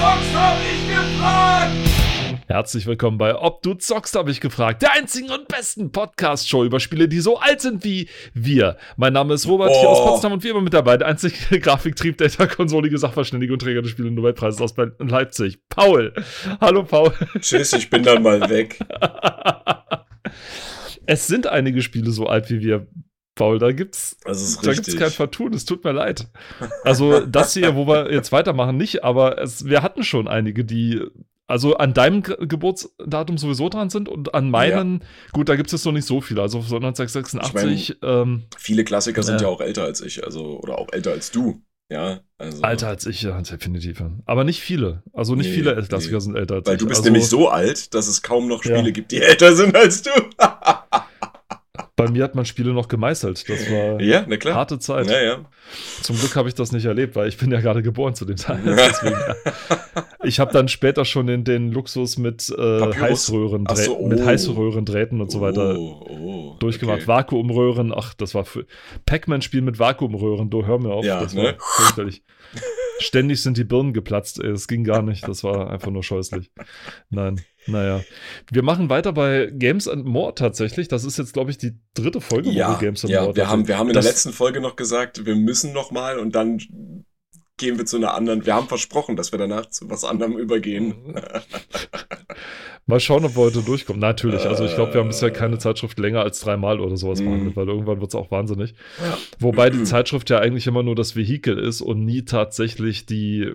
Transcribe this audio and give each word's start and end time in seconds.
zockst, 0.00 0.34
hab 0.34 0.56
ich 0.62 0.88
gefragt! 0.88 1.72
Herzlich 2.46 2.86
willkommen 2.86 3.18
bei 3.18 3.36
Ob 3.36 3.62
du 3.62 3.74
zockst, 3.74 4.16
habe 4.16 4.30
ich 4.30 4.40
gefragt. 4.40 4.80
Der 4.82 4.92
einzigen 4.94 5.30
und 5.30 5.46
besten 5.46 5.92
Podcast-Show 5.92 6.64
über 6.64 6.80
Spiele, 6.80 7.06
die 7.06 7.20
so 7.20 7.38
alt 7.38 7.60
sind 7.60 7.84
wie 7.84 8.08
wir. 8.32 8.76
Mein 8.96 9.12
Name 9.12 9.34
ist 9.34 9.46
Robert, 9.46 9.70
hier 9.70 9.88
aus 9.88 9.98
Oh. 10.00 10.06
Potsdam 10.08 10.32
und 10.32 10.42
wie 10.42 10.48
immer 10.48 10.62
mit 10.62 10.72
dabei. 10.72 10.96
Der 10.96 11.06
einzige 11.08 11.34
Grafiktrieb, 11.60 12.16
Data, 12.16 12.46
konsolige 12.46 12.96
Sachverständige 12.96 13.52
und 13.52 13.58
Träger 13.60 13.82
des 13.82 13.90
Spiele 13.90 14.10
Nobelpreises 14.10 14.60
aus 14.62 14.72
Berlin- 14.74 14.94
Leipzig. 15.00 15.58
Paul. 15.68 16.14
Hallo, 16.62 16.82
Paul. 16.82 17.12
Tschüss, 17.38 17.74
ich 17.74 17.90
bin 17.90 18.02
dann 18.02 18.22
mal 18.22 18.40
weg. 18.48 18.78
es 21.06 21.26
sind 21.26 21.46
einige 21.46 21.82
Spiele 21.82 22.10
so 22.10 22.26
alt 22.26 22.48
wie 22.50 22.60
wir. 22.60 22.86
Paul, 23.40 23.58
da 23.58 23.72
gibt's, 23.72 24.16
da 24.24 24.72
gibt's 24.74 24.96
kein 24.96 25.10
Vertun, 25.10 25.54
es 25.54 25.64
tut 25.64 25.82
mir 25.82 25.92
leid. 25.92 26.28
Also 26.84 27.20
das 27.20 27.54
hier, 27.54 27.74
wo 27.74 27.86
wir 27.86 28.12
jetzt 28.12 28.32
weitermachen, 28.32 28.76
nicht, 28.76 29.02
aber 29.02 29.40
es, 29.40 29.64
wir 29.64 29.82
hatten 29.82 30.02
schon 30.04 30.28
einige, 30.28 30.64
die 30.64 31.00
also 31.46 31.76
an 31.78 31.94
deinem 31.94 32.22
Ge- 32.22 32.36
Geburtsdatum 32.46 33.38
sowieso 33.38 33.68
dran 33.70 33.88
sind 33.90 34.08
und 34.08 34.34
an 34.34 34.50
meinen, 34.50 35.02
gut, 35.32 35.48
da 35.48 35.56
gibt 35.56 35.68
es 35.68 35.72
jetzt 35.72 35.84
noch 35.86 35.92
nicht 35.92 36.04
so 36.06 36.20
viele, 36.20 36.42
also 36.42 36.60
so 36.60 36.76
1986, 36.76 37.96
ähm, 38.02 38.44
Viele 38.58 38.84
Klassiker 38.84 39.22
sind 39.22 39.40
Ja. 39.40 39.48
ja 39.48 39.48
auch 39.48 39.60
älter 39.60 39.84
als 39.84 40.00
ich, 40.00 40.22
also 40.24 40.60
oder 40.60 40.78
auch 40.78 40.88
älter 40.92 41.12
als 41.12 41.30
du. 41.30 41.62
Ja, 41.92 42.20
also. 42.38 42.62
älter 42.62 42.86
als 42.86 43.04
ich, 43.06 43.22
ja, 43.22 43.40
definitiv. 43.42 43.98
ja. 43.98 44.12
Aber 44.24 44.44
nicht 44.44 44.60
viele, 44.60 45.02
also 45.12 45.34
nicht 45.34 45.48
Nee, 45.48 45.54
viele 45.54 45.74
Klassiker 45.82 46.14
nee. 46.18 46.20
sind 46.20 46.36
älter 46.36 46.54
als 46.56 46.66
Weil 46.68 46.74
ich. 46.74 46.78
du 46.80 46.86
bist 46.86 47.00
also, 47.00 47.10
nämlich 47.10 47.26
so 47.28 47.48
alt, 47.48 47.94
dass 47.94 48.06
es 48.06 48.22
kaum 48.22 48.46
noch 48.46 48.62
Spiele 48.62 48.84
Ja. 48.84 48.90
gibt, 48.90 49.10
die 49.10 49.20
älter 49.20 49.56
sind 49.56 49.74
als 49.76 50.02
du. 50.02 50.10
Bei 52.04 52.10
mir 52.10 52.24
hat 52.24 52.34
man 52.34 52.44
Spiele 52.44 52.72
noch 52.72 52.88
gemeißelt, 52.88 53.48
das 53.48 53.70
war 53.70 54.00
ja, 54.00 54.26
harte 54.54 54.78
Zeit. 54.78 55.08
Ja, 55.10 55.20
ja. 55.20 55.38
Zum 56.02 56.18
Glück 56.18 56.34
habe 56.36 56.48
ich 56.48 56.54
das 56.54 56.72
nicht 56.72 56.84
erlebt, 56.84 57.14
weil 57.16 57.28
ich 57.28 57.36
bin 57.36 57.50
ja 57.52 57.60
gerade 57.60 57.82
geboren 57.82 58.14
zu 58.14 58.24
dem 58.24 58.36
Teil. 58.36 58.60
Deswegen. 58.64 59.16
Ich 60.24 60.40
habe 60.40 60.52
dann 60.52 60.68
später 60.68 61.04
schon 61.04 61.26
den, 61.26 61.44
den 61.44 61.72
Luxus 61.72 62.18
mit, 62.18 62.50
äh? 62.50 62.92
Heißröhren, 62.94 63.66
so, 63.74 63.98
oh. 63.98 64.06
mit 64.08 64.24
Heißröhrendrähten 64.24 65.20
und 65.20 65.30
so 65.30 65.40
weiter 65.40 65.76
Oh, 65.78 66.06
oh, 66.08 66.56
durchgemacht. 66.58 66.98
okay. 66.98 67.08
Vakuumröhren, 67.08 67.92
ach, 67.94 68.14
das 68.14 68.34
war 68.34 68.44
für 68.44 68.66
Pac-Man-Spiel 69.06 69.62
mit 69.62 69.78
Vakuumröhren, 69.78 70.50
du 70.50 70.66
hör 70.66 70.78
mir 70.78 70.90
auf, 70.92 71.04
Ja, 71.04 71.20
das 71.20 71.34
ne? 71.34 71.42
war 71.42 71.54
fürchterlich. 71.58 72.22
Ständig 73.00 73.42
sind 73.42 73.56
die 73.56 73.64
Birnen 73.64 73.92
geplatzt, 73.92 74.38
es 74.38 74.68
ging 74.68 74.84
gar 74.84 75.02
nicht, 75.02 75.26
das 75.26 75.42
war 75.44 75.70
einfach 75.70 75.90
nur 75.90 76.02
scheußlich. 76.02 76.50
Nein, 77.10 77.40
naja. 77.66 78.02
Wir 78.50 78.62
machen 78.62 78.88
weiter 78.90 79.12
bei 79.12 79.50
Games 79.52 79.88
and 79.88 80.04
More 80.04 80.34
tatsächlich. 80.34 80.88
Das 80.88 81.04
ist 81.04 81.18
jetzt, 81.18 81.32
glaube 81.32 81.50
ich, 81.50 81.58
die 81.58 81.78
dritte 81.94 82.20
Folge, 82.20 82.48
wo 82.48 82.52
Ja, 82.52 82.70
wir 82.70 82.78
Games 82.78 83.04
and 83.04 83.12
ja 83.12 83.22
More 83.22 83.36
wir, 83.36 83.48
haben, 83.48 83.66
wir 83.68 83.78
haben 83.78 83.88
in 83.88 83.94
Das- 83.94 84.04
der 84.04 84.12
letzten 84.12 84.32
Folge 84.32 84.60
noch 84.60 84.76
gesagt, 84.76 85.24
wir 85.26 85.34
müssen 85.36 85.72
noch 85.72 85.90
mal 85.90 86.18
und 86.18 86.34
dann 86.34 86.58
gehen 87.60 87.78
wir 87.78 87.86
zu 87.86 87.96
einer 87.98 88.14
anderen. 88.14 88.44
Wir 88.44 88.54
haben 88.54 88.66
versprochen, 88.66 89.14
dass 89.14 89.30
wir 89.30 89.38
danach 89.38 89.66
zu 89.66 89.88
was 89.88 90.02
anderem 90.04 90.36
übergehen. 90.36 91.14
Mal 92.86 92.98
schauen, 92.98 93.24
ob 93.24 93.36
wir 93.36 93.42
heute 93.42 93.62
durchkommen. 93.62 94.00
Natürlich, 94.00 94.46
also 94.46 94.64
ich 94.64 94.74
glaube, 94.74 94.94
wir 94.94 95.00
haben 95.00 95.08
bisher 95.08 95.30
keine 95.30 95.54
Äh. 95.56 95.58
Zeitschrift 95.58 95.98
länger 95.98 96.22
als 96.22 96.40
dreimal 96.40 96.80
oder 96.80 96.96
sowas 96.96 97.20
Mhm. 97.20 97.24
behandelt, 97.26 97.56
weil 97.56 97.68
irgendwann 97.68 98.00
wird 98.00 98.10
es 98.10 98.14
auch 98.16 98.30
wahnsinnig. 98.32 98.74
Wobei 99.38 99.70
die 99.70 99.82
Zeitschrift 99.84 100.28
ja 100.30 100.40
eigentlich 100.40 100.66
immer 100.66 100.82
nur 100.82 100.96
das 100.96 101.14
Vehikel 101.14 101.56
ist 101.58 101.82
und 101.82 102.04
nie 102.04 102.24
tatsächlich 102.24 103.06
die, 103.06 103.52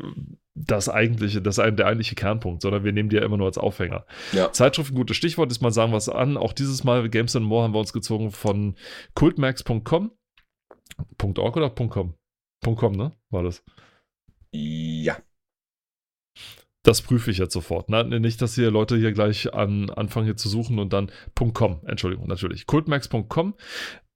das 0.54 0.88
eigentliche, 0.88 1.42
das 1.42 1.56
der 1.58 1.86
eigentliche 1.88 2.16
Kernpunkt, 2.16 2.62
sondern 2.62 2.86
wir 2.86 2.94
nehmen 2.94 3.10
die 3.10 3.18
ja 3.18 3.24
immer 3.24 3.38
nur 3.38 3.48
als 3.48 3.58
Aufhänger. 3.58 4.06
Ja. 4.32 4.52
Zeitschrift, 4.54 4.92
ein 4.94 4.96
gutes 4.96 5.18
Stichwort, 5.18 5.52
ist 5.52 5.62
mal 5.62 5.72
sagen 5.72 5.92
was 5.92 6.08
an. 6.08 6.38
Auch 6.38 6.54
dieses 6.54 6.84
Mal 6.86 7.10
Games 7.10 7.36
and 7.36 7.46
More 7.46 7.64
haben 7.64 7.74
wir 7.74 7.80
uns 7.80 7.92
gezogen 7.92 8.32
von 8.32 8.76
cultmax.com. 9.16 10.12
.org 11.22 11.58
oder 11.58 11.70
.com? 11.72 12.14
.com, 12.64 12.94
ne? 12.94 13.12
War 13.32 13.44
das. 13.44 13.64
Ja. 14.56 15.18
Das 16.84 17.02
prüfe 17.02 17.32
ich 17.32 17.40
jetzt 17.40 17.54
sofort. 17.54 17.90
Ne? 17.90 18.20
Nicht, 18.20 18.42
dass 18.42 18.54
hier 18.54 18.70
Leute 18.70 18.96
hier 18.96 19.12
gleich 19.12 19.54
an, 19.54 19.90
anfangen 19.90 20.26
hier 20.26 20.38
zu 20.38 20.50
suchen 20.50 20.78
und 20.78 20.94
dann 20.94 21.12
.com, 21.54 21.82
Entschuldigung, 21.88 22.28
natürlich. 22.28 22.68
Cultmax.com 22.68 23.56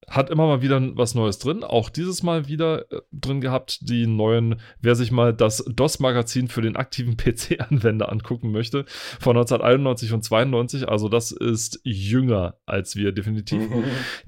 hat 0.10 0.30
immer 0.30 0.48
mal 0.48 0.62
wieder 0.62 0.82
was 0.96 1.16
Neues 1.16 1.40
drin. 1.40 1.64
Auch 1.64 1.90
dieses 1.90 2.24
Mal 2.24 2.48
wieder 2.48 2.92
äh, 2.92 3.02
drin 3.12 3.40
gehabt, 3.40 3.90
die 3.90 4.08
neuen, 4.08 4.60
wer 4.82 4.96
sich 4.96 5.12
mal 5.12 5.34
das 5.34 5.64
DOS-Magazin 5.68 6.48
für 6.48 6.62
den 6.62 6.76
aktiven 6.76 7.18
PC-Anwender 7.18 8.12
angucken 8.12 8.52
möchte, 8.52 8.86
von 9.20 9.38
1991 9.38 10.14
und 10.14 10.24
92. 10.24 10.90
Also 10.90 11.08
das 11.08 11.32
ist 11.32 11.80
jünger 11.84 12.56
als 12.66 12.96
wir 12.96 13.12
definitiv 13.12 13.70
Mhm. 13.70 13.84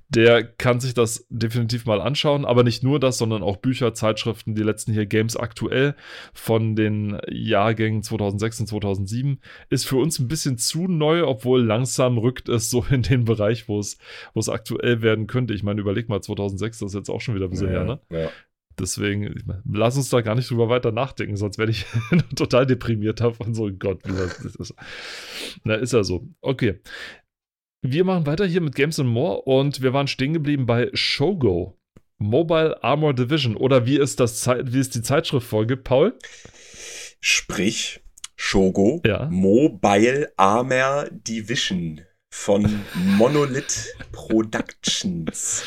der 0.10 0.44
kann 0.44 0.80
sich 0.80 0.94
das 0.94 1.26
definitiv 1.30 1.86
mal 1.86 2.02
anschauen, 2.02 2.44
aber 2.44 2.64
nicht 2.64 2.84
nur 2.84 3.00
das, 3.00 3.18
sondern 3.18 3.44
auch 3.44 3.58
Bücher, 3.58 3.94
Zeitschriften, 3.94 4.56
die 4.56 4.64
letzten 4.64 4.92
hier 4.92 5.06
Games 5.06 5.38
aktuell 5.38 5.96
von 6.34 6.76
den 6.76 7.18
Jahrgängen 7.30 8.04
2006 8.04 8.62
und 8.62 8.68
2007 8.68 9.40
ist 9.70 9.88
für 9.88 9.98
uns 9.98 10.20
ein 10.20 10.28
bisschen 10.28 10.58
zu 10.58 10.88
neu, 10.88 11.26
obwohl 11.26 11.64
langsam 11.64 12.18
rückt 12.18 12.50
es 12.50 12.70
so 12.70 12.86
in 12.90 13.04
den 13.04 13.24
Bereich, 13.24 13.70
wo 13.70 13.80
es, 13.80 13.98
wo 14.34 14.40
es 14.42 14.50
aktuell 14.50 15.02
werden 15.02 15.28
könnte. 15.28 15.54
Ich 15.54 15.64
meine, 15.64 15.71
überleg 15.80 16.10
mal, 16.10 16.22
2006, 16.22 16.80
das 16.80 16.88
ist 16.92 16.96
jetzt 16.96 17.10
auch 17.10 17.22
schon 17.22 17.36
wieder 17.36 17.46
ein 17.46 17.52
bisschen 17.52 17.70
her, 17.70 17.84
ne? 17.86 18.00
Ja. 18.10 18.30
Deswegen, 18.80 19.34
meine, 19.46 19.62
lass 19.70 19.98
uns 19.98 20.10
da 20.10 20.22
gar 20.22 20.34
nicht 20.36 20.50
drüber 20.50 20.70
weiter 20.70 20.92
nachdenken, 20.92 21.36
sonst 21.36 21.58
werde 21.58 21.72
ich 21.72 21.86
total 22.36 22.66
deprimiert 22.66 23.20
davon. 23.20 23.54
So, 23.54 23.70
Gott, 23.72 24.02
wie 24.06 24.14
was 24.18 24.40
ist 24.40 24.60
das? 24.60 24.74
Na, 25.64 25.76
ist 25.76 25.94
ja 25.94 26.04
so. 26.04 26.28
Okay. 26.42 26.80
Wir 27.84 28.04
machen 28.06 28.26
weiter 28.26 28.46
hier 28.46 28.62
mit 28.62 28.76
Games 28.76 29.00
and 29.00 29.10
More 29.10 29.42
und 29.42 29.82
wir 29.82 29.92
waren 29.94 30.08
stehen 30.08 30.34
geblieben 30.34 30.66
bei 30.66 30.90
Shogo. 30.94 31.78
Mobile 32.18 32.82
Armor 32.84 33.14
Division 33.16 33.56
oder 33.58 33.86
wie 33.88 33.98
es, 33.98 34.16
das 34.16 34.40
Zei- 34.42 34.62
wie 34.66 34.80
es 34.80 34.90
die 34.92 35.02
Zeitschrift 35.02 35.48
vorgibt, 35.48 35.84
Paul? 35.84 36.14
Sprich, 37.20 38.00
Shogo 38.36 39.02
Ja. 39.06 39.28
Mobile 39.30 40.32
Armor 40.38 41.08
Division 41.12 42.02
von 42.32 42.82
Monolith 43.18 43.94
Productions. 44.12 45.64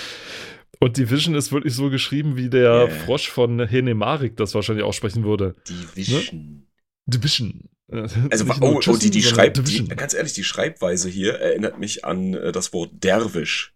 Und 0.80 0.96
Division 0.96 1.34
ist 1.34 1.52
wirklich 1.52 1.74
so 1.74 1.88
geschrieben, 1.90 2.36
wie 2.36 2.50
der 2.50 2.86
Yeah. 2.88 3.04
Frosch 3.04 3.28
von 3.30 3.64
Henemarik 3.66 4.36
das 4.36 4.54
wahrscheinlich 4.54 4.84
aussprechen 4.84 5.24
würde. 5.24 5.54
Division. 5.68 6.66
Division. 7.06 7.68
Also, 7.90 8.46
oh, 8.60 8.80
oh, 8.86 8.96
die, 8.96 9.10
die 9.10 9.22
schreibt, 9.22 9.66
die, 9.68 9.86
ganz 9.88 10.14
ehrlich, 10.14 10.32
die 10.32 10.42
Schreibweise 10.42 11.08
hier 11.08 11.34
erinnert 11.34 11.78
mich 11.78 12.04
an 12.04 12.34
äh, 12.34 12.50
das 12.50 12.72
Wort 12.72 12.90
Derwisch. 12.94 13.74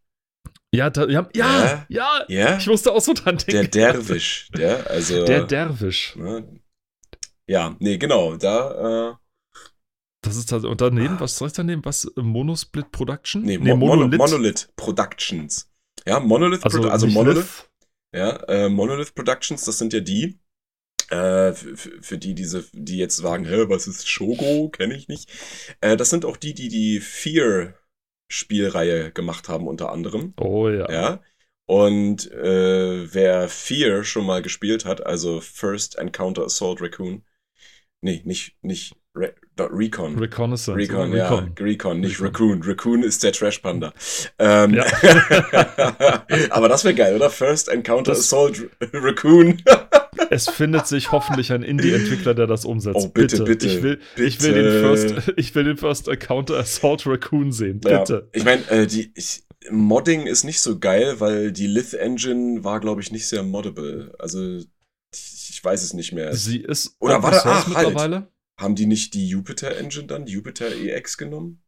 Ja, 0.74 0.90
da, 0.90 1.06
ja, 1.06 1.28
ja, 1.34 1.46
Ja. 1.46 1.86
ja, 1.88 2.24
Ja? 2.28 2.58
ich 2.58 2.66
musste 2.66 2.92
auch 2.92 3.00
so 3.00 3.12
dran 3.14 3.36
denken. 3.38 3.70
Der 3.70 3.92
Derwisch, 3.92 4.48
der, 4.56 4.90
also. 4.90 5.24
Der 5.24 5.44
Derwisch. 5.44 6.16
ne? 6.16 6.60
Ja, 7.46 7.76
nee, 7.78 7.96
genau, 7.96 8.36
da, 8.36 9.10
äh, 9.12 9.14
Das 10.22 10.36
ist 10.36 10.50
halt, 10.50 10.64
und 10.64 10.80
daneben, 10.80 11.20
was 11.20 11.36
soll 11.38 11.48
ich 11.48 11.54
daneben? 11.54 11.84
Was? 11.84 12.04
äh, 12.04 12.22
Monosplit 12.22 12.90
Production? 12.90 13.42
nee, 13.42 13.58
Mo 13.58 13.76
Monolith. 13.76 14.18
Monolith 14.18 14.68
Productions. 14.76 15.70
Ja, 16.06 16.20
Monolith, 16.20 16.64
Also, 16.64 16.78
also, 16.78 16.90
also 16.90 17.06
Monolith, 17.06 17.36
Lith. 17.36 17.70
ja, 18.14 18.36
äh, 18.48 18.68
Monolith 18.68 19.14
Productions, 19.14 19.64
das 19.64 19.78
sind 19.78 19.92
ja 19.92 20.00
die, 20.00 20.38
äh, 21.10 21.52
für, 21.52 22.02
für 22.02 22.18
die, 22.18 22.34
diese, 22.34 22.64
die 22.72 22.98
jetzt 22.98 23.16
sagen, 23.16 23.44
hä, 23.44 23.66
was 23.68 23.86
ist 23.86 24.08
Shogo, 24.08 24.68
kenne 24.70 24.94
ich 24.94 25.08
nicht. 25.08 25.30
Äh, 25.80 25.96
das 25.96 26.10
sind 26.10 26.24
auch 26.24 26.36
die, 26.36 26.54
die 26.54 26.68
die 26.68 27.00
Fear 27.00 27.74
Spielreihe 28.30 29.10
gemacht 29.12 29.48
haben, 29.48 29.66
unter 29.68 29.90
anderem. 29.92 30.34
Oh 30.38 30.68
ja. 30.68 30.90
Ja. 30.90 31.22
Und 31.66 32.30
äh, 32.32 33.14
wer 33.14 33.48
Fear 33.48 34.02
schon 34.04 34.26
mal 34.26 34.42
gespielt 34.42 34.84
hat, 34.84 35.04
also 35.06 35.40
First 35.40 35.96
Encounter 35.96 36.44
Assault 36.44 36.80
Raccoon, 36.82 37.24
nee, 38.00 38.22
nicht, 38.24 38.56
nicht 38.62 38.94
Recon. 39.64 40.18
Reconnaissance. 40.18 40.78
Recon, 40.78 41.12
ja, 41.14 41.28
Recon. 41.28 41.54
Recon, 41.60 42.00
nicht 42.00 42.20
Recon. 42.20 42.28
Raccoon. 42.58 42.62
Raccoon 42.62 43.02
ist 43.02 43.22
der 43.22 43.32
Trash 43.32 43.58
Panda. 43.58 43.92
Ähm, 44.38 44.74
Ja. 44.74 44.84
aber 46.50 46.68
das 46.68 46.84
wäre 46.84 46.94
geil, 46.94 47.16
oder? 47.16 47.30
First 47.30 47.68
Encounter 47.68 48.12
Das- 48.12 48.20
Assault 48.20 48.68
Raccoon. 48.92 49.62
Es 50.30 50.48
findet 50.48 50.86
sich 50.86 51.12
hoffentlich 51.12 51.52
ein 51.52 51.62
Indie-Entwickler, 51.62 52.34
der 52.34 52.46
das 52.48 52.64
umsetzt. 52.64 52.96
Oh, 52.98 53.08
bitte, 53.08 53.44
bitte, 53.44 53.66
Ich 53.66 53.82
will, 53.82 54.00
ich 54.16 54.42
will 54.42 54.52
den 54.52 54.64
bitte. 54.64 54.80
First, 55.14 55.32
ich 55.36 55.54
will 55.54 55.64
den 55.64 55.76
First 55.76 56.08
Encounter 56.08 56.56
Assault 56.58 57.06
Raccoon 57.06 57.52
sehen. 57.52 57.80
Ja, 57.84 58.00
Bitte. 58.00 58.28
ich 58.32 58.44
meine, 58.44 58.68
äh, 58.68 58.86
die 58.86 59.12
ich, 59.14 59.44
Modding 59.70 60.26
ist 60.26 60.44
nicht 60.44 60.60
so 60.60 60.78
geil, 60.80 61.20
weil 61.20 61.52
die 61.52 61.66
Lith 61.68 61.94
Engine 61.94 62.62
war, 62.64 62.80
glaube 62.80 63.00
ich, 63.00 63.10
nicht 63.12 63.26
sehr 63.28 63.42
moddable. 63.42 64.12
Also 64.18 64.58
ich, 65.14 65.60
weiß 65.62 65.82
es 65.84 65.94
nicht 65.94 66.12
mehr. 66.12 66.34
Sie 66.34 66.58
ist 66.58 66.96
Oder 67.00 67.22
warte, 67.22 67.38
Source 67.38 67.64
ach, 67.68 67.74
halt. 67.74 67.86
mittlerweile. 67.88 68.26
Haben 68.58 68.74
die 68.74 68.86
nicht 68.86 69.14
die 69.14 69.28
Jupiter 69.28 69.76
Engine 69.76 70.06
dann, 70.06 70.26
Jupiter 70.26 70.74
EX 70.74 71.16
genommen? 71.16 71.62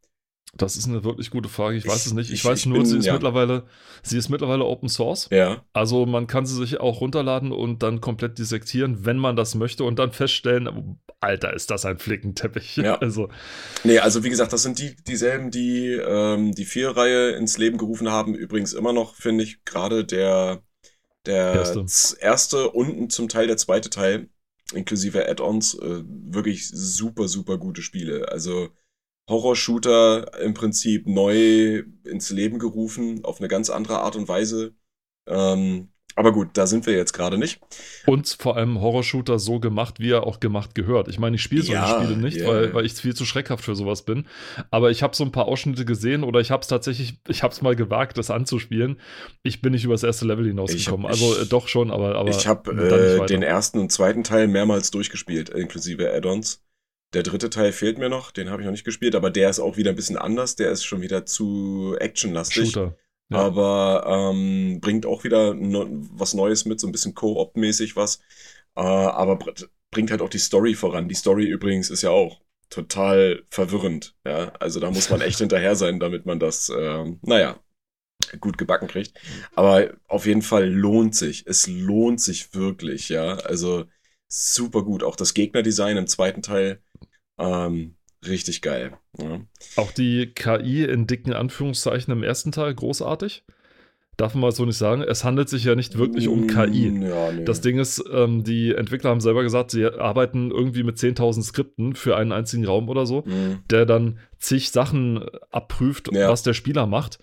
Das 0.53 0.77
ist 0.77 0.89
eine 0.89 1.05
wirklich 1.05 1.31
gute 1.31 1.49
Frage. 1.49 1.77
Ich 1.77 1.87
weiß 1.87 2.01
Ich- 2.01 2.07
es 2.07 2.13
nicht. 2.13 2.31
Ich, 2.31 2.41
ich- 2.41 2.45
weiß 2.45 2.59
ich 2.59 2.67
nur, 2.67 2.79
bin- 2.79 2.87
sie 2.87 2.99
ist 2.99 3.05
ja. 3.07 3.13
mittlerweile, 3.13 3.67
sie 4.03 4.19
ist 4.19 4.29
mittlerweile 4.31 4.65
Open 4.65 4.89
Source. 4.89 5.29
Ja. 5.31 5.65
Also 5.73 6.07
man 6.07 6.27
kann 6.27 6.45
sie 6.45 6.57
sich 6.57 6.81
auch 6.81 7.01
runterladen 7.01 7.53
und 7.53 7.85
dann 7.85 8.01
komplett 8.01 8.37
dissektieren, 8.39 9.05
wenn 9.07 9.17
man 9.19 9.37
das 9.37 9.55
möchte 9.55 9.85
und 9.85 10.01
dann 10.01 10.11
feststellen, 10.11 10.99
Alter, 11.21 11.53
ist 11.55 11.71
das 11.71 11.85
ein 11.85 11.99
Flickenteppich. 12.01 12.77
Ja. 12.79 12.99
Also 13.01 13.29
Nee, 13.85 14.01
also 14.01 14.25
wie 14.25 14.31
gesagt, 14.31 14.53
das 14.53 14.65
sind 14.65 14.81
die 14.81 14.97
dieselben, 14.97 15.53
die 15.53 15.93
ähm, 15.93 16.53
die 16.53 16.65
Vier-Reihe 16.65 17.31
ins 17.37 17.57
Leben 17.57 17.79
gerufen 17.79 18.11
haben. 18.11 18.35
Übrigens 18.35 18.73
immer 18.73 18.93
noch, 18.93 19.15
finde 19.15 19.45
ich, 19.45 19.65
gerade 19.65 20.05
der, 20.05 20.65
der 21.27 21.55
Erste. 21.55 22.17
erste 22.21 22.71
und 22.71 23.13
zum 23.13 23.29
Teil 23.29 23.47
der 23.47 23.57
zweite 23.57 23.89
Teil 23.91 24.29
inklusive 24.75 25.29
Add-ons, 25.29 25.75
äh, 25.75 26.03
wirklich 26.07 26.69
super, 26.69 27.29
super 27.29 27.59
gute 27.59 27.83
Spiele. 27.83 28.29
Also 28.31 28.71
Horror-Shooter 29.29 30.41
im 30.41 30.55
Prinzip 30.55 31.07
neu 31.07 31.85
ins 32.05 32.31
Leben 32.31 32.59
gerufen, 32.59 33.25
auf 33.25 33.41
eine 33.41 33.49
ganz 33.49 33.71
andere 33.71 34.01
Art 34.01 34.17
und 34.17 34.29
Weise. 34.29 34.75
Ähm, 35.27 35.90
aber 36.17 36.33
gut, 36.33 36.51
da 36.55 36.67
sind 36.67 36.87
wir 36.87 36.95
jetzt 36.95 37.13
gerade 37.13 37.39
nicht. 37.39 37.61
Und 38.07 38.37
vor 38.39 38.57
allem 38.57 38.81
Horror-Shooter 38.81 39.39
so 39.39 39.61
gemacht, 39.61 40.01
wie 40.01 40.11
er 40.11 40.27
auch 40.27 40.41
gemacht 40.41 40.75
gehört. 40.75 41.09
Ich 41.09 41.19
meine, 41.19 41.37
ich 41.37 41.43
spiele 41.43 41.63
solche 41.63 41.81
ja, 41.81 42.03
Spiele 42.03 42.17
nicht, 42.17 42.39
yeah. 42.39 42.49
weil, 42.49 42.75
weil 42.75 42.85
ich 42.85 42.95
viel 42.95 43.15
zu 43.15 43.25
schreckhaft 43.25 43.65
für 43.65 43.75
sowas 43.75 44.03
bin. 44.03 44.27
Aber 44.71 44.91
ich 44.91 45.03
habe 45.03 45.15
so 45.15 45.25
ein 45.25 45.33
paar 45.33 45.47
Ausschnitte 45.47 45.85
gesehen 45.85 46.25
oder 46.25 46.41
ich 46.41 46.51
habe 46.51 46.63
es 46.63 46.69
tatsächlich, 46.69 47.21
ich 47.29 47.43
habe 47.43 47.53
es 47.53 47.63
mal 47.63 47.77
gewagt, 47.77 48.19
das 48.19 48.31
anzuspielen. 48.31 49.01
Ich 49.43 49.63
bin 49.63 49.73
nicht 49.73 49.85
über 49.85 49.95
das 49.95 50.03
erste 50.03 50.27
Level 50.27 50.47
hinausgekommen. 50.47 51.07
Hab, 51.07 51.13
also 51.13 51.37
äh, 51.37 51.47
doch 51.47 51.69
schon, 51.69 51.91
aber, 51.91 52.17
aber 52.17 52.31
ich 52.31 52.47
habe 52.47 52.71
äh, 52.73 53.27
den 53.27 53.43
ersten 53.43 53.79
und 53.79 53.93
zweiten 53.93 54.25
Teil 54.25 54.49
mehrmals 54.49 54.91
durchgespielt, 54.91 55.51
inklusive 55.51 56.13
Add-ons. 56.13 56.63
Der 57.13 57.25
dritte 57.25 57.51
Teil 57.51 57.73
fehlt 57.73 57.99
mir 57.99 58.09
noch, 58.09 58.31
den 58.31 58.51
habe 58.51 58.63
ich 58.63 58.67
noch 58.67 58.73
nicht 58.73 58.85
gespielt, 58.85 59.17
aber 59.17 59.31
der 59.31 59.51
ist 59.51 59.59
auch 59.59 59.77
wieder 59.77 59.91
ein 59.91 59.97
bisschen 59.97 60.17
anders. 60.17 60.55
Der 60.55 60.71
ist 60.71 60.85
schon 60.85 61.01
wieder 61.01 61.27
zu 61.27 61.97
actionlastig. 61.99 62.71
Shooter. 62.71 62.97
Ja. 63.31 63.39
Aber 63.39 64.05
ähm, 64.07 64.81
bringt 64.81 65.07
auch 65.07 65.25
wieder 65.25 65.55
no 65.55 65.87
was 66.13 66.35
Neues 66.35 66.65
mit, 66.65 66.81
so 66.81 66.87
ein 66.87 66.93
bisschen 66.93 67.15
Co-op-mäßig 67.15 67.97
was. 67.97 68.21
Äh, 68.77 68.81
aber 68.83 69.39
bringt 69.91 70.11
halt 70.11 70.23
auch 70.23 70.29
die 70.29 70.39
Story 70.39 70.75
voran. 70.75 71.09
Die 71.09 71.15
Story 71.15 71.47
übrigens 71.47 71.91
ist 71.91 72.03
ja 72.03 72.11
auch 72.11 72.41
total 72.71 73.45
verwirrend. 73.51 74.15
Ja, 74.25 74.53
also 74.61 74.81
da 74.81 74.91
muss 74.91 75.11
man 75.11 75.21
echt 75.21 75.39
hinterher 75.41 75.77
sein, 75.77 76.01
damit 76.01 76.27
man 76.27 76.39
das, 76.41 76.69
äh, 76.71 77.05
naja, 77.23 77.61
gut 78.41 78.59
gebacken 78.59 78.89
kriegt. 78.89 79.19
Aber 79.55 79.95
auf 80.09 80.27
jeden 80.27 80.43
Fall 80.43 80.69
lohnt 80.69 81.15
sich. 81.17 81.47
Es 81.47 81.67
lohnt 81.67 82.21
sich 82.21 82.55
wirklich, 82.55 83.09
ja. 83.09 83.35
Also 83.37 83.87
super 84.29 84.85
gut. 84.85 85.03
Auch 85.03 85.17
das 85.17 85.35
Gegnerdesign 85.35 85.97
im 85.97 86.07
zweiten 86.07 86.43
Teil 86.43 86.83
ähm, 87.39 87.97
richtig 88.27 88.63
geil. 88.63 88.93
Ja. 89.19 89.41
Auch 89.77 89.93
die 89.93 90.33
KI 90.35 90.85
in 90.85 91.07
dicken 91.07 91.33
Anführungszeichen 91.33 92.13
im 92.13 92.23
ersten 92.23 92.53
Teil 92.53 92.75
großartig. 92.75 93.45
Darf 94.17 94.35
man 94.35 94.43
mal 94.43 94.53
so 94.53 94.67
nicht 94.67 94.77
sagen. 94.77 95.03
Es 95.03 95.25
handelt 95.25 95.49
sich 95.49 95.65
ja 95.65 95.75
nicht 95.75 95.97
wirklich 95.97 96.29
um 96.29 96.47
KI. 96.47 96.91
Mm, 96.91 97.03
ja, 97.03 97.33
nee. 97.33 97.45
Das 97.45 97.63
Ding 97.63 97.79
ist, 97.79 98.05
ähm, 98.13 98.45
die 98.45 98.75
Entwickler 98.75 99.11
haben 99.11 99.23
selber 99.23 99.43
gesagt, 99.43 99.71
sie 99.71 99.87
arbeiten 99.87 100.51
irgendwie 100.51 100.83
mit 100.83 100.99
10.000 100.99 101.43
Skripten 101.43 101.95
für 101.95 102.17
einen 102.17 102.33
einzigen 102.33 102.67
Raum 102.67 102.91
oder 102.91 103.07
so, 103.07 103.23
mhm. 103.25 103.61
der 103.71 103.87
dann 103.87 104.19
zig 104.39 104.73
Sachen 104.73 105.25
abprüft, 105.51 106.11
ja. 106.13 106.29
was 106.29 106.43
der 106.43 106.53
Spieler 106.53 106.87
macht. 106.87 107.19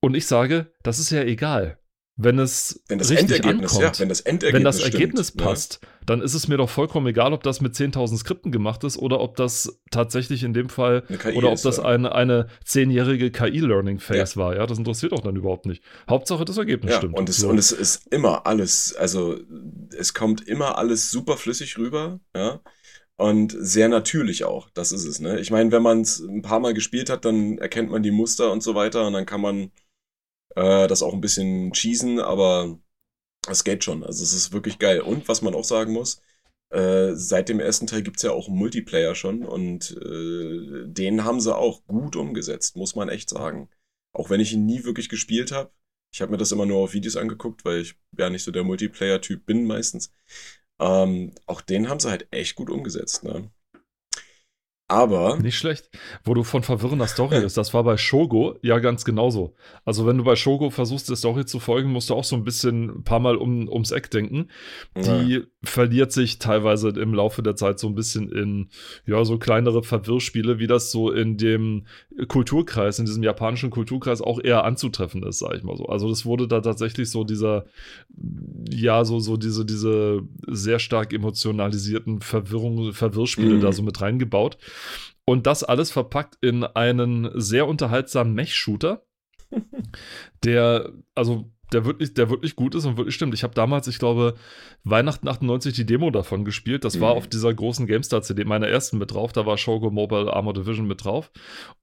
Und 0.00 0.14
ich 0.14 0.26
sage, 0.26 0.70
das 0.84 1.00
ist 1.00 1.10
ja 1.10 1.22
egal 1.22 1.79
wenn 2.22 2.38
es 2.38 2.82
wenn 2.88 2.98
das 2.98 3.10
richtig 3.10 3.36
Endergebnis, 3.36 3.72
ankommt, 3.74 3.96
ja, 3.96 4.02
wenn 4.02 4.08
das 4.08 4.20
Endergebnis, 4.20 4.54
wenn 4.54 4.64
das 4.64 4.80
Ergebnis 4.80 5.28
stimmt, 5.28 5.44
passt, 5.44 5.80
ja. 5.82 5.88
dann 6.06 6.20
ist 6.20 6.34
es 6.34 6.48
mir 6.48 6.56
doch 6.58 6.68
vollkommen 6.68 7.06
egal, 7.06 7.32
ob 7.32 7.42
das 7.42 7.60
mit 7.60 7.74
10.000 7.74 8.18
Skripten 8.18 8.52
gemacht 8.52 8.84
ist 8.84 8.98
oder 8.98 9.20
ob 9.20 9.36
das 9.36 9.80
tatsächlich 9.90 10.42
in 10.42 10.52
dem 10.52 10.68
Fall 10.68 11.04
oder 11.34 11.50
ob 11.50 11.62
das 11.62 11.78
ja. 11.78 11.84
eine, 11.84 12.14
eine 12.14 12.48
zehnjährige 12.64 13.30
KI-Learning-Phase 13.30 14.36
war. 14.36 14.54
Ja, 14.54 14.66
das 14.66 14.78
interessiert 14.78 15.12
doch 15.12 15.20
dann 15.20 15.36
überhaupt 15.36 15.66
nicht. 15.66 15.82
Hauptsache 16.08 16.44
das 16.44 16.58
Ergebnis 16.58 16.96
stimmt. 16.96 17.16
Und 17.18 17.28
es, 17.28 17.38
so. 17.38 17.48
und 17.48 17.58
es 17.58 17.72
ist 17.72 18.12
immer 18.12 18.46
alles, 18.46 18.94
also 18.94 19.38
es 19.96 20.12
kommt 20.12 20.46
immer 20.46 20.76
alles 20.76 21.10
super 21.10 21.36
flüssig 21.36 21.78
rüber, 21.78 22.20
ja. 22.36 22.60
Und 23.16 23.54
sehr 23.58 23.90
natürlich 23.90 24.44
auch, 24.44 24.70
das 24.70 24.92
ist 24.92 25.04
es. 25.04 25.20
Ne? 25.20 25.40
Ich 25.40 25.50
meine, 25.50 25.72
wenn 25.72 25.82
man 25.82 26.00
es 26.00 26.20
ein 26.20 26.40
paar 26.40 26.58
Mal 26.58 26.72
gespielt 26.72 27.10
hat, 27.10 27.26
dann 27.26 27.58
erkennt 27.58 27.90
man 27.90 28.02
die 28.02 28.10
Muster 28.10 28.50
und 28.50 28.62
so 28.62 28.74
weiter 28.74 29.06
und 29.06 29.12
dann 29.12 29.26
kann 29.26 29.42
man 29.42 29.72
äh, 30.56 30.86
das 30.88 31.02
auch 31.02 31.12
ein 31.14 31.20
bisschen 31.20 31.72
cheesen, 31.72 32.20
aber 32.20 32.78
es 33.48 33.64
geht 33.64 33.84
schon. 33.84 34.04
Also 34.04 34.22
es 34.24 34.32
ist 34.32 34.52
wirklich 34.52 34.78
geil. 34.78 35.00
Und 35.00 35.28
was 35.28 35.42
man 35.42 35.54
auch 35.54 35.64
sagen 35.64 35.92
muss, 35.92 36.20
äh, 36.70 37.14
seit 37.14 37.48
dem 37.48 37.60
ersten 37.60 37.86
Teil 37.86 38.02
gibt's 38.02 38.22
ja 38.22 38.32
auch 38.32 38.48
Multiplayer 38.48 39.14
schon 39.14 39.44
und 39.44 39.92
äh, 40.02 40.86
den 40.86 41.24
haben 41.24 41.40
sie 41.40 41.54
auch 41.56 41.84
gut 41.86 42.16
umgesetzt, 42.16 42.76
muss 42.76 42.94
man 42.94 43.08
echt 43.08 43.28
sagen. 43.30 43.68
Auch 44.12 44.30
wenn 44.30 44.40
ich 44.40 44.52
ihn 44.52 44.66
nie 44.66 44.84
wirklich 44.84 45.08
gespielt 45.08 45.52
habe. 45.52 45.72
Ich 46.12 46.20
habe 46.20 46.32
mir 46.32 46.38
das 46.38 46.52
immer 46.52 46.66
nur 46.66 46.78
auf 46.78 46.92
Videos 46.94 47.16
angeguckt, 47.16 47.64
weil 47.64 47.80
ich 47.82 47.96
ja 48.18 48.30
nicht 48.30 48.42
so 48.44 48.50
der 48.52 48.64
Multiplayer-Typ 48.64 49.46
bin 49.46 49.66
meistens. 49.66 50.12
Ähm, 50.80 51.34
auch 51.46 51.60
den 51.60 51.88
haben 51.88 52.00
sie 52.00 52.10
halt 52.10 52.28
echt 52.32 52.56
gut 52.56 52.70
umgesetzt. 52.70 53.24
Ne? 53.24 53.50
Aber. 54.90 55.36
Nicht 55.36 55.56
schlecht. 55.56 55.88
Wo 56.24 56.34
du 56.34 56.42
von 56.42 56.64
verwirrender 56.64 57.06
Story 57.06 57.40
bist, 57.40 57.56
das 57.56 57.72
war 57.72 57.84
bei 57.84 57.96
Shogo 57.96 58.58
ja 58.60 58.80
ganz 58.80 59.04
genauso. 59.04 59.54
Also, 59.84 60.04
wenn 60.04 60.18
du 60.18 60.24
bei 60.24 60.34
Shogo 60.34 60.70
versuchst, 60.70 61.08
der 61.08 61.14
Story 61.14 61.46
zu 61.46 61.60
folgen, 61.60 61.92
musst 61.92 62.10
du 62.10 62.14
auch 62.14 62.24
so 62.24 62.34
ein 62.34 62.42
bisschen 62.42 62.90
ein 62.90 63.04
paar 63.04 63.20
Mal 63.20 63.36
um, 63.36 63.68
ums 63.68 63.92
Eck 63.92 64.10
denken. 64.10 64.48
Die 64.96 65.34
ja. 65.34 65.40
verliert 65.62 66.10
sich 66.10 66.40
teilweise 66.40 66.88
im 66.88 67.14
Laufe 67.14 67.40
der 67.40 67.54
Zeit 67.54 67.78
so 67.78 67.86
ein 67.86 67.94
bisschen 67.94 68.32
in, 68.32 68.70
ja, 69.06 69.24
so 69.24 69.38
kleinere 69.38 69.84
Verwirrspiele, 69.84 70.58
wie 70.58 70.66
das 70.66 70.90
so 70.90 71.12
in 71.12 71.36
dem 71.36 71.86
Kulturkreis, 72.26 72.98
in 72.98 73.06
diesem 73.06 73.22
japanischen 73.22 73.70
Kulturkreis 73.70 74.20
auch 74.20 74.40
eher 74.42 74.64
anzutreffen 74.64 75.22
ist, 75.22 75.38
sag 75.38 75.54
ich 75.54 75.62
mal 75.62 75.76
so. 75.76 75.86
Also, 75.86 76.08
das 76.08 76.26
wurde 76.26 76.48
da 76.48 76.60
tatsächlich 76.60 77.10
so 77.10 77.22
dieser, 77.22 77.64
ja, 78.68 79.04
so, 79.04 79.20
so 79.20 79.36
diese, 79.36 79.64
diese 79.64 80.22
sehr 80.48 80.80
stark 80.80 81.12
emotionalisierten 81.12 82.20
Verwirrung, 82.20 82.92
Verwirrspiele 82.92 83.54
mhm. 83.54 83.60
da 83.60 83.70
so 83.70 83.84
mit 83.84 84.00
reingebaut. 84.00 84.58
Und 85.24 85.46
das 85.46 85.62
alles 85.62 85.90
verpackt 85.90 86.38
in 86.40 86.64
einen 86.64 87.30
sehr 87.34 87.68
unterhaltsamen 87.68 88.34
Mech-Shooter, 88.34 89.04
der, 90.44 90.92
also 91.14 91.50
der 91.72 91.84
wirklich, 91.84 92.14
der 92.14 92.30
wirklich 92.30 92.56
gut 92.56 92.74
ist 92.74 92.84
und 92.84 92.96
wirklich 92.96 93.14
stimmt. 93.14 93.34
Ich 93.34 93.42
habe 93.42 93.54
damals, 93.54 93.86
ich 93.86 93.98
glaube, 93.98 94.34
Weihnachten 94.84 95.28
98 95.28 95.74
die 95.74 95.86
Demo 95.86 96.10
davon 96.10 96.44
gespielt. 96.44 96.84
Das 96.84 96.96
mhm. 96.96 97.00
war 97.00 97.12
auf 97.12 97.28
dieser 97.28 97.52
großen 97.52 97.86
GameStar-CD, 97.86 98.44
meiner 98.44 98.68
ersten 98.68 98.98
mit 98.98 99.12
drauf. 99.12 99.32
Da 99.32 99.46
war 99.46 99.56
Shogo 99.56 99.90
Mobile 99.90 100.32
Armor 100.32 100.54
Division 100.54 100.86
mit 100.86 101.04
drauf. 101.04 101.30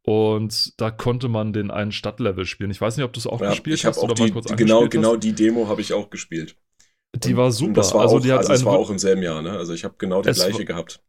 Und 0.03 0.79
da 0.79 0.91
konnte 0.91 1.27
man 1.27 1.53
den 1.53 1.71
einen 1.71 1.91
Stadtlevel 1.91 2.45
spielen. 2.45 2.71
Ich 2.71 2.81
weiß 2.81 2.97
nicht, 2.97 3.05
ob 3.05 3.13
du 3.13 3.19
es 3.19 3.27
auch 3.27 3.41
ja, 3.41 3.49
gespielt 3.49 3.83
hast 3.83 3.97
oder 3.99 4.13
die, 4.13 4.23
mal 4.23 4.31
kurz 4.31 4.55
Genau, 4.55 4.87
genau 4.87 5.15
die 5.15 5.33
Demo 5.33 5.67
habe 5.67 5.81
ich 5.81 5.93
auch 5.93 6.09
gespielt. 6.09 6.55
Die 7.15 7.31
und, 7.31 7.37
war 7.37 7.51
super. 7.51 7.73
das 7.73 7.93
war 7.93 8.01
also, 8.01 8.17
auch, 8.17 8.21
die 8.21 8.31
hat 8.31 8.39
also 8.39 8.53
es 8.53 8.65
war 8.65 8.73
auch 8.73 8.89
im 8.89 8.99
selben 8.99 9.23
Jahr, 9.23 9.41
ne? 9.41 9.51
Also 9.51 9.73
ich 9.73 9.83
habe 9.83 9.95
genau 9.97 10.21
die 10.21 10.31
gleiche 10.31 10.65
gehabt. 10.65 11.01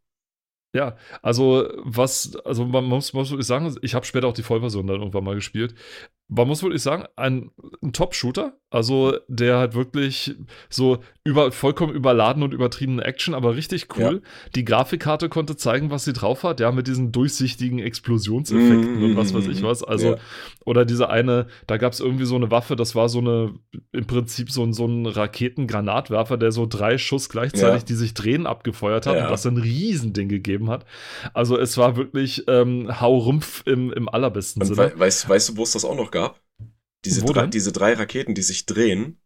Ja, 0.73 0.97
also 1.23 1.67
was, 1.77 2.35
also 2.45 2.65
man 2.65 2.85
muss, 2.85 3.13
muss 3.13 3.31
wirklich 3.31 3.47
sagen, 3.47 3.75
ich 3.81 3.95
habe 3.95 4.05
später 4.05 4.27
auch 4.27 4.33
die 4.33 4.43
Vollversion 4.43 4.85
dann 4.85 4.99
irgendwann 4.99 5.23
mal 5.23 5.35
gespielt 5.35 5.73
man 6.29 6.47
muss 6.47 6.61
wirklich 6.61 6.83
sagen, 6.83 7.05
ein, 7.15 7.51
ein 7.81 7.91
Top-Shooter. 7.91 8.53
Also 8.71 9.17
der 9.27 9.57
hat 9.57 9.73
wirklich 9.73 10.35
so 10.69 10.99
über, 11.23 11.51
vollkommen 11.51 11.93
überladen 11.93 12.43
und 12.43 12.53
übertriebene 12.53 13.03
Action, 13.03 13.33
aber 13.33 13.55
richtig 13.55 13.87
cool. 13.97 14.21
Ja. 14.23 14.29
Die 14.55 14.63
Grafikkarte 14.63 15.27
konnte 15.27 15.55
zeigen, 15.55 15.89
was 15.89 16.05
sie 16.05 16.13
drauf 16.13 16.43
hat, 16.43 16.59
ja, 16.59 16.71
mit 16.71 16.87
diesen 16.87 17.11
durchsichtigen 17.11 17.79
Explosionseffekten 17.79 18.99
mm, 18.99 19.03
und 19.03 19.17
was 19.17 19.33
weiß 19.33 19.47
ich 19.47 19.63
was. 19.63 19.83
Also, 19.83 20.13
ja. 20.13 20.17
oder 20.65 20.85
diese 20.85 21.09
eine, 21.09 21.47
da 21.65 21.77
gab 21.77 21.93
es 21.93 21.99
irgendwie 21.99 22.25
so 22.25 22.35
eine 22.35 22.51
Waffe, 22.51 22.75
das 22.75 22.93
war 22.93 23.09
so 23.09 23.19
eine, 23.19 23.55
im 23.91 24.05
Prinzip 24.05 24.51
so 24.51 24.63
ein, 24.63 24.73
so 24.73 24.85
ein 24.85 25.07
Raketengranatwerfer, 25.07 26.37
der 26.37 26.51
so 26.51 26.67
drei 26.67 26.99
Schuss 26.99 27.29
gleichzeitig, 27.29 27.81
ja. 27.81 27.85
die 27.85 27.95
sich 27.95 28.13
drehen, 28.13 28.45
abgefeuert 28.45 29.07
hat 29.07 29.17
und 29.17 29.31
das 29.31 29.47
ein 29.47 29.57
Riesending 29.57 30.29
gegeben 30.29 30.69
hat. 30.69 30.85
Also 31.33 31.57
es 31.57 31.77
war 31.77 31.95
wirklich 31.97 32.43
ähm, 32.47 33.01
Haurumpf 33.01 33.63
im, 33.65 33.91
im 33.91 34.07
allerbesten 34.09 34.61
und 34.61 34.67
Sinne. 34.67 34.93
We 34.93 34.99
weißt, 34.99 35.27
weißt 35.27 35.49
du, 35.49 35.57
wo 35.57 35.63
es 35.63 35.71
das 35.71 35.85
auch 35.85 35.95
noch 35.95 36.11
gab? 36.11 36.39
Gab. 36.99 37.05
Diese, 37.05 37.25
drei, 37.25 37.47
diese 37.47 37.71
drei 37.71 37.93
Raketen, 37.93 38.35
die 38.35 38.41
sich 38.41 38.65
drehen. 38.65 39.19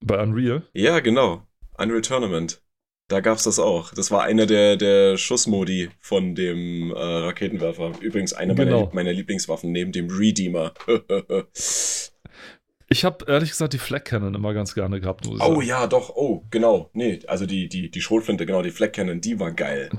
Bei 0.00 0.22
Unreal? 0.22 0.62
Ja, 0.72 1.00
genau. 1.00 1.46
Unreal 1.78 2.02
Tournament. 2.02 2.62
Da 3.08 3.20
gab's 3.20 3.42
das 3.42 3.58
auch. 3.58 3.92
Das 3.92 4.10
war 4.10 4.22
einer 4.22 4.46
der, 4.46 4.76
der 4.76 5.18
Schussmodi 5.18 5.90
von 5.98 6.34
dem 6.34 6.90
äh, 6.90 6.94
Raketenwerfer. 6.98 7.92
Übrigens 8.00 8.32
eine 8.32 8.54
genau. 8.54 8.80
meiner, 8.80 8.94
meiner 8.94 9.12
Lieblingswaffen 9.12 9.72
neben 9.72 9.92
dem 9.92 10.08
Redeemer. 10.08 10.72
ich 12.88 13.04
habe 13.04 13.26
ehrlich 13.28 13.50
gesagt 13.50 13.74
die 13.74 13.78
Flag 13.78 14.04
Cannon 14.04 14.34
immer 14.34 14.54
ganz 14.54 14.74
gerne 14.74 15.00
gehabt. 15.00 15.26
oh 15.28 15.36
sagen. 15.36 15.62
ja, 15.62 15.86
doch. 15.86 16.16
Oh, 16.16 16.46
genau. 16.50 16.88
Nee, 16.94 17.20
also 17.26 17.44
die, 17.44 17.68
die, 17.68 17.90
die 17.90 18.00
Schrotflinte, 18.00 18.46
genau, 18.46 18.62
die 18.62 18.70
Flag 18.70 18.92
Cannon, 18.92 19.20
die 19.20 19.38
war 19.38 19.52
geil. 19.52 19.90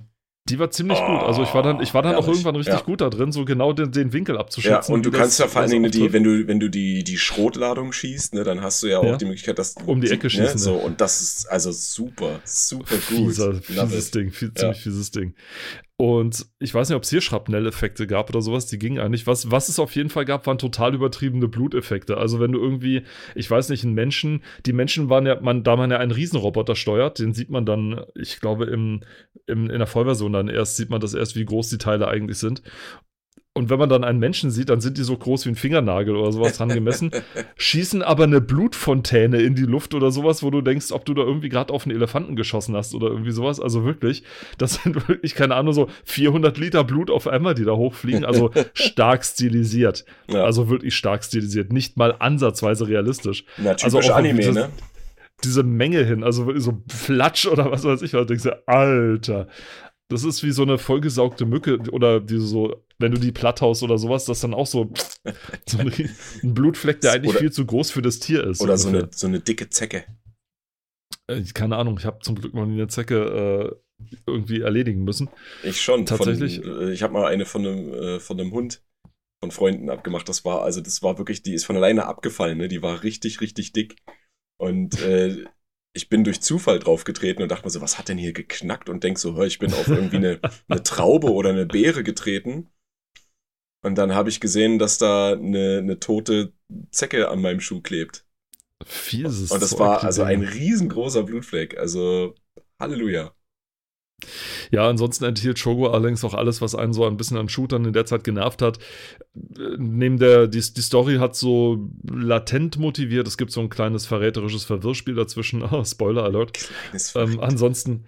Die 0.47 0.59
war 0.59 0.69
ziemlich 0.69 0.99
oh, 1.01 1.07
gut. 1.07 1.23
Also 1.23 1.41
ich 1.41 1.51
war 1.55 1.63
dann, 1.63 1.81
ich 1.81 1.95
war 1.95 2.03
dann 2.03 2.13
auch 2.13 2.27
irgendwann 2.27 2.55
richtig 2.55 2.75
ja. 2.75 2.81
gut 2.81 3.01
da 3.01 3.09
drin, 3.09 3.31
so 3.31 3.45
genau 3.45 3.73
den, 3.73 3.91
den 3.91 4.13
Winkel 4.13 4.37
abzuschätzen. 4.37 4.91
Ja, 4.91 4.95
und 4.95 5.03
du 5.03 5.09
kannst 5.09 5.39
ja 5.39 5.47
vor 5.47 5.61
allen 5.61 5.71
Dingen 5.71 5.89
die, 5.89 6.13
wenn 6.13 6.23
du, 6.23 6.47
wenn 6.47 6.59
du 6.59 6.69
die, 6.69 7.03
die 7.03 7.17
Schrotladung 7.17 7.91
schießt, 7.91 8.35
ne, 8.35 8.43
dann 8.43 8.61
hast 8.61 8.83
du 8.83 8.87
ja 8.87 8.99
auch 8.99 9.05
ja. 9.05 9.17
die 9.17 9.25
Möglichkeit, 9.25 9.57
dass 9.57 9.73
um 9.87 10.01
die 10.01 10.11
Ecke 10.11 10.27
ne, 10.27 10.29
schießen. 10.29 10.53
Ne, 10.53 10.59
so, 10.59 10.75
und 10.75 11.01
das 11.01 11.19
ist 11.21 11.45
also 11.49 11.71
super, 11.71 12.41
super 12.43 12.95
gut. 13.09 13.33
Fieser, 13.33 13.55
fieses 13.55 14.11
Ding, 14.11 14.31
viel, 14.31 14.53
ziemlich 14.53 14.81
fieses 14.81 15.09
Ding. 15.09 15.33
Und 15.97 16.45
ich 16.59 16.73
weiß 16.73 16.89
nicht, 16.89 16.95
ob 16.97 17.03
es 17.03 17.09
hier 17.09 17.21
Schrapnelleffekte 17.21 18.05
gab 18.05 18.29
oder 18.29 18.41
sowas, 18.41 18.65
die 18.65 18.77
gingen 18.77 18.99
eigentlich. 18.99 19.27
Was, 19.27 19.49
was 19.49 19.69
es 19.69 19.79
auf 19.79 19.95
jeden 19.95 20.09
Fall 20.09 20.25
gab, 20.25 20.45
waren 20.45 20.57
total 20.57 20.93
übertriebene 20.93 21.47
Bluteffekte. 21.47 22.17
Also 22.17 22.41
wenn 22.41 22.51
du 22.51 22.59
irgendwie, 22.59 23.03
ich 23.33 23.49
weiß 23.49 23.69
nicht, 23.69 23.85
einen 23.85 23.93
Menschen, 23.93 24.43
die 24.65 24.73
Menschen 24.73 25.09
waren 25.09 25.25
ja, 25.25 25.39
man, 25.39 25.63
da 25.63 25.77
man 25.77 25.91
ja 25.91 25.97
einen 25.97 26.11
Riesenroboter 26.11 26.75
steuert, 26.75 27.19
den 27.19 27.33
sieht 27.33 27.49
man 27.49 27.65
dann, 27.65 28.01
ich 28.13 28.41
glaube, 28.41 28.65
im, 28.65 29.03
im, 29.47 29.69
in 29.69 29.77
der 29.77 29.87
Vollversion 29.87 30.33
dann 30.33 30.49
erst, 30.49 30.75
sieht 30.75 30.89
man 30.89 30.99
das 30.99 31.13
erst, 31.13 31.37
wie 31.37 31.45
groß 31.45 31.69
die 31.69 31.77
Teile 31.77 32.09
eigentlich 32.09 32.39
sind. 32.39 32.61
Und 33.57 33.69
wenn 33.69 33.79
man 33.79 33.87
dann 33.87 34.03
einen 34.03 34.19
Menschen 34.19 34.51
sieht, 34.51 34.67
dann 34.67 34.81
sind 34.81 34.97
die 34.97 35.03
so 35.03 35.15
groß 35.15 35.45
wie 35.45 35.49
ein 35.49 35.55
Fingernagel 35.55 36.13
oder 36.17 36.29
sowas 36.33 36.57
dran 36.57 36.67
gemessen, 36.67 37.11
schießen 37.55 38.01
aber 38.01 38.25
eine 38.25 38.41
Blutfontäne 38.41 39.41
in 39.41 39.55
die 39.55 39.63
Luft 39.63 39.93
oder 39.93 40.11
sowas, 40.11 40.43
wo 40.43 40.49
du 40.51 40.59
denkst, 40.59 40.91
ob 40.91 41.05
du 41.05 41.13
da 41.13 41.21
irgendwie 41.21 41.47
gerade 41.47 41.71
auf 41.73 41.85
einen 41.85 41.95
Elefanten 41.95 42.35
geschossen 42.35 42.75
hast 42.75 42.93
oder 42.93 43.07
irgendwie 43.07 43.31
sowas. 43.31 43.61
Also 43.61 43.85
wirklich, 43.85 44.23
das 44.57 44.73
sind 44.83 45.07
wirklich, 45.07 45.35
keine 45.35 45.55
Ahnung, 45.55 45.71
so 45.71 45.87
400 46.03 46.57
Liter 46.57 46.83
Blut 46.83 47.09
auf 47.09 47.27
einmal, 47.27 47.55
die 47.55 47.63
da 47.63 47.71
hochfliegen. 47.71 48.25
Also 48.25 48.51
stark 48.73 49.23
stilisiert. 49.23 50.03
Ja. 50.27 50.43
Also 50.43 50.69
wirklich 50.69 50.93
stark 50.93 51.23
stilisiert. 51.23 51.71
Nicht 51.71 51.95
mal 51.95 52.13
ansatzweise 52.19 52.89
realistisch. 52.89 53.45
Na, 53.55 53.71
also 53.81 53.99
auch 53.99 54.09
Anime, 54.09 54.41
das, 54.41 54.55
ne? 54.55 54.69
Diese 55.45 55.63
Menge 55.63 56.03
hin, 56.03 56.25
also 56.25 56.57
so 56.59 56.83
Flatsch 56.89 57.45
oder 57.45 57.71
was 57.71 57.85
weiß 57.85 58.01
ich, 58.01 58.11
da 58.11 58.25
denkst 58.25 58.43
du, 58.43 58.67
Alter. 58.67 59.47
Das 60.09 60.25
ist 60.25 60.43
wie 60.43 60.51
so 60.51 60.63
eine 60.63 60.77
vollgesaugte 60.77 61.45
Mücke 61.45 61.79
oder 61.91 62.19
diese 62.19 62.45
so 62.45 62.84
wenn 62.97 63.11
du 63.11 63.19
die 63.19 63.31
platt 63.31 63.61
haust 63.61 63.83
oder 63.83 63.97
sowas, 63.97 64.25
das 64.25 64.39
dann 64.39 64.53
auch 64.53 64.67
so, 64.67 64.91
so 65.67 65.79
ein 65.79 66.53
Blutfleck, 66.53 67.01
der 67.01 67.13
eigentlich 67.13 67.31
oder, 67.31 67.39
viel 67.39 67.51
zu 67.51 67.65
groß 67.65 67.91
für 67.91 68.01
das 68.01 68.19
Tier 68.19 68.43
ist. 68.43 68.61
Oder 68.61 68.77
so 68.77 68.89
eine, 68.89 69.09
so 69.11 69.27
eine 69.27 69.39
dicke 69.39 69.69
Zecke. 69.69 70.05
Äh, 71.27 71.43
keine 71.53 71.77
Ahnung, 71.77 71.97
ich 71.99 72.05
habe 72.05 72.19
zum 72.19 72.35
Glück 72.35 72.53
noch 72.53 72.65
nie 72.65 72.73
eine 72.73 72.87
Zecke 72.87 73.79
äh, 73.79 74.15
irgendwie 74.27 74.61
erledigen 74.61 75.03
müssen. 75.03 75.29
Ich 75.63 75.81
schon. 75.81 76.05
Tatsächlich. 76.05 76.61
Von, 76.61 76.81
äh, 76.81 76.91
ich 76.91 77.03
habe 77.03 77.13
mal 77.13 77.25
eine 77.25 77.45
von 77.45 77.65
einem, 77.65 77.93
äh, 77.93 78.19
von 78.19 78.39
einem 78.39 78.51
Hund 78.51 78.83
von 79.41 79.51
Freunden 79.51 79.89
abgemacht. 79.89 80.27
Das 80.29 80.45
war, 80.45 80.63
also 80.63 80.81
das 80.81 81.03
war 81.03 81.17
wirklich, 81.17 81.43
die 81.43 81.53
ist 81.53 81.65
von 81.65 81.75
alleine 81.75 82.05
abgefallen, 82.05 82.57
ne? 82.57 82.67
Die 82.67 82.81
war 82.81 83.03
richtig, 83.03 83.41
richtig 83.41 83.73
dick. 83.73 83.97
Und 84.57 85.01
äh, 85.01 85.45
ich 85.95 86.09
bin 86.09 86.23
durch 86.23 86.41
Zufall 86.41 86.79
draufgetreten 86.79 87.41
und 87.41 87.49
dachte 87.49 87.65
mir 87.65 87.69
so, 87.69 87.81
was 87.81 87.97
hat 87.97 88.09
denn 88.09 88.17
hier 88.17 88.33
geknackt? 88.33 88.89
Und 88.89 89.03
denk 89.03 89.17
so, 89.17 89.35
hör, 89.35 89.45
ich 89.45 89.59
bin 89.59 89.73
auf 89.73 89.87
irgendwie 89.87 90.17
eine, 90.17 90.39
eine 90.67 90.83
Traube 90.83 91.31
oder 91.31 91.51
eine 91.51 91.65
Beere 91.65 92.03
getreten. 92.03 92.69
Und 93.85 93.99
dann 93.99 94.15
habe 94.15 94.29
ich 94.29 94.39
gesehen, 94.39 94.79
dass 94.79 94.97
da 94.97 95.33
eine, 95.33 95.77
eine 95.77 95.99
tote 95.99 96.53
Zecke 96.89 97.29
an 97.29 97.39
meinem 97.39 97.59
Schuh 97.59 97.81
klebt. 97.81 98.25
Fieses 98.83 99.51
Und 99.51 99.61
das 99.61 99.77
war 99.77 100.03
also 100.03 100.23
ein 100.23 100.41
riesengroßer 100.41 101.21
Blutfleck. 101.21 101.77
Also 101.77 102.33
Halleluja. 102.79 103.31
Ja, 104.71 104.89
ansonsten 104.89 105.25
enthielt 105.25 105.59
Shogo 105.59 105.89
allerdings 105.91 106.23
auch 106.23 106.33
alles, 106.33 106.61
was 106.61 106.73
einen 106.73 106.93
so 106.93 107.05
ein 107.05 107.15
bisschen 107.15 107.37
an 107.37 107.47
Shootern 107.47 107.85
in 107.85 107.93
der 107.93 108.07
Zeit 108.07 108.23
genervt 108.23 108.63
hat. 108.63 108.79
Neben 109.35 110.17
der, 110.17 110.47
die, 110.47 110.61
die 110.61 110.81
Story 110.81 111.17
hat 111.17 111.35
so 111.35 111.87
latent 112.09 112.79
motiviert. 112.79 113.27
Es 113.27 113.37
gibt 113.37 113.51
so 113.51 113.61
ein 113.61 113.69
kleines 113.69 114.07
verräterisches 114.07 114.63
Verwirrspiel 114.63 115.13
dazwischen. 115.13 115.61
Oh, 115.61 115.83
Spoiler 115.85 116.23
Alert. 116.23 116.57
Ähm, 117.13 117.39
ansonsten, 117.39 118.05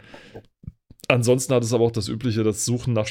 ansonsten 1.07 1.53
hat 1.53 1.63
es 1.63 1.71
aber 1.71 1.83
auch 1.83 1.91
das 1.91 2.07
übliche, 2.07 2.43
das 2.43 2.65
Suchen 2.65 2.93
nach 2.93 3.07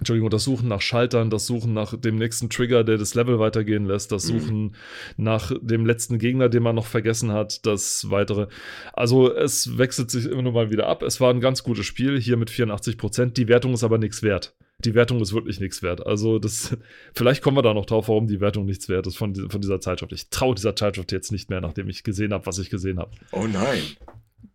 Entschuldigung, 0.00 0.30
das 0.30 0.44
Suchen 0.44 0.66
nach 0.66 0.80
Schaltern, 0.80 1.28
das 1.28 1.46
Suchen 1.46 1.74
nach 1.74 1.94
dem 1.94 2.16
nächsten 2.16 2.48
Trigger, 2.48 2.84
der 2.84 2.96
das 2.96 3.14
Level 3.14 3.38
weitergehen 3.38 3.84
lässt, 3.84 4.10
das 4.10 4.24
mhm. 4.24 4.40
Suchen 4.40 4.62
mhm. 4.62 4.72
nach 5.18 5.52
dem 5.60 5.84
letzten 5.84 6.18
Gegner, 6.18 6.48
den 6.48 6.62
man 6.62 6.74
noch 6.74 6.86
vergessen 6.86 7.32
hat, 7.32 7.66
das 7.66 8.10
weitere. 8.10 8.46
Also 8.94 9.30
es 9.30 9.76
wechselt 9.76 10.10
sich 10.10 10.24
immer 10.24 10.40
nur 10.40 10.52
mal 10.52 10.70
wieder 10.70 10.86
ab. 10.86 11.02
Es 11.02 11.20
war 11.20 11.30
ein 11.30 11.40
ganz 11.40 11.62
gutes 11.62 11.84
Spiel, 11.84 12.18
hier 12.18 12.38
mit 12.38 12.48
84 12.48 12.96
Prozent. 12.96 13.36
Die 13.36 13.46
Wertung 13.46 13.74
ist 13.74 13.84
aber 13.84 13.98
nichts 13.98 14.22
wert. 14.22 14.54
Die 14.82 14.94
Wertung 14.94 15.20
ist 15.20 15.34
wirklich 15.34 15.60
nichts 15.60 15.82
wert. 15.82 16.06
Also 16.06 16.38
das, 16.38 16.78
vielleicht 17.14 17.42
kommen 17.42 17.58
wir 17.58 17.62
da 17.62 17.74
noch 17.74 17.84
drauf, 17.84 18.08
warum 18.08 18.26
die 18.26 18.40
Wertung 18.40 18.64
nichts 18.64 18.88
wert 18.88 19.06
ist 19.06 19.18
von, 19.18 19.34
von 19.50 19.60
dieser 19.60 19.80
Zeitschrift. 19.80 20.12
Ich 20.12 20.30
traue 20.30 20.54
dieser 20.54 20.74
Zeitschrift 20.74 21.12
jetzt 21.12 21.30
nicht 21.30 21.50
mehr, 21.50 21.60
nachdem 21.60 21.90
ich 21.90 22.04
gesehen 22.04 22.32
habe, 22.32 22.46
was 22.46 22.58
ich 22.58 22.70
gesehen 22.70 22.98
habe. 22.98 23.10
Oh 23.32 23.46
nein. 23.46 23.82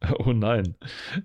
Oh 0.20 0.34
nein. 0.34 0.76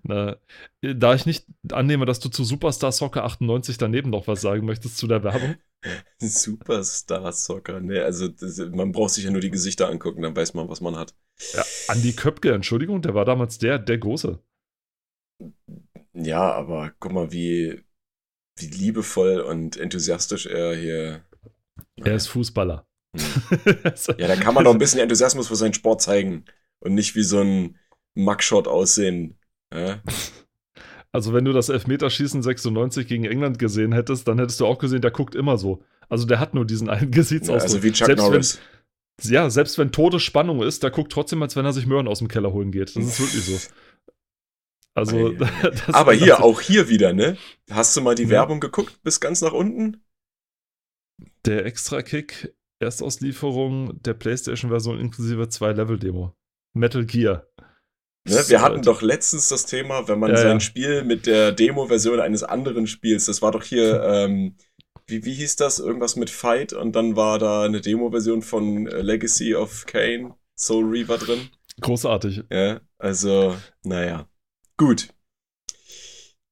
Na, 0.03 0.37
da 0.81 1.15
ich 1.15 1.27
nicht 1.27 1.47
annehme, 1.71 2.07
dass 2.07 2.21
du 2.21 2.29
zu 2.29 2.45
Superstar 2.45 2.93
Soccer 2.93 3.25
98 3.25 3.79
daneben 3.79 4.11
noch 4.11 4.27
was 4.27 4.41
sagen 4.41 4.67
möchtest 4.67 4.97
zu 4.97 5.07
der 5.07 5.23
Werbung. 5.23 5.57
Superstar 6.19 7.33
Soccer, 7.33 7.81
ne, 7.81 8.03
also 8.03 8.29
das, 8.29 8.59
man 8.59 8.93
braucht 8.93 9.13
sich 9.13 9.25
ja 9.25 9.31
nur 9.31 9.41
die 9.41 9.51
Gesichter 9.51 9.89
angucken, 9.89 10.23
dann 10.23 10.37
weiß 10.37 10.55
man, 10.55 10.69
was 10.69 10.81
man 10.81 10.97
hat. 10.97 11.15
Ja, 11.55 11.65
Andi 11.89 12.13
Köpke, 12.13 12.53
Entschuldigung, 12.53 13.03
der 13.03 13.15
war 13.15 13.25
damals 13.25 13.59
der, 13.59 13.79
der 13.79 13.99
Große. 13.99 14.39
Ja, 16.13 16.53
aber 16.53 16.93
guck 16.99 17.13
mal, 17.13 17.33
wie, 17.33 17.83
wie 18.59 18.67
liebevoll 18.67 19.41
und 19.41 19.77
enthusiastisch 19.77 20.47
er 20.47 20.75
hier. 20.75 21.25
Er 21.97 22.15
ist 22.15 22.27
Fußballer. 22.29 22.87
Hm. 23.17 23.25
ja, 24.19 24.29
da 24.29 24.37
kann 24.37 24.55
man 24.55 24.65
doch 24.65 24.73
ein 24.73 24.79
bisschen 24.79 25.01
Enthusiasmus 25.01 25.49
für 25.49 25.57
seinen 25.57 25.75
Sport 25.75 26.03
zeigen 26.03 26.45
und 26.81 26.95
nicht 26.95 27.17
wie 27.17 27.23
so 27.23 27.41
ein 27.41 27.79
Mugshot 28.25 28.69
aussehen. 28.69 29.39
Ja? 29.73 30.01
Also, 31.13 31.33
wenn 31.33 31.45
du 31.45 31.53
das 31.53 31.71
Elfmeterschießen 31.71 32.41
96 32.41 33.09
gegen 33.09 33.25
England 33.25 33.59
gesehen 33.59 33.93
hättest, 33.93 34.29
dann 34.29 34.39
hättest 34.39 34.61
du 34.61 34.67
auch 34.67 34.79
gesehen, 34.79 35.01
der 35.01 35.11
guckt 35.11 35.35
immer 35.35 35.59
so. 35.59 35.83
Also, 36.09 36.25
der 36.25 36.39
hat 36.39 36.55
nur 36.55 36.65
diesen 36.65 36.89
einen 36.89 37.11
Gesichtsausdruck. 37.11 37.59
Ja, 37.59 37.75
also 37.75 37.83
wie 37.83 37.91
Chuck 37.93 38.07
selbst 38.07 38.23
Norris. 38.23 38.61
Wenn, 39.19 39.33
ja, 39.33 39.51
selbst 39.51 39.77
wenn 39.79 39.91
Todesspannung 39.91 40.63
ist, 40.63 40.85
der 40.85 40.91
guckt 40.91 41.11
trotzdem, 41.11 41.43
als 41.43 41.57
wenn 41.57 41.65
er 41.65 41.73
sich 41.73 41.87
Möhren 41.87 42.07
aus 42.07 42.21
dem 42.21 42.29
Keller 42.29 42.53
holen 42.53 42.71
geht. 42.71 42.95
Das 42.95 43.05
ist 43.05 43.21
wirklich 43.21 43.45
so. 43.45 43.59
Also, 44.93 45.35
Aber 45.93 46.13
hier, 46.13 46.35
also, 46.39 46.49
auch 46.49 46.61
hier 46.61 46.89
wieder, 46.89 47.13
ne? 47.13 47.37
Hast 47.71 47.97
du 47.97 48.01
mal 48.01 48.17
die 48.17 48.25
ja. 48.25 48.31
Werbung 48.31 48.59
geguckt 48.59 49.01
bis 49.05 49.21
ganz 49.21 49.41
nach 49.41 49.53
unten? 49.53 50.03
Der 51.47 51.65
Extra-Kick, 51.65 52.55
Erstauslieferung 52.81 54.03
der 54.03 54.15
PlayStation-Version 54.15 54.99
inklusive 54.99 55.49
zwei 55.49 55.73
Level-Demo. 55.73 56.35
Metal 56.75 57.07
Gear. 57.07 57.47
Ne, 58.25 58.45
wir 58.49 58.61
hatten 58.61 58.83
doch 58.83 59.01
letztens 59.01 59.49
das 59.49 59.65
Thema, 59.65 60.07
wenn 60.07 60.19
man 60.19 60.31
ja, 60.31 60.37
sein 60.37 60.57
ja. 60.57 60.61
Spiel 60.61 61.05
mit 61.05 61.27
der 61.27 61.53
Demo-Version 61.53 62.21
eines 62.21 62.43
anderen 62.43 62.87
Spiels, 62.87 63.27
das 63.27 63.41
war 63.41 63.51
doch 63.51 63.63
hier, 63.63 64.03
ähm, 64.05 64.57
wie, 65.07 65.25
wie 65.25 65.35
hieß 65.35 65.57
das? 65.57 65.79
Irgendwas 65.79 66.17
mit 66.17 66.31
Fight 66.31 66.73
und 66.73 66.95
dann 66.95 67.17
war 67.17 67.39
da 67.39 67.65
eine 67.65 67.81
Demo-Version 67.81 68.43
von 68.43 68.87
äh, 68.87 69.01
Legacy 69.01 69.55
of 69.55 69.87
Kane, 69.87 70.35
Soul 70.55 70.85
Reaver 70.85 71.19
drin. 71.19 71.49
Großartig. 71.81 72.45
Ja, 72.51 72.81
also, 72.99 73.57
naja. 73.85 74.29
Gut. 74.77 75.09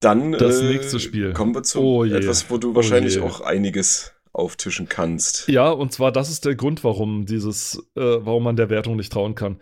Dann 0.00 0.32
das 0.32 0.60
äh, 0.60 0.72
nächste 0.72 1.00
Spiel. 1.00 1.32
kommen 1.32 1.54
wir 1.54 1.62
zu 1.64 1.80
oh 1.80 2.04
etwas, 2.04 2.50
wo 2.50 2.56
du 2.56 2.74
wahrscheinlich 2.74 3.20
oh 3.20 3.26
auch 3.26 3.40
einiges 3.40 4.14
auftischen 4.32 4.88
kannst. 4.88 5.48
Ja, 5.48 5.70
und 5.70 5.92
zwar 5.92 6.12
das 6.12 6.30
ist 6.30 6.44
der 6.44 6.54
Grund, 6.54 6.84
warum 6.84 7.26
dieses, 7.26 7.76
äh, 7.96 8.00
warum 8.00 8.44
man 8.44 8.56
der 8.56 8.70
Wertung 8.70 8.96
nicht 8.96 9.12
trauen 9.12 9.34
kann. 9.34 9.60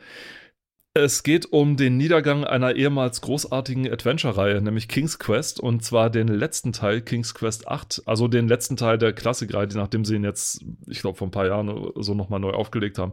Es 0.98 1.22
geht 1.22 1.52
um 1.52 1.76
den 1.76 1.98
Niedergang 1.98 2.44
einer 2.44 2.74
ehemals 2.74 3.20
großartigen 3.20 3.86
Adventure-Reihe, 3.92 4.62
nämlich 4.62 4.88
King's 4.88 5.18
Quest, 5.18 5.60
und 5.60 5.84
zwar 5.84 6.08
den 6.08 6.26
letzten 6.26 6.72
Teil, 6.72 7.02
King's 7.02 7.34
Quest 7.34 7.68
8, 7.68 8.04
also 8.06 8.28
den 8.28 8.48
letzten 8.48 8.78
Teil 8.78 8.96
der 8.96 9.12
Klassikreihe, 9.12 9.68
nachdem 9.74 10.06
sie 10.06 10.14
ihn 10.14 10.24
jetzt, 10.24 10.64
ich 10.86 11.00
glaube, 11.00 11.18
vor 11.18 11.28
ein 11.28 11.32
paar 11.32 11.46
Jahren 11.46 11.90
so 11.96 12.14
nochmal 12.14 12.40
neu 12.40 12.52
aufgelegt 12.52 12.96
haben 12.96 13.12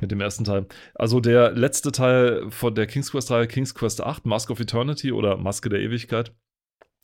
mit 0.00 0.12
dem 0.12 0.20
ersten 0.20 0.44
Teil. 0.44 0.66
Also 0.94 1.18
der 1.18 1.50
letzte 1.50 1.90
Teil 1.90 2.48
von 2.50 2.76
der 2.76 2.86
King's 2.86 3.10
Quest-Reihe, 3.10 3.48
King's 3.48 3.74
Quest 3.74 4.04
8, 4.04 4.24
Mask 4.24 4.48
of 4.50 4.60
Eternity 4.60 5.10
oder 5.10 5.36
Maske 5.36 5.68
der 5.68 5.80
Ewigkeit. 5.80 6.32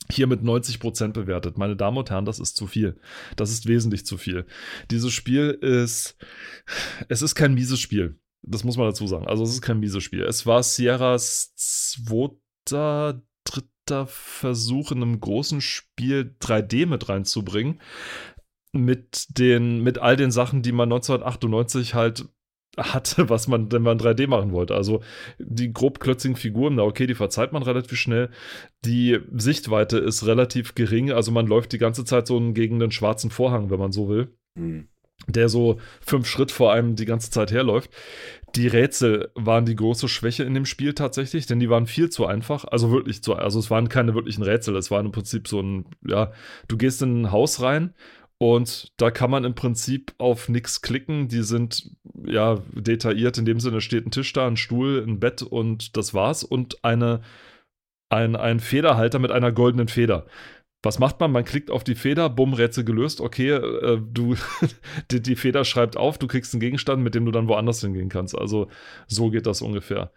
Hier 0.09 0.27
mit 0.27 0.41
90% 0.41 1.11
bewertet. 1.11 1.57
Meine 1.57 1.75
Damen 1.75 1.97
und 1.97 2.09
Herren, 2.09 2.25
das 2.25 2.39
ist 2.39 2.55
zu 2.55 2.65
viel. 2.65 2.97
Das 3.35 3.51
ist 3.51 3.67
wesentlich 3.67 4.05
zu 4.05 4.17
viel. 4.17 4.45
Dieses 4.89 5.11
Spiel 5.11 5.49
ist, 5.49 6.15
es 7.09 7.21
ist 7.21 7.35
kein 7.35 7.53
mieses 7.53 7.81
Spiel. 7.81 8.19
Das 8.43 8.63
muss 8.63 8.77
man 8.77 8.87
dazu 8.87 9.07
sagen. 9.07 9.27
Also 9.27 9.43
es 9.43 9.51
ist 9.51 9.61
kein 9.61 9.79
mieses 9.79 10.03
Spiel. 10.03 10.23
Es 10.23 10.45
war 10.45 10.63
Sierras 10.63 11.53
zweiter, 11.55 13.21
dritter 13.45 14.05
Versuch 14.07 14.91
in 14.91 15.01
einem 15.01 15.19
großen 15.19 15.61
Spiel 15.61 16.35
3D 16.41 16.85
mit 16.85 17.09
reinzubringen. 17.09 17.79
Mit 18.73 19.37
den, 19.37 19.81
mit 19.81 19.99
all 19.99 20.15
den 20.15 20.31
Sachen, 20.31 20.61
die 20.61 20.71
man 20.71 20.91
1998 20.91 21.93
halt 21.93 22.25
hatte, 22.77 23.29
was 23.29 23.47
man, 23.47 23.71
wenn 23.71 23.83
man 23.83 23.99
3D 23.99 24.27
machen 24.27 24.51
wollte. 24.51 24.75
Also 24.75 25.01
die 25.39 25.71
grobklötzigen 25.71 26.35
Figuren, 26.35 26.75
na 26.75 26.83
okay, 26.83 27.07
die 27.07 27.15
verzeiht 27.15 27.53
man 27.53 27.63
relativ 27.63 27.97
schnell. 27.97 28.29
Die 28.83 29.19
Sichtweite 29.31 29.99
ist 29.99 30.25
relativ 30.25 30.75
gering, 30.75 31.11
also 31.11 31.31
man 31.31 31.47
läuft 31.47 31.71
die 31.71 31.77
ganze 31.77 32.03
Zeit 32.03 32.27
so 32.27 32.39
gegen 32.53 32.79
den 32.79 32.91
schwarzen 32.91 33.29
Vorhang, 33.29 33.69
wenn 33.69 33.79
man 33.79 33.91
so 33.91 34.09
will. 34.09 34.35
Mhm 34.55 34.87
der 35.27 35.49
so 35.49 35.79
fünf 36.01 36.27
Schritt 36.27 36.51
vor 36.51 36.73
einem 36.73 36.95
die 36.95 37.05
ganze 37.05 37.31
Zeit 37.31 37.51
herläuft. 37.51 37.91
Die 38.55 38.67
Rätsel 38.67 39.31
waren 39.35 39.65
die 39.65 39.75
große 39.75 40.07
Schwäche 40.07 40.43
in 40.43 40.53
dem 40.53 40.65
Spiel 40.65 40.93
tatsächlich, 40.93 41.47
denn 41.47 41.59
die 41.59 41.69
waren 41.69 41.87
viel 41.87 42.09
zu 42.09 42.25
einfach. 42.25 42.65
Also 42.65 42.91
wirklich 42.91 43.23
zu, 43.23 43.35
also 43.35 43.57
es 43.59 43.71
waren 43.71 43.89
keine 43.89 44.13
wirklichen 44.13 44.43
Rätsel. 44.43 44.75
Es 44.75 44.91
war 44.91 44.99
im 44.99 45.11
Prinzip 45.11 45.47
so 45.47 45.59
ein, 45.59 45.85
ja, 46.05 46.31
du 46.67 46.77
gehst 46.77 47.01
in 47.01 47.21
ein 47.21 47.31
Haus 47.31 47.61
rein 47.61 47.93
und 48.37 48.91
da 48.97 49.09
kann 49.09 49.31
man 49.31 49.45
im 49.45 49.55
Prinzip 49.55 50.13
auf 50.17 50.49
nichts 50.49 50.81
klicken. 50.81 51.29
Die 51.29 51.43
sind 51.43 51.91
ja 52.25 52.61
detailliert. 52.73 53.37
In 53.37 53.45
dem 53.45 53.59
Sinne 53.59 53.81
steht 53.81 54.05
ein 54.05 54.11
Tisch 54.11 54.33
da, 54.33 54.45
ein 54.45 54.57
Stuhl, 54.57 55.03
ein 55.07 55.19
Bett 55.19 55.41
und 55.41 55.97
das 55.97 56.13
war's. 56.13 56.43
Und 56.43 56.83
eine, 56.83 57.21
ein, 58.09 58.35
ein 58.35 58.59
Federhalter 58.59 59.17
mit 59.17 59.31
einer 59.31 59.51
goldenen 59.51 59.87
Feder. 59.87 60.25
Was 60.83 60.99
macht 60.99 61.19
man? 61.21 61.31
Man 61.31 61.45
klickt 61.45 61.71
auf 61.71 61.85
die 61.85 61.95
Feder, 61.95 62.29
bumm, 62.29 62.53
Rätsel 62.53 62.83
gelöst. 62.83 63.21
Okay, 63.21 63.51
äh, 63.51 64.01
du, 64.05 64.35
die, 65.11 65.21
die, 65.21 65.35
Feder 65.37 65.63
schreibt 65.63 65.95
auf, 65.97 66.17
du 66.17 66.27
kriegst 66.27 66.53
einen 66.53 66.59
Gegenstand, 66.59 67.01
mit 67.01 67.15
dem 67.15 67.25
du 67.25 67.31
dann 67.31 67.47
woanders 67.47 67.81
hingehen 67.81 68.09
kannst. 68.09 68.37
Also 68.37 68.67
so 69.07 69.29
geht 69.29 69.47
das 69.47 69.61
ungefähr. 69.61 70.11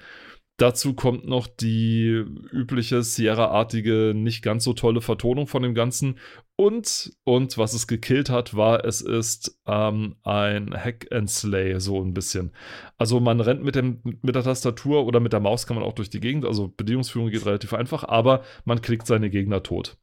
Dazu 0.58 0.94
kommt 0.94 1.28
noch 1.28 1.49
die 1.49 2.25
übliche 2.50 3.02
Sierra-artige, 3.02 4.14
nicht 4.16 4.42
ganz 4.42 4.64
so 4.64 4.73
tolle 4.73 5.02
Vertonung 5.02 5.46
von 5.46 5.62
dem 5.62 5.75
Ganzen. 5.75 6.18
Und, 6.56 7.12
und 7.25 7.58
was 7.58 7.75
es 7.75 7.87
gekillt 7.87 8.30
hat, 8.30 8.56
war, 8.56 8.82
es 8.87 9.02
ist 9.02 9.61
ähm, 9.66 10.16
ein 10.23 10.73
Hack 10.73 11.08
and 11.12 11.28
Slay, 11.28 11.78
so 11.78 12.02
ein 12.02 12.14
bisschen. 12.14 12.52
Also 12.96 13.20
man 13.20 13.40
rennt 13.40 13.62
mit, 13.62 13.75
dem, 13.75 14.00
mit 14.02 14.35
der 14.35 14.44
Tastatur 14.44 15.04
oder 15.04 15.20
mit 15.20 15.35
der 15.35 15.40
Maus 15.40 15.66
kann 15.66 15.76
man 15.76 15.85
auch 15.85 15.92
durch 15.92 16.08
die 16.08 16.20
Gegend, 16.20 16.46
also 16.46 16.73
Bedienungsführung 16.75 17.28
geht 17.28 17.44
relativ 17.44 17.75
einfach, 17.75 18.04
aber 18.04 18.42
man 18.64 18.80
klickt 18.80 19.06
seine 19.06 19.28
Gegner 19.28 19.62
tot. 19.62 19.99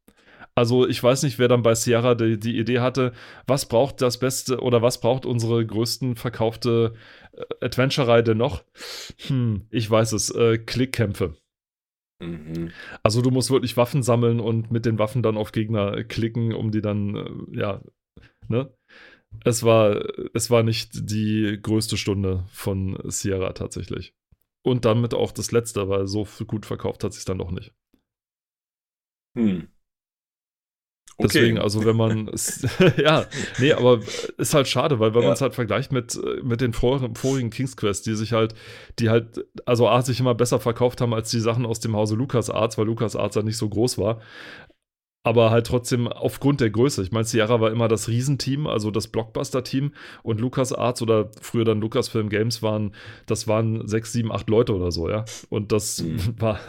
Also 0.56 0.88
ich 0.88 1.02
weiß 1.02 1.24
nicht, 1.24 1.40
wer 1.40 1.48
dann 1.48 1.64
bei 1.64 1.74
Sierra 1.74 2.14
die, 2.14 2.40
die, 2.40 2.60
Idee 2.60 2.80
hatte, 2.80 3.14
was 3.48 3.68
braucht 3.68 4.02
das 4.02 4.20
Beste 4.20 4.62
oder 4.62 4.82
was 4.84 5.02
braucht 5.02 5.26
unsere 5.26 5.66
größten 5.66 6.16
verkaufte 6.16 6.94
äh, 7.34 7.66
Adventure-Reihe 7.66 8.24
denn 8.24 8.38
noch? 8.38 8.64
Hm, 9.28 9.68
ich 9.72 9.90
weiß 9.90 10.14
es, 10.14 10.30
äh, 10.30 10.60
Klickkämpfe. 10.60 11.36
Mhm. 12.22 12.72
Also 13.02 13.22
du 13.22 13.32
musst 13.32 13.50
wirklich 13.50 13.78
Waffen 13.78 14.04
sammeln 14.04 14.40
und 14.40 14.72
mit 14.72 14.86
den 14.86 15.00
Waffen 15.00 15.24
dann 15.24 15.38
auf 15.38 15.52
Gegner 15.52 16.04
klicken, 16.04 16.54
um 16.54 16.72
die 16.72 16.82
dann, 16.82 17.16
äh, 17.16 17.58
ja, 17.58 17.82
ne? 18.48 18.72
Es 19.44 19.64
war, 19.64 20.04
es 20.36 20.52
war 20.52 20.62
nicht 20.62 21.10
die 21.10 21.58
größte 21.60 21.98
Stunde 21.98 22.46
von 22.52 23.00
Sierra 23.10 23.54
tatsächlich. 23.54 24.14
Und 24.64 24.86
damit 24.86 25.16
auch 25.16 25.32
das 25.32 25.52
letzte, 25.52 25.90
weil 25.90 26.06
so 26.06 26.28
gut 26.46 26.68
verkauft 26.68 27.04
hat 27.04 27.14
sich 27.14 27.26
dann 27.26 27.40
doch 27.40 27.50
nicht. 27.50 27.74
Hm. 29.36 29.73
Okay. 31.18 31.28
Deswegen, 31.32 31.60
also 31.60 31.86
wenn 31.86 31.96
man, 31.96 32.32
ja, 32.98 33.26
nee, 33.60 33.72
aber 33.74 34.00
ist 34.38 34.54
halt 34.54 34.68
schade, 34.68 35.00
weil 35.00 35.14
wenn 35.14 35.22
ja. 35.22 35.28
man 35.28 35.36
es 35.36 35.42
halt 35.42 35.54
vergleicht 35.54 35.92
mit, 35.92 36.20
mit 36.44 36.60
den 36.60 36.74
vorigen, 36.74 37.16
vorigen 37.16 37.50
King's 37.52 37.78
Quest, 37.78 38.08
die 38.08 38.16
sich 38.16 38.34
halt, 38.34 38.56
die 39.00 39.10
halt, 39.10 39.46
also 39.66 39.88
A, 39.88 40.02
sich 40.02 40.20
immer 40.20 40.34
besser 40.34 40.60
verkauft 40.60 41.02
haben 41.02 41.14
als 41.14 41.30
die 41.30 41.40
Sachen 41.40 41.66
aus 41.66 41.80
dem 41.80 41.96
Hause 41.96 42.16
Lucas 42.16 42.50
Arts, 42.50 42.78
weil 42.78 42.86
Lucas 42.86 43.16
Arts 43.16 43.36
halt 43.36 43.46
nicht 43.46 43.58
so 43.58 43.70
groß 43.70 43.98
war. 44.00 44.22
Aber 45.26 45.52
halt 45.52 45.68
trotzdem 45.68 46.10
aufgrund 46.10 46.60
der 46.60 46.70
Größe. 46.70 47.02
Ich 47.02 47.14
meine, 47.14 47.24
Sierra 47.24 47.62
war 47.62 47.72
immer 47.72 47.88
das 47.88 48.10
Riesenteam, 48.10 48.68
also 48.68 48.92
das 48.92 49.08
Blockbuster-Team 49.08 49.94
und 50.22 50.42
Lucas 50.42 50.74
Arts 50.74 51.02
oder 51.02 51.32
früher 51.40 51.64
dann 51.64 51.80
Lucasfilm 51.80 52.28
Games 52.28 52.62
waren, 52.62 52.94
das 53.26 53.48
waren 53.48 53.88
sechs, 53.88 54.12
sieben, 54.12 54.34
acht 54.34 54.50
Leute 54.50 54.76
oder 54.76 54.92
so, 54.92 55.10
ja. 55.10 55.24
Und 55.50 55.72
das 55.72 56.02
mhm. 56.02 56.20
war, 56.40 56.60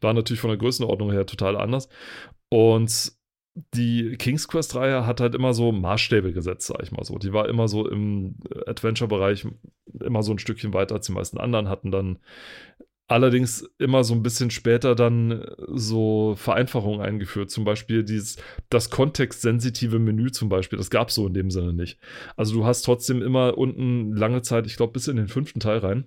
war 0.00 0.14
natürlich 0.14 0.40
von 0.40 0.48
der 0.48 0.56
Größenordnung 0.56 1.10
her 1.10 1.26
total 1.26 1.56
anders. 1.56 1.90
Und 2.48 3.12
die 3.54 4.16
King's 4.16 4.48
Quest-Reihe 4.48 5.06
hat 5.06 5.20
halt 5.20 5.34
immer 5.34 5.52
so 5.52 5.72
Maßstäbe 5.72 6.32
gesetzt, 6.32 6.68
sag 6.68 6.82
ich 6.82 6.92
mal 6.92 7.04
so. 7.04 7.18
Die 7.18 7.32
war 7.32 7.48
immer 7.48 7.68
so 7.68 7.88
im 7.88 8.36
Adventure-Bereich 8.66 9.46
immer 10.00 10.22
so 10.22 10.32
ein 10.32 10.38
Stückchen 10.38 10.72
weiter 10.72 10.94
als 10.94 11.06
die 11.06 11.12
meisten 11.12 11.38
anderen, 11.38 11.68
hatten 11.68 11.90
dann 11.90 12.18
allerdings 13.08 13.68
immer 13.78 14.04
so 14.04 14.14
ein 14.14 14.22
bisschen 14.22 14.50
später 14.50 14.94
dann 14.94 15.44
so 15.68 16.34
Vereinfachungen 16.36 17.00
eingeführt. 17.00 17.50
Zum 17.50 17.64
Beispiel 17.64 18.04
dieses, 18.04 18.38
das 18.70 18.88
kontextsensitive 18.88 19.98
Menü 19.98 20.30
zum 20.30 20.48
Beispiel, 20.48 20.78
das 20.78 20.88
gab 20.88 21.08
es 21.08 21.14
so 21.14 21.26
in 21.26 21.34
dem 21.34 21.50
Sinne 21.50 21.74
nicht. 21.74 21.98
Also 22.36 22.54
du 22.54 22.64
hast 22.64 22.82
trotzdem 22.82 23.20
immer 23.20 23.58
unten 23.58 24.16
lange 24.16 24.40
Zeit, 24.40 24.66
ich 24.66 24.76
glaube 24.76 24.94
bis 24.94 25.08
in 25.08 25.16
den 25.16 25.28
fünften 25.28 25.60
Teil 25.60 25.78
rein, 25.78 26.06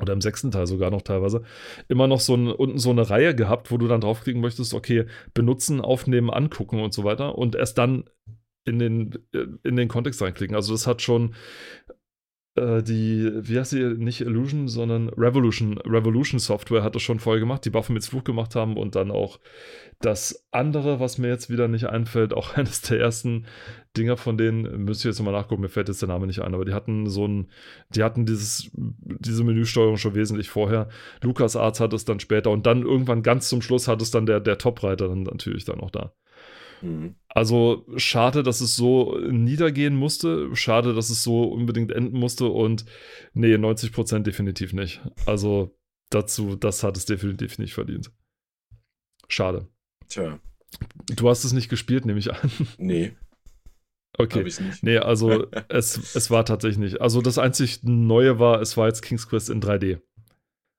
oder 0.00 0.12
im 0.12 0.20
sechsten 0.20 0.50
Teil 0.50 0.66
sogar 0.66 0.90
noch 0.90 1.02
teilweise, 1.02 1.42
immer 1.88 2.06
noch 2.06 2.20
so 2.20 2.34
ein, 2.34 2.48
unten 2.48 2.78
so 2.78 2.90
eine 2.90 3.08
Reihe 3.08 3.34
gehabt, 3.34 3.70
wo 3.70 3.78
du 3.78 3.88
dann 3.88 4.00
draufklicken 4.00 4.40
möchtest, 4.40 4.74
okay, 4.74 5.06
benutzen, 5.32 5.80
aufnehmen, 5.80 6.30
angucken 6.30 6.80
und 6.80 6.92
so 6.92 7.04
weiter 7.04 7.36
und 7.36 7.54
erst 7.54 7.78
dann 7.78 8.04
in 8.64 8.78
den, 8.78 9.12
äh, 9.32 9.46
in 9.62 9.76
den 9.76 9.88
Kontext 9.88 10.22
reinklicken. 10.22 10.56
Also 10.56 10.72
das 10.72 10.86
hat 10.86 11.02
schon 11.02 11.34
die, 12.56 13.32
wie 13.34 13.58
heißt 13.58 13.70
sie, 13.70 13.82
nicht 13.82 14.20
Illusion, 14.20 14.68
sondern 14.68 15.08
Revolution, 15.08 15.78
Revolution 15.78 16.38
Software 16.38 16.84
hat 16.84 16.94
das 16.94 17.02
schon 17.02 17.18
vorher 17.18 17.40
gemacht, 17.40 17.64
die 17.64 17.70
Baphomets 17.70 18.06
Fluch 18.06 18.22
gemacht 18.22 18.54
haben 18.54 18.76
und 18.76 18.94
dann 18.94 19.10
auch 19.10 19.40
das 20.00 20.46
andere, 20.52 21.00
was 21.00 21.18
mir 21.18 21.28
jetzt 21.28 21.50
wieder 21.50 21.66
nicht 21.66 21.86
einfällt, 21.86 22.32
auch 22.32 22.54
eines 22.56 22.82
der 22.82 23.00
ersten 23.00 23.46
Dinger 23.96 24.16
von 24.16 24.38
denen, 24.38 24.84
müsste 24.84 25.08
ich 25.08 25.12
jetzt 25.12 25.18
nochmal 25.18 25.40
nachgucken, 25.40 25.62
mir 25.62 25.68
fällt 25.68 25.88
jetzt 25.88 26.02
der 26.02 26.08
Name 26.08 26.28
nicht 26.28 26.42
ein, 26.42 26.54
aber 26.54 26.64
die 26.64 26.74
hatten 26.74 27.08
so 27.08 27.26
ein, 27.26 27.48
die 27.90 28.04
hatten 28.04 28.24
dieses, 28.24 28.70
diese 28.74 29.42
Menüsteuerung 29.42 29.96
schon 29.96 30.14
wesentlich 30.14 30.48
vorher. 30.48 30.88
Lukas 31.22 31.56
Arts 31.56 31.80
hat 31.80 31.92
es 31.92 32.04
dann 32.04 32.20
später 32.20 32.50
und 32.50 32.66
dann 32.66 32.82
irgendwann 32.82 33.22
ganz 33.24 33.48
zum 33.48 33.62
Schluss 33.62 33.88
hat 33.88 34.00
es 34.00 34.12
dann 34.12 34.26
der, 34.26 34.40
der 34.40 34.58
Top-Reiter 34.58 35.08
dann 35.08 35.24
natürlich 35.24 35.64
dann 35.64 35.80
auch 35.80 35.90
da. 35.90 36.12
Mhm. 36.84 37.14
Also 37.28 37.86
schade, 37.96 38.42
dass 38.42 38.60
es 38.60 38.76
so 38.76 39.18
niedergehen 39.18 39.96
musste. 39.96 40.54
Schade, 40.54 40.94
dass 40.94 41.10
es 41.10 41.22
so 41.22 41.44
unbedingt 41.44 41.90
enden 41.90 42.18
musste. 42.18 42.46
Und 42.46 42.84
nee, 43.32 43.54
90% 43.54 44.20
definitiv 44.20 44.72
nicht. 44.72 45.00
Also 45.26 45.76
dazu, 46.10 46.56
das 46.56 46.82
hat 46.82 46.96
es 46.96 47.06
definitiv 47.06 47.58
nicht 47.58 47.74
verdient. 47.74 48.12
Schade. 49.28 49.66
Tja. 50.08 50.38
Du 51.16 51.28
hast 51.28 51.44
es 51.44 51.52
nicht 51.52 51.68
gespielt, 51.68 52.04
nehme 52.04 52.18
ich 52.18 52.32
an. 52.32 52.50
Nee. 52.78 53.16
Okay. 54.16 54.48
Nee, 54.82 54.98
also 54.98 55.46
es, 55.68 56.14
es 56.14 56.30
war 56.30 56.44
tatsächlich 56.44 56.78
nicht. 56.78 57.00
Also 57.00 57.20
das 57.20 57.38
einzig 57.38 57.82
Neue 57.82 58.38
war, 58.38 58.60
es 58.60 58.76
war 58.76 58.86
jetzt 58.86 59.02
King's 59.02 59.28
Quest 59.28 59.50
in 59.50 59.60
3D. 59.60 60.00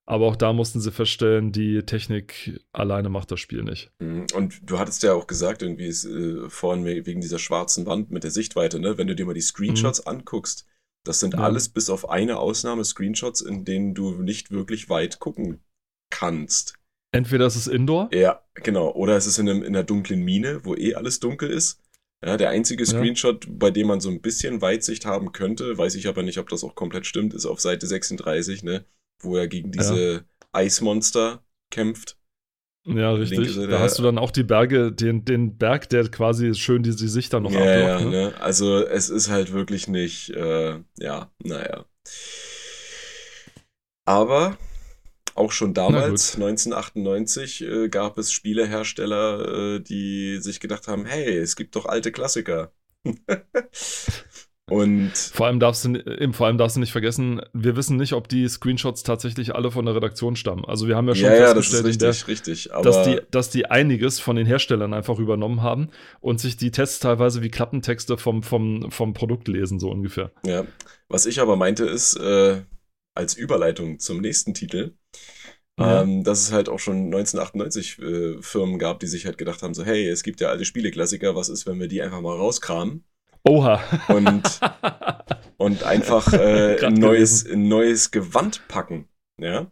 Aber 0.08 0.28
auch 0.28 0.36
da 0.36 0.54
mussten 0.54 0.82
sie 0.82 0.92
feststellen, 0.92 1.52
die 1.52 1.82
Technik 1.82 2.62
alleine 2.72 3.10
macht 3.10 3.32
das 3.32 3.40
Spiel 3.40 3.64
nicht. 3.64 3.92
Mhm. 4.00 4.28
Und 4.36 4.70
du 4.70 4.78
hattest 4.78 5.02
ja 5.02 5.14
auch 5.14 5.26
gesagt, 5.26 5.64
irgendwie 5.64 5.88
ist, 5.88 6.06
äh, 6.06 6.48
vorhin 6.50 6.86
wegen 6.86 7.22
dieser 7.22 7.40
schwarzen 7.40 7.88
Wand 7.88 8.12
mit 8.12 8.24
der 8.24 8.32
Sichtweite, 8.32 8.80
ne? 8.80 8.98
Wenn 8.98 9.08
du 9.08 9.16
dir 9.16 9.26
mal 9.26 9.34
die 9.34 9.42
Screenshots 9.42 10.06
mhm. 10.06 10.12
anguckst, 10.12 10.68
das 11.04 11.20
sind 11.20 11.34
ja. 11.34 11.40
alles 11.40 11.70
bis 11.70 11.90
auf 11.90 12.10
eine 12.10 12.38
Ausnahme 12.38 12.84
Screenshots, 12.84 13.42
in 13.42 13.66
denen 13.66 13.96
du 13.96 14.12
nicht 14.22 14.52
wirklich 14.52 14.90
weit 14.90 15.20
gucken 15.20 15.64
kannst. 16.12 16.76
Entweder 17.12 17.48
ist 17.48 17.56
es 17.56 17.68
Indoor. 17.68 18.10
Ja, 18.14 18.44
genau. 18.56 18.92
Oder 18.92 19.16
es 19.16 19.26
ist 19.26 19.40
in, 19.40 19.50
einem, 19.50 19.64
in 19.64 19.76
einer 19.76 19.84
dunklen 19.84 20.22
Mine, 20.22 20.66
wo 20.66 20.76
eh 20.76 20.96
alles 20.96 21.20
dunkel 21.20 21.50
ist. 21.50 21.82
Ja, 22.24 22.38
der 22.38 22.50
einzige 22.50 22.86
Screenshot, 22.86 23.46
ja. 23.46 23.52
bei 23.54 23.72
dem 23.72 23.88
man 23.88 24.02
so 24.02 24.10
ein 24.10 24.22
bisschen 24.22 24.62
Weitsicht 24.62 25.06
haben 25.06 25.32
könnte, 25.32 25.78
weiß 25.78 25.96
ich 25.96 26.08
aber 26.08 26.24
nicht, 26.24 26.40
ob 26.40 26.50
das 26.50 26.64
auch 26.64 26.76
komplett 26.76 27.06
stimmt, 27.06 27.34
ist 27.34 27.46
auf 27.46 27.60
Seite 27.60 27.88
36, 27.88 28.64
ne? 28.64 28.86
Wo 29.20 29.38
er 29.38 29.48
gegen 29.48 29.72
diese 29.72 30.14
ja. 30.14 30.22
Eismonster 30.52 31.44
kämpft. 31.72 32.18
Ja, 32.88 33.14
richtig. 33.14 33.56
Da 33.56 33.80
hast 33.80 33.98
du 33.98 34.04
dann 34.04 34.20
auch 34.20 34.30
die 34.30 34.44
Berge, 34.44 34.92
den, 34.92 35.26
den 35.26 35.58
Berg, 35.58 35.90
der 35.90 36.08
quasi 36.10 36.54
schön 36.54 36.84
die, 36.84 36.96
die 36.96 37.08
Sicht 37.08 37.34
dann 37.34 37.44
noch 37.44 37.52
ja, 37.52 37.60
abblockt. 37.60 38.02
Ja, 38.02 38.02
ne? 38.02 38.30
ne? 38.30 38.42
Also 38.42 38.86
es 38.86 39.10
ist 39.10 39.30
halt 39.30 39.54
wirklich 39.54 39.88
nicht, 39.88 40.30
äh, 40.30 40.80
ja, 41.00 41.32
naja. 41.44 41.86
Aber 44.06 44.58
auch 45.34 45.52
schon 45.52 45.74
damals, 45.74 46.36
1998, 46.36 47.62
äh, 47.62 47.90
gab 47.90 48.20
es 48.20 48.32
Spielehersteller, 48.32 49.76
äh, 49.76 49.80
die 49.80 50.38
sich 50.38 50.60
gedacht 50.60 50.88
haben, 50.88 51.06
hey, 51.06 51.38
es 51.38 51.56
gibt 51.56 51.76
doch 51.76 51.88
alte 51.88 52.12
Klassiker. 52.12 52.72
Und 54.68 55.12
vor 55.16 55.46
allem, 55.46 55.60
darfst 55.60 55.86
du, 55.86 56.32
vor 56.32 56.48
allem 56.48 56.58
darfst 56.58 56.76
du 56.76 56.80
nicht 56.80 56.92
vergessen, 56.92 57.40
wir 57.54 57.76
wissen 57.76 57.98
nicht, 57.98 58.14
ob 58.14 58.28
die 58.28 58.48
Screenshots 58.48 59.04
tatsächlich 59.04 59.54
alle 59.54 59.70
von 59.70 59.86
der 59.86 59.94
Redaktion 59.94 60.36
stammen. 60.36 60.66
Also 60.66 60.88
wir 60.88 60.96
haben 60.96 61.08
ja 61.08 61.14
schon 61.14 61.26
ja, 61.26 61.54
festgestellt, 61.54 62.02
ja, 62.02 62.10
richtig, 62.10 62.24
der, 62.24 62.28
richtig, 62.28 62.70
dass, 62.82 63.04
die, 63.04 63.22
dass 63.30 63.50
die 63.52 63.68
einiges 63.68 64.20
von 64.20 64.36
den 64.36 64.48
Herstellern 64.48 64.96
einfach 64.96 65.20
übernommen 65.20 65.62
haben 65.62 65.90
und 66.20 66.40
sich 66.40 66.58
die 66.58 66.72
Tests 66.72 67.00
teilweise 67.00 67.44
wie 67.44 67.50
Klappentexte 67.50 68.18
vom, 68.18 68.42
vom, 68.42 68.90
vom 68.92 69.14
Produkt 69.14 69.48
lesen, 69.48 69.80
so 69.80 69.92
ungefähr. 69.92 70.32
Ja, 70.44 70.66
was 71.10 71.28
ich 71.28 71.40
aber 71.40 71.58
meinte 71.58 71.86
ist, 71.86 72.16
äh, 72.16 72.64
als 73.14 73.36
Überleitung 73.36 74.00
zum 74.00 74.20
nächsten 74.20 74.56
Titel, 74.56 74.96
ja. 75.78 76.04
Ähm, 76.04 76.24
dass 76.24 76.40
es 76.40 76.54
halt 76.54 76.70
auch 76.70 76.80
schon 76.80 77.14
1998 77.14 78.00
äh, 78.00 78.42
Firmen 78.42 78.80
gab, 78.80 79.02
die 79.02 79.08
sich 79.08 79.26
halt 79.26 79.38
gedacht 79.38 79.62
haben, 79.62 79.74
so 79.74 79.84
hey, 79.84 80.08
es 80.08 80.24
gibt 80.24 80.40
ja 80.40 80.48
alte 80.48 80.64
Spieleklassiker, 80.64 81.36
was 81.36 81.50
ist, 81.50 81.68
wenn 81.68 81.82
wir 81.82 81.90
die 81.90 82.02
einfach 82.02 82.22
mal 82.22 82.38
rauskramen? 82.38 83.04
Oha. 83.48 83.82
Und, 84.08 84.60
und 85.58 85.84
einfach 85.84 86.34
äh, 86.34 86.80
ein, 86.86 86.96
neues, 86.96 87.46
ein 87.46 87.68
neues 87.68 88.12
Gewand 88.12 88.68
packen. 88.68 89.08
Ja. 89.40 89.72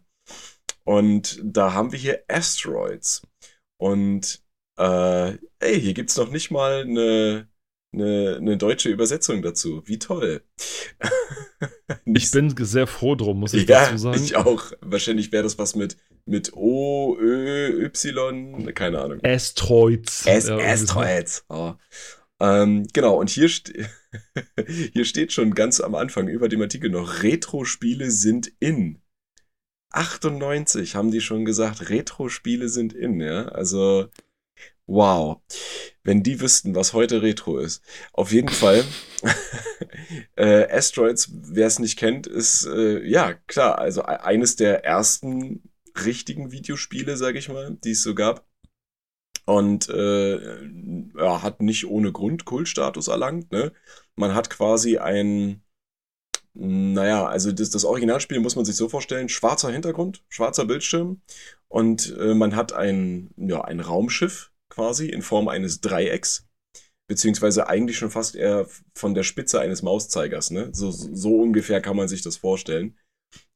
Und 0.84 1.40
da 1.42 1.72
haben 1.72 1.92
wir 1.92 1.98
hier 1.98 2.22
Asteroids. 2.28 3.22
Und 3.78 4.42
äh, 4.78 5.30
ey, 5.58 5.80
hier 5.80 5.94
gibt 5.94 6.10
es 6.10 6.16
noch 6.16 6.30
nicht 6.30 6.50
mal 6.50 6.82
eine, 6.82 7.48
eine, 7.92 8.36
eine 8.36 8.56
deutsche 8.56 8.90
Übersetzung 8.90 9.42
dazu. 9.42 9.82
Wie 9.86 9.98
toll. 9.98 10.44
ich 12.04 12.30
bin 12.30 12.54
sehr 12.58 12.86
froh 12.86 13.14
drum, 13.14 13.40
muss 13.40 13.54
ich 13.54 13.68
ja, 13.68 13.86
dazu 13.86 13.98
sagen. 13.98 14.22
Ich 14.22 14.36
auch. 14.36 14.72
Wahrscheinlich 14.80 15.32
wäre 15.32 15.42
das 15.42 15.58
was 15.58 15.74
mit, 15.74 15.96
mit 16.26 16.52
O, 16.54 17.16
Ö, 17.18 17.84
Y, 17.86 18.72
keine 18.74 19.00
Ahnung. 19.00 19.20
Asteroids. 19.24 20.26
Asteroids. 20.28 21.44
Oh. 21.48 21.74
Ähm, 22.44 22.86
genau, 22.92 23.18
und 23.18 23.30
hier, 23.30 23.48
st 23.48 23.72
hier 24.92 25.04
steht 25.04 25.32
schon 25.32 25.54
ganz 25.54 25.80
am 25.80 25.94
Anfang 25.94 26.28
über 26.28 26.48
dem 26.48 26.60
Artikel 26.62 26.90
noch, 26.90 27.22
Retro-Spiele 27.22 28.10
sind 28.10 28.52
in. 28.60 29.00
98 29.90 30.96
haben 30.96 31.10
die 31.10 31.20
schon 31.20 31.44
gesagt, 31.44 31.88
Retro-Spiele 31.88 32.68
sind 32.68 32.92
in, 32.92 33.20
ja. 33.20 33.46
Also 33.46 34.08
Wow. 34.86 35.40
Wenn 36.02 36.22
die 36.22 36.40
wüssten, 36.40 36.74
was 36.74 36.92
heute 36.92 37.22
Retro 37.22 37.58
ist. 37.58 37.82
Auf 38.12 38.32
jeden 38.32 38.50
Fall. 38.50 38.84
äh, 40.36 40.70
Asteroids, 40.70 41.30
wer 41.32 41.66
es 41.66 41.78
nicht 41.78 41.98
kennt, 41.98 42.26
ist, 42.26 42.66
äh, 42.66 43.02
ja, 43.02 43.32
klar, 43.32 43.78
also 43.78 44.02
e-, 44.02 44.04
eines 44.04 44.56
der 44.56 44.84
ersten 44.84 45.62
richtigen 46.04 46.52
Videospiele, 46.52 47.16
sag 47.16 47.36
ich 47.36 47.48
mal, 47.48 47.78
die 47.82 47.92
es 47.92 48.02
so 48.02 48.14
gab. 48.14 48.46
Und 49.46 49.88
äh, 49.90 50.64
ja, 51.16 51.42
hat 51.42 51.60
nicht 51.60 51.86
ohne 51.86 52.12
Grund 52.12 52.44
Kultstatus 52.44 53.08
erlangt. 53.08 53.52
Ne? 53.52 53.72
Man 54.16 54.34
hat 54.34 54.48
quasi 54.48 54.98
ein, 54.98 55.62
naja, 56.54 57.26
also 57.26 57.52
das, 57.52 57.70
das 57.70 57.84
Originalspiel 57.84 58.40
muss 58.40 58.56
man 58.56 58.64
sich 58.64 58.76
so 58.76 58.88
vorstellen, 58.88 59.28
schwarzer 59.28 59.70
Hintergrund, 59.70 60.24
schwarzer 60.28 60.64
Bildschirm 60.64 61.20
und 61.68 62.16
äh, 62.18 62.34
man 62.34 62.56
hat 62.56 62.72
ein, 62.72 63.30
ja, 63.36 63.62
ein 63.62 63.80
Raumschiff 63.80 64.52
quasi 64.70 65.08
in 65.08 65.22
Form 65.22 65.48
eines 65.48 65.80
Dreiecks, 65.80 66.46
beziehungsweise 67.06 67.68
eigentlich 67.68 67.98
schon 67.98 68.10
fast 68.10 68.36
eher 68.36 68.66
von 68.94 69.14
der 69.14 69.24
Spitze 69.24 69.60
eines 69.60 69.82
Mauszeigers. 69.82 70.50
Ne? 70.50 70.70
So, 70.72 70.90
so 70.90 71.40
ungefähr 71.40 71.80
kann 71.80 71.96
man 71.96 72.08
sich 72.08 72.22
das 72.22 72.36
vorstellen. 72.36 72.96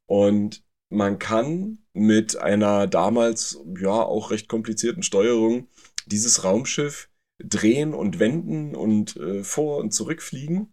Und 0.07 0.65
man 0.91 1.19
kann 1.19 1.79
mit 1.93 2.37
einer 2.37 2.87
damals 2.87 3.61
ja 3.79 3.91
auch 3.91 4.31
recht 4.31 4.49
komplizierten 4.49 5.03
Steuerung 5.03 5.69
dieses 6.07 6.45
Raumschiff 6.45 7.11
drehen 7.39 7.95
und 7.95 8.19
wenden 8.19 8.75
und 8.75 9.17
äh, 9.17 9.45
vor 9.45 9.79
und 9.79 9.93
zurückfliegen. 9.93 10.73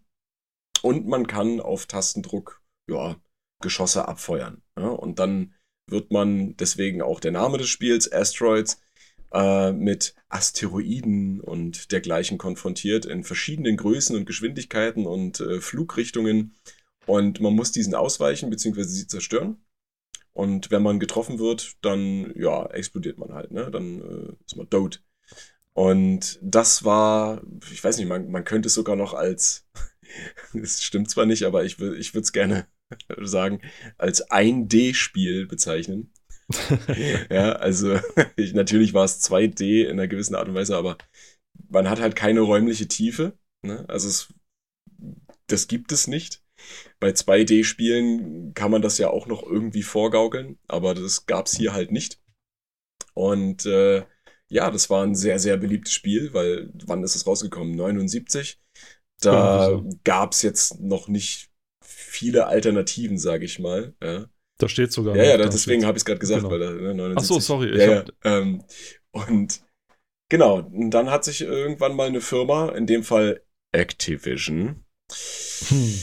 Und 0.82 1.06
man 1.06 1.26
kann 1.26 1.60
auf 1.60 1.86
Tastendruck 1.86 2.62
ja, 2.88 3.16
Geschosse 3.62 4.08
abfeuern. 4.08 4.62
Ja? 4.78 4.88
Und 4.88 5.18
dann 5.18 5.54
wird 5.88 6.10
man, 6.10 6.56
deswegen 6.56 7.02
auch 7.02 7.20
der 7.20 7.32
Name 7.32 7.58
des 7.58 7.68
Spiels, 7.68 8.10
Asteroids, 8.10 8.80
äh, 9.32 9.72
mit 9.72 10.14
Asteroiden 10.28 11.40
und 11.40 11.92
dergleichen 11.92 12.38
konfrontiert 12.38 13.06
in 13.06 13.24
verschiedenen 13.24 13.76
Größen 13.76 14.16
und 14.16 14.26
Geschwindigkeiten 14.26 15.06
und 15.06 15.40
äh, 15.40 15.60
Flugrichtungen. 15.60 16.54
Und 17.06 17.40
man 17.40 17.54
muss 17.54 17.70
diesen 17.70 17.94
ausweichen 17.94 18.50
bzw. 18.50 18.82
sie 18.82 19.06
zerstören. 19.06 19.58
Und 20.36 20.70
wenn 20.70 20.82
man 20.82 21.00
getroffen 21.00 21.38
wird, 21.38 21.76
dann 21.80 22.30
ja, 22.36 22.66
explodiert 22.66 23.16
man 23.16 23.32
halt, 23.32 23.52
ne? 23.52 23.70
Dann 23.70 24.02
äh, 24.02 24.32
ist 24.44 24.54
man 24.54 24.68
tot. 24.68 25.02
Und 25.72 26.38
das 26.42 26.84
war, 26.84 27.42
ich 27.72 27.82
weiß 27.82 27.96
nicht, 27.96 28.06
man, 28.06 28.30
man 28.30 28.44
könnte 28.44 28.66
es 28.66 28.74
sogar 28.74 28.96
noch 28.96 29.14
als, 29.14 29.66
es 30.52 30.82
stimmt 30.82 31.08
zwar 31.08 31.24
nicht, 31.24 31.44
aber 31.44 31.64
ich, 31.64 31.80
ich 31.80 32.12
würde 32.12 32.24
es 32.24 32.32
gerne 32.32 32.66
sagen, 33.22 33.62
als 33.96 34.28
1D-Spiel 34.30 35.46
bezeichnen. 35.46 36.12
ja, 37.30 37.52
also 37.52 37.98
ich, 38.36 38.52
natürlich 38.52 38.92
war 38.92 39.06
es 39.06 39.26
2D 39.26 39.84
in 39.84 39.92
einer 39.92 40.06
gewissen 40.06 40.34
Art 40.34 40.48
und 40.48 40.54
Weise, 40.54 40.76
aber 40.76 40.98
man 41.70 41.88
hat 41.88 41.98
halt 41.98 42.14
keine 42.14 42.40
räumliche 42.40 42.88
Tiefe. 42.88 43.38
Ne? 43.62 43.86
Also 43.88 44.08
es, 44.08 44.34
das 45.46 45.66
gibt 45.66 45.92
es 45.92 46.08
nicht. 46.08 46.42
Bei 47.00 47.10
2D-Spielen 47.10 48.54
kann 48.54 48.70
man 48.70 48.82
das 48.82 48.98
ja 48.98 49.10
auch 49.10 49.26
noch 49.26 49.42
irgendwie 49.42 49.82
vorgaukeln, 49.82 50.58
aber 50.66 50.94
das 50.94 51.26
gab 51.26 51.46
es 51.46 51.56
hier 51.56 51.72
halt 51.72 51.92
nicht. 51.92 52.20
Und 53.14 53.66
äh, 53.66 54.04
ja, 54.48 54.70
das 54.70 54.90
war 54.90 55.04
ein 55.04 55.14
sehr, 55.14 55.38
sehr 55.38 55.56
beliebtes 55.56 55.92
Spiel, 55.92 56.32
weil 56.32 56.70
wann 56.86 57.02
ist 57.02 57.16
es 57.16 57.26
rausgekommen? 57.26 57.74
79. 57.74 58.60
Da 59.20 59.70
ja, 59.70 59.82
gab 60.04 60.32
es 60.32 60.42
jetzt 60.42 60.80
noch 60.80 61.08
nicht 61.08 61.50
viele 61.82 62.46
Alternativen, 62.46 63.18
sage 63.18 63.44
ich 63.44 63.58
mal. 63.58 63.94
Ja. 64.02 64.26
Da 64.58 64.68
steht 64.68 64.92
sogar. 64.92 65.16
Ja, 65.16 65.24
ja, 65.24 65.36
deswegen 65.36 65.84
habe 65.84 65.98
ich 65.98 66.02
es 66.02 66.04
gerade 66.04 66.20
gesagt, 66.20 66.42
genau. 66.42 66.52
weil 66.52 66.60
da, 66.60 66.70
ne, 66.70 66.94
79. 66.94 67.16
Ach 67.16 67.22
so, 67.22 67.40
sorry. 67.40 67.78
Ja, 67.78 67.86
ja, 67.86 68.04
ähm, 68.24 68.64
und 69.10 69.60
genau, 70.30 70.60
und 70.60 70.90
dann 70.90 71.10
hat 71.10 71.24
sich 71.24 71.42
irgendwann 71.42 71.94
mal 71.94 72.06
eine 72.06 72.20
Firma, 72.20 72.70
in 72.70 72.86
dem 72.86 73.02
Fall 73.02 73.42
Activision, 73.72 74.84
hm. 75.68 75.94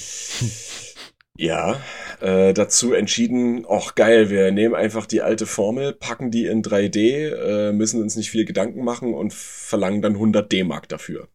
Ja, 1.37 1.81
äh, 2.21 2.53
dazu 2.53 2.93
entschieden, 2.93 3.65
ach 3.67 3.95
geil, 3.95 4.29
wir 4.29 4.51
nehmen 4.51 4.75
einfach 4.75 5.05
die 5.05 5.21
alte 5.21 5.45
Formel, 5.45 5.93
packen 5.93 6.29
die 6.29 6.45
in 6.45 6.61
3D, 6.61 7.29
äh, 7.29 7.73
müssen 7.73 8.01
uns 8.01 8.15
nicht 8.15 8.29
viel 8.29 8.45
Gedanken 8.45 8.83
machen 8.83 9.13
und 9.13 9.33
verlangen 9.33 10.01
dann 10.01 10.13
100 10.13 10.51
D-Mark 10.51 10.89
dafür. 10.89 11.29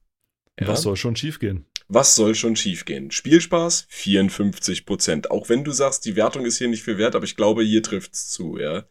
Ja? 0.60 0.68
Was 0.68 0.82
soll 0.82 0.96
schon 0.96 1.16
schiefgehen? 1.16 1.66
Was 1.90 2.14
soll 2.14 2.34
schon 2.34 2.54
schiefgehen? 2.54 3.10
Spielspaß 3.10 3.86
54 3.88 4.84
Prozent. 4.84 5.30
Auch 5.30 5.48
wenn 5.48 5.64
du 5.64 5.72
sagst, 5.72 6.04
die 6.04 6.16
Wertung 6.16 6.44
ist 6.44 6.58
hier 6.58 6.68
nicht 6.68 6.82
viel 6.82 6.98
wert, 6.98 7.16
aber 7.16 7.24
ich 7.24 7.34
glaube, 7.34 7.62
hier 7.62 7.82
trifft's 7.82 8.28
zu, 8.28 8.58
ja. 8.58 8.84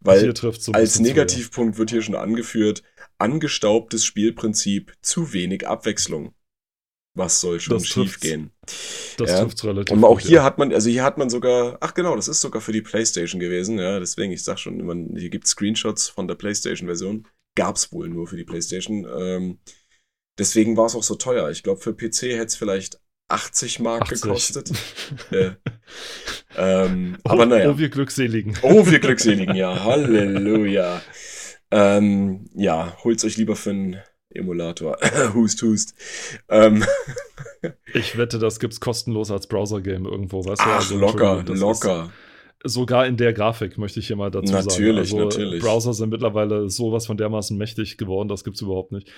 Weil 0.00 0.34
so 0.36 0.72
als 0.72 1.00
Negativpunkt 1.00 1.74
zu, 1.74 1.76
ja. 1.76 1.78
wird 1.78 1.90
hier 1.90 2.02
schon 2.02 2.14
angeführt, 2.14 2.84
angestaubtes 3.18 4.04
Spielprinzip, 4.04 4.92
zu 5.02 5.32
wenig 5.32 5.66
Abwechslung. 5.66 6.32
Was 7.18 7.40
soll 7.40 7.60
schon 7.60 7.80
schiefgehen? 7.80 8.50
Das 9.16 9.30
ja. 9.30 9.42
trifft 9.42 9.64
relativ. 9.64 9.94
Und 9.94 10.04
auch 10.04 10.20
hier 10.20 10.36
ja. 10.36 10.44
hat 10.44 10.58
man, 10.58 10.72
also 10.72 10.88
hier 10.88 11.02
hat 11.02 11.18
man 11.18 11.28
sogar, 11.28 11.76
ach 11.80 11.94
genau, 11.94 12.16
das 12.16 12.28
ist 12.28 12.40
sogar 12.40 12.62
für 12.62 12.72
die 12.72 12.82
PlayStation 12.82 13.40
gewesen, 13.40 13.78
ja, 13.78 13.98
deswegen, 13.98 14.32
ich 14.32 14.44
sag 14.44 14.58
schon, 14.58 14.84
man, 14.86 15.16
hier 15.16 15.30
gibt 15.30 15.46
Screenshots 15.46 16.08
von 16.08 16.28
der 16.28 16.36
PlayStation-Version. 16.36 17.26
Gab's 17.56 17.92
wohl 17.92 18.08
nur 18.08 18.28
für 18.28 18.36
die 18.36 18.44
PlayStation. 18.44 19.06
Ähm, 19.18 19.58
Deswegen 20.38 20.76
war 20.76 20.86
es 20.86 20.94
auch 20.94 21.02
so 21.02 21.16
teuer. 21.16 21.50
Ich 21.50 21.62
glaube, 21.62 21.80
für 21.80 21.92
PC 21.92 22.22
hätte 22.22 22.46
es 22.46 22.56
vielleicht 22.56 23.00
80 23.28 23.80
Mark 23.80 24.02
80. 24.02 24.22
gekostet. 24.22 24.70
äh, 25.30 25.50
ähm, 26.56 27.18
oh, 27.24 27.30
aber 27.30 27.46
naja. 27.46 27.70
Oh, 27.70 27.78
wir 27.78 27.88
Glückseligen. 27.88 28.56
Oh, 28.62 28.86
wir 28.86 29.00
Glückseligen, 29.00 29.56
ja. 29.56 29.84
Halleluja. 29.84 31.02
Ähm, 31.70 32.48
ja, 32.54 32.96
holt's 33.04 33.26
euch 33.26 33.36
lieber 33.36 33.54
für 33.54 33.68
einen 33.68 33.96
Emulator. 34.34 34.96
hust, 35.34 35.62
hust. 35.62 35.94
Ähm. 36.48 36.84
ich 37.94 38.18
wette, 38.18 38.38
das 38.38 38.60
gibt's 38.60 38.80
kostenlos 38.80 39.30
als 39.30 39.46
Browser-Game 39.46 40.04
irgendwo, 40.04 40.44
weißt 40.44 40.60
du? 40.60 40.66
Ach, 40.66 40.76
also, 40.76 40.98
locker, 40.98 41.42
locker. 41.46 42.04
Ist, 42.04 42.27
sogar 42.64 43.06
in 43.06 43.16
der 43.16 43.32
Grafik, 43.32 43.78
möchte 43.78 44.00
ich 44.00 44.08
hier 44.08 44.16
mal 44.16 44.30
dazu 44.30 44.52
natürlich, 44.52 45.10
sagen. 45.10 45.22
Also 45.22 45.40
natürlich. 45.40 45.62
Browser 45.62 45.94
sind 45.94 46.10
mittlerweile 46.10 46.68
sowas 46.68 47.06
von 47.06 47.16
dermaßen 47.16 47.56
mächtig 47.56 47.98
geworden, 47.98 48.28
das 48.28 48.44
gibt 48.44 48.56
es 48.56 48.62
überhaupt 48.62 48.92
nicht. 48.92 49.10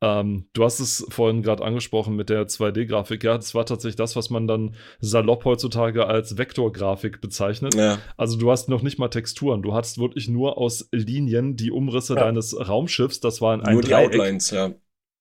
Ähm, 0.00 0.48
du 0.52 0.64
hast 0.64 0.80
es 0.80 1.06
vorhin 1.08 1.42
gerade 1.42 1.64
angesprochen 1.64 2.16
mit 2.16 2.30
der 2.30 2.48
2D-Grafik. 2.48 3.22
Ja, 3.22 3.36
das 3.36 3.54
war 3.54 3.64
tatsächlich 3.64 3.96
das, 3.96 4.16
was 4.16 4.30
man 4.30 4.46
dann 4.46 4.74
salopp 5.00 5.44
heutzutage 5.44 6.06
als 6.06 6.36
Vektorgrafik 6.36 7.20
bezeichnet. 7.20 7.74
Ja. 7.74 7.98
Also 8.16 8.38
du 8.38 8.50
hast 8.50 8.68
noch 8.68 8.82
nicht 8.82 8.98
mal 8.98 9.08
Texturen, 9.08 9.62
du 9.62 9.72
hast 9.74 9.98
wirklich 9.98 10.28
nur 10.28 10.58
aus 10.58 10.88
Linien 10.90 11.56
die 11.56 11.70
Umrisse 11.70 12.14
ja. 12.14 12.24
deines 12.24 12.56
Raumschiffs, 12.58 13.20
das 13.20 13.40
waren 13.40 13.60
ein 13.60 13.74
Nur 13.74 13.82
die 13.82 13.88
Dreieck. 13.88 14.18
Outlines, 14.18 14.50
ja 14.50 14.72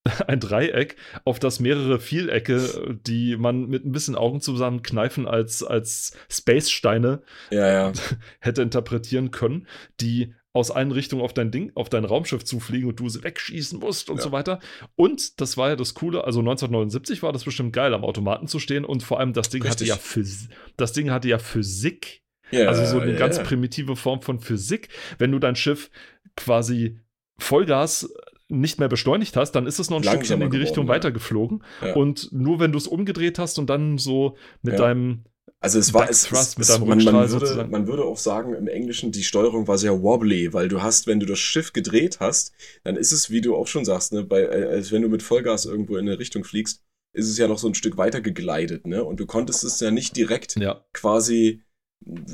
ein 0.28 0.40
Dreieck, 0.40 0.96
auf 1.26 1.40
das 1.40 1.60
mehrere 1.60 2.00
Vielecke, 2.00 2.98
die 3.06 3.36
man 3.38 3.68
mit 3.68 3.86
ein 3.86 3.92
bisschen 3.92 4.16
Augen 4.16 4.42
zusammenkneifen 4.42 5.28
als, 5.28 5.64
als 5.64 6.18
Space-Steine 6.30 7.22
ja, 7.52 7.68
ja. 7.68 7.94
hätte 8.40 8.62
interpretieren 8.62 9.32
können, 9.32 9.68
die 10.00 10.34
aus 10.52 10.72
allen 10.72 10.92
Richtungen 10.92 11.22
auf 11.22 11.34
dein 11.34 11.52
Ding, 11.52 11.72
auf 11.76 11.90
dein 11.90 12.06
Raumschiff 12.06 12.44
zufliegen 12.44 12.90
und 12.90 13.00
du 13.00 13.08
sie 13.08 13.24
wegschießen 13.24 13.80
musst 13.80 14.10
und 14.10 14.18
ja. 14.18 14.24
so 14.24 14.32
weiter. 14.32 14.60
Und 14.96 15.40
das 15.42 15.58
war 15.58 15.70
ja 15.70 15.76
das 15.76 15.94
Coole, 15.94 16.24
also 16.24 16.40
1979 16.40 17.22
war 17.22 17.32
das 17.32 17.44
bestimmt 17.44 17.72
geil, 17.72 17.94
am 17.94 18.04
Automaten 18.04 18.48
zu 18.48 18.60
stehen 18.60 18.84
und 18.84 19.04
vor 19.04 19.20
allem 19.20 19.34
das 19.34 19.50
Ding 19.50 19.62
Richtig. 19.62 19.92
hatte 19.92 20.00
ja 20.02 20.04
Phys 20.04 20.50
das 20.76 20.92
Ding 20.94 21.12
hatte 21.12 21.28
ja 21.28 21.38
Physik. 21.38 22.24
Ja, 22.52 22.68
also 22.68 22.84
so 22.84 23.00
eine 23.00 23.12
ja, 23.12 23.20
ganz 23.20 23.38
primitive 23.44 23.96
Form 23.96 24.24
von 24.24 24.40
Physik. 24.40 24.90
Wenn 25.20 25.32
du 25.32 25.38
dein 25.38 25.56
Schiff 25.56 25.92
quasi 26.36 27.00
Vollgas 27.38 28.12
nicht 28.50 28.80
mehr 28.80 28.90
beschleunigt 28.90 29.36
hast, 29.38 29.52
dann 29.54 29.68
ist 29.68 29.80
es 29.80 29.90
noch 29.90 29.98
ein 29.98 30.04
Langsamer 30.04 30.24
Stückchen 30.24 30.42
in 30.42 30.50
die 30.50 30.58
geworden, 30.58 30.68
Richtung 30.68 30.88
ja. 30.88 30.94
weitergeflogen. 30.94 31.64
Ja. 31.82 31.96
Und 31.96 32.30
nur 32.32 32.60
wenn 32.60 32.72
du 32.72 32.78
es 32.78 32.88
umgedreht 32.88 33.40
hast 33.40 33.60
und 33.60 33.70
dann 33.70 33.98
so 33.98 34.36
mit 34.62 34.74
ja. 34.74 34.80
deinem 34.80 35.24
also 35.62 35.78
es 35.78 35.94
war 35.94 36.10
es, 36.10 36.32
es, 36.32 36.58
es 36.58 36.80
man, 36.80 37.04
man, 37.04 37.30
würde, 37.30 37.68
man 37.70 37.88
würde 37.88 38.06
auch 38.06 38.18
sagen 38.18 38.54
im 38.54 38.70
Englischen 38.70 39.12
die 39.12 39.24
Steuerung 39.24 39.68
war 39.68 39.78
sehr 39.78 40.02
wobbly, 40.02 40.54
weil 40.54 40.70
du 40.70 40.82
hast, 40.82 41.06
wenn 41.06 41.20
du 41.20 41.26
das 41.26 41.40
Schiff 41.40 41.74
gedreht 41.74 42.22
hast, 42.22 42.54
dann 42.84 42.96
ist 42.96 43.12
es, 43.12 43.30
wie 43.30 43.42
du 43.42 43.56
auch 43.58 43.68
schon 43.68 43.84
sagst, 43.84 44.14
ne, 44.14 44.24
bei, 44.24 44.44
äh, 44.44 44.68
als 44.68 44.94
wenn 44.94 45.02
du 45.02 45.10
mit 45.10 45.22
Vollgas 45.22 45.66
irgendwo 45.66 45.98
in 45.98 46.08
eine 46.08 46.18
Richtung 46.18 46.46
fliegst, 46.46 46.84
ist 47.12 47.28
es 47.28 47.38
ja 47.38 47.50
noch 47.50 47.58
so 47.58 47.68
ein 47.68 47.76
Stück 47.76 47.98
weiter 47.98 48.22
gegleitet, 48.22 48.88
ne? 48.88 49.04
Und 49.04 49.20
du 49.20 49.26
konntest 49.26 49.64
es 49.64 49.80
ja 49.82 49.92
nicht 49.92 50.16
direkt 50.16 50.56
ja. 50.56 50.86
quasi 50.94 51.62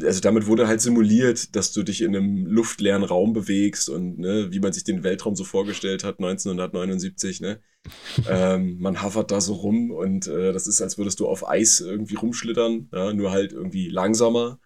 also 0.04 0.22
damit 0.22 0.48
wurde 0.48 0.68
halt 0.68 0.82
simuliert, 0.82 1.56
dass 1.56 1.74
du 1.74 1.84
dich 1.84 2.02
in 2.02 2.16
einem 2.16 2.46
luftleeren 2.46 3.04
Raum 3.04 3.34
bewegst 3.34 3.90
und 3.90 4.20
ne, 4.20 4.48
wie 4.52 4.60
man 4.60 4.74
sich 4.74 4.84
den 4.84 5.04
Weltraum 5.04 5.36
so 5.36 5.44
vorgestellt 5.44 6.04
hat 6.04 6.20
1979. 6.20 7.42
Ne? 7.42 7.60
ähm, 8.30 8.78
man 8.80 9.04
hovert 9.04 9.32
da 9.32 9.42
so 9.42 9.54
rum 9.54 9.92
und 9.92 10.28
äh, 10.28 10.54
das 10.54 10.68
ist, 10.68 10.82
als 10.82 10.98
würdest 10.98 11.20
du 11.20 11.28
auf 11.28 11.48
Eis 11.48 11.80
irgendwie 11.80 12.16
rumschlittern, 12.16 12.90
ja, 12.94 13.14
nur 13.14 13.32
halt 13.32 13.54
irgendwie 13.54 13.90
langsamer. 13.90 14.60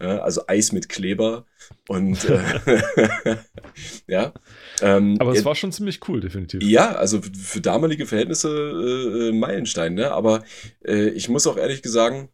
Ja, 0.00 0.18
also 0.18 0.42
Eis 0.46 0.72
mit 0.72 0.90
Kleber 0.90 1.46
und 1.88 2.22
äh, 2.28 2.40
ja. 4.06 4.34
Ähm, 4.82 5.16
Aber 5.18 5.32
es 5.32 5.44
war 5.44 5.54
schon 5.54 5.72
ziemlich 5.72 6.06
cool, 6.08 6.20
definitiv. 6.20 6.62
Ja, 6.62 6.92
also 6.96 7.20
für 7.22 7.62
damalige 7.62 8.04
Verhältnisse 8.04 8.48
äh, 8.48 9.28
äh 9.28 9.32
Meilenstein, 9.32 9.94
ne? 9.94 10.10
Aber 10.10 10.44
äh, 10.84 11.08
ich 11.08 11.30
muss 11.30 11.46
auch 11.46 11.56
ehrlich 11.56 11.80
sagen, 11.84 12.28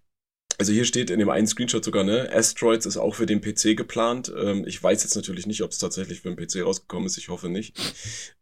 Also 0.63 0.73
hier 0.73 0.85
steht 0.85 1.11
in 1.11 1.19
dem 1.19 1.29
einen 1.29 1.49
Screenshot 1.49 1.85
sogar, 1.85 2.05
ne, 2.05 2.31
Asteroids 2.33 2.87
ist 2.87 2.97
auch 2.97 3.17
für 3.17 3.27
den 3.27 3.41
PC 3.41 3.77
geplant. 3.77 4.33
Ähm, 4.41 4.65
ich 4.65 4.81
weiß 4.81 5.03
jetzt 5.03 5.17
natürlich 5.17 5.45
nicht, 5.45 5.61
ob 5.63 5.73
es 5.73 5.79
tatsächlich 5.79 6.21
für 6.21 6.33
den 6.33 6.37
PC 6.37 6.65
rausgekommen 6.65 7.07
ist. 7.07 7.19
Ich 7.19 7.31
hoffe 7.31 7.49
nicht. 7.49 7.77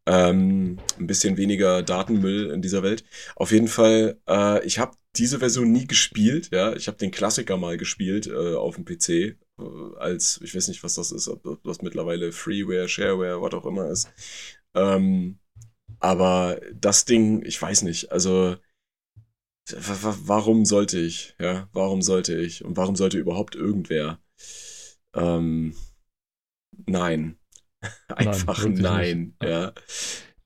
Ähm, 0.05 0.79
ein 0.99 1.07
bisschen 1.07 1.39
weniger 1.39 1.83
Datenmüll 1.83 2.51
in 2.51 2.61
dieser 2.61 2.83
Welt. 2.83 3.05
Auf 3.37 3.53
jeden 3.53 3.69
Fall, 3.69 4.21
äh, 4.29 4.63
ich 4.67 4.79
habe 4.79 4.99
diese 5.17 5.39
Version 5.39 5.73
nie 5.73 5.87
gespielt. 5.87 6.51
Ja, 6.53 6.75
ich 6.77 6.89
habe 6.89 6.99
den 6.99 7.11
Klassiker 7.11 7.57
mal 7.57 7.79
gespielt 7.79 8.27
äh, 8.27 8.55
auf 8.55 8.75
dem 8.75 8.85
PC 8.85 9.09
äh, 9.09 9.35
als, 9.99 10.43
ich 10.45 10.55
weiß 10.55 10.69
nicht, 10.69 10.85
was 10.85 10.97
das 10.97 11.13
ist, 11.13 11.27
ob 11.27 11.63
das 11.65 11.81
mittlerweile 11.81 12.33
Freeware, 12.33 12.87
Shareware, 12.87 13.41
was 13.41 13.55
auch 13.55 13.65
immer 13.65 13.89
ist. 13.89 14.11
Ähm, 14.75 15.39
aber 16.01 16.61
das 16.75 17.07
Ding, 17.07 17.43
ich 17.47 17.61
weiß 17.63 17.81
nicht. 17.81 18.13
Also 18.13 18.59
warum 19.79 20.65
sollte 20.65 20.99
ich? 20.99 21.35
Ja, 21.39 21.69
warum 21.73 22.03
sollte 22.03 22.37
ich? 22.37 22.65
Und 22.65 22.77
warum 22.77 22.97
sollte 22.97 23.19
überhaupt 23.19 23.55
irgendwer? 23.55 24.21
Ähm, 25.15 25.75
nein. 26.87 27.39
Einfach 28.09 28.65
nein, 28.67 29.35
nein 29.41 29.49
ja. 29.51 29.73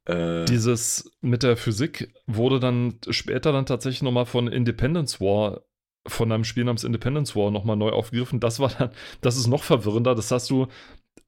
Äh, 0.07 0.45
Dieses 0.45 1.11
mit 1.21 1.43
der 1.43 1.57
Physik 1.57 2.13
wurde 2.27 2.61
dann 2.61 2.99
später 3.11 3.53
dann 3.53 3.67
tatsächlich 3.67 4.03
nochmal 4.03 4.27
von 4.27 4.49
Independence 4.49 5.21
War, 5.21 5.63
von 6.07 6.31
einem 6.31 6.45
Spiel 6.45 6.65
namens 6.65 6.85
Independence 6.85 7.35
War 7.35 7.51
nochmal 7.51 7.77
neu 7.77 7.91
aufgegriffen. 7.91 8.41
Das 8.41 8.61
war 8.61 8.69
dann, 8.69 8.91
das 9.21 9.37
ist 9.37 9.47
noch 9.47 9.63
verwirrender. 9.63 10.15
Das 10.15 10.31
hast 10.31 10.51
du 10.51 10.69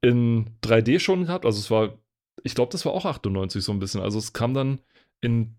in 0.03 0.51
3D 0.63 1.01
schon 1.01 1.25
gehabt. 1.25 1.47
Also 1.47 1.59
es 1.59 1.71
war, 1.71 1.99
ich 2.43 2.55
glaube, 2.55 2.73
das 2.73 2.85
war 2.85 2.93
auch 2.93 3.07
98 3.07 3.65
so 3.65 3.73
ein 3.73 3.79
bisschen. 3.79 4.01
Also 4.01 4.19
es 4.19 4.33
kam 4.33 4.55
dann 4.55 4.81
in 5.21 5.57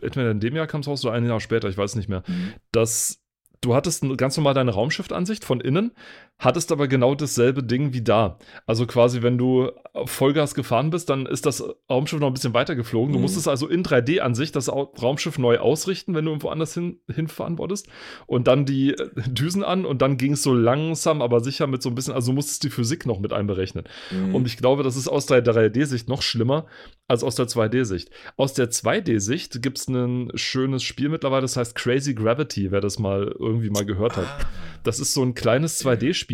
entweder 0.00 0.30
in 0.30 0.40
dem 0.40 0.54
Jahr 0.54 0.66
kam 0.66 0.80
es 0.80 0.88
raus 0.88 1.04
oder 1.04 1.14
ein 1.14 1.26
Jahr 1.26 1.40
später, 1.40 1.68
ich 1.68 1.78
weiß 1.78 1.96
nicht 1.96 2.08
mehr, 2.08 2.22
mhm. 2.26 2.54
dass 2.70 3.22
du 3.60 3.74
hattest 3.74 4.04
ganz 4.16 4.36
normal 4.36 4.54
deine 4.54 4.72
Raumschiftansicht 4.72 5.44
von 5.44 5.60
innen, 5.60 5.92
hattest 6.38 6.70
aber 6.70 6.86
genau 6.86 7.14
dasselbe 7.14 7.62
Ding 7.62 7.94
wie 7.94 8.02
da. 8.02 8.38
Also 8.66 8.86
quasi, 8.86 9.22
wenn 9.22 9.38
du 9.38 9.70
Vollgas 10.04 10.54
gefahren 10.54 10.90
bist, 10.90 11.08
dann 11.08 11.24
ist 11.24 11.46
das 11.46 11.64
Raumschiff 11.90 12.20
noch 12.20 12.26
ein 12.26 12.34
bisschen 12.34 12.52
weiter 12.52 12.76
geflogen. 12.76 13.12
Du 13.12 13.18
mhm. 13.18 13.22
musstest 13.22 13.48
also 13.48 13.68
in 13.68 13.82
3D-Ansicht 13.82 14.54
das 14.54 14.68
Raumschiff 14.68 15.38
neu 15.38 15.58
ausrichten, 15.58 16.14
wenn 16.14 16.26
du 16.26 16.32
irgendwo 16.32 16.50
anders 16.50 16.74
hin, 16.74 17.00
hinfahren 17.10 17.56
wolltest. 17.56 17.88
Und 18.26 18.48
dann 18.48 18.66
die 18.66 18.90
äh, 18.90 19.10
Düsen 19.28 19.64
an 19.64 19.86
und 19.86 20.02
dann 20.02 20.18
ging 20.18 20.32
es 20.32 20.42
so 20.42 20.52
langsam, 20.52 21.22
aber 21.22 21.40
sicher 21.40 21.66
mit 21.66 21.82
so 21.82 21.88
ein 21.88 21.94
bisschen, 21.94 22.12
also 22.12 22.32
du 22.32 22.34
musstest 22.34 22.64
die 22.64 22.70
Physik 22.70 23.06
noch 23.06 23.18
mit 23.18 23.32
einberechnen. 23.32 23.84
Mhm. 24.10 24.34
Und 24.34 24.46
ich 24.46 24.58
glaube, 24.58 24.82
das 24.82 24.96
ist 24.96 25.08
aus 25.08 25.24
der 25.24 25.42
3D-Sicht 25.42 26.08
noch 26.08 26.20
schlimmer 26.20 26.66
als 27.08 27.24
aus 27.24 27.36
der 27.36 27.46
2D-Sicht. 27.46 28.10
Aus 28.36 28.52
der 28.52 28.70
2D-Sicht 28.70 29.62
gibt 29.62 29.78
es 29.78 29.88
ein 29.88 30.30
schönes 30.34 30.82
Spiel 30.82 31.08
mittlerweile, 31.08 31.42
das 31.42 31.56
heißt 31.56 31.74
Crazy 31.74 32.14
Gravity, 32.14 32.70
wer 32.72 32.80
das 32.80 32.98
mal 32.98 33.34
irgendwie 33.38 33.70
mal 33.70 33.86
gehört 33.86 34.16
hat. 34.16 34.26
Ah. 34.26 34.46
Das 34.82 35.00
ist 35.00 35.14
so 35.14 35.22
ein 35.22 35.34
kleines 35.34 35.84
2D-Spiel. 35.84 36.25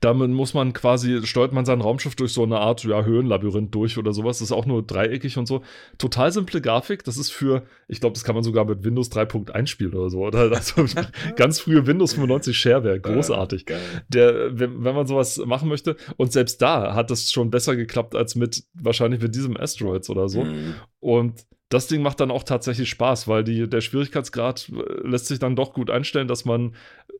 Damit 0.00 0.30
muss 0.30 0.54
man 0.54 0.72
quasi, 0.72 1.26
steuert 1.26 1.52
man 1.52 1.64
sein 1.64 1.80
Raumschiff 1.80 2.14
durch 2.16 2.32
so 2.32 2.42
eine 2.42 2.58
Art 2.58 2.84
ja, 2.84 3.04
Höhenlabyrinth 3.04 3.74
durch 3.74 3.98
oder 3.98 4.12
sowas. 4.12 4.38
Das 4.38 4.48
ist 4.48 4.52
auch 4.52 4.66
nur 4.66 4.82
dreieckig 4.82 5.36
und 5.36 5.46
so. 5.46 5.62
Total 5.98 6.32
simple 6.32 6.60
Grafik. 6.60 7.04
Das 7.04 7.16
ist 7.16 7.30
für, 7.30 7.64
ich 7.86 8.00
glaube, 8.00 8.14
das 8.14 8.24
kann 8.24 8.34
man 8.34 8.44
sogar 8.44 8.64
mit 8.64 8.84
Windows 8.84 9.10
3.1 9.10 9.66
spielen 9.66 9.94
oder 9.94 10.10
so. 10.10 10.20
Oder 10.20 10.50
also 10.52 10.84
ganz 11.36 11.60
frühe 11.60 11.86
Windows 11.86 12.14
95 12.14 12.56
Shareware. 12.56 13.00
Großartig. 13.00 13.66
Ja, 13.68 13.76
Der, 14.08 14.58
wenn, 14.58 14.84
wenn 14.84 14.94
man 14.94 15.06
sowas 15.06 15.38
machen 15.44 15.68
möchte. 15.68 15.96
Und 16.16 16.32
selbst 16.32 16.62
da 16.62 16.94
hat 16.94 17.10
das 17.10 17.30
schon 17.30 17.50
besser 17.50 17.76
geklappt 17.76 18.14
als 18.14 18.34
mit, 18.34 18.64
wahrscheinlich 18.74 19.20
mit 19.20 19.34
diesem 19.34 19.56
Asteroids 19.56 20.10
oder 20.10 20.28
so. 20.28 20.44
Mhm. 20.44 20.74
Und 21.00 21.46
das 21.68 21.86
Ding 21.86 22.00
macht 22.00 22.20
dann 22.20 22.30
auch 22.30 22.44
tatsächlich 22.44 22.88
Spaß, 22.88 23.28
weil 23.28 23.44
die, 23.44 23.68
der 23.68 23.80
Schwierigkeitsgrad 23.82 24.70
äh, 24.70 25.06
lässt 25.06 25.26
sich 25.26 25.38
dann 25.38 25.56
doch 25.56 25.74
gut 25.74 25.90
einstellen, 25.90 26.28
dass 26.28 26.44
man 26.44 26.74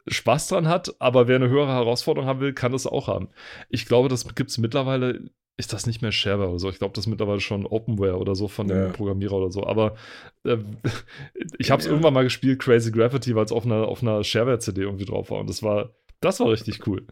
Spaß 0.09 0.49
dran 0.49 0.69
hat, 0.69 0.95
aber 0.99 1.29
wer 1.29 1.37
eine 1.37 1.49
höhere 1.49 1.73
Herausforderung 1.73 2.29
haben 2.29 2.41
will, 2.41 2.53
kann 2.53 2.73
das 2.73 2.87
auch 2.87 3.09
haben. 3.09 3.29
Ich 3.69 3.87
glaube, 3.87 4.09
das 4.09 4.35
gibt 4.35 4.51
es 4.51 4.59
mittlerweile, 4.59 5.31
ist 5.57 5.73
das 5.73 5.87
nicht 5.87 6.03
mehr 6.03 6.13
Shareware 6.13 6.51
oder 6.51 6.59
so. 6.59 6.71
Ich 6.71 6.79
glaube, 6.79 6.95
das 6.95 7.05
ist 7.05 7.11
mittlerweile 7.11 7.41
schon 7.41 7.67
Openware 7.67 8.19
oder 8.19 8.35
so 8.35 8.49
von 8.49 8.69
dem 8.69 8.77
ja. 8.77 8.89
Programmierer 8.91 9.35
oder 9.35 9.51
so. 9.51 9.67
Aber 9.67 9.97
äh, 10.45 10.57
ich 11.59 11.71
habe 11.71 11.81
es 11.81 11.87
ja. 11.87 11.93
irgendwann 11.93 12.15
mal 12.15 12.25
gespielt, 12.25 12.61
Crazy 12.61 12.91
Gravity, 12.91 13.35
weil 13.35 13.45
es 13.45 13.53
auf 13.53 13.65
einer, 13.65 13.89
auf 13.89 14.03
einer 14.03 14.25
Shareware-CD 14.25 14.83
irgendwie 14.83 15.05
drauf 15.05 15.31
war. 15.31 15.41
Und 15.41 15.49
das 15.49 15.63
war, 15.63 15.91
das 16.21 16.41
war 16.41 16.51
richtig 16.51 16.87
cool. 16.87 17.07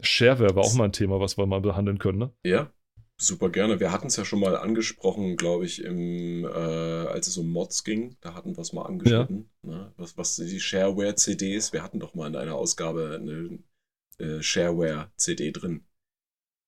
Shareware 0.00 0.56
war 0.56 0.64
auch 0.64 0.74
mal 0.74 0.84
ein 0.84 0.92
Thema, 0.92 1.20
was 1.20 1.38
wir 1.38 1.46
mal 1.46 1.60
behandeln 1.60 1.98
können, 1.98 2.18
ne? 2.18 2.30
Ja, 2.42 2.70
Super 3.22 3.50
gerne. 3.50 3.78
Wir 3.78 3.92
hatten 3.92 4.08
es 4.08 4.16
ja 4.16 4.24
schon 4.24 4.40
mal 4.40 4.56
angesprochen, 4.56 5.36
glaube 5.36 5.64
ich, 5.64 5.84
im, 5.84 6.44
äh, 6.44 6.48
als 6.48 7.28
es 7.28 7.38
um 7.38 7.48
Mods 7.50 7.84
ging. 7.84 8.16
Da 8.20 8.34
hatten 8.34 8.56
wir 8.56 8.62
es 8.62 8.72
mal 8.72 8.82
angeschnitten. 8.82 9.48
Ja. 9.62 9.70
Ne? 9.70 9.92
Was, 9.96 10.18
was 10.18 10.34
die 10.34 10.58
Shareware-CDs. 10.58 11.72
Wir 11.72 11.84
hatten 11.84 12.00
doch 12.00 12.14
mal 12.14 12.26
in 12.26 12.34
einer 12.34 12.56
Ausgabe 12.56 13.20
eine 13.20 13.60
äh, 14.18 14.42
Shareware-CD 14.42 15.52
drin. 15.52 15.84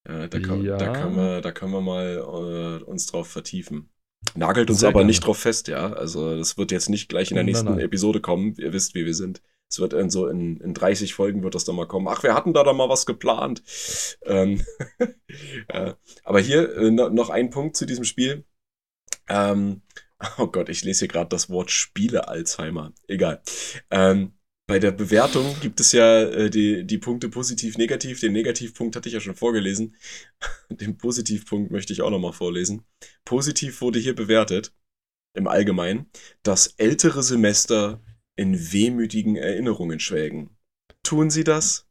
Ja, 0.07 0.29
da, 0.29 0.39
kann, 0.39 0.63
ja. 0.63 0.77
da, 0.77 0.93
können 0.93 1.17
wir, 1.17 1.41
da 1.41 1.51
können 1.51 1.73
wir 1.73 1.81
mal 1.81 2.19
äh, 2.19 2.85
uns 2.85 3.07
drauf 3.07 3.27
vertiefen. 3.27 3.91
Nagelt 4.37 4.71
uns 4.71 4.81
Sehr 4.81 4.91
aber 4.91 5.01
gerne. 5.01 5.09
nicht 5.09 5.27
drauf 5.27 5.39
fest, 5.39 5.67
ja. 5.67 5.93
Also 5.93 6.37
das 6.37 6.57
wird 6.57 6.71
jetzt 6.71 6.89
nicht 6.89 7.09
gleich 7.09 7.33
in 7.33 7.35
der 7.35 7.43
nächsten 7.43 7.67
nein, 7.67 7.77
nein. 7.77 7.85
Episode 7.85 8.21
kommen. 8.21 8.55
Ihr 8.59 8.73
wisst, 8.73 8.95
wie 8.95 9.05
wir 9.05 9.15
sind. 9.15 9.43
Es 9.75 9.81
wird 9.81 9.93
in 9.93 10.09
so 10.09 10.29
in, 10.29 10.59
in 10.59 10.73
30 10.73 11.15
Folgen 11.15 11.43
wird 11.43 11.57
das 11.57 11.65
dann 11.65 11.75
mal 11.75 11.89
kommen. 11.89 12.07
Ach, 12.07 12.23
wir 12.23 12.33
hatten 12.33 12.53
da 12.53 12.63
dann 12.63 12.77
mal 12.77 12.89
was 12.89 13.07
geplant. 13.07 13.61
Ähm, 14.25 14.65
äh, 15.69 15.95
aber 16.23 16.39
hier 16.39 16.77
äh, 16.77 16.91
noch 16.93 17.29
ein 17.29 17.51
Punkt 17.51 17.77
zu 17.77 17.85
diesem 17.85 18.05
Spiel. 18.05 18.45
Ähm, 19.29 19.83
oh 20.39 20.47
Gott, 20.47 20.69
ich 20.69 20.85
lese 20.85 21.01
hier 21.01 21.09
gerade 21.09 21.29
das 21.29 21.51
Wort 21.51 21.73
Spiele 21.73 22.29
Alzheimer. 22.29 22.93
Egal. 23.09 23.43
Ähm, 23.91 24.35
bei 24.69 24.79
der 24.79 24.93
Bewertung 24.93 25.57
gibt 25.61 25.81
es 25.81 25.91
ja 25.91 26.23
äh, 26.23 26.51
die, 26.51 26.87
die 26.87 26.99
Punkte 26.99 27.29
positiv, 27.29 27.77
negativ. 27.77 28.21
Den 28.21 28.33
Negativpunkt 28.33 28.95
hatte 28.95 29.09
ich 29.09 29.15
ja 29.15 29.21
schon 29.21 29.35
vorgelesen. 29.35 29.97
Den 30.71 30.97
Positivpunkt 30.99 31.73
möchte 31.73 31.93
ich 31.93 32.01
auch 32.01 32.11
nochmal 32.11 32.33
vorlesen. 32.33 32.85
Positiv 33.25 33.81
wurde 33.81 33.99
hier 33.99 34.15
bewertet, 34.15 34.73
im 35.35 35.49
Allgemeinen, 35.49 36.07
das 36.45 36.69
ältere 36.77 37.25
Semester 37.25 38.01
in 38.37 38.73
wehmütigen 38.73 39.37
Erinnerungen 39.37 40.01
schwelgen. 40.01 40.57
Tun 41.03 41.31
Sie 41.31 41.45
das? 41.45 41.87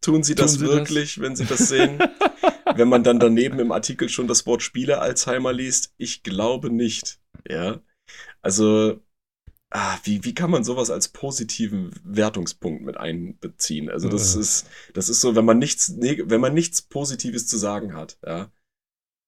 Tun 0.00 0.22
Sie 0.22 0.34
das 0.34 0.52
Tun 0.52 0.60
Sie 0.60 0.66
wirklich, 0.66 1.14
das? 1.14 1.22
wenn 1.22 1.36
Sie 1.36 1.46
das 1.46 1.68
sehen? 1.68 1.98
wenn 2.76 2.88
man 2.88 3.02
dann 3.02 3.18
daneben 3.18 3.58
im 3.58 3.72
Artikel 3.72 4.08
schon 4.08 4.28
das 4.28 4.46
Wort 4.46 4.62
Spiele 4.62 5.00
Alzheimer 5.00 5.52
liest? 5.52 5.94
Ich 5.96 6.22
glaube 6.22 6.70
nicht. 6.70 7.20
Ja. 7.48 7.80
Also, 8.42 9.00
ah, 9.70 9.98
wie, 10.04 10.24
wie 10.24 10.34
kann 10.34 10.50
man 10.50 10.64
sowas 10.64 10.90
als 10.90 11.08
positiven 11.08 11.90
Wertungspunkt 12.04 12.82
mit 12.82 12.96
einbeziehen? 12.96 13.88
Also, 13.88 14.08
das 14.08 14.34
ja. 14.34 14.40
ist, 14.40 14.66
das 14.94 15.08
ist 15.08 15.20
so, 15.20 15.34
wenn 15.34 15.44
man 15.44 15.58
nichts, 15.58 15.94
wenn 15.98 16.40
man 16.40 16.54
nichts 16.54 16.82
Positives 16.82 17.46
zu 17.46 17.56
sagen 17.56 17.94
hat, 17.94 18.18
ja, 18.24 18.50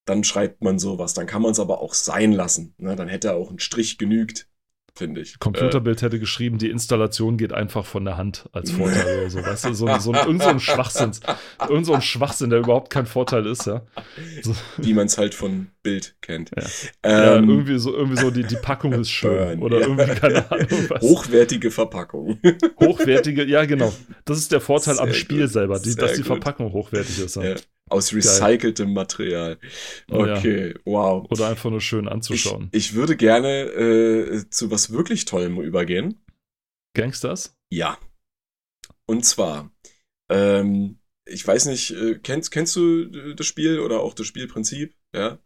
dann 0.05 0.25
schreibt 0.25 0.63
man 0.63 0.79
sowas. 0.79 1.15
Dann 1.15 1.27
kann 1.27 1.43
man 1.43 1.53
es 1.53 1.61
aber 1.61 1.81
auch 1.81 1.95
sein 1.95 2.33
lassen. 2.33 2.75
Ne? 2.79 2.97
Dann 2.97 3.09
hätte 3.09 3.35
auch 3.35 3.51
ein 3.51 3.59
Strich 3.59 3.99
genügt 3.99 4.49
finde 4.99 5.21
ich. 5.23 5.39
Computerbild 5.39 6.03
äh, 6.03 6.07
hätte 6.07 6.19
geschrieben, 6.19 6.59
die 6.59 6.69
Installation 6.69 7.39
geht 7.39 7.53
einfach 7.53 7.87
von 7.87 8.05
der 8.05 8.17
Hand 8.17 8.49
als 8.53 8.71
Vorteil 8.71 9.21
oder 9.21 9.31
so. 9.31 9.39
Weißt 9.39 9.65
du, 9.67 9.75
so, 9.75 9.99
so, 9.99 10.13
irgend 10.13 10.43
so 10.43 10.49
ein 10.49 10.61
Schwachsinn, 10.61 11.13
irgend 11.69 11.87
so 11.87 11.95
ein 11.95 12.03
Schwachsinn, 12.03 12.51
der 12.51 12.59
überhaupt 12.59 12.91
kein 12.91 13.07
Vorteil 13.07 13.47
ist, 13.47 13.67
ja. 13.67 13.83
So. 14.43 14.55
Wie 14.77 14.93
man 14.93 15.07
es 15.07 15.17
halt 15.17 15.35
von 15.35 15.69
Bild 15.83 16.17
kennt. 16.21 16.51
Ja, 16.55 16.63
ähm, 17.05 17.25
ja 17.25 17.35
irgendwie 17.37 17.79
so, 17.79 17.95
irgendwie 17.95 18.21
so 18.21 18.31
die, 18.31 18.45
die 18.45 18.57
Packung 18.57 18.93
ist 18.93 19.11
schön. 19.11 19.61
Burn, 19.61 19.63
oder 19.63 19.81
ja. 19.81 19.87
irgendwie, 19.87 20.21
keine 20.21 20.51
Ahnung. 20.51 20.69
Was. 20.89 21.03
Hochwertige 21.03 21.71
Verpackung. 21.71 22.39
Hochwertige, 22.81 23.45
ja, 23.45 23.65
genau. 23.65 23.93
Das 24.25 24.39
ist 24.39 24.53
der 24.53 24.61
Vorteil 24.61 24.97
Sehr 24.97 25.05
am 25.05 25.15
Spiel 25.15 25.43
gut. 25.43 25.51
selber, 25.51 25.79
die, 25.79 25.95
dass 25.95 26.15
die 26.15 26.23
Verpackung 26.23 26.73
hochwertig 26.73 27.19
ist. 27.21 27.37
Ja. 27.37 27.55
Aus 27.89 28.13
recyceltem 28.13 28.93
Material. 28.93 29.59
Okay, 30.11 30.75
oh, 30.85 30.91
ja. 30.91 30.93
wow. 30.93 31.27
Oder 31.31 31.49
einfach 31.49 31.71
nur 31.71 31.81
schön 31.81 32.09
anzuschauen. 32.09 32.69
Ich, 32.73 32.91
ich 32.91 32.95
würde 32.95 33.17
gerne 33.17 33.63
äh, 33.63 34.51
zu 34.51 34.71
was 34.71 34.93
wirklich 34.93 35.25
Tollem 35.25 35.61
übergehen. 35.61 36.21
Gangsters? 36.95 37.57
Ja. 37.71 37.99
Und 39.07 39.25
zwar, 39.25 39.71
ähm, 40.31 40.99
ich 41.27 41.47
weiß 41.47 41.67
nicht, 41.67 41.91
äh, 41.93 42.19
kennst, 42.23 42.51
kennst 42.51 42.77
du 42.77 43.05
äh, 43.05 43.35
das 43.35 43.47
Spiel 43.47 43.81
oder 43.81 44.01
auch 44.01 44.15
das 44.15 44.27
Spielprinzip? 44.27 44.95
Ja. 45.15 45.39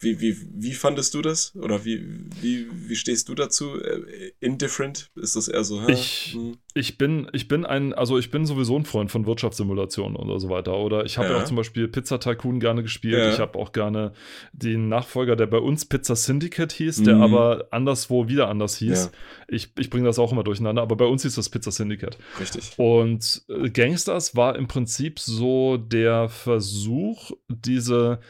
Wie, 0.00 0.20
wie, 0.20 0.36
wie 0.54 0.74
fandest 0.74 1.14
du 1.14 1.22
das? 1.22 1.56
Oder 1.56 1.84
wie, 1.84 2.06
wie, 2.40 2.68
wie 2.72 2.94
stehst 2.94 3.28
du 3.28 3.34
dazu? 3.34 3.80
Äh, 3.80 4.30
indifferent? 4.38 5.10
Ist 5.16 5.34
das 5.34 5.48
eher 5.48 5.64
so? 5.64 5.82
Hä? 5.82 5.92
Ich, 5.92 6.34
hm. 6.34 6.56
ich, 6.74 6.98
bin, 6.98 7.28
ich 7.32 7.48
bin 7.48 7.66
ein, 7.66 7.92
also 7.94 8.16
ich 8.16 8.30
bin 8.30 8.46
sowieso 8.46 8.76
ein 8.78 8.84
Freund 8.84 9.10
von 9.10 9.26
Wirtschaftssimulationen 9.26 10.16
oder 10.16 10.38
so 10.38 10.50
weiter. 10.50 10.76
Oder 10.76 11.04
ich 11.04 11.18
habe 11.18 11.30
ja. 11.30 11.34
ja. 11.34 11.42
auch 11.42 11.46
zum 11.46 11.56
Beispiel 11.56 11.88
Pizza 11.88 12.20
Tycoon 12.20 12.60
gerne 12.60 12.84
gespielt. 12.84 13.18
Ja. 13.18 13.32
Ich 13.32 13.40
habe 13.40 13.58
auch 13.58 13.72
gerne 13.72 14.12
den 14.52 14.88
Nachfolger, 14.88 15.34
der 15.34 15.46
bei 15.46 15.58
uns 15.58 15.84
Pizza 15.84 16.14
Syndicate 16.14 16.70
hieß, 16.70 17.02
der 17.02 17.16
mhm. 17.16 17.22
aber 17.22 17.66
anderswo 17.72 18.28
wieder 18.28 18.48
anders 18.48 18.76
hieß. 18.76 19.06
Ja. 19.06 19.18
Ich, 19.48 19.72
ich 19.78 19.90
bringe 19.90 20.06
das 20.06 20.20
auch 20.20 20.30
immer 20.30 20.44
durcheinander, 20.44 20.82
aber 20.82 20.94
bei 20.94 21.06
uns 21.06 21.22
hieß 21.22 21.34
das 21.34 21.48
Pizza 21.48 21.72
Syndicate. 21.72 22.18
Richtig. 22.38 22.72
Und 22.76 23.42
äh, 23.48 23.68
Gangsters 23.70 24.36
war 24.36 24.54
im 24.54 24.68
Prinzip 24.68 25.18
so 25.18 25.76
der 25.76 26.28
Versuch, 26.28 27.32
diese 27.48 28.20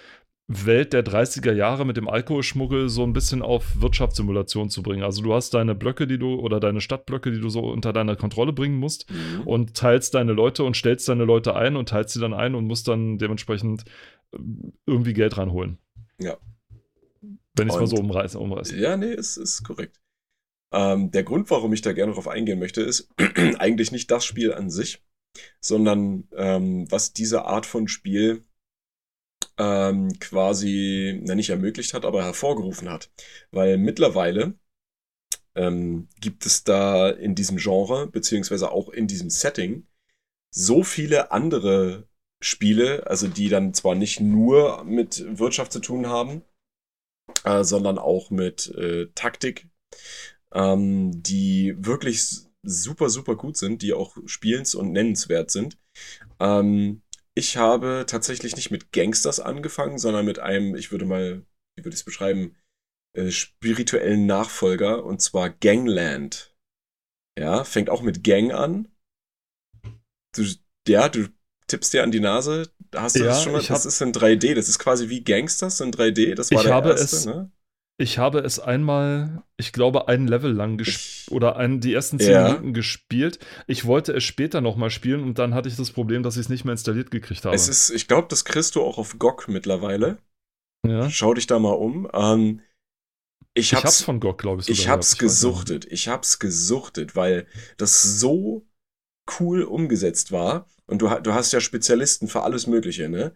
Welt 0.48 0.94
der 0.94 1.04
30er 1.04 1.52
Jahre 1.52 1.84
mit 1.84 1.98
dem 1.98 2.08
Alkoholschmuggel 2.08 2.88
so 2.88 3.04
ein 3.04 3.12
bisschen 3.12 3.42
auf 3.42 3.82
Wirtschaftssimulation 3.82 4.70
zu 4.70 4.82
bringen. 4.82 5.02
Also 5.02 5.22
du 5.22 5.34
hast 5.34 5.52
deine 5.52 5.74
Blöcke, 5.74 6.06
die 6.06 6.18
du 6.18 6.36
oder 6.36 6.58
deine 6.58 6.80
Stadtblöcke, 6.80 7.30
die 7.30 7.40
du 7.40 7.50
so 7.50 7.60
unter 7.60 7.92
deiner 7.92 8.16
Kontrolle 8.16 8.54
bringen 8.54 8.78
musst 8.78 9.10
mhm. 9.10 9.42
und 9.46 9.76
teilst 9.76 10.14
deine 10.14 10.32
Leute 10.32 10.64
und 10.64 10.74
stellst 10.74 11.06
deine 11.06 11.24
Leute 11.24 11.54
ein 11.54 11.76
und 11.76 11.90
teilst 11.90 12.14
sie 12.14 12.20
dann 12.20 12.32
ein 12.32 12.54
und 12.54 12.66
musst 12.66 12.88
dann 12.88 13.18
dementsprechend 13.18 13.84
äh, 14.32 14.38
irgendwie 14.86 15.12
Geld 15.12 15.36
reinholen. 15.36 15.76
Ja. 16.18 16.38
Wenn 17.54 17.68
ich 17.68 17.74
es 17.74 17.80
mal 17.80 17.86
so 17.86 17.96
umreiße, 17.96 18.38
umreiße. 18.38 18.78
Ja, 18.78 18.96
nee, 18.96 19.12
ist, 19.12 19.36
ist 19.36 19.64
korrekt. 19.64 20.00
Ähm, 20.72 21.10
der 21.10 21.24
Grund, 21.24 21.50
warum 21.50 21.74
ich 21.74 21.82
da 21.82 21.92
gerne 21.92 22.12
drauf 22.12 22.28
eingehen 22.28 22.58
möchte, 22.58 22.80
ist 22.80 23.10
eigentlich 23.58 23.92
nicht 23.92 24.10
das 24.10 24.24
Spiel 24.24 24.54
an 24.54 24.70
sich, 24.70 25.02
sondern 25.60 26.26
ähm, 26.34 26.90
was 26.90 27.12
diese 27.12 27.44
Art 27.44 27.66
von 27.66 27.86
Spiel 27.86 28.44
ähm, 29.58 30.18
quasi, 30.20 31.20
na 31.24 31.34
nicht 31.34 31.50
ermöglicht 31.50 31.94
hat, 31.94 32.04
aber 32.04 32.24
hervorgerufen 32.24 32.88
hat. 32.88 33.10
Weil 33.50 33.78
mittlerweile 33.78 34.54
ähm, 35.54 36.08
gibt 36.20 36.46
es 36.46 36.64
da 36.64 37.10
in 37.10 37.34
diesem 37.34 37.58
Genre, 37.58 38.06
beziehungsweise 38.06 38.70
auch 38.70 38.88
in 38.88 39.06
diesem 39.06 39.30
Setting, 39.30 39.86
so 40.50 40.82
viele 40.82 41.32
andere 41.32 42.08
Spiele, 42.40 43.06
also 43.06 43.26
die 43.26 43.48
dann 43.48 43.74
zwar 43.74 43.94
nicht 43.94 44.20
nur 44.20 44.84
mit 44.84 45.24
Wirtschaft 45.38 45.72
zu 45.72 45.80
tun 45.80 46.06
haben, 46.06 46.42
äh, 47.44 47.64
sondern 47.64 47.98
auch 47.98 48.30
mit 48.30 48.68
äh, 48.76 49.08
Taktik, 49.14 49.68
ähm, 50.52 51.22
die 51.22 51.74
wirklich 51.78 52.24
super, 52.62 53.10
super 53.10 53.36
gut 53.36 53.56
sind, 53.56 53.82
die 53.82 53.92
auch 53.92 54.16
spielens- 54.26 54.74
und 54.74 54.92
nennenswert 54.92 55.50
sind. 55.50 55.78
Ähm, 56.38 57.02
ich 57.38 57.56
habe 57.56 58.04
tatsächlich 58.06 58.56
nicht 58.56 58.72
mit 58.72 58.92
Gangsters 58.92 59.38
angefangen, 59.38 59.98
sondern 59.98 60.24
mit 60.24 60.40
einem, 60.40 60.74
ich 60.74 60.90
würde 60.90 61.04
mal, 61.04 61.46
wie 61.76 61.84
würde 61.84 61.94
ich 61.94 62.00
es 62.00 62.04
beschreiben, 62.04 62.56
äh, 63.16 63.30
spirituellen 63.30 64.26
Nachfolger, 64.26 65.04
und 65.04 65.22
zwar 65.22 65.48
Gangland. 65.48 66.56
Ja, 67.38 67.62
fängt 67.62 67.90
auch 67.90 68.02
mit 68.02 68.24
Gang 68.24 68.52
an. 68.52 68.88
Du, 70.34 70.44
ja, 70.88 71.08
du 71.08 71.28
tippst 71.68 71.92
dir 71.92 72.02
an 72.02 72.10
die 72.10 72.20
Nase. 72.20 72.72
Hast 72.92 73.14
du 73.14 73.20
ja, 73.20 73.26
das 73.26 73.44
schon 73.44 73.52
mal? 73.52 73.62
Das 73.62 73.86
ist 73.86 74.00
in 74.00 74.12
3D. 74.12 74.54
Das 74.54 74.68
ist 74.68 74.80
quasi 74.80 75.08
wie 75.08 75.22
Gangsters 75.22 75.80
in 75.80 75.92
3D. 75.92 76.34
Das 76.34 76.50
war 76.50 76.58
ich 76.58 76.64
der 76.64 76.74
habe 76.74 76.90
erste, 76.90 77.16
es, 77.16 77.26
ne? 77.26 77.52
Ich 78.00 78.18
habe 78.18 78.38
es 78.38 78.60
einmal, 78.60 79.42
ich 79.56 79.72
glaube, 79.72 80.06
ein 80.06 80.28
Level 80.28 80.52
lang 80.52 80.78
gespielt 80.78 81.32
oder 81.32 81.56
ein, 81.56 81.80
die 81.80 81.92
ersten 81.92 82.20
zehn 82.20 82.30
ja. 82.30 82.48
Minuten 82.48 82.72
gespielt. 82.72 83.40
Ich 83.66 83.86
wollte 83.86 84.12
es 84.12 84.22
später 84.22 84.60
nochmal 84.60 84.90
spielen 84.90 85.24
und 85.24 85.40
dann 85.40 85.52
hatte 85.52 85.68
ich 85.68 85.74
das 85.74 85.90
Problem, 85.90 86.22
dass 86.22 86.36
ich 86.36 86.42
es 86.42 86.48
nicht 86.48 86.64
mehr 86.64 86.72
installiert 86.72 87.10
gekriegt 87.10 87.44
habe. 87.44 87.56
Es 87.56 87.66
ist, 87.66 87.90
ich 87.90 88.06
glaube, 88.06 88.28
das 88.30 88.44
kriegst 88.44 88.76
du 88.76 88.82
auch 88.82 88.98
auf 88.98 89.18
GOG 89.18 89.48
mittlerweile. 89.48 90.18
Ja. 90.86 91.10
Schau 91.10 91.34
dich 91.34 91.48
da 91.48 91.58
mal 91.58 91.72
um. 91.72 92.08
Ähm, 92.14 92.60
ich, 93.54 93.74
hab's, 93.74 93.80
ich 93.80 93.84
hab's 93.84 94.02
von 94.02 94.20
GOG, 94.20 94.38
glaube 94.38 94.62
ich. 94.62 94.68
Ich 94.68 94.88
hab's 94.88 95.14
ich 95.14 95.18
gesuchtet. 95.18 95.84
Ich 95.90 96.06
hab's 96.06 96.38
gesuchtet, 96.38 97.16
weil 97.16 97.48
das 97.78 98.02
so 98.20 98.64
cool 99.40 99.64
umgesetzt 99.64 100.30
war. 100.30 100.68
Und 100.86 101.02
du, 101.02 101.08
du 101.08 101.34
hast 101.34 101.52
ja 101.52 101.60
Spezialisten 101.60 102.28
für 102.28 102.42
alles 102.42 102.68
Mögliche, 102.68 103.08
ne? 103.08 103.34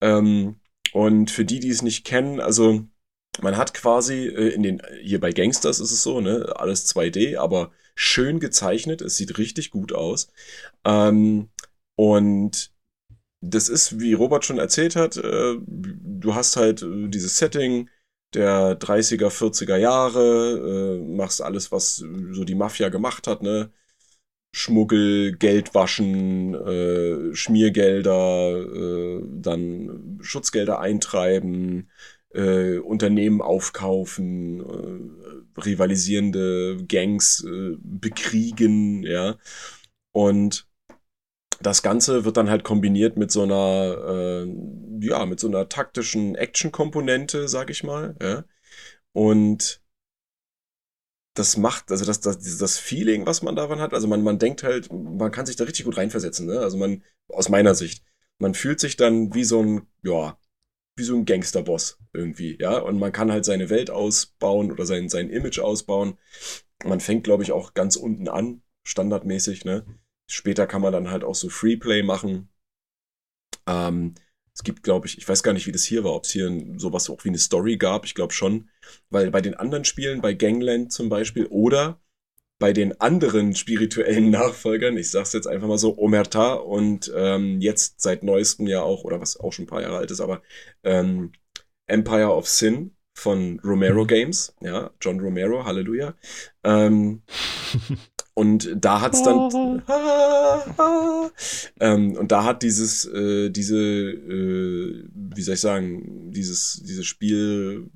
Ähm, 0.00 0.60
und 0.92 1.32
für 1.32 1.44
die, 1.44 1.58
die 1.58 1.70
es 1.70 1.82
nicht 1.82 2.04
kennen, 2.04 2.38
also 2.38 2.86
man 3.42 3.56
hat 3.56 3.74
quasi 3.74 4.26
äh, 4.26 4.50
in 4.50 4.62
den, 4.62 4.82
hier 5.02 5.20
bei 5.20 5.32
Gangsters 5.32 5.80
ist 5.80 5.92
es 5.92 6.02
so, 6.02 6.20
ne, 6.20 6.54
alles 6.56 6.86
2D, 6.86 7.36
aber 7.36 7.72
schön 7.94 8.40
gezeichnet, 8.40 9.02
es 9.02 9.16
sieht 9.16 9.38
richtig 9.38 9.70
gut 9.70 9.92
aus. 9.92 10.28
Ähm, 10.84 11.50
und 11.96 12.72
das 13.40 13.68
ist, 13.68 14.00
wie 14.00 14.14
Robert 14.14 14.44
schon 14.44 14.58
erzählt 14.58 14.96
hat, 14.96 15.16
äh, 15.16 15.56
du 15.66 16.34
hast 16.34 16.56
halt 16.56 16.82
äh, 16.82 17.08
dieses 17.08 17.38
Setting 17.38 17.90
der 18.34 18.74
30er, 18.78 19.30
40er 19.30 19.76
Jahre, 19.76 20.98
äh, 20.98 21.16
machst 21.16 21.40
alles, 21.42 21.70
was 21.72 21.96
so 21.96 22.44
die 22.44 22.54
Mafia 22.56 22.88
gemacht 22.88 23.26
hat, 23.26 23.42
ne? 23.42 23.70
Schmuggel, 24.52 25.36
Geldwaschen, 25.36 26.54
äh, 26.54 27.34
Schmiergelder, 27.34 28.56
äh, 28.60 29.22
dann 29.28 30.18
Schutzgelder 30.22 30.78
eintreiben, 30.80 31.90
äh, 32.34 32.78
Unternehmen 32.78 33.40
aufkaufen, 33.40 34.60
äh, 34.60 35.60
rivalisierende 35.60 36.84
Gangs 36.88 37.44
äh, 37.44 37.76
bekriegen, 37.80 39.02
ja. 39.04 39.36
Und 40.12 40.68
das 41.62 41.82
Ganze 41.82 42.24
wird 42.24 42.36
dann 42.36 42.50
halt 42.50 42.64
kombiniert 42.64 43.16
mit 43.16 43.30
so 43.30 43.42
einer, 43.42 44.44
äh, 44.46 45.06
ja, 45.06 45.26
mit 45.26 45.40
so 45.40 45.48
einer 45.48 45.68
taktischen 45.68 46.34
Action-Komponente, 46.34 47.48
sag 47.48 47.70
ich 47.70 47.84
mal, 47.84 48.16
ja. 48.22 48.44
Und 49.12 49.82
das 51.34 51.56
macht, 51.56 51.90
also 51.90 52.04
das, 52.04 52.20
das, 52.20 52.58
das 52.58 52.78
Feeling, 52.78 53.26
was 53.26 53.42
man 53.42 53.56
daran 53.56 53.80
hat, 53.80 53.92
also 53.92 54.06
man, 54.06 54.22
man 54.22 54.38
denkt 54.38 54.62
halt, 54.62 54.92
man 54.92 55.32
kann 55.32 55.46
sich 55.46 55.56
da 55.56 55.64
richtig 55.64 55.84
gut 55.84 55.96
reinversetzen, 55.96 56.46
ne? 56.46 56.60
Also 56.60 56.76
man, 56.76 57.02
aus 57.28 57.48
meiner 57.48 57.74
Sicht, 57.74 58.04
man 58.38 58.54
fühlt 58.54 58.80
sich 58.80 58.96
dann 58.96 59.34
wie 59.34 59.44
so 59.44 59.60
ein, 59.62 59.88
ja, 60.02 60.38
wie 60.96 61.02
so 61.04 61.16
ein 61.16 61.24
Gangsterboss 61.24 61.98
irgendwie, 62.12 62.56
ja. 62.60 62.78
Und 62.78 62.98
man 62.98 63.12
kann 63.12 63.32
halt 63.32 63.44
seine 63.44 63.70
Welt 63.70 63.90
ausbauen 63.90 64.70
oder 64.72 64.86
sein, 64.86 65.08
sein 65.08 65.30
Image 65.30 65.58
ausbauen. 65.58 66.18
Man 66.84 67.00
fängt, 67.00 67.24
glaube 67.24 67.42
ich, 67.42 67.52
auch 67.52 67.74
ganz 67.74 67.96
unten 67.96 68.28
an, 68.28 68.62
standardmäßig, 68.84 69.64
ne. 69.64 69.84
Später 70.30 70.66
kann 70.66 70.82
man 70.82 70.92
dann 70.92 71.10
halt 71.10 71.24
auch 71.24 71.34
so 71.34 71.48
Freeplay 71.48 72.02
machen. 72.02 72.48
Ähm, 73.66 74.14
es 74.54 74.62
gibt, 74.62 74.82
glaube 74.84 75.06
ich, 75.06 75.18
ich 75.18 75.28
weiß 75.28 75.42
gar 75.42 75.52
nicht, 75.52 75.66
wie 75.66 75.72
das 75.72 75.84
hier 75.84 76.04
war, 76.04 76.14
ob 76.14 76.24
es 76.24 76.30
hier 76.30 76.50
sowas 76.76 77.10
auch 77.10 77.24
wie 77.24 77.28
eine 77.28 77.38
Story 77.38 77.76
gab. 77.76 78.04
Ich 78.04 78.14
glaube 78.14 78.32
schon. 78.32 78.70
Weil 79.10 79.30
bei 79.30 79.40
den 79.40 79.54
anderen 79.54 79.84
Spielen, 79.84 80.20
bei 80.20 80.34
Gangland 80.34 80.92
zum 80.92 81.08
Beispiel, 81.08 81.46
oder 81.46 82.00
bei 82.64 82.72
den 82.72 82.98
anderen 82.98 83.54
spirituellen 83.54 84.30
Nachfolgern, 84.38 84.96
ich 84.96 85.10
sag's 85.10 85.34
jetzt 85.34 85.46
einfach 85.46 85.68
mal 85.68 85.76
so, 85.76 85.98
Omerta 85.98 86.54
und 86.54 87.12
ähm, 87.14 87.60
jetzt 87.60 88.00
seit 88.00 88.22
neuestem 88.22 88.66
ja 88.66 88.80
auch, 88.80 89.04
oder 89.04 89.20
was 89.20 89.38
auch 89.38 89.52
schon 89.52 89.66
ein 89.66 89.68
paar 89.68 89.82
Jahre 89.82 89.98
alt 89.98 90.10
ist, 90.10 90.22
aber 90.22 90.40
ähm, 90.82 91.32
Empire 91.86 92.34
of 92.34 92.48
Sin 92.48 92.96
von 93.12 93.60
Romero 93.62 94.04
mhm. 94.04 94.06
Games, 94.06 94.54
ja, 94.62 94.90
John 94.98 95.20
Romero, 95.20 95.66
Halleluja. 95.66 96.14
Ähm, 96.64 97.20
und 98.32 98.74
da 98.74 99.02
hat's 99.02 99.22
dann 99.22 99.82
ähm, 101.80 102.16
und 102.16 102.32
da 102.32 102.44
hat 102.44 102.62
dieses 102.62 103.04
äh, 103.04 103.50
diese 103.50 103.76
äh, 103.78 105.04
wie 105.12 105.42
soll 105.42 105.54
ich 105.56 105.60
sagen 105.60 106.32
dieses 106.32 106.82
dieses 106.82 107.04
Spielgenre 107.04 107.90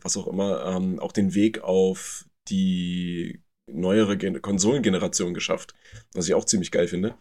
was 0.00 0.16
auch 0.16 0.28
immer 0.28 0.64
ähm, 0.64 1.00
auch 1.00 1.10
den 1.10 1.34
Weg 1.34 1.64
auf 1.64 2.24
die 2.48 3.42
neuere 3.72 4.16
Gen 4.16 4.40
Konsolengeneration 4.42 5.34
geschafft, 5.34 5.74
was 6.14 6.26
ich 6.28 6.34
auch 6.34 6.44
ziemlich 6.44 6.70
geil 6.70 6.88
finde. 6.88 7.14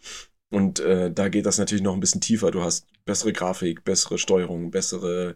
Und 0.50 0.80
äh, 0.80 1.12
da 1.12 1.30
geht 1.30 1.46
das 1.46 1.58
natürlich 1.58 1.84
noch 1.84 1.94
ein 1.94 2.00
bisschen 2.00 2.22
tiefer. 2.22 2.52
Du 2.52 2.62
hast 2.62 2.88
bessere 3.06 3.34
Grafik, 3.34 3.84
bessere 3.84 4.18
Steuerung, 4.18 4.72
bessere 4.72 5.36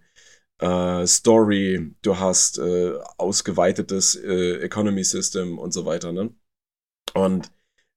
äh, 0.60 1.06
Story, 1.08 1.94
du 2.02 2.18
hast 2.18 2.60
äh, 2.60 2.94
ausgeweitetes 3.18 4.16
äh, 4.16 4.58
Economy 4.62 5.04
System 5.04 5.60
und 5.60 5.74
so 5.74 5.86
weiter. 5.86 6.12
Ne? 6.14 6.34
Und 7.14 7.52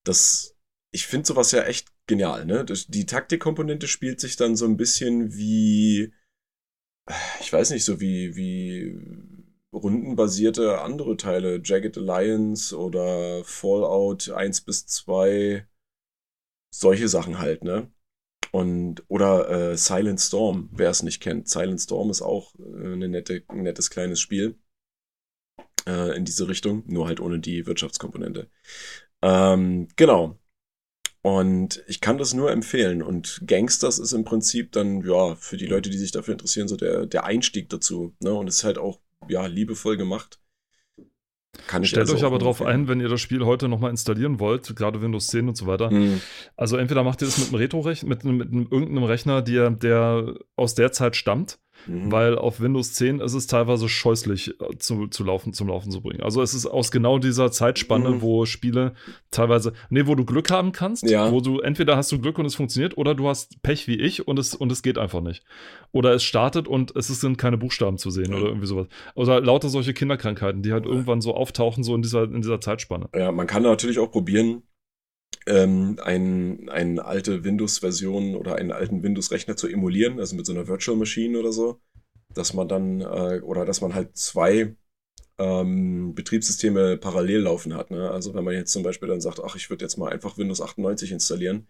das, 0.05 0.57
ich 0.93 1.07
finde 1.07 1.27
sowas 1.27 1.53
ja 1.53 1.63
echt 1.65 1.93
genial. 2.07 2.47
Ne? 2.47 2.65
Die 2.65 3.07
Taktikkomponente 3.07 3.87
spielt 3.87 4.21
sich 4.21 4.37
dann 4.37 4.57
so 4.57 4.65
ein 4.67 4.77
bisschen 4.77 5.35
wie, 5.35 6.13
ich 7.41 7.53
weiß 7.53 7.71
nicht, 7.71 7.85
so 7.85 8.01
wie, 8.01 8.35
wie 8.35 8.99
rundenbasierte 9.75 10.81
andere 10.81 11.17
Teile, 11.17 11.61
Jagged 11.63 11.99
Alliance 11.99 12.77
oder 12.77 13.45
Fallout 13.45 14.31
1 14.31 14.63
bis 14.63 14.87
2, 14.87 15.67
solche 16.73 17.09
Sachen 17.09 17.39
halt, 17.39 17.65
ne? 17.65 17.91
Und, 18.53 19.03
oder 19.09 19.51
äh, 19.73 19.77
Silent 19.77 20.21
Storm, 20.21 20.71
wer 20.73 20.91
es 20.91 21.03
nicht 21.03 21.21
kennt. 21.21 21.49
Silent 21.49 21.81
Storm 21.81 22.11
ist 22.11 22.23
auch 22.23 22.55
äh, 22.61 22.93
eine 22.93 23.09
nette, 23.09 23.43
ein 23.49 23.65
nettes 23.65 23.91
kleines 23.91 24.21
Spiel 24.21 24.57
äh, 25.87 26.17
in 26.17 26.25
diese 26.25 26.49
Richtung, 26.49 26.85
nur 26.87 27.07
halt 27.09 27.21
ohne 27.21 27.41
die 27.41 27.67
Wirtschaftskomponente. 27.67 28.49
Ähm, 29.23 29.89
genau. 29.97 30.39
Und 31.23 31.83
ich 31.87 32.01
kann 32.01 32.19
das 32.19 32.35
nur 32.35 32.53
empfehlen. 32.53 33.03
Und 33.03 33.43
Gangsters 33.47 33.99
ist 33.99 34.13
im 34.13 34.25
Prinzip 34.25 34.73
dann, 34.73 35.03
ja, 35.03 35.35
für 35.37 35.57
die 35.57 35.67
Leute, 35.67 35.89
die 35.91 35.99
sich 35.99 36.13
dafür 36.13 36.33
interessieren, 36.33 36.69
so 36.69 36.77
der, 36.77 37.07
der 37.07 37.25
Einstieg 37.25 37.71
dazu. 37.71 38.15
Ne? 38.21 38.35
Und 38.35 38.47
es 38.47 38.59
ist 38.59 38.65
halt 38.65 38.79
auch 38.79 39.01
ja, 39.29 39.47
liebevoll 39.47 39.97
gemacht. 39.97 40.39
Kann 41.67 41.85
Stellt 41.85 42.03
also 42.03 42.17
euch 42.17 42.25
aber 42.25 42.39
darauf 42.39 42.63
ein, 42.63 42.89
wenn 42.89 43.01
ihr 43.01 43.09
das 43.09 43.21
Spiel 43.21 43.45
heute 43.45 43.69
nochmal 43.69 43.91
installieren 43.91 44.41
wollt, 44.41 44.75
gerade 44.75 45.01
Windows 45.01 45.29
10 45.29 45.49
und 45.49 45.57
so 45.57 45.67
weiter. 45.67 45.91
Mhm. 45.91 46.21
Also 46.57 46.77
entweder 46.77 47.05
macht 47.05 47.23
ihr 47.23 47.27
das 47.27 47.39
mit 47.39 47.49
einem 47.49 47.57
Retro-Rechner, 47.57 48.09
mit, 48.09 48.25
mit, 48.25 48.53
mit 48.53 48.73
irgendeinem 48.73 49.05
Rechner, 49.05 49.41
der, 49.41 49.71
der 49.71 50.35
aus 50.57 50.75
der 50.75 50.93
Zeit 50.93 51.17
stammt, 51.17 51.59
Mhm. 51.87 52.13
Weil 52.13 52.39
auf 52.39 52.61
Windows 52.61 52.95
10 52.95 53.21
ist 53.21 53.35
es 53.35 53.47
teilweise 53.47 53.89
scheußlich 53.89 54.61
äh, 54.61 54.79
zu, 54.79 55.07
zu 55.09 55.25
laufen, 55.25 55.53
zum 55.53 55.69
Laufen 55.69 55.91
zu 55.91 56.01
bringen. 56.01 56.23
Also 56.23 56.43
es 56.43 56.55
ist 56.55 56.67
aus 56.67 56.91
genau 56.91 57.19
dieser 57.19 57.51
Zeitspanne, 57.51 58.11
mhm. 58.11 58.23
wo 58.23 58.47
Spiele 58.47 58.95
teilweise, 59.31 59.73
nee, 59.91 60.07
wo 60.07 60.15
du 60.15 60.25
Glück 60.25 60.51
haben 60.51 60.73
kannst, 60.73 61.09
ja. 61.09 61.31
wo 61.31 61.41
du 61.41 61.61
entweder 61.61 61.97
hast 61.97 62.11
du 62.13 62.21
Glück 62.21 62.39
und 62.39 62.47
es 62.47 62.55
funktioniert 62.55 62.97
oder 62.97 63.15
du 63.15 63.29
hast 63.29 63.63
Pech 63.63 63.87
wie 63.87 63.97
ich 63.97 64.27
und 64.27 64.39
es, 64.39 64.55
und 64.55 64.73
es 64.73 64.83
geht 64.83 64.99
einfach 64.99 65.21
nicht. 65.21 65.45
Oder 65.93 66.15
es 66.15 66.23
startet 66.23 66.69
und 66.69 66.95
es 66.97 67.09
sind 67.09 67.39
keine 67.39 67.59
Buchstaben 67.59 67.99
zu 67.99 68.11
sehen 68.11 68.31
mhm. 68.31 68.37
oder 68.37 68.47
irgendwie 68.47 68.67
sowas. 68.67 68.87
Oder 69.15 69.41
lauter 69.41 69.69
solche 69.69 69.95
Kinderkrankheiten, 69.95 70.63
die 70.63 70.73
halt 70.73 70.87
irgendwann 70.87 71.21
so 71.21 71.35
auftauchen, 71.35 71.85
so 71.85 71.95
in 71.95 72.03
dieser, 72.03 72.25
in 72.25 72.43
dieser 72.43 72.61
Zeitspanne. 72.61 73.09
Ja, 73.15 73.33
man 73.33 73.47
kann 73.47 73.63
natürlich 73.63 73.99
auch 73.99 74.11
probieren, 74.11 74.63
ähm, 75.47 75.99
ein, 76.03 76.69
eine 76.69 77.05
alte 77.05 77.45
Windows-Version 77.45 78.35
oder 78.35 78.57
einen 78.57 78.73
alten 78.73 79.03
Windows-Rechner 79.03 79.57
zu 79.57 79.69
emulieren, 79.69 80.19
also 80.19 80.37
mit 80.37 80.47
so 80.47 80.53
einer 80.53 80.67
Virtual 80.69 80.97
Machine 80.97 81.39
oder 81.39 81.53
so, 81.53 81.81
dass 82.33 82.55
man 82.55 82.69
dann, 82.69 83.01
äh, 83.01 83.41
oder 83.43 83.65
dass 83.65 83.81
man 83.81 83.95
halt 83.95 84.17
zwei 84.17 84.77
ähm, 85.39 86.15
Betriebssysteme 86.15 86.97
parallel 86.97 87.41
laufen 87.43 87.75
hat. 87.75 87.91
Ne? 87.91 88.11
Also 88.11 88.35
wenn 88.35 88.45
man 88.45 88.55
jetzt 88.55 88.73
zum 88.73 88.83
Beispiel 88.83 89.09
dann 89.09 89.21
sagt, 89.21 89.41
ach, 89.45 89.57
ich 89.57 89.69
würde 89.71 89.85
jetzt 89.85 89.97
mal 89.97 90.13
einfach 90.13 90.39
Windows 90.39 90.61
98 90.61 91.13
installieren, 91.13 91.67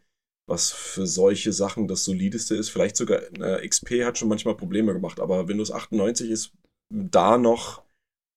was 0.47 0.71
für 0.71 1.07
solche 1.07 1.53
Sachen 1.53 1.89
das 1.89 2.05
solideste 2.05 2.55
ist. 2.55 2.69
Vielleicht 2.69 2.97
sogar 2.97 3.23
äh, 3.41 3.67
XP 3.67 4.05
hat 4.05 4.19
schon 4.19 4.29
manchmal 4.29 4.57
Probleme 4.57 4.93
gemacht, 4.93 5.21
aber 5.21 5.49
Windows 5.49 5.71
98 5.71 6.31
ist 6.31 6.53
da 6.91 7.39
noch, 7.39 7.83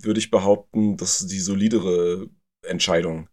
würde 0.01 0.19
ich 0.19 0.31
behaupten, 0.31 0.97
das 0.97 1.27
die 1.27 1.39
solidere 1.39 2.29
Entscheidung 2.63 3.27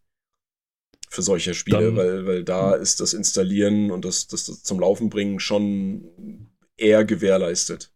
für 1.11 1.23
solche 1.23 1.55
Spiele, 1.55 1.87
Dann, 1.87 1.97
weil, 1.97 2.27
weil 2.27 2.45
da 2.45 2.75
ist 2.75 3.01
das 3.01 3.13
Installieren 3.13 3.91
und 3.91 4.05
das, 4.05 4.27
das, 4.27 4.47
das 4.47 4.63
zum 4.63 4.81
Laufen 4.81 5.11
bringen 5.11 5.41
schon 5.41 6.49
eher 6.77 7.05
gewährleistet. 7.05 7.91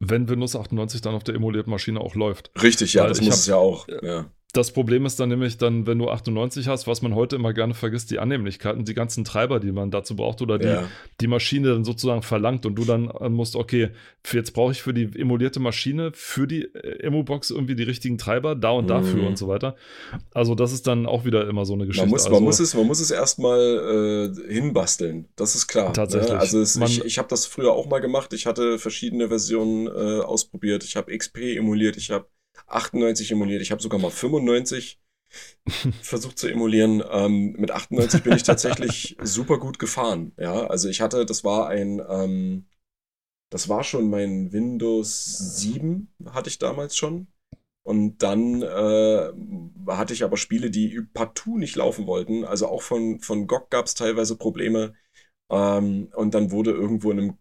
Wenn 0.00 0.28
Windows 0.28 0.56
98 0.56 1.00
dann 1.00 1.14
auf 1.14 1.24
der 1.24 1.36
emulierten 1.36 1.70
Maschine 1.70 2.00
auch 2.00 2.14
läuft. 2.14 2.50
Richtig, 2.60 2.94
ja, 2.94 3.02
weil 3.02 3.10
das 3.10 3.20
muss 3.20 3.30
hab, 3.30 3.38
es 3.38 3.46
ja 3.46 3.56
auch. 3.56 3.86
Ja. 3.88 4.30
Das 4.52 4.70
Problem 4.70 5.06
ist 5.06 5.18
dann 5.18 5.30
nämlich 5.30 5.56
dann, 5.56 5.86
wenn 5.86 5.98
du 5.98 6.10
98 6.10 6.68
hast, 6.68 6.86
was 6.86 7.00
man 7.00 7.14
heute 7.14 7.36
immer 7.36 7.54
gerne 7.54 7.72
vergisst, 7.72 8.10
die 8.10 8.18
Annehmlichkeiten, 8.18 8.84
die 8.84 8.92
ganzen 8.92 9.24
Treiber, 9.24 9.60
die 9.60 9.72
man 9.72 9.90
dazu 9.90 10.14
braucht 10.14 10.42
oder 10.42 10.58
die, 10.58 10.66
ja. 10.66 10.84
die 11.22 11.26
Maschine 11.26 11.68
dann 11.70 11.84
sozusagen 11.84 12.20
verlangt 12.20 12.66
und 12.66 12.74
du 12.74 12.84
dann 12.84 13.08
äh, 13.08 13.30
musst, 13.30 13.56
okay, 13.56 13.88
jetzt 14.30 14.52
brauche 14.52 14.72
ich 14.72 14.82
für 14.82 14.92
die 14.92 15.08
emulierte 15.18 15.58
Maschine, 15.58 16.10
für 16.12 16.46
die 16.46 16.64
äh, 16.64 17.06
Emu-Box 17.06 17.50
irgendwie 17.50 17.74
die 17.74 17.82
richtigen 17.82 18.18
Treiber, 18.18 18.54
da 18.54 18.72
und 18.72 18.90
dafür 18.90 19.22
mhm. 19.22 19.28
und 19.28 19.38
so 19.38 19.48
weiter. 19.48 19.74
Also 20.34 20.54
das 20.54 20.72
ist 20.72 20.86
dann 20.86 21.06
auch 21.06 21.24
wieder 21.24 21.48
immer 21.48 21.64
so 21.64 21.72
eine 21.72 21.86
Geschichte. 21.86 22.06
Man 22.06 22.10
muss, 22.10 22.24
also, 22.26 22.34
man 22.34 22.44
muss 22.44 22.60
es, 22.60 22.74
man 22.74 22.86
muss 22.86 23.00
es 23.00 23.10
erstmal 23.10 24.34
äh, 24.38 24.52
hinbasteln, 24.52 25.30
das 25.34 25.54
ist 25.54 25.66
klar. 25.66 25.86
Ne? 25.86 25.92
Tatsächlich. 25.94 26.30
Ne? 26.30 26.38
Also 26.38 26.60
es, 26.60 26.76
man, 26.76 26.90
ich, 26.90 27.02
ich 27.02 27.16
habe 27.16 27.28
das 27.28 27.46
früher 27.46 27.72
auch 27.72 27.88
mal 27.88 28.00
gemacht, 28.00 28.34
ich 28.34 28.44
hatte 28.44 28.78
verschiedene 28.78 29.28
Versionen 29.28 29.86
äh, 29.86 30.20
ausprobiert, 30.20 30.84
ich 30.84 30.96
habe 30.96 31.16
XP 31.16 31.56
emuliert, 31.56 31.96
ich 31.96 32.10
habe 32.10 32.26
98 32.66 33.32
emuliert, 33.32 33.62
ich 33.62 33.70
habe 33.70 33.82
sogar 33.82 34.00
mal 34.00 34.10
95 34.10 35.00
versucht 36.02 36.38
zu 36.38 36.48
emulieren. 36.48 37.02
Ähm, 37.10 37.52
mit 37.58 37.70
98 37.70 38.22
bin 38.22 38.34
ich 38.34 38.42
tatsächlich 38.42 39.16
super 39.22 39.58
gut 39.58 39.78
gefahren. 39.78 40.32
Ja, 40.38 40.66
also 40.66 40.88
ich 40.88 41.00
hatte, 41.00 41.26
das 41.26 41.44
war 41.44 41.68
ein, 41.68 42.02
ähm, 42.08 42.66
das 43.50 43.68
war 43.68 43.84
schon 43.84 44.10
mein 44.10 44.52
Windows 44.52 45.58
7, 45.58 46.08
hatte 46.26 46.48
ich 46.48 46.58
damals 46.58 46.96
schon. 46.96 47.28
Und 47.84 48.22
dann 48.22 48.62
äh, 48.62 49.32
hatte 49.88 50.14
ich 50.14 50.22
aber 50.24 50.36
Spiele, 50.36 50.70
die 50.70 51.02
partout 51.14 51.58
nicht 51.58 51.76
laufen 51.76 52.06
wollten. 52.06 52.44
Also 52.44 52.68
auch 52.68 52.82
von, 52.82 53.20
von 53.20 53.46
GOG 53.46 53.70
gab 53.70 53.86
es 53.86 53.94
teilweise 53.94 54.36
Probleme. 54.36 54.94
Ähm, 55.50 56.08
und 56.14 56.34
dann 56.34 56.50
wurde 56.52 56.72
irgendwo 56.72 57.10
in 57.10 57.18
einem 57.20 57.38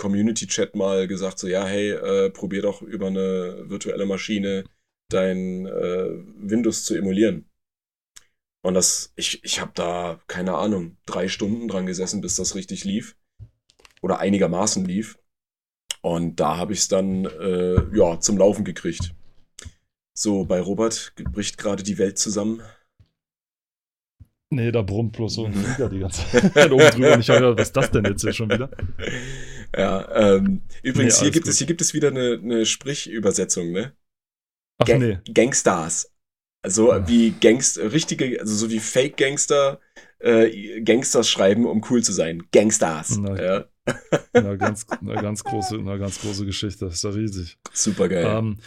Community-Chat 0.00 0.74
mal 0.74 1.06
gesagt, 1.06 1.38
so 1.38 1.46
ja, 1.46 1.64
hey, 1.66 1.90
äh, 1.90 2.30
probier 2.30 2.62
doch 2.62 2.80
über 2.80 3.08
eine 3.08 3.68
virtuelle 3.68 4.06
Maschine 4.06 4.64
dein 5.10 5.66
äh, 5.66 6.08
Windows 6.38 6.84
zu 6.84 6.96
emulieren. 6.96 7.44
Und 8.62 8.74
das, 8.74 9.12
ich, 9.16 9.44
ich 9.44 9.60
habe 9.60 9.72
da, 9.74 10.20
keine 10.26 10.54
Ahnung, 10.54 10.96
drei 11.06 11.28
Stunden 11.28 11.68
dran 11.68 11.86
gesessen, 11.86 12.20
bis 12.20 12.36
das 12.36 12.54
richtig 12.54 12.84
lief. 12.84 13.16
Oder 14.00 14.18
einigermaßen 14.18 14.84
lief. 14.84 15.18
Und 16.00 16.40
da 16.40 16.56
habe 16.56 16.72
ich 16.72 16.80
es 16.80 16.88
dann, 16.88 17.26
äh, 17.26 17.96
ja, 17.96 18.18
zum 18.20 18.38
Laufen 18.38 18.64
gekriegt. 18.64 19.14
So, 20.14 20.44
bei 20.44 20.60
Robert 20.60 21.12
bricht 21.32 21.58
gerade 21.58 21.82
die 21.82 21.98
Welt 21.98 22.18
zusammen. 22.18 22.62
Nee, 24.48 24.72
da 24.72 24.82
brummt 24.82 25.12
bloß 25.12 25.34
so 25.34 25.44
ein 25.44 25.52
Flieger 25.54 25.88
die 25.90 26.00
ganze 26.00 26.26
Zeit 26.52 26.72
oben 26.72 26.90
drüber. 26.90 27.14
Und 27.14 27.20
ich 27.20 27.30
habe 27.30 27.56
was 27.56 27.68
ist 27.68 27.76
das 27.76 27.90
denn 27.90 28.04
jetzt 28.04 28.22
hier 28.22 28.32
schon 28.32 28.50
wieder? 28.50 28.70
Ja, 29.76 30.34
ähm, 30.36 30.62
übrigens, 30.82 31.18
nee, 31.18 31.26
hier, 31.26 31.32
gibt 31.32 31.48
es, 31.48 31.58
hier 31.58 31.66
gibt 31.66 31.80
es 31.80 31.94
wieder 31.94 32.08
eine, 32.08 32.40
eine 32.42 32.66
Sprichübersetzung, 32.66 33.70
ne? 33.70 33.92
Ach, 34.78 34.86
Ga 34.86 34.98
nee. 34.98 35.18
Gangstars. 35.32 36.12
Also 36.62 36.92
ja. 36.92 37.08
wie 37.08 37.30
Gangster, 37.40 37.92
richtige, 37.92 38.40
also 38.40 38.54
so 38.54 38.70
wie 38.70 38.80
Fake-Gangster 38.80 39.80
äh, 40.18 40.80
Gangsters 40.82 41.28
schreiben, 41.28 41.66
um 41.66 41.84
cool 41.90 42.02
zu 42.02 42.12
sein. 42.12 42.42
Gangstars. 42.52 43.18
Na, 43.18 43.42
ja. 43.42 43.64
na, 44.34 44.56
ganz, 44.56 44.86
na, 45.00 45.20
ganz 45.20 45.42
große, 45.42 45.78
na, 45.78 45.96
ganz 45.96 46.20
große 46.20 46.44
Geschichte. 46.44 46.86
Das 46.86 46.96
ist 46.96 47.04
ja 47.04 47.10
riesig. 47.10 47.58
Super 47.72 48.08
geil. 48.08 48.26
Ähm, 48.26 48.58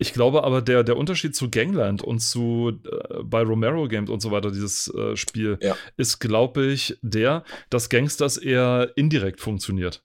ich 0.00 0.12
glaube 0.12 0.44
aber, 0.44 0.62
der, 0.62 0.84
der 0.84 0.96
Unterschied 0.96 1.34
zu 1.34 1.50
Gangland 1.50 2.02
und 2.02 2.20
zu 2.20 2.80
äh, 2.84 3.22
bei 3.24 3.42
Romero 3.42 3.88
Games 3.88 4.10
und 4.10 4.20
so 4.20 4.30
weiter, 4.30 4.50
dieses 4.50 4.92
äh, 4.94 5.16
Spiel, 5.16 5.58
ja. 5.60 5.76
ist, 5.96 6.20
glaube 6.20 6.66
ich, 6.66 6.98
der, 7.02 7.44
dass 7.70 7.88
Gangsters 7.88 8.36
eher 8.36 8.92
indirekt 8.94 9.40
funktioniert. 9.40 10.04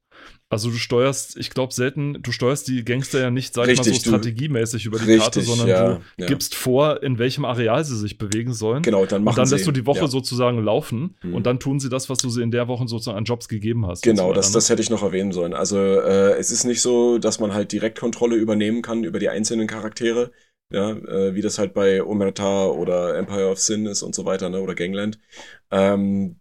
Also 0.54 0.70
du 0.70 0.78
steuerst, 0.78 1.36
ich 1.38 1.50
glaube 1.50 1.74
selten, 1.74 2.22
du 2.22 2.32
steuerst 2.32 2.68
die 2.68 2.86
Gangster 2.86 3.20
ja 3.20 3.32
nicht, 3.32 3.54
sag 3.54 3.68
richtig, 3.68 3.88
ich 3.88 3.94
mal, 3.94 4.00
so 4.00 4.10
strategiemäßig 4.10 4.86
über 4.86 5.00
die 5.00 5.06
richtig, 5.06 5.22
Karte, 5.24 5.42
sondern 5.42 5.68
ja, 5.68 5.94
du 5.96 6.02
ja. 6.18 6.26
gibst 6.28 6.56
vor, 6.56 7.04
in 7.04 7.18
welchem 7.18 7.44
Areal 7.44 7.84
sie 7.84 7.98
sich 7.98 8.18
bewegen 8.18 8.54
sollen. 8.54 8.84
Genau, 8.84 9.06
dann 9.06 9.24
machen 9.24 9.34
Und 9.34 9.38
dann 9.40 9.46
sie, 9.48 9.56
lässt 9.56 9.68
du 9.68 9.72
die 9.72 9.86
Woche 9.86 10.02
ja. 10.02 10.08
sozusagen 10.08 10.64
laufen 10.64 11.16
mhm. 11.24 11.36
und 11.36 11.46
dann 11.46 11.60
tun 11.60 11.80
sie 11.80 11.90
das, 11.90 12.10
was 12.10 12.20
du 12.20 12.30
sie 12.30 12.42
in 12.42 12.52
der 12.52 12.68
Woche 12.68 12.88
sozusagen 12.88 13.18
an 13.18 13.26
Jobs 13.26 13.50
gegeben 13.50 13.86
hast. 13.86 14.04
Genau, 14.04 14.30
so 14.30 14.34
das, 14.34 14.50
ne? 14.50 14.54
das 14.54 14.70
hätte 14.70 14.82
ich 14.82 14.90
noch 14.90 15.04
erwähnen 15.04 15.32
sollen. 15.32 15.54
Also 15.54 15.78
äh, 15.78 16.38
es 16.38 16.52
ist 16.52 16.64
nicht 16.64 16.82
so, 16.82 17.18
dass 17.18 17.40
man 17.40 17.54
halt 17.54 17.72
direkt 17.72 18.00
Kontrolle 18.00 18.36
übernehmen 18.36 18.82
kann 18.82 19.04
über 19.04 19.20
die 19.20 19.30
einzelnen 19.30 19.68
Charaktere, 19.68 20.32
ja, 20.72 20.92
äh, 20.92 21.36
wie 21.36 21.42
das 21.42 21.60
halt 21.60 21.74
bei 21.74 22.04
Omerta 22.04 22.68
oder 22.68 23.18
Empire 23.18 23.50
of 23.50 23.60
Sin 23.60 23.86
ist 23.86 24.04
und 24.04 24.16
so 24.16 24.26
weiter, 24.26 24.50
ne, 24.50 24.62
oder 24.62 24.76
Gangland. 24.76 25.20
Ähm, 25.72 26.38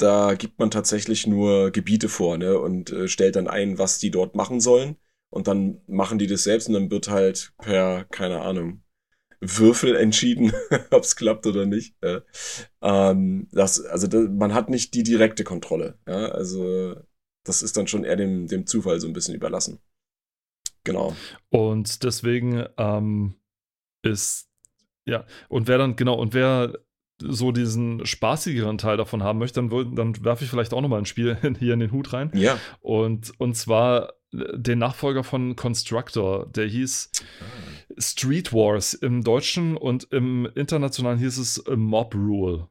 da 0.00 0.34
gibt 0.34 0.58
man 0.58 0.70
tatsächlich 0.70 1.26
nur 1.26 1.70
Gebiete 1.70 2.08
vor 2.08 2.38
ne, 2.38 2.58
und 2.58 2.90
äh, 2.90 3.08
stellt 3.08 3.36
dann 3.36 3.48
ein, 3.48 3.78
was 3.78 3.98
die 3.98 4.10
dort 4.10 4.34
machen 4.34 4.60
sollen. 4.60 4.96
Und 5.30 5.46
dann 5.46 5.80
machen 5.86 6.18
die 6.18 6.26
das 6.26 6.42
selbst 6.42 6.68
und 6.68 6.74
dann 6.74 6.90
wird 6.90 7.08
halt 7.08 7.52
per, 7.58 8.04
keine 8.04 8.40
Ahnung, 8.40 8.82
Würfel 9.40 9.94
entschieden, 9.94 10.52
ob 10.90 11.04
es 11.04 11.16
klappt 11.16 11.46
oder 11.46 11.66
nicht. 11.66 11.94
Ja. 12.02 12.22
Ähm, 12.82 13.48
das, 13.52 13.80
also 13.80 14.06
das, 14.06 14.28
man 14.28 14.54
hat 14.54 14.70
nicht 14.70 14.94
die 14.94 15.02
direkte 15.02 15.44
Kontrolle. 15.44 15.98
Ja. 16.06 16.26
Also 16.30 16.96
das 17.44 17.62
ist 17.62 17.76
dann 17.76 17.86
schon 17.86 18.04
eher 18.04 18.16
dem, 18.16 18.48
dem 18.48 18.66
Zufall 18.66 19.00
so 19.00 19.06
ein 19.06 19.12
bisschen 19.12 19.34
überlassen. 19.34 19.80
Genau. 20.84 21.14
Und 21.50 22.02
deswegen 22.04 22.66
ähm, 22.76 23.34
ist, 24.02 24.48
ja, 25.04 25.26
und 25.48 25.68
wer 25.68 25.78
dann, 25.78 25.96
genau, 25.96 26.18
und 26.18 26.34
wer 26.34 26.78
so 27.20 27.52
diesen 27.52 28.04
spaßigeren 28.04 28.78
Teil 28.78 28.96
davon 28.96 29.22
haben 29.22 29.38
möchte, 29.38 29.60
dann, 29.62 29.94
dann 29.94 30.24
werfe 30.24 30.44
ich 30.44 30.50
vielleicht 30.50 30.72
auch 30.72 30.80
nochmal 30.80 31.00
ein 31.00 31.06
Spiel 31.06 31.36
hier 31.58 31.74
in 31.74 31.80
den 31.80 31.92
Hut 31.92 32.12
rein. 32.12 32.30
Ja. 32.34 32.58
Und, 32.80 33.32
und 33.38 33.56
zwar 33.56 34.14
den 34.32 34.78
Nachfolger 34.78 35.24
von 35.24 35.56
Constructor, 35.56 36.46
der 36.46 36.66
hieß 36.66 37.10
Street 37.98 38.52
Wars 38.52 38.94
im 38.94 39.22
Deutschen 39.22 39.76
und 39.76 40.04
im 40.12 40.48
Internationalen 40.54 41.18
hieß 41.18 41.38
es 41.38 41.64
Mob 41.74 42.14
Rule 42.14 42.68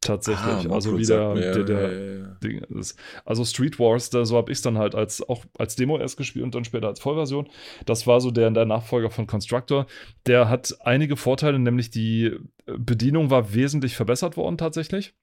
tatsächlich. 0.00 0.70
Ah, 0.70 0.74
also 0.74 0.98
wie 0.98 1.04
der, 1.04 1.34
ja, 1.34 1.52
der, 1.52 1.64
der 1.64 1.92
ja, 1.92 2.18
ja, 2.18 2.26
Ding 2.42 2.58
ist. 2.78 2.98
Also 3.24 3.44
Street 3.44 3.78
Wars, 3.78 4.10
da, 4.10 4.24
so 4.24 4.36
habe 4.36 4.52
ich 4.52 4.58
es 4.58 4.62
dann 4.62 4.78
halt 4.78 4.94
als 4.94 5.26
auch 5.28 5.44
als 5.58 5.76
Demo 5.76 5.98
erst 5.98 6.16
gespielt 6.16 6.44
und 6.44 6.54
dann 6.54 6.64
später 6.64 6.88
als 6.88 7.00
Vollversion. 7.00 7.48
Das 7.86 8.06
war 8.06 8.20
so 8.20 8.30
der, 8.30 8.50
der 8.50 8.64
Nachfolger 8.64 9.10
von 9.10 9.26
Constructor. 9.26 9.86
Der 10.26 10.48
hat 10.48 10.76
einige 10.80 11.16
Vorteile, 11.16 11.58
nämlich 11.58 11.90
die 11.90 12.36
Bedienung 12.66 13.30
war 13.30 13.54
wesentlich 13.54 13.96
verbessert 13.96 14.36
worden 14.36 14.58
tatsächlich 14.58 15.14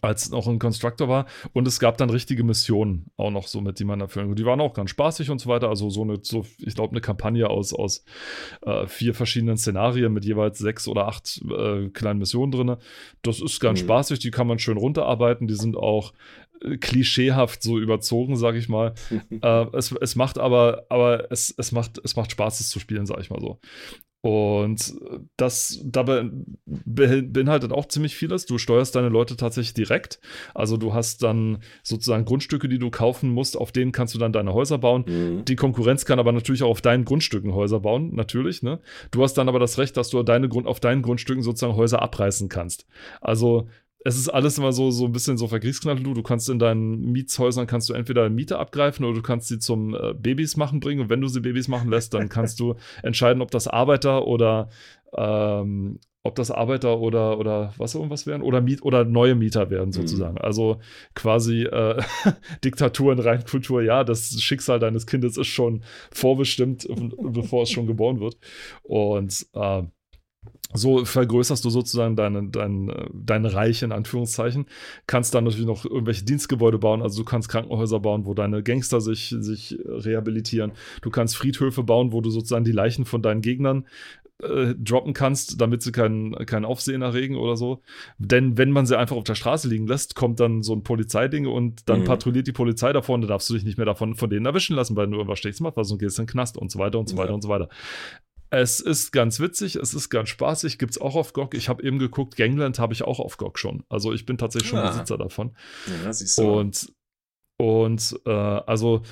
als 0.00 0.30
noch 0.30 0.48
ein 0.48 0.58
Constructor 0.58 1.08
war. 1.08 1.26
Und 1.52 1.66
es 1.68 1.78
gab 1.78 1.96
dann 1.98 2.10
richtige 2.10 2.44
Missionen 2.44 3.06
auch 3.16 3.30
noch 3.30 3.46
so 3.46 3.60
mit, 3.60 3.78
die 3.78 3.84
man 3.84 4.00
erfüllen 4.00 4.34
Die 4.34 4.44
waren 4.44 4.60
auch 4.60 4.74
ganz 4.74 4.90
spaßig 4.90 5.30
und 5.30 5.40
so 5.40 5.48
weiter. 5.48 5.68
Also 5.68 5.90
so 5.90 6.02
eine, 6.02 6.18
so, 6.22 6.44
ich 6.58 6.74
glaube, 6.74 6.92
eine 6.92 7.00
Kampagne 7.00 7.48
aus, 7.48 7.72
aus 7.72 8.04
äh, 8.62 8.86
vier 8.86 9.14
verschiedenen 9.14 9.56
Szenarien 9.56 10.12
mit 10.12 10.24
jeweils 10.24 10.58
sechs 10.58 10.88
oder 10.88 11.06
acht 11.06 11.40
äh, 11.56 11.88
kleinen 11.90 12.18
Missionen 12.18 12.52
drin. 12.52 12.76
Das 13.22 13.40
ist 13.40 13.60
ganz 13.60 13.80
mhm. 13.80 13.86
spaßig, 13.86 14.18
die 14.18 14.30
kann 14.30 14.46
man 14.46 14.58
schön 14.58 14.76
runterarbeiten. 14.76 15.46
Die 15.46 15.54
sind 15.54 15.76
auch 15.76 16.12
äh, 16.62 16.76
klischeehaft 16.78 17.62
so 17.62 17.78
überzogen, 17.78 18.36
sag 18.36 18.56
ich 18.56 18.68
mal. 18.68 18.94
äh, 19.30 19.66
es, 19.72 19.92
es 19.92 20.16
macht 20.16 20.38
aber, 20.38 20.86
aber 20.88 21.30
es, 21.30 21.54
es, 21.56 21.72
macht, 21.72 22.00
es 22.02 22.16
macht 22.16 22.32
Spaß, 22.32 22.60
es 22.60 22.70
zu 22.70 22.80
spielen, 22.80 23.06
sag 23.06 23.20
ich 23.20 23.30
mal 23.30 23.40
so. 23.40 23.60
Und 24.26 24.92
das 25.36 25.80
dabei 25.84 26.28
beinhaltet 26.66 27.70
auch 27.70 27.86
ziemlich 27.86 28.16
vieles. 28.16 28.44
Du 28.44 28.58
steuerst 28.58 28.96
deine 28.96 29.08
Leute 29.08 29.36
tatsächlich 29.36 29.74
direkt. 29.74 30.18
Also 30.52 30.76
du 30.76 30.94
hast 30.94 31.22
dann 31.22 31.58
sozusagen 31.84 32.24
Grundstücke, 32.24 32.68
die 32.68 32.80
du 32.80 32.90
kaufen 32.90 33.30
musst, 33.30 33.56
auf 33.56 33.70
denen 33.70 33.92
kannst 33.92 34.16
du 34.16 34.18
dann 34.18 34.32
deine 34.32 34.52
Häuser 34.52 34.78
bauen. 34.78 35.04
Mhm. 35.06 35.44
Die 35.44 35.54
Konkurrenz 35.54 36.06
kann 36.06 36.18
aber 36.18 36.32
natürlich 36.32 36.64
auch 36.64 36.70
auf 36.70 36.80
deinen 36.80 37.04
Grundstücken 37.04 37.54
Häuser 37.54 37.78
bauen, 37.78 38.16
natürlich. 38.16 38.64
Ne? 38.64 38.80
Du 39.12 39.22
hast 39.22 39.34
dann 39.34 39.48
aber 39.48 39.60
das 39.60 39.78
Recht, 39.78 39.96
dass 39.96 40.08
du 40.08 40.20
deine 40.24 40.48
Grund, 40.48 40.66
auf 40.66 40.80
deinen 40.80 41.02
Grundstücken 41.02 41.44
sozusagen 41.44 41.76
Häuser 41.76 42.02
abreißen 42.02 42.48
kannst. 42.48 42.84
Also 43.20 43.68
es 44.06 44.16
ist 44.16 44.28
alles 44.28 44.56
immer 44.56 44.72
so, 44.72 44.92
so 44.92 45.06
ein 45.06 45.12
bisschen 45.12 45.36
so 45.36 45.48
verkriegsknallt. 45.48 46.06
Du 46.06 46.22
kannst 46.22 46.48
in 46.48 46.60
deinen 46.60 47.10
Mietshäusern 47.10 47.66
kannst 47.66 47.88
du 47.88 47.92
entweder 47.92 48.30
Miete 48.30 48.58
abgreifen 48.58 49.04
oder 49.04 49.16
du 49.16 49.22
kannst 49.22 49.48
sie 49.48 49.58
zum 49.58 49.94
äh, 49.94 50.14
Babys 50.14 50.56
machen 50.56 50.78
bringen. 50.78 51.00
Und 51.00 51.10
wenn 51.10 51.20
du 51.20 51.26
sie 51.26 51.40
Babys 51.40 51.66
machen 51.66 51.90
lässt, 51.90 52.14
dann 52.14 52.28
kannst 52.28 52.60
du 52.60 52.76
entscheiden, 53.02 53.42
ob 53.42 53.50
das 53.50 53.66
Arbeiter 53.66 54.28
oder 54.28 54.68
ähm, 55.16 55.98
ob 56.22 56.36
das 56.36 56.52
Arbeiter 56.52 57.00
oder 57.00 57.38
oder 57.38 57.72
was 57.78 57.96
irgendwas 57.96 58.28
werden 58.28 58.42
oder 58.42 58.60
Miet 58.60 58.82
oder 58.82 59.04
neue 59.04 59.34
Mieter 59.34 59.70
werden 59.70 59.88
mhm. 59.88 59.94
sozusagen. 59.94 60.34
Mhm. 60.34 60.42
Also 60.42 60.78
quasi 61.14 61.62
äh, 61.64 62.00
Diktatur 62.64 63.12
in 63.12 63.18
Reinkultur. 63.18 63.82
Ja, 63.82 64.04
das 64.04 64.40
Schicksal 64.40 64.78
deines 64.78 65.08
Kindes 65.08 65.36
ist 65.36 65.48
schon 65.48 65.82
vorbestimmt, 66.12 66.86
bevor 67.18 67.64
es 67.64 67.70
schon 67.70 67.88
geboren 67.88 68.20
wird. 68.20 68.38
Und 68.84 69.46
äh, 69.52 69.82
so 70.72 71.04
vergrößerst 71.04 71.64
du 71.64 71.70
sozusagen 71.70 72.16
deine, 72.16 72.48
dein, 72.48 72.92
dein 73.12 73.46
Reich 73.46 73.82
in 73.82 73.92
Anführungszeichen. 73.92 74.66
Kannst 75.06 75.34
dann 75.34 75.44
natürlich 75.44 75.66
noch 75.66 75.84
irgendwelche 75.84 76.24
Dienstgebäude 76.24 76.78
bauen. 76.78 77.02
Also 77.02 77.22
du 77.22 77.24
kannst 77.24 77.48
Krankenhäuser 77.48 78.00
bauen, 78.00 78.26
wo 78.26 78.34
deine 78.34 78.62
Gangster 78.62 79.00
sich, 79.00 79.34
sich 79.38 79.78
rehabilitieren. 79.86 80.72
Du 81.02 81.10
kannst 81.10 81.36
Friedhöfe 81.36 81.82
bauen, 81.82 82.12
wo 82.12 82.20
du 82.20 82.30
sozusagen 82.30 82.64
die 82.64 82.72
Leichen 82.72 83.04
von 83.04 83.22
deinen 83.22 83.42
Gegnern 83.42 83.86
äh, 84.42 84.74
droppen 84.74 85.14
kannst, 85.14 85.60
damit 85.60 85.80
sie 85.80 85.92
keinen 85.92 86.34
kein 86.44 86.66
Aufsehen 86.66 87.00
erregen 87.00 87.36
oder 87.36 87.56
so. 87.56 87.80
Denn 88.18 88.58
wenn 88.58 88.70
man 88.70 88.84
sie 88.84 88.98
einfach 88.98 89.16
auf 89.16 89.24
der 89.24 89.34
Straße 89.34 89.68
liegen 89.68 89.86
lässt, 89.86 90.14
kommt 90.14 90.40
dann 90.40 90.62
so 90.62 90.74
ein 90.74 90.82
Polizeiding 90.82 91.46
und 91.46 91.88
dann 91.88 92.00
mhm. 92.00 92.04
patrouilliert 92.04 92.46
die 92.46 92.52
Polizei 92.52 92.92
davon, 92.92 93.22
da 93.22 93.28
darfst 93.28 93.48
du 93.48 93.54
dich 93.54 93.64
nicht 93.64 93.78
mehr 93.78 93.86
davon 93.86 94.14
von 94.14 94.28
denen 94.28 94.44
erwischen 94.44 94.76
lassen, 94.76 94.94
weil 94.94 95.06
du 95.06 95.14
irgendwas 95.14 95.38
Schlechtes 95.38 95.60
machst, 95.60 95.78
also 95.78 95.96
gehst 95.96 96.18
in 96.18 96.26
den 96.26 96.30
Knast 96.30 96.58
und 96.58 96.70
so 96.70 96.78
weiter 96.78 96.98
und 96.98 97.08
so 97.08 97.16
weiter 97.16 97.30
ja. 97.30 97.34
und 97.34 97.42
so 97.42 97.48
weiter. 97.48 97.70
Es 98.58 98.80
ist 98.80 99.12
ganz 99.12 99.38
witzig, 99.38 99.76
es 99.76 99.92
ist 99.92 100.08
ganz 100.08 100.30
spaßig, 100.30 100.78
gibt 100.78 100.92
es 100.92 100.98
auch 100.98 101.14
auf 101.14 101.34
GOG. 101.34 101.52
Ich 101.52 101.68
habe 101.68 101.82
eben 101.82 101.98
geguckt, 101.98 102.36
Gangland 102.36 102.78
habe 102.78 102.94
ich 102.94 103.02
auch 103.02 103.20
auf 103.20 103.36
GOG 103.36 103.58
schon. 103.58 103.84
Also 103.90 104.14
ich 104.14 104.24
bin 104.24 104.38
tatsächlich 104.38 104.70
schon 104.70 104.78
ah. 104.78 104.88
Besitzer 104.88 105.18
davon. 105.18 105.54
Ja, 106.02 106.10
siehst 106.10 106.38
du. 106.38 106.58
Und, 106.58 106.90
und 107.58 108.18
äh, 108.24 108.30
also 108.30 109.02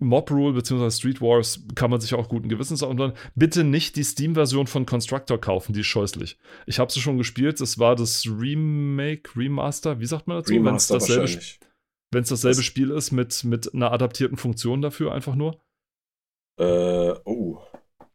Mob 0.00 0.30
Rule 0.30 0.52
bzw. 0.52 0.90
Street 0.90 1.22
Wars 1.22 1.62
kann 1.74 1.90
man 1.90 2.02
sich 2.02 2.12
auch 2.12 2.28
guten 2.28 2.50
Gewissens 2.50 2.82
anhören. 2.82 3.14
Bitte 3.34 3.64
nicht 3.64 3.96
die 3.96 4.04
Steam-Version 4.04 4.66
von 4.66 4.84
Constructor 4.84 5.40
kaufen, 5.40 5.72
die 5.72 5.80
ist 5.80 5.86
scheußlich. 5.86 6.36
Ich 6.66 6.78
habe 6.78 6.92
sie 6.92 7.00
schon 7.00 7.16
gespielt, 7.16 7.58
es 7.62 7.78
war 7.78 7.96
das 7.96 8.26
Remake, 8.26 9.30
Remaster, 9.34 9.98
wie 10.00 10.06
sagt 10.06 10.26
man 10.26 10.36
dazu? 10.36 10.52
Remaster 10.52 10.96
Wenn's 10.96 11.06
dasselbe, 11.06 11.42
Wenn 12.10 12.22
es 12.24 12.28
dasselbe 12.28 12.56
das 12.56 12.64
Spiel 12.66 12.90
ist 12.90 13.12
mit, 13.12 13.44
mit 13.44 13.72
einer 13.72 13.92
adaptierten 13.92 14.36
Funktion 14.36 14.82
dafür 14.82 15.14
einfach 15.14 15.36
nur? 15.36 15.58
Äh, 16.58 17.14
oh 17.24 17.39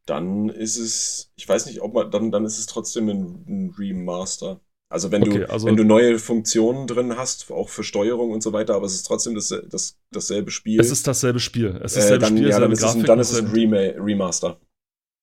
dann 0.06 0.49
ist 0.49 0.78
es, 0.78 1.32
ich 1.36 1.47
weiß 1.47 1.66
nicht, 1.66 1.82
ob 1.82 1.93
man, 1.93 2.12
dann, 2.12 2.32
dann 2.32 2.45
ist 2.45 2.60
es 2.60 2.68
trotzdem 2.68 3.10
ein, 3.10 3.45
ein 3.47 3.76
Remaster. 3.78 4.62
Also 4.88 5.12
wenn 5.12 5.24
okay, 5.24 5.39
du, 5.39 5.49
also 5.49 5.66
wenn 5.66 5.76
du 5.76 5.84
neue 5.84 6.20
Funktionen 6.20 6.86
drin 6.86 7.18
hast, 7.18 7.51
auch 7.51 7.70
für 7.70 7.84
Steuerung 7.84 8.32
und 8.32 8.43
so 8.43 8.53
weiter, 8.53 8.76
aber 8.76 8.86
es 8.86 8.93
ist 8.93 9.03
trotzdem 9.03 9.34
das, 9.34 9.53
das, 9.70 9.97
dasselbe 10.12 10.51
Spiel. 10.51 10.80
Es 10.80 10.91
ist 10.91 11.08
dasselbe 11.08 11.39
Spiel. 11.39 11.80
Es 11.84 11.93
ist 11.93 12.03
dasselbe 12.03 12.26
äh, 12.26 12.30
dann, 12.30 12.38
Spiel, 12.38 12.49
ja, 12.49 12.60
dann 12.60 12.72
ist, 12.72 12.84
es, 12.84 13.03
dann 13.03 13.20
ist 13.20 13.32
es 13.32 13.39
ein 13.39 13.47
Remaster. 13.47 14.60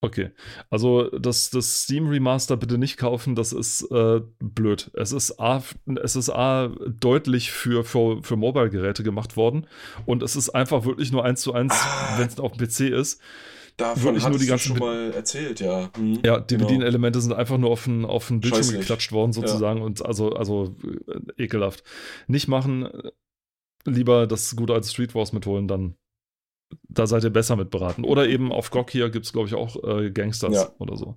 Okay, 0.04 0.30
also 0.68 1.08
das, 1.10 1.50
das 1.50 1.84
Steam 1.84 2.08
Remaster 2.08 2.56
bitte 2.56 2.76
nicht 2.76 2.96
kaufen, 2.96 3.36
das 3.36 3.52
ist 3.52 3.88
äh, 3.92 4.20
blöd. 4.40 4.90
Es 4.94 5.12
ist 5.12 5.38
A, 5.38 5.62
es 6.02 6.16
ist 6.16 6.28
A 6.28 6.74
deutlich 6.88 7.52
für, 7.52 7.84
für, 7.84 8.20
für 8.20 8.34
Mobile-Geräte 8.34 9.04
gemacht 9.04 9.36
worden 9.36 9.68
und 10.04 10.24
es 10.24 10.34
ist 10.34 10.50
einfach 10.50 10.84
wirklich 10.84 11.12
nur 11.12 11.24
eins 11.24 11.42
zu 11.42 11.52
eins, 11.52 11.72
ah. 11.72 12.18
wenn 12.18 12.26
es 12.26 12.40
auf 12.40 12.50
dem 12.50 12.66
PC 12.66 12.92
ist. 12.92 13.20
Davon 13.76 14.04
wirklich 14.04 14.28
nur 14.28 14.38
die 14.38 14.46
ganzen 14.46 14.68
schon 14.68 14.78
mal 14.78 15.12
erzählt, 15.12 15.60
ja. 15.60 15.90
Hm, 15.96 16.20
ja, 16.24 16.40
die 16.40 16.56
genau. 16.56 16.66
Bedienelemente 16.66 17.20
sind 17.20 17.32
einfach 17.32 17.58
nur 17.58 17.70
auf 17.70 17.84
den, 17.84 18.04
auf 18.04 18.28
den 18.28 18.40
Bildschirm 18.40 18.64
Scheußlich. 18.64 18.80
geklatscht 18.80 19.12
worden, 19.12 19.32
sozusagen. 19.32 19.80
Ja. 19.80 19.84
Und 19.84 20.04
also, 20.04 20.34
also 20.34 20.76
äh, 21.06 21.42
ekelhaft. 21.44 21.82
Nicht 22.26 22.48
machen, 22.48 22.88
lieber 23.84 24.26
das 24.26 24.54
gute 24.56 24.74
alte 24.74 24.88
Street 24.88 25.14
Wars 25.14 25.32
mitholen, 25.32 25.68
dann 25.68 25.96
da 26.88 27.06
seid 27.06 27.24
ihr 27.24 27.30
besser 27.30 27.56
mit 27.56 27.70
beraten. 27.70 28.04
Oder 28.04 28.28
eben 28.28 28.52
auf 28.52 28.70
GOG 28.70 28.90
hier 28.90 29.10
gibt 29.10 29.26
es, 29.26 29.32
glaube 29.32 29.48
ich, 29.48 29.54
auch 29.54 29.76
äh, 29.84 30.10
Gangsters 30.10 30.54
ja. 30.54 30.74
oder 30.78 30.96
so. 30.96 31.16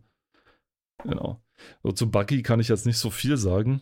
Genau. 1.03 1.41
So, 1.83 1.91
zu 1.91 2.11
Buggy 2.11 2.43
kann 2.43 2.59
ich 2.59 2.67
jetzt 2.67 2.85
nicht 2.85 2.97
so 2.97 3.09
viel 3.09 3.37
sagen. 3.37 3.81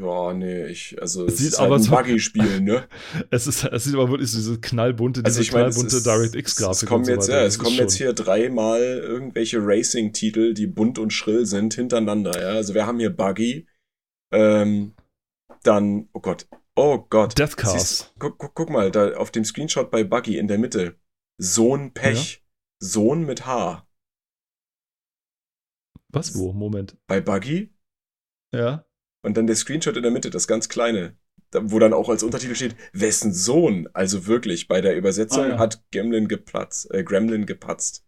Ja, 0.00 0.32
nee, 0.32 0.66
ich, 0.66 1.00
also 1.00 1.26
es, 1.26 1.34
es 1.34 1.38
sieht 1.38 1.48
ist 1.48 1.58
aber 1.58 1.76
halt 1.76 1.84
ein 1.84 1.90
Buggy-Spiel, 1.90 2.60
ne? 2.60 2.88
es, 3.30 3.46
ist, 3.46 3.64
es 3.64 3.84
sieht 3.84 3.94
aber 3.94 4.10
wirklich 4.10 4.30
so 4.30 4.38
diese 4.38 4.60
knallbunte, 4.60 5.22
also 5.24 5.40
diese 5.40 5.52
meine, 5.52 5.70
knallbunte 5.70 6.02
DirectX-Grafik. 6.02 6.82
Es 6.82 6.86
kommen 6.86 7.04
so 7.04 7.12
jetzt, 7.12 7.28
ja, 7.28 7.42
es 7.42 7.58
kommen 7.58 7.76
jetzt 7.76 7.94
hier 7.94 8.12
dreimal 8.12 8.80
irgendwelche 8.80 9.58
Racing-Titel, 9.60 10.54
die 10.54 10.66
bunt 10.66 10.98
und 10.98 11.12
schrill 11.12 11.46
sind, 11.46 11.74
hintereinander, 11.74 12.40
ja. 12.40 12.48
Also 12.50 12.74
wir 12.74 12.86
haben 12.86 12.98
hier 12.98 13.10
Buggy, 13.10 13.66
ähm, 14.32 14.94
dann, 15.62 16.08
oh 16.12 16.20
Gott, 16.20 16.48
oh 16.74 16.98
Gott. 17.08 17.38
Death 17.38 17.56
Cars. 17.56 18.12
Guck, 18.18 18.38
guck, 18.38 18.54
guck, 18.54 18.70
mal, 18.70 18.90
da 18.90 19.14
auf 19.14 19.30
dem 19.30 19.44
Screenshot 19.44 19.90
bei 19.90 20.04
Buggy 20.04 20.38
in 20.38 20.48
der 20.48 20.58
Mitte. 20.58 20.96
Sohn 21.38 21.92
Pech. 21.92 22.34
Ja? 22.34 22.40
Sohn 22.82 23.26
mit 23.26 23.46
H. 23.46 23.86
Was? 26.12 26.36
Wo? 26.36 26.52
Moment. 26.52 26.96
Bei 27.06 27.20
Buggy? 27.20 27.72
Ja. 28.52 28.84
Und 29.22 29.36
dann 29.36 29.46
der 29.46 29.56
Screenshot 29.56 29.96
in 29.96 30.02
der 30.02 30.12
Mitte, 30.12 30.30
das 30.30 30.48
ganz 30.48 30.68
kleine, 30.68 31.16
wo 31.52 31.78
dann 31.78 31.92
auch 31.92 32.08
als 32.08 32.22
Untertitel 32.22 32.54
steht, 32.54 32.76
wessen 32.92 33.32
Sohn, 33.32 33.88
also 33.92 34.26
wirklich, 34.26 34.68
bei 34.68 34.80
der 34.80 34.96
Übersetzung 34.96 35.44
ah, 35.44 35.48
ja. 35.48 35.58
hat 35.58 35.82
Gremlin 35.92 36.28
geplatzt, 36.28 36.92
äh, 36.92 37.04
Gremlin 37.04 37.46
gepatzt. 37.46 38.06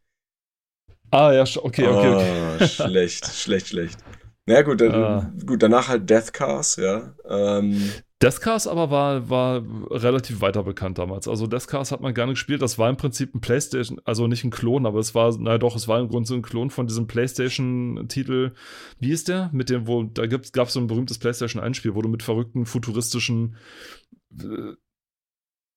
Ah, 1.11 1.33
ja, 1.33 1.43
okay, 1.43 1.87
okay, 1.87 1.87
okay. 1.87 2.59
Oh, 2.61 2.67
schlecht, 2.67 3.27
schlecht, 3.27 3.69
schlecht. 3.69 3.99
Na 4.47 4.55
ja, 4.55 4.63
gut, 4.63 4.81
dann, 4.81 4.95
ah. 4.95 5.33
gut, 5.45 5.63
danach 5.63 5.89
halt 5.89 6.09
Death 6.09 6.33
Cars, 6.33 6.77
ja. 6.77 7.15
Ähm, 7.29 7.93
Deathcast 8.23 8.69
aber 8.69 8.91
war, 8.91 9.29
war 9.29 9.63
relativ 9.91 10.41
weiter 10.41 10.63
bekannt 10.63 10.99
damals. 10.99 11.27
Also 11.27 11.47
Deathcast 11.47 11.91
hat 11.91 12.01
man 12.01 12.15
gerne 12.15 12.33
gespielt. 12.33 12.63
Das 12.63 12.79
war 12.79 12.89
im 12.89 12.97
Prinzip 12.97 13.35
ein 13.35 13.41
PlayStation, 13.41 14.01
also 14.05 14.29
nicht 14.29 14.45
ein 14.45 14.51
Klon, 14.51 14.87
aber 14.87 15.01
es 15.01 15.15
war, 15.15 15.37
naja 15.39 15.59
doch, 15.59 15.75
es 15.75 15.89
war 15.89 15.99
im 15.99 16.09
Grunde 16.09 16.29
so 16.29 16.35
ein 16.35 16.43
Klon 16.43 16.71
von 16.71 16.87
diesem 16.87 17.07
PlayStation-Titel. 17.09 18.53
Wie 19.01 19.11
ist 19.11 19.29
der? 19.29 19.51
Mit 19.53 19.71
dem, 19.71 19.87
wo, 19.87 20.05
da 20.05 20.27
gab 20.27 20.45
es 20.69 20.73
so 20.73 20.81
ein 20.81 20.87
berühmtes 20.87 21.19
PlayStation-Einspiel, 21.19 21.95
wo 21.95 22.03
du 22.03 22.09
mit 22.09 22.23
verrückten, 22.23 22.65
futuristischen 22.65 23.57
äh, 24.41 24.77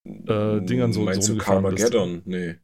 äh, 0.03 0.61
Dingern 0.61 0.93
so, 0.93 1.01
Meinst 1.01 1.27
so 1.27 1.33
du 1.33 1.39
Carmageddon? 1.39 2.23
Bist. 2.23 2.27
Nee. 2.27 2.55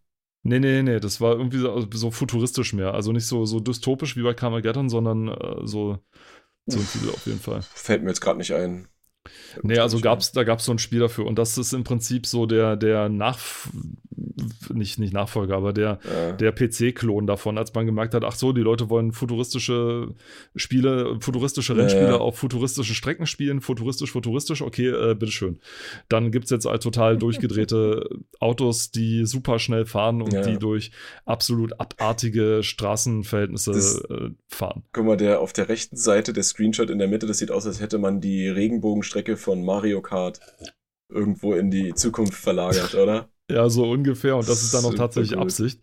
Nee, 0.43 0.59
nee, 0.59 0.81
nee, 0.81 0.99
das 0.99 1.21
war 1.21 1.33
irgendwie 1.33 1.59
so, 1.59 1.87
so, 1.93 2.11
futuristisch 2.11 2.73
mehr. 2.73 2.93
Also 2.93 3.11
nicht 3.11 3.27
so, 3.27 3.45
so 3.45 3.59
dystopisch 3.59 4.15
wie 4.15 4.23
bei 4.23 4.33
Carmageddon, 4.33 4.89
sondern 4.89 5.27
äh, 5.27 5.67
so, 5.67 5.99
so 6.65 6.79
ein 6.79 6.87
Titel 6.87 7.09
auf 7.09 7.25
jeden 7.27 7.39
Fall. 7.39 7.61
Fällt 7.61 8.01
mir 8.03 8.09
jetzt 8.09 8.21
gerade 8.21 8.39
nicht 8.39 8.53
ein. 8.53 8.87
Nee, 9.61 9.77
also 9.77 9.99
gab's, 9.99 10.31
da 10.31 10.43
gab 10.43 10.59
es 10.59 10.65
so 10.65 10.71
ein 10.71 10.79
Spiel 10.79 10.99
dafür. 10.99 11.25
Und 11.25 11.37
das 11.37 11.57
ist 11.57 11.73
im 11.73 11.83
Prinzip 11.83 12.25
so 12.25 12.45
der, 12.45 12.75
der 12.75 13.09
Nach 13.09 13.39
nicht, 14.73 14.99
nicht 14.99 15.13
Nachfolger, 15.13 15.55
aber 15.55 15.73
der, 15.73 15.99
ja. 16.03 16.31
der 16.33 16.51
PC-Klon 16.51 17.27
davon, 17.27 17.57
als 17.57 17.73
man 17.73 17.85
gemerkt 17.85 18.13
hat, 18.13 18.23
ach 18.23 18.35
so, 18.35 18.53
die 18.53 18.61
Leute 18.61 18.89
wollen 18.89 19.11
futuristische 19.11 20.09
Spiele, 20.55 21.17
futuristische 21.19 21.75
Rennspiele 21.75 22.07
ja. 22.07 22.17
auf 22.17 22.37
futuristischen 22.37 22.95
Strecken 22.95 23.25
spielen, 23.25 23.61
futuristisch, 23.61 24.11
futuristisch, 24.11 24.61
okay, 24.61 24.87
äh, 24.87 25.15
bitteschön. 25.15 25.59
Dann 26.09 26.31
gibt 26.31 26.45
es 26.45 26.51
jetzt 26.51 26.65
halt 26.65 26.83
total 26.83 27.17
durchgedrehte 27.17 28.09
Autos, 28.39 28.91
die 28.91 29.25
super 29.25 29.59
schnell 29.59 29.85
fahren 29.85 30.21
und 30.21 30.33
ja. 30.33 30.41
die 30.41 30.57
durch 30.57 30.91
absolut 31.25 31.79
abartige 31.79 32.63
Straßenverhältnisse 32.63 33.71
das, 33.71 34.01
äh, 34.09 34.29
fahren. 34.47 34.83
Guck 34.93 35.05
mal, 35.05 35.17
der 35.17 35.39
auf 35.39 35.53
der 35.53 35.69
rechten 35.69 35.97
Seite, 35.97 36.33
der 36.33 36.43
Screenshot 36.43 36.89
in 36.89 36.99
der 36.99 37.07
Mitte, 37.07 37.25
das 37.25 37.37
sieht 37.37 37.51
aus, 37.51 37.65
als 37.65 37.81
hätte 37.81 37.97
man 37.97 38.21
die 38.21 38.47
Regenbogenstrecke 39.11 39.37
von 39.37 39.63
Mario 39.63 40.01
Kart 40.01 40.39
irgendwo 41.09 41.53
in 41.53 41.71
die 41.71 41.93
Zukunft 41.93 42.33
verlagert, 42.33 42.95
oder? 42.95 43.29
Ja, 43.49 43.67
so 43.67 43.83
ungefähr. 43.83 44.37
Und 44.37 44.47
das 44.47 44.63
ist 44.63 44.73
dann 44.73 44.85
auch 44.85 44.93
tatsächlich 44.93 45.33
gut. 45.33 45.41
Absicht, 45.41 45.81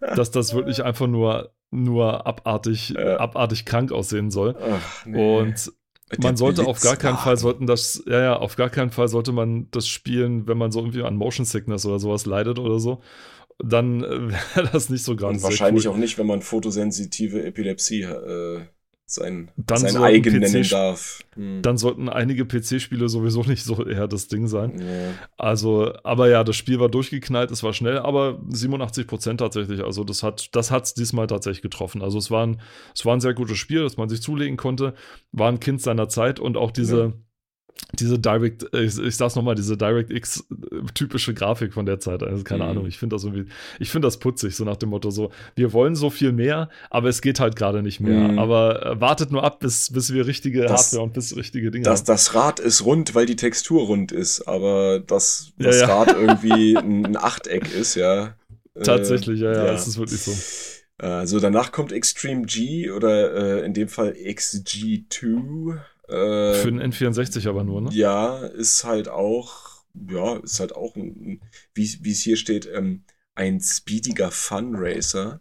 dass 0.14 0.30
das 0.30 0.54
wirklich 0.54 0.84
einfach 0.84 1.08
nur, 1.08 1.52
nur 1.72 2.24
abartig, 2.24 2.90
ja. 2.90 3.16
abartig 3.18 3.64
krank 3.64 3.90
aussehen 3.90 4.30
soll. 4.30 4.54
Ach, 4.56 5.06
nee. 5.06 5.40
Und 5.40 5.72
man 6.18 6.36
sollte 6.36 6.66
auf 6.66 6.80
gar 6.80 6.94
keinen 6.94 7.16
Fall 7.16 7.36
sollten 7.36 7.66
das, 7.66 8.04
ja, 8.06 8.20
ja, 8.20 8.36
auf 8.36 8.54
gar 8.54 8.70
keinen 8.70 8.92
Fall 8.92 9.08
sollte 9.08 9.32
man 9.32 9.66
das 9.72 9.88
spielen, 9.88 10.46
wenn 10.46 10.56
man 10.56 10.70
so 10.70 10.78
irgendwie 10.78 11.02
an 11.02 11.16
Motion 11.16 11.44
Sickness 11.44 11.84
oder 11.84 11.98
sowas 11.98 12.26
leidet 12.26 12.60
oder 12.60 12.78
so. 12.78 13.02
Dann 13.58 14.04
äh, 14.04 14.30
wäre 14.54 14.70
das 14.72 14.88
nicht 14.88 15.02
so 15.02 15.16
gerade. 15.16 15.34
Und 15.34 15.42
wahrscheinlich 15.42 15.86
cool. 15.86 15.94
auch 15.94 15.98
nicht, 15.98 16.16
wenn 16.16 16.28
man 16.28 16.42
fotosensitive 16.42 17.42
Epilepsie 17.42 18.02
äh, 18.02 18.66
sein, 19.12 19.50
Dann 19.56 19.78
sein 19.78 19.90
sollten 19.90 20.04
eigen 20.06 20.40
PC 20.40 20.52
nennen 20.52 20.68
darf. 20.68 21.20
Hm. 21.34 21.62
Dann 21.62 21.76
sollten 21.76 22.08
einige 22.08 22.44
PC-Spiele 22.44 23.08
sowieso 23.08 23.42
nicht 23.42 23.64
so 23.64 23.84
eher 23.86 24.08
das 24.08 24.28
Ding 24.28 24.46
sein. 24.46 24.80
Ja. 24.80 25.14
Also, 25.36 25.92
aber 26.04 26.28
ja, 26.28 26.44
das 26.44 26.56
Spiel 26.56 26.80
war 26.80 26.88
durchgeknallt, 26.88 27.50
es 27.50 27.62
war 27.62 27.72
schnell, 27.72 27.98
aber 27.98 28.40
87 28.48 29.06
Prozent 29.06 29.40
tatsächlich. 29.40 29.82
Also, 29.84 30.04
das 30.04 30.22
hat 30.22 30.54
das 30.54 30.70
hat's 30.70 30.94
diesmal 30.94 31.26
tatsächlich 31.26 31.62
getroffen. 31.62 32.02
Also, 32.02 32.18
es 32.18 32.30
war, 32.30 32.46
ein, 32.46 32.60
es 32.94 33.04
war 33.04 33.14
ein 33.14 33.20
sehr 33.20 33.34
gutes 33.34 33.58
Spiel, 33.58 33.82
das 33.82 33.96
man 33.96 34.08
sich 34.08 34.22
zulegen 34.22 34.56
konnte, 34.56 34.94
war 35.32 35.48
ein 35.48 35.60
Kind 35.60 35.80
seiner 35.82 36.08
Zeit 36.08 36.40
und 36.40 36.56
auch 36.56 36.70
diese. 36.70 36.98
Ja. 37.00 37.12
Diese 37.98 38.18
Direct, 38.18 38.72
äh, 38.72 38.82
ich, 38.84 38.98
ich 38.98 39.16
sag's 39.16 39.34
nochmal, 39.34 39.54
diese 39.56 39.76
DirectX-typische 39.76 41.34
Grafik 41.34 41.72
von 41.72 41.86
der 41.86 41.98
Zeit. 41.98 42.22
Also 42.22 42.44
keine 42.44 42.64
Mhm. 42.64 42.70
Ahnung, 42.70 42.86
ich 42.86 42.98
finde 42.98 43.16
das 43.16 43.24
irgendwie, 43.24 43.46
ich 43.78 43.90
finde 43.90 44.06
das 44.06 44.18
putzig, 44.18 44.54
so 44.54 44.64
nach 44.64 44.76
dem 44.76 44.90
Motto 44.90 45.10
so, 45.10 45.30
wir 45.56 45.72
wollen 45.72 45.94
so 45.96 46.08
viel 46.10 46.32
mehr, 46.32 46.68
aber 46.90 47.08
es 47.08 47.20
geht 47.20 47.40
halt 47.40 47.56
gerade 47.56 47.82
nicht 47.82 48.00
mehr. 48.00 48.32
Mhm. 48.32 48.38
Aber 48.38 48.84
äh, 48.86 49.00
wartet 49.00 49.32
nur 49.32 49.42
ab, 49.44 49.60
bis, 49.60 49.92
bis 49.92 50.12
wir 50.12 50.26
richtige 50.26 50.62
Das- 50.62 50.86
Hardware 50.86 51.02
und 51.04 51.14
bis 51.14 51.34
richtige 51.36 51.70
Dinge 51.70 51.84
Das, 51.84 52.00
haben. 52.00 52.06
das 52.06 52.34
Rad 52.34 52.60
ist 52.60 52.84
rund, 52.84 53.14
weil 53.14 53.26
die 53.26 53.36
Textur 53.36 53.82
rund 53.86 54.12
ist, 54.12 54.42
aber 54.42 55.00
das, 55.00 55.52
Ja, 55.58 55.66
das 55.66 55.80
ja. 55.80 55.86
Rad 55.86 56.08
irgendwie 56.20 56.76
ein, 56.76 57.04
ein 57.06 57.16
Achteck 57.16 57.74
ist, 57.74 57.94
ja. 57.96 58.34
Äh, 58.74 58.82
Tatsächlich, 58.82 59.40
ja, 59.40 59.52
ja, 59.52 59.66
ja. 59.66 59.72
es 59.72 59.86
ist 59.88 59.98
wirklich 59.98 60.20
so. 60.20 60.32
Also 60.98 61.40
danach 61.40 61.72
kommt 61.72 61.92
Extreme 61.92 62.42
G 62.44 62.90
oder 62.90 63.62
äh, 63.62 63.64
in 63.64 63.72
dem 63.72 63.88
Fall 63.88 64.12
XG2. 64.12 65.78
Äh, 66.10 66.54
Für 66.54 66.72
den 66.72 66.80
N64 66.80 67.48
aber 67.48 67.64
nur, 67.64 67.80
ne? 67.80 67.90
Ja, 67.92 68.38
ist 68.38 68.84
halt 68.84 69.08
auch, 69.08 69.84
ja, 70.08 70.36
ist 70.38 70.60
halt 70.60 70.74
auch, 70.74 70.96
ein, 70.96 71.40
wie 71.74 72.10
es 72.10 72.20
hier 72.20 72.36
steht, 72.36 72.68
ähm, 72.72 73.04
ein 73.34 73.60
speediger 73.60 74.30
Funracer. 74.30 75.40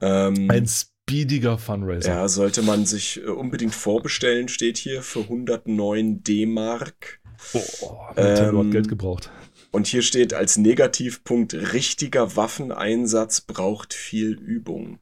Ähm, 0.00 0.48
Ein 0.50 0.66
speediger 0.66 1.58
Funracer. 1.58 2.08
ja, 2.08 2.28
sollte 2.28 2.62
man 2.62 2.86
sich 2.86 3.18
äh, 3.22 3.26
unbedingt 3.26 3.74
vorbestellen, 3.74 4.48
steht 4.48 4.78
hier 4.78 5.02
für 5.02 5.20
109 5.20 6.22
D-Mark. 6.22 7.20
Oh, 7.54 7.98
Ähm, 8.16 8.58
hat 8.58 8.70
Geld 8.70 8.88
gebraucht. 8.88 9.30
Und 9.70 9.86
hier 9.86 10.02
steht 10.02 10.32
als 10.32 10.56
Negativpunkt, 10.56 11.54
richtiger 11.54 12.36
Waffeneinsatz 12.36 13.42
braucht 13.42 13.94
viel 13.94 14.32
Übung. 14.32 14.98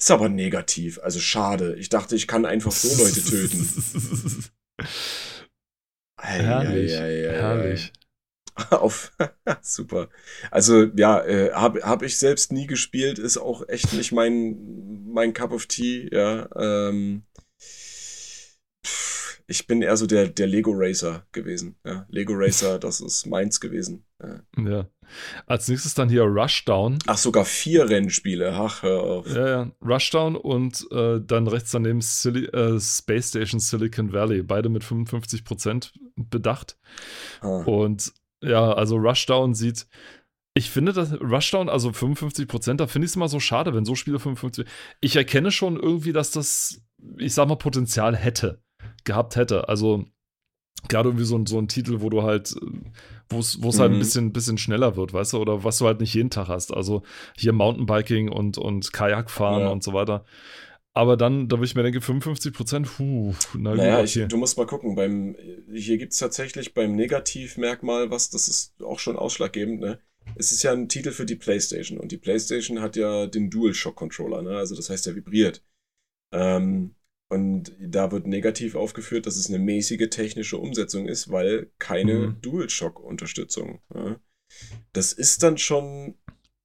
Ist 0.00 0.10
aber 0.10 0.28
negativ, 0.28 1.00
also 1.02 1.18
schade. 1.18 1.74
Ich 1.76 1.88
dachte, 1.88 2.14
ich 2.14 2.28
kann 2.28 2.46
einfach 2.46 2.70
so 2.72 3.02
Leute 3.02 3.24
töten. 3.24 4.44
Herrlich, 6.20 6.92
herrlich. 6.92 7.92
Auf, 8.70 9.12
super. 9.62 10.08
Also 10.50 10.84
ja, 10.96 11.24
äh, 11.24 11.52
habe 11.52 11.82
hab 11.82 12.02
ich 12.02 12.18
selbst 12.18 12.52
nie 12.52 12.66
gespielt, 12.66 13.18
ist 13.18 13.38
auch 13.38 13.68
echt 13.68 13.92
nicht 13.92 14.12
mein, 14.12 15.04
mein 15.12 15.32
Cup 15.32 15.52
of 15.52 15.66
Tea, 15.66 16.08
ja. 16.12 16.48
Ähm, 16.56 17.22
ich 19.48 19.66
bin 19.66 19.80
eher 19.80 19.96
so 19.96 20.06
der, 20.06 20.28
der 20.28 20.46
Lego 20.46 20.72
Racer 20.74 21.26
gewesen. 21.32 21.76
Ja. 21.84 22.06
Lego 22.10 22.34
Racer, 22.36 22.78
das 22.80 23.00
ist 23.00 23.26
meins 23.26 23.58
gewesen. 23.60 24.04
Ja. 24.22 24.40
Ja. 24.62 24.88
Als 25.46 25.68
nächstes 25.68 25.94
dann 25.94 26.10
hier 26.10 26.24
Rushdown. 26.24 26.98
Ach, 27.06 27.16
sogar 27.16 27.46
vier 27.46 27.88
Rennspiele. 27.88 28.52
Ach, 28.52 28.82
hör 28.82 29.02
auf. 29.02 29.26
Ja, 29.34 29.48
ja. 29.48 29.72
Rushdown 29.80 30.36
und 30.36 30.86
äh, 30.92 31.20
dann 31.24 31.48
rechts 31.48 31.70
daneben 31.70 32.02
Sili 32.02 32.44
äh, 32.44 32.78
Space 32.78 33.30
Station 33.30 33.58
Silicon 33.58 34.12
Valley. 34.12 34.42
Beide 34.42 34.68
mit 34.68 34.84
55% 34.84 35.92
bedacht. 36.16 36.76
Ah. 37.40 37.62
Und 37.62 38.12
ja, 38.42 38.72
also 38.74 38.96
Rushdown 38.96 39.54
sieht. 39.54 39.86
Ich 40.52 40.70
finde 40.70 40.92
das 40.92 41.18
Rushdown, 41.20 41.70
also 41.70 41.90
55%, 41.90 42.74
da 42.74 42.86
finde 42.86 43.06
ich 43.06 43.12
es 43.12 43.16
immer 43.16 43.28
so 43.28 43.38
schade, 43.40 43.74
wenn 43.74 43.84
so 43.84 43.94
Spiele 43.94 44.18
55. 44.18 44.66
Ich 45.00 45.16
erkenne 45.16 45.52
schon 45.52 45.76
irgendwie, 45.78 46.12
dass 46.12 46.32
das, 46.32 46.82
ich 47.16 47.32
sag 47.32 47.48
mal, 47.48 47.56
Potenzial 47.56 48.16
hätte, 48.16 48.60
gehabt 49.08 49.36
hätte. 49.36 49.68
Also 49.68 50.06
gerade 50.88 51.10
irgendwie 51.10 51.24
so 51.26 51.36
ein, 51.38 51.46
so 51.46 51.58
ein 51.58 51.68
Titel, 51.68 52.00
wo 52.00 52.10
du 52.10 52.22
halt, 52.22 52.54
wo 53.30 53.40
es 53.40 53.62
wo 53.62 53.70
es 53.70 53.78
halt 53.80 53.92
ein 53.92 53.96
Mhm. 53.96 53.98
bisschen, 53.98 54.32
bisschen 54.32 54.58
schneller 54.58 54.96
wird, 54.96 55.12
weißt 55.12 55.34
du, 55.34 55.38
oder 55.38 55.64
was 55.64 55.78
du 55.78 55.86
halt 55.86 56.00
nicht 56.00 56.14
jeden 56.14 56.30
Tag 56.30 56.48
hast. 56.48 56.72
Also 56.74 57.02
hier 57.36 57.52
Mountainbiking 57.52 58.30
und, 58.30 58.58
und 58.58 58.92
Kajakfahren 58.92 59.62
Ja. 59.62 59.68
und 59.68 59.82
so 59.84 59.92
weiter. 59.94 60.24
Aber 60.94 61.16
dann, 61.16 61.48
da 61.48 61.56
würde 61.58 61.66
ich 61.66 61.74
mir 61.76 61.82
denken, 61.84 62.00
55 62.02 62.52
Prozent, 62.54 62.88
puh, 62.96 63.34
na 63.54 63.76
Naja, 63.76 64.00
gut, 64.00 64.04
ich, 64.04 64.18
okay. 64.18 64.28
du 64.28 64.36
musst 64.36 64.56
mal 64.56 64.66
gucken. 64.66 64.94
Beim, 64.94 65.36
hier 65.72 65.98
gibt's 65.98 66.18
tatsächlich 66.18 66.74
beim 66.74 66.94
Negativmerkmal 66.96 68.10
was, 68.10 68.30
das 68.30 68.48
ist 68.48 68.82
auch 68.82 68.98
schon 68.98 69.16
ausschlaggebend, 69.16 69.80
ne? 69.80 70.00
Es 70.34 70.52
ist 70.52 70.62
ja 70.62 70.72
ein 70.72 70.88
Titel 70.88 71.12
für 71.12 71.24
die 71.26 71.36
PlayStation 71.36 71.98
und 71.98 72.12
die 72.12 72.18
PlayStation 72.18 72.80
hat 72.80 72.96
ja 72.96 73.26
den 73.26 73.50
DualShock-Controller, 73.50 74.42
ne? 74.42 74.56
Also 74.56 74.74
das 74.74 74.90
heißt, 74.90 75.06
er 75.06 75.16
vibriert. 75.16 75.62
Ähm, 76.32 76.96
und 77.30 77.72
da 77.80 78.10
wird 78.10 78.26
negativ 78.26 78.74
aufgeführt, 78.74 79.26
dass 79.26 79.36
es 79.36 79.48
eine 79.48 79.58
mäßige 79.58 80.08
technische 80.08 80.56
Umsetzung 80.58 81.06
ist, 81.08 81.30
weil 81.30 81.70
keine 81.78 82.14
Mhm. 82.14 82.40
DualShock-Unterstützung. 82.40 83.80
Ne? 83.94 84.20
Das 84.92 85.12
ist 85.12 85.42
dann 85.42 85.58
schon 85.58 86.14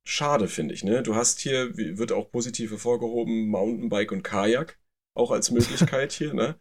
schade, 0.06 0.48
finde 0.48 0.74
ich. 0.74 0.84
Ne? 0.84 1.04
Du 1.04 1.16
hast 1.16 1.40
hier, 1.40 1.76
wird 1.78 2.12
auch 2.12 2.32
positiv 2.32 2.72
hervorgehoben, 2.72 3.48
Mountainbike 3.50 4.12
und 4.12 4.24
Kajak 4.24 4.80
auch 5.16 5.32
als 5.32 5.52
Möglichkeit 5.52 6.12
hier. 6.14 6.34
Ne? 6.34 6.56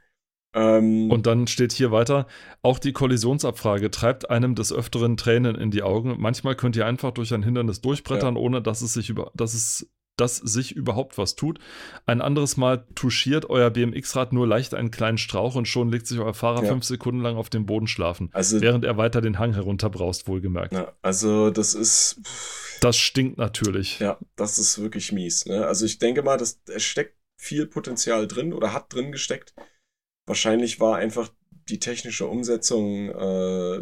Ähm, 0.55 1.11
Und 1.11 1.27
dann 1.27 1.47
steht 1.47 1.73
hier 1.73 1.93
weiter, 1.93 2.27
auch 2.61 2.79
die 2.79 2.93
Kollisionsabfrage 2.93 3.91
treibt 3.91 4.29
einem 4.31 4.55
des 4.55 4.73
Öfteren 4.73 5.17
Tränen 5.17 5.57
in 5.57 5.71
die 5.71 5.83
Augen. 5.83 6.17
Manchmal 6.19 6.57
könnt 6.57 6.77
ihr 6.77 6.87
einfach 6.87 7.13
durch 7.13 7.33
ein 7.33 7.43
Hindernis 7.43 7.81
durchbrettern, 7.81 8.37
ohne 8.37 8.61
dass 8.61 8.83
es 8.83 8.93
sich 8.93 9.09
über, 9.09 9.31
dass 9.35 9.55
es 9.55 9.91
dass 10.17 10.37
sich 10.37 10.73
überhaupt 10.77 11.17
was 11.19 11.37
tut. 11.37 11.59
Ein 12.07 12.21
anderes 12.21 12.57
Mal 12.57 12.87
touchiert 12.95 13.49
euer 13.49 13.71
BMX-Rad 13.71 14.33
nur 14.33 14.47
leicht 14.47 14.75
einen 14.75 14.91
kleinen 14.91 15.19
Strauch 15.19 15.55
und 15.55 15.67
schon 15.67 15.91
legt 15.91 16.07
sich 16.07 16.19
euer 16.19 16.35
Fahrer 16.35 16.63
Ja. 16.63 16.69
fünf 16.69 16.85
Sekunden 16.85 17.21
lang 17.23 17.37
auf 17.37 17.49
dem 17.51 17.65
Boden 17.67 17.87
schlafen, 17.87 18.29
also, 18.33 18.61
während 18.61 18.85
er 18.85 18.97
weiter 18.97 19.21
den 19.21 19.39
Hang 19.39 19.55
herunterbraust, 19.55 20.29
wohlgemerkt. 20.29 20.75
ja, 20.75 20.93
also 21.03 21.51
das 21.51 21.75
ist, 21.75 22.21
Das 22.81 22.97
stinkt 22.97 23.39
natürlich. 23.39 23.99
ja, 24.01 24.19
das 24.37 24.59
ist 24.59 24.81
wirklich 24.81 25.13
mies. 25.13 25.47
Ne? 25.47 25.67
Also 25.67 25.87
ich 25.87 25.99
denke 25.99 26.23
mal, 26.23 26.37
dass 26.37 26.61
es 26.67 26.83
steckt 26.83 27.17
viel 27.37 27.67
Potenzial 27.67 28.29
drin 28.29 28.53
oder 28.53 28.73
hat 28.73 28.93
drin 28.95 29.13
gesteckt. 29.13 29.55
Wahrscheinlich 30.27 30.79
war 30.79 30.97
einfach 30.97 31.31
die 31.69 31.79
technische 31.81 32.27
Umsetzung 32.27 33.09
äh, 33.11 33.81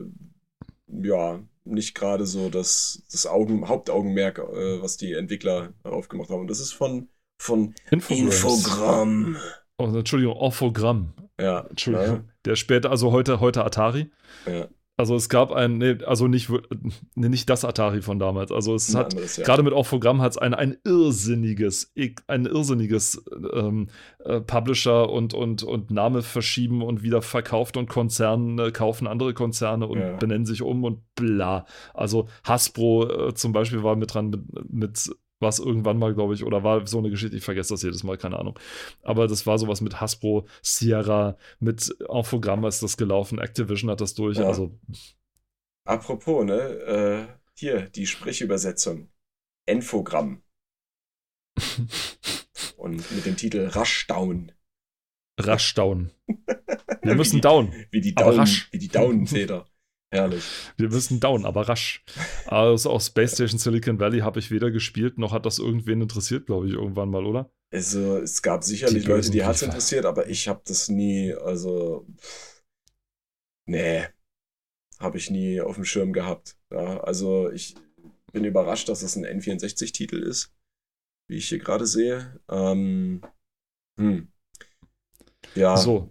ja 1.02 1.40
nicht 1.64 1.94
gerade 1.94 2.26
so 2.26 2.48
das, 2.48 3.02
das 3.10 3.26
Augen, 3.26 3.68
Hauptaugenmerk, 3.68 4.38
äh, 4.38 4.82
was 4.82 4.96
die 4.96 5.12
Entwickler 5.12 5.72
aufgemacht 5.82 6.30
haben. 6.30 6.40
Und 6.40 6.50
das 6.50 6.60
ist 6.60 6.72
von, 6.72 7.08
von 7.40 7.74
Infograms. 7.90 8.34
Infogramm. 8.42 9.36
Oh, 9.78 9.84
Entschuldigung, 9.84 10.36
Orphogramm. 10.36 11.14
Ja, 11.40 11.60
Entschuldigung. 11.60 12.16
ne? 12.16 12.28
Der 12.44 12.56
später, 12.56 12.90
also 12.90 13.12
heute, 13.12 13.40
heute 13.40 13.64
Atari. 13.64 14.10
ja, 14.46 14.68
Also 15.00 15.16
es 15.16 15.30
gab 15.30 15.50
ein, 15.50 15.78
nee, 15.78 15.96
also 16.04 16.28
nicht, 16.28 16.50
nee, 17.14 17.30
nicht 17.30 17.48
das 17.48 17.64
Atari 17.64 18.02
von 18.02 18.18
damals. 18.18 18.52
Also 18.52 18.74
es 18.74 18.94
ein 18.94 18.98
hat 19.00 19.14
ja. 19.14 19.44
Gerade 19.44 19.62
mit 19.62 19.72
Orphogramm 19.72 20.20
hat 20.20 20.32
es 20.32 20.38
ein, 20.38 20.52
ein 20.52 20.76
irrsinniges, 20.84 21.92
ein 22.26 22.44
irrsinniges 22.44 23.24
ähm, 23.54 23.88
äh, 24.24 24.40
Publisher 24.42 25.08
und, 25.08 25.32
und, 25.32 25.62
und 25.62 25.90
Name 25.90 26.20
verschieben 26.20 26.82
und 26.82 27.02
wieder 27.02 27.22
verkauft 27.22 27.78
und 27.78 27.88
Konzerne 27.88 28.72
kaufen 28.72 29.06
andere 29.06 29.32
Konzerne 29.32 29.86
und 29.86 30.00
Ja. 30.00 30.16
benennen 30.16 30.44
sich 30.44 30.60
um 30.60 30.84
und 30.84 31.00
bla. 31.14 31.64
Also 31.94 32.28
Hasbro 32.44 33.28
äh, 33.28 33.34
zum 33.34 33.52
Beispiel 33.52 33.82
war 33.82 33.96
mit 33.96 34.12
dran 34.12 34.28
mit, 34.30 34.70
mit 34.70 35.10
was 35.40 35.58
irgendwann 35.58 35.98
mal, 35.98 36.14
glaube 36.14 36.34
ich, 36.34 36.44
oder 36.44 36.62
war 36.62 36.86
so 36.86 36.98
eine 36.98 37.10
Geschichte, 37.10 37.36
ich 37.36 37.42
vergesse 37.44 37.74
das 37.74 37.82
jedes 37.82 38.04
Mal, 38.04 38.18
keine 38.18 38.38
Ahnung. 38.38 38.58
Aber 39.02 39.26
das 39.26 39.46
war 39.46 39.58
sowas 39.58 39.80
mit 39.80 40.00
Hasbro, 40.00 40.46
Sierra, 40.62 41.36
mit 41.58 41.94
Orphogramm 42.08 42.64
ist 42.66 42.82
das 42.82 42.96
gelaufen, 42.96 43.38
Activision 43.38 43.90
hat 43.90 44.00
das 44.00 44.14
durch. 44.14 44.36
Ja. 44.38 44.46
Also 44.46 44.78
Apropos, 45.84 46.44
ne, 46.44 46.52
äh, 46.60 47.26
hier, 47.54 47.88
die 47.88 48.06
Sprechübersetzung. 48.06 49.08
Infogramm. 49.66 50.42
Und 52.76 53.10
mit 53.12 53.26
dem 53.26 53.36
Titel 53.36 53.66
rasch 53.68 54.06
down. 54.06 54.52
Wir 57.02 57.14
müssen 57.14 57.36
die- 57.36 57.40
down. 57.40 57.72
Wie 57.90 58.00
die 58.02 58.14
Down, 58.14 58.38
rasch. 58.38 58.68
wie 58.72 58.78
die 58.78 58.88
Down-Täter. 58.88 59.66
Herrlich. 60.12 60.44
Wir 60.76 60.88
müssen 60.88 61.20
down, 61.20 61.46
aber 61.46 61.68
rasch. 61.68 62.04
Also 62.46 62.90
auch 62.90 63.00
Space 63.00 63.34
Station 63.34 63.58
Silicon 63.58 64.00
Valley 64.00 64.20
habe 64.20 64.40
ich 64.40 64.50
weder 64.50 64.70
gespielt, 64.70 65.18
noch 65.18 65.32
hat 65.32 65.46
das 65.46 65.58
irgendwen 65.58 66.02
interessiert, 66.02 66.46
glaube 66.46 66.66
ich, 66.66 66.74
irgendwann 66.74 67.10
mal, 67.10 67.24
oder? 67.24 67.52
Also, 67.72 68.16
es 68.18 68.42
gab 68.42 68.64
sicherlich 68.64 69.04
Die 69.04 69.08
Leute, 69.08 69.30
die 69.30 69.44
hat 69.44 69.54
es 69.56 69.62
interessiert, 69.62 70.04
aber 70.04 70.28
ich 70.28 70.48
habe 70.48 70.60
das 70.64 70.88
nie, 70.88 71.32
also, 71.32 72.04
nee, 73.66 74.04
habe 74.98 75.18
ich 75.18 75.30
nie 75.30 75.60
auf 75.60 75.76
dem 75.76 75.84
Schirm 75.84 76.12
gehabt. 76.12 76.56
Ja, 76.72 76.98
also, 77.00 77.48
ich 77.50 77.76
bin 78.32 78.44
überrascht, 78.44 78.88
dass 78.88 79.02
es 79.02 79.14
ein 79.14 79.24
N64-Titel 79.24 80.16
ist, 80.16 80.52
wie 81.28 81.36
ich 81.36 81.48
hier 81.48 81.58
gerade 81.58 81.86
sehe. 81.86 82.40
Ähm, 82.48 83.22
hm. 83.96 84.32
Ja, 85.54 85.76
So. 85.76 86.10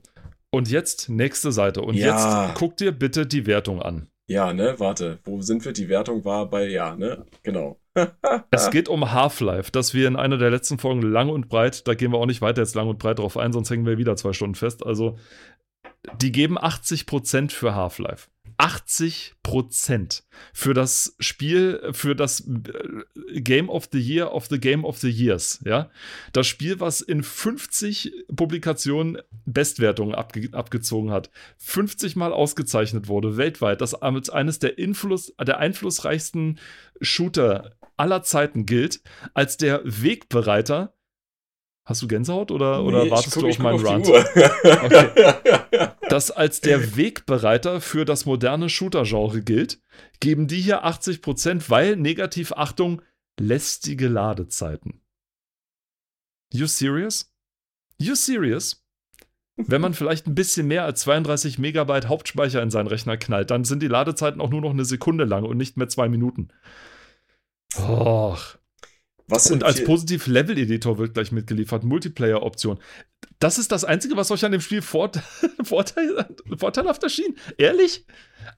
Und 0.51 0.69
jetzt 0.69 1.09
nächste 1.09 1.51
Seite. 1.51 1.81
Und 1.81 1.95
Ja. 1.95 2.45
jetzt 2.47 2.55
guck 2.55 2.77
dir 2.77 2.91
bitte 2.91 3.25
die 3.25 3.45
Wertung 3.45 3.81
an. 3.81 4.07
ja, 4.27 4.53
ne, 4.53 4.75
warte, 4.79 5.19
wo 5.23 5.41
sind 5.41 5.65
wir? 5.65 5.73
Die 5.73 5.89
Wertung 5.89 6.23
war 6.23 6.47
bei, 6.49 6.67
ja, 6.67 6.95
ne, 6.95 7.25
genau. 7.43 7.79
es 8.51 8.69
geht 8.69 8.87
um 8.87 9.11
Half-Life, 9.11 9.71
das 9.71 9.93
wir 9.95 10.07
in 10.07 10.15
einer 10.15 10.37
der 10.37 10.51
letzten 10.51 10.77
Folgen 10.77 11.01
lang 11.01 11.29
und 11.29 11.49
breit, 11.49 11.87
da 11.87 11.95
gehen 11.95 12.11
wir 12.11 12.19
auch 12.19 12.27
nicht 12.27 12.41
weiter 12.41 12.61
jetzt 12.61 12.75
lang 12.75 12.87
und 12.87 12.99
breit 12.99 13.17
drauf 13.19 13.37
ein, 13.37 13.51
sonst 13.53 13.69
hängen 13.71 13.85
wir 13.87 13.97
wieder 13.97 14.15
zwei 14.15 14.33
Stunden 14.33 14.53
fest. 14.55 14.85
Also, 14.85 15.17
die 16.21 16.31
geben 16.31 16.57
80% 16.59 17.51
für 17.51 17.73
Half-Life. 17.75 18.29
80% 18.59 20.23
für 20.53 20.73
das 20.73 21.15
Spiel, 21.19 21.81
für 21.93 22.13
das 22.13 22.41
äh, 22.41 23.41
Game 23.41 23.69
of 23.69 23.87
the 23.91 23.99
Year 23.99 24.33
of 24.33 24.47
the 24.47 24.59
Game 24.59 24.83
of 24.83 24.97
the 24.97 25.09
Years, 25.09 25.59
ja. 25.65 25.89
Das 26.33 26.45
Spiel, 26.45 26.79
was 26.81 26.99
in 26.99 27.23
50 27.23 28.25
Publikationen 28.35 29.17
Bestwertungen 29.45 30.13
abge 30.13 30.49
abgezogen 30.51 31.11
hat, 31.11 31.31
50 31.57 32.17
Mal 32.17 32.33
ausgezeichnet 32.33 33.07
wurde, 33.07 33.37
weltweit, 33.37 33.79
das 33.79 33.95
als 33.95 34.29
eines 34.29 34.59
der, 34.59 34.77
Influss, 34.77 35.33
der 35.39 35.59
einflussreichsten 35.59 36.59
Shooter 36.99 37.77
aller 37.95 38.23
Zeiten 38.23 38.65
gilt, 38.65 39.01
als 39.33 39.55
der 39.57 39.81
Wegbereiter 39.85 40.93
Hast 41.89 42.03
du 42.03 42.07
Gänsehaut 42.07 42.51
oder, 42.51 42.83
nee, 42.83 42.87
oder 42.87 43.09
wartest 43.09 43.35
du 43.35 43.47
auf 43.47 43.57
meinen 43.57 43.83
Run? 43.83 44.03
Okay. 44.03 45.33
Das 46.09 46.31
als 46.31 46.59
der 46.59 46.95
Wegbereiter 46.97 47.81
für 47.81 48.03
das 48.03 48.25
moderne 48.25 48.67
Shooter-Genre 48.67 49.43
gilt, 49.43 49.79
geben 50.19 50.47
die 50.47 50.59
hier 50.59 50.83
80%, 50.83 51.69
weil, 51.69 51.97
negativ 51.97 52.51
Achtung, 52.53 53.03
lästige 53.39 54.07
Ladezeiten. 54.07 55.01
You 56.51 56.65
serious? 56.65 57.31
You 57.99 58.15
serious? 58.15 58.83
Wenn 59.55 59.81
man 59.81 59.93
vielleicht 59.93 60.25
ein 60.25 60.33
bisschen 60.33 60.67
mehr 60.67 60.83
als 60.83 61.01
32 61.01 61.59
Megabyte 61.59 62.07
Hauptspeicher 62.07 62.63
in 62.63 62.71
seinen 62.71 62.87
Rechner 62.87 63.17
knallt, 63.17 63.51
dann 63.51 63.63
sind 63.63 63.83
die 63.83 63.87
Ladezeiten 63.87 64.41
auch 64.41 64.49
nur 64.49 64.61
noch 64.61 64.71
eine 64.71 64.85
Sekunde 64.85 65.25
lang 65.25 65.43
und 65.43 65.57
nicht 65.57 65.77
mehr 65.77 65.89
zwei 65.89 66.09
Minuten. 66.09 66.49
Och. 67.77 68.57
Was 69.29 69.51
und 69.51 69.63
als 69.63 69.83
positiv 69.83 70.27
Level-Editor 70.27 70.97
wird 70.97 71.13
gleich 71.13 71.31
mitgeliefert, 71.31 71.83
Multiplayer-Option. 71.83 72.79
Das 73.37 73.57
ist 73.57 73.71
das 73.71 73.85
Einzige, 73.85 74.17
was 74.17 74.31
euch 74.31 74.43
an 74.43 74.51
dem 74.51 74.61
Spiel 74.61 74.81
fort, 74.81 75.21
vorteil, 75.63 76.27
vorteilhaft 76.57 77.03
erschien. 77.03 77.37
Ehrlich? 77.57 78.05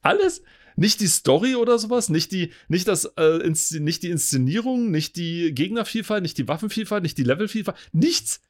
Alles? 0.02 0.44
Nicht 0.78 1.02
die 1.02 1.08
Story 1.08 1.56
oder 1.56 1.78
sowas, 1.78 2.08
nicht 2.08 2.32
die, 2.32 2.54
nicht 2.70 2.88
das, 2.88 3.06
äh, 3.18 3.40
nicht 3.80 4.04
die 4.04 4.10
Inszenierung, 4.10 4.90
nicht 4.90 5.18
die 5.18 5.54
Gegnervielfalt, 5.54 6.24
nicht 6.24 6.38
die 6.38 6.48
Waffenvielfalt, 6.48 7.04
nicht 7.04 7.18
die 7.18 7.24
Levelvielfalt, 7.24 7.78
nichts. 7.92 8.42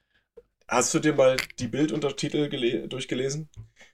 Hast 0.67 0.93
du 0.93 0.99
dir 0.99 1.13
mal 1.13 1.37
die 1.59 1.67
Bilduntertitel 1.67 2.47
durchgelesen? 2.87 3.49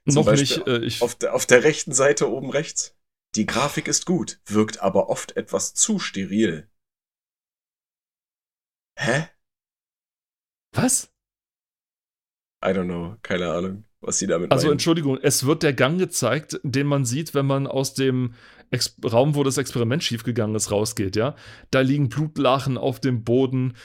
Zum 0.05 0.15
Noch 0.15 0.25
Beispiel 0.25 0.57
nicht. 0.57 0.67
Äh, 0.67 0.85
ich 0.85 1.01
auf, 1.01 1.15
der, 1.15 1.33
auf 1.33 1.45
der 1.45 1.63
rechten 1.63 1.93
Seite 1.93 2.29
oben 2.29 2.51
rechts. 2.51 2.95
Die 3.35 3.45
Grafik 3.45 3.87
ist 3.87 4.05
gut, 4.05 4.39
wirkt 4.45 4.81
aber 4.81 5.09
oft 5.09 5.37
etwas 5.37 5.73
zu 5.73 5.97
steril. 5.97 6.67
Hä? 8.97 9.27
Was? 10.73 11.13
I 12.65 12.69
don't 12.69 12.85
know, 12.85 13.15
keine 13.21 13.51
Ahnung, 13.51 13.85
was 14.01 14.17
sie 14.17 14.27
damit 14.27 14.51
Also 14.51 14.67
meinen. 14.67 14.73
Entschuldigung, 14.73 15.19
es 15.21 15.45
wird 15.45 15.63
der 15.63 15.73
Gang 15.73 15.99
gezeigt, 15.99 16.59
den 16.63 16.87
man 16.87 17.05
sieht, 17.05 17.33
wenn 17.35 17.45
man 17.45 17.67
aus 17.67 17.93
dem 17.93 18.33
Ex 18.71 18.97
Raum, 19.05 19.35
wo 19.35 19.43
das 19.43 19.57
Experiment 19.57 20.03
schiefgegangen 20.03 20.55
ist, 20.55 20.71
rausgeht, 20.71 21.15
ja? 21.15 21.35
Da 21.71 21.81
liegen 21.81 22.09
Blutlachen 22.09 22.77
auf 22.77 22.99
dem 22.99 23.23
Boden. 23.23 23.77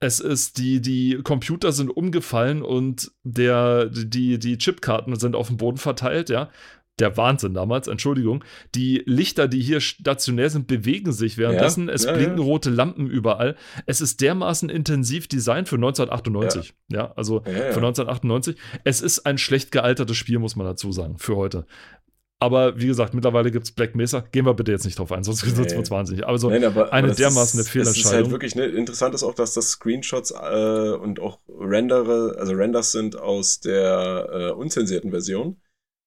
Es 0.00 0.20
ist, 0.20 0.58
die, 0.58 0.80
die 0.80 1.20
Computer 1.24 1.72
sind 1.72 1.90
umgefallen 1.90 2.62
und 2.62 3.10
der, 3.24 3.86
die, 3.86 4.38
die 4.38 4.58
Chipkarten 4.58 5.18
sind 5.18 5.34
auf 5.34 5.48
dem 5.48 5.56
Boden 5.56 5.78
verteilt, 5.78 6.28
ja 6.28 6.50
der 6.98 7.16
Wahnsinn 7.16 7.54
damals, 7.54 7.88
Entschuldigung. 7.88 8.44
Die 8.74 9.02
Lichter, 9.06 9.48
die 9.48 9.60
hier 9.60 9.80
stationär 9.80 10.50
sind, 10.50 10.66
bewegen 10.66 11.12
sich 11.12 11.38
währenddessen. 11.38 11.88
Ja, 11.88 11.94
es 11.94 12.04
ja, 12.04 12.12
blinken 12.12 12.38
ja. 12.38 12.44
rote 12.44 12.70
Lampen 12.70 13.08
überall. 13.08 13.56
Es 13.86 14.00
ist 14.00 14.20
dermaßen 14.20 14.68
intensiv 14.68 15.28
designt 15.28 15.68
für 15.68 15.76
1998. 15.76 16.74
Ja, 16.88 17.12
also 17.16 17.40
für 17.40 17.50
1998. 17.50 18.56
Es 18.84 19.00
ist 19.00 19.26
ein 19.26 19.38
schlecht 19.38 19.72
gealtertes 19.72 20.16
Spiel, 20.16 20.38
muss 20.38 20.56
man 20.56 20.66
dazu 20.66 20.92
sagen, 20.92 21.18
für 21.18 21.36
heute. 21.36 21.66
Aber 22.40 22.80
wie 22.80 22.86
gesagt, 22.86 23.14
mittlerweile 23.14 23.50
gibt 23.50 23.64
es 23.64 23.72
Black 23.72 23.96
Mesa. 23.96 24.20
Gehen 24.20 24.46
wir 24.46 24.54
bitte 24.54 24.70
jetzt 24.70 24.84
nicht 24.84 24.98
drauf 24.98 25.10
ein, 25.10 25.24
sonst 25.24 25.44
nee. 25.44 25.56
wird 25.56 25.72
es 25.72 25.90
wahnsinnig. 25.90 26.24
Also 26.24 26.50
Nein, 26.50 26.64
aber, 26.64 26.92
eine 26.92 27.08
aber 27.08 27.16
dermaßen 27.16 27.58
eine 27.58 27.68
Fehlentscheidung. 27.68 28.00
Es 28.00 28.06
ist 28.06 28.12
halt 28.12 28.30
wirklich 28.30 28.54
ne, 28.54 28.66
interessant 28.66 29.14
ist 29.14 29.24
auch, 29.24 29.34
dass 29.34 29.54
das 29.54 29.70
Screenshots 29.70 30.30
äh, 30.30 30.90
und 31.00 31.18
auch 31.18 31.40
Rendere, 31.48 32.36
also 32.38 32.52
Renders 32.52 32.92
sind 32.92 33.16
aus 33.16 33.58
der 33.58 34.28
äh, 34.32 34.50
unzensierten 34.52 35.10
Version. 35.10 35.56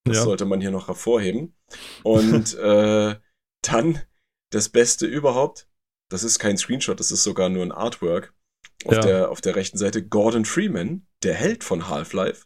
Das 0.04 0.18
ja. 0.18 0.24
sollte 0.24 0.46
man 0.46 0.62
hier 0.62 0.72
noch 0.72 0.88
hervorheben. 0.88 1.56
Und 2.04 2.54
äh, 2.58 3.16
dann 3.62 4.02
das 4.50 4.70
Beste 4.70 5.06
überhaupt, 5.06 5.68
das 6.10 6.24
ist 6.24 6.40
kein 6.40 6.58
Screenshot, 6.58 7.00
das 7.00 7.12
ist 7.12 7.24
sogar 7.24 7.50
nur 7.50 7.64
ein 7.64 7.72
Artwork. 7.72 8.34
Auf, 8.86 8.94
ja. 8.94 9.02
der, 9.02 9.32
auf 9.32 9.42
der 9.42 9.56
rechten 9.56 9.78
Seite 9.78 10.06
Gordon 10.06 10.44
Freeman, 10.46 11.06
der 11.24 11.36
Held 11.36 11.64
von 11.64 11.88
Half-Life, 11.88 12.46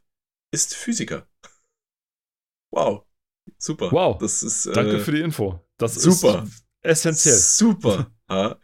ist 0.51 0.75
Physiker. 0.75 1.27
Wow. 2.71 3.05
Super. 3.57 3.91
Wow. 3.91 4.17
Das 4.17 4.43
ist, 4.43 4.65
äh, 4.65 4.73
Danke 4.73 4.99
für 4.99 5.11
die 5.11 5.21
Info. 5.21 5.61
Das 5.77 5.95
super. 5.95 6.43
ist 6.43 6.65
essentiell. 6.81 7.35
Super. 7.35 8.11
ja. 8.29 8.59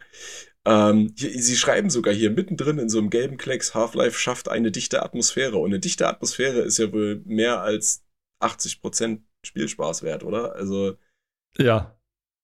ähm, 0.65 1.13
hier, 1.17 1.41
sie 1.41 1.55
schreiben 1.55 1.89
sogar 1.89 2.13
hier 2.13 2.31
mittendrin 2.31 2.77
in 2.77 2.89
so 2.89 2.97
einem 2.97 3.09
gelben 3.09 3.37
Klecks, 3.37 3.73
Half-Life 3.73 4.19
schafft 4.19 4.49
eine 4.49 4.71
dichte 4.71 5.01
Atmosphäre. 5.01 5.57
Und 5.57 5.71
eine 5.71 5.79
dichte 5.79 6.07
Atmosphäre 6.07 6.59
ist 6.59 6.77
ja 6.77 6.91
wohl 6.91 7.21
mehr 7.25 7.61
als 7.61 8.03
80% 8.41 9.21
Spielspaß 9.45 10.03
wert, 10.03 10.23
oder? 10.23 10.55
Also. 10.55 10.97
Ja. 11.57 11.97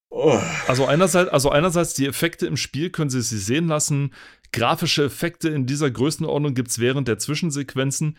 Oh. 0.09 0.39
Also 0.67 0.85
einerseits, 0.85 1.29
also 1.31 1.49
einerseits 1.49 1.93
die 1.93 2.07
Effekte 2.07 2.47
im 2.47 2.57
Spiel 2.57 2.89
können 2.89 3.09
Sie 3.09 3.21
sie 3.21 3.37
sehen 3.37 3.67
lassen. 3.67 4.13
Grafische 4.53 5.05
Effekte 5.05 5.49
in 5.49 5.65
dieser 5.65 5.91
Größenordnung 5.91 6.53
gibt 6.53 6.69
es 6.69 6.79
während 6.79 7.07
der 7.07 7.19
Zwischensequenzen. 7.19 8.17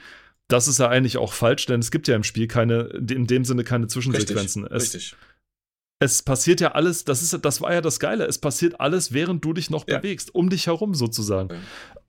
Das 0.49 0.69
ist 0.69 0.79
ja 0.79 0.89
eigentlich 0.89 1.17
auch 1.17 1.33
falsch, 1.33 1.67
denn 1.67 1.81
es 1.81 1.91
gibt 1.91 2.09
ja 2.09 2.17
im 2.17 2.25
Spiel 2.25 2.47
keine, 2.47 2.83
in 3.09 3.27
dem 3.27 3.45
Sinne 3.45 3.65
keine 3.65 3.87
Zwischensequenzen. 3.87 4.65
Richtig, 4.65 4.77
es, 4.77 4.95
richtig 4.95 5.17
es 6.01 6.23
passiert 6.23 6.61
ja 6.61 6.73
alles, 6.73 7.05
das 7.05 7.23
ist, 7.23 7.45
das 7.45 7.61
war 7.61 7.73
ja 7.73 7.81
das 7.81 7.99
Geile, 7.99 8.25
es 8.27 8.39
passiert 8.39 8.81
alles, 8.81 9.13
während 9.13 9.45
du 9.45 9.53
dich 9.53 9.69
noch 9.69 9.87
ja. 9.89 9.99
bewegst, 9.99 10.35
um 10.35 10.49
dich 10.49 10.67
herum 10.67 10.95
sozusagen. 10.95 11.61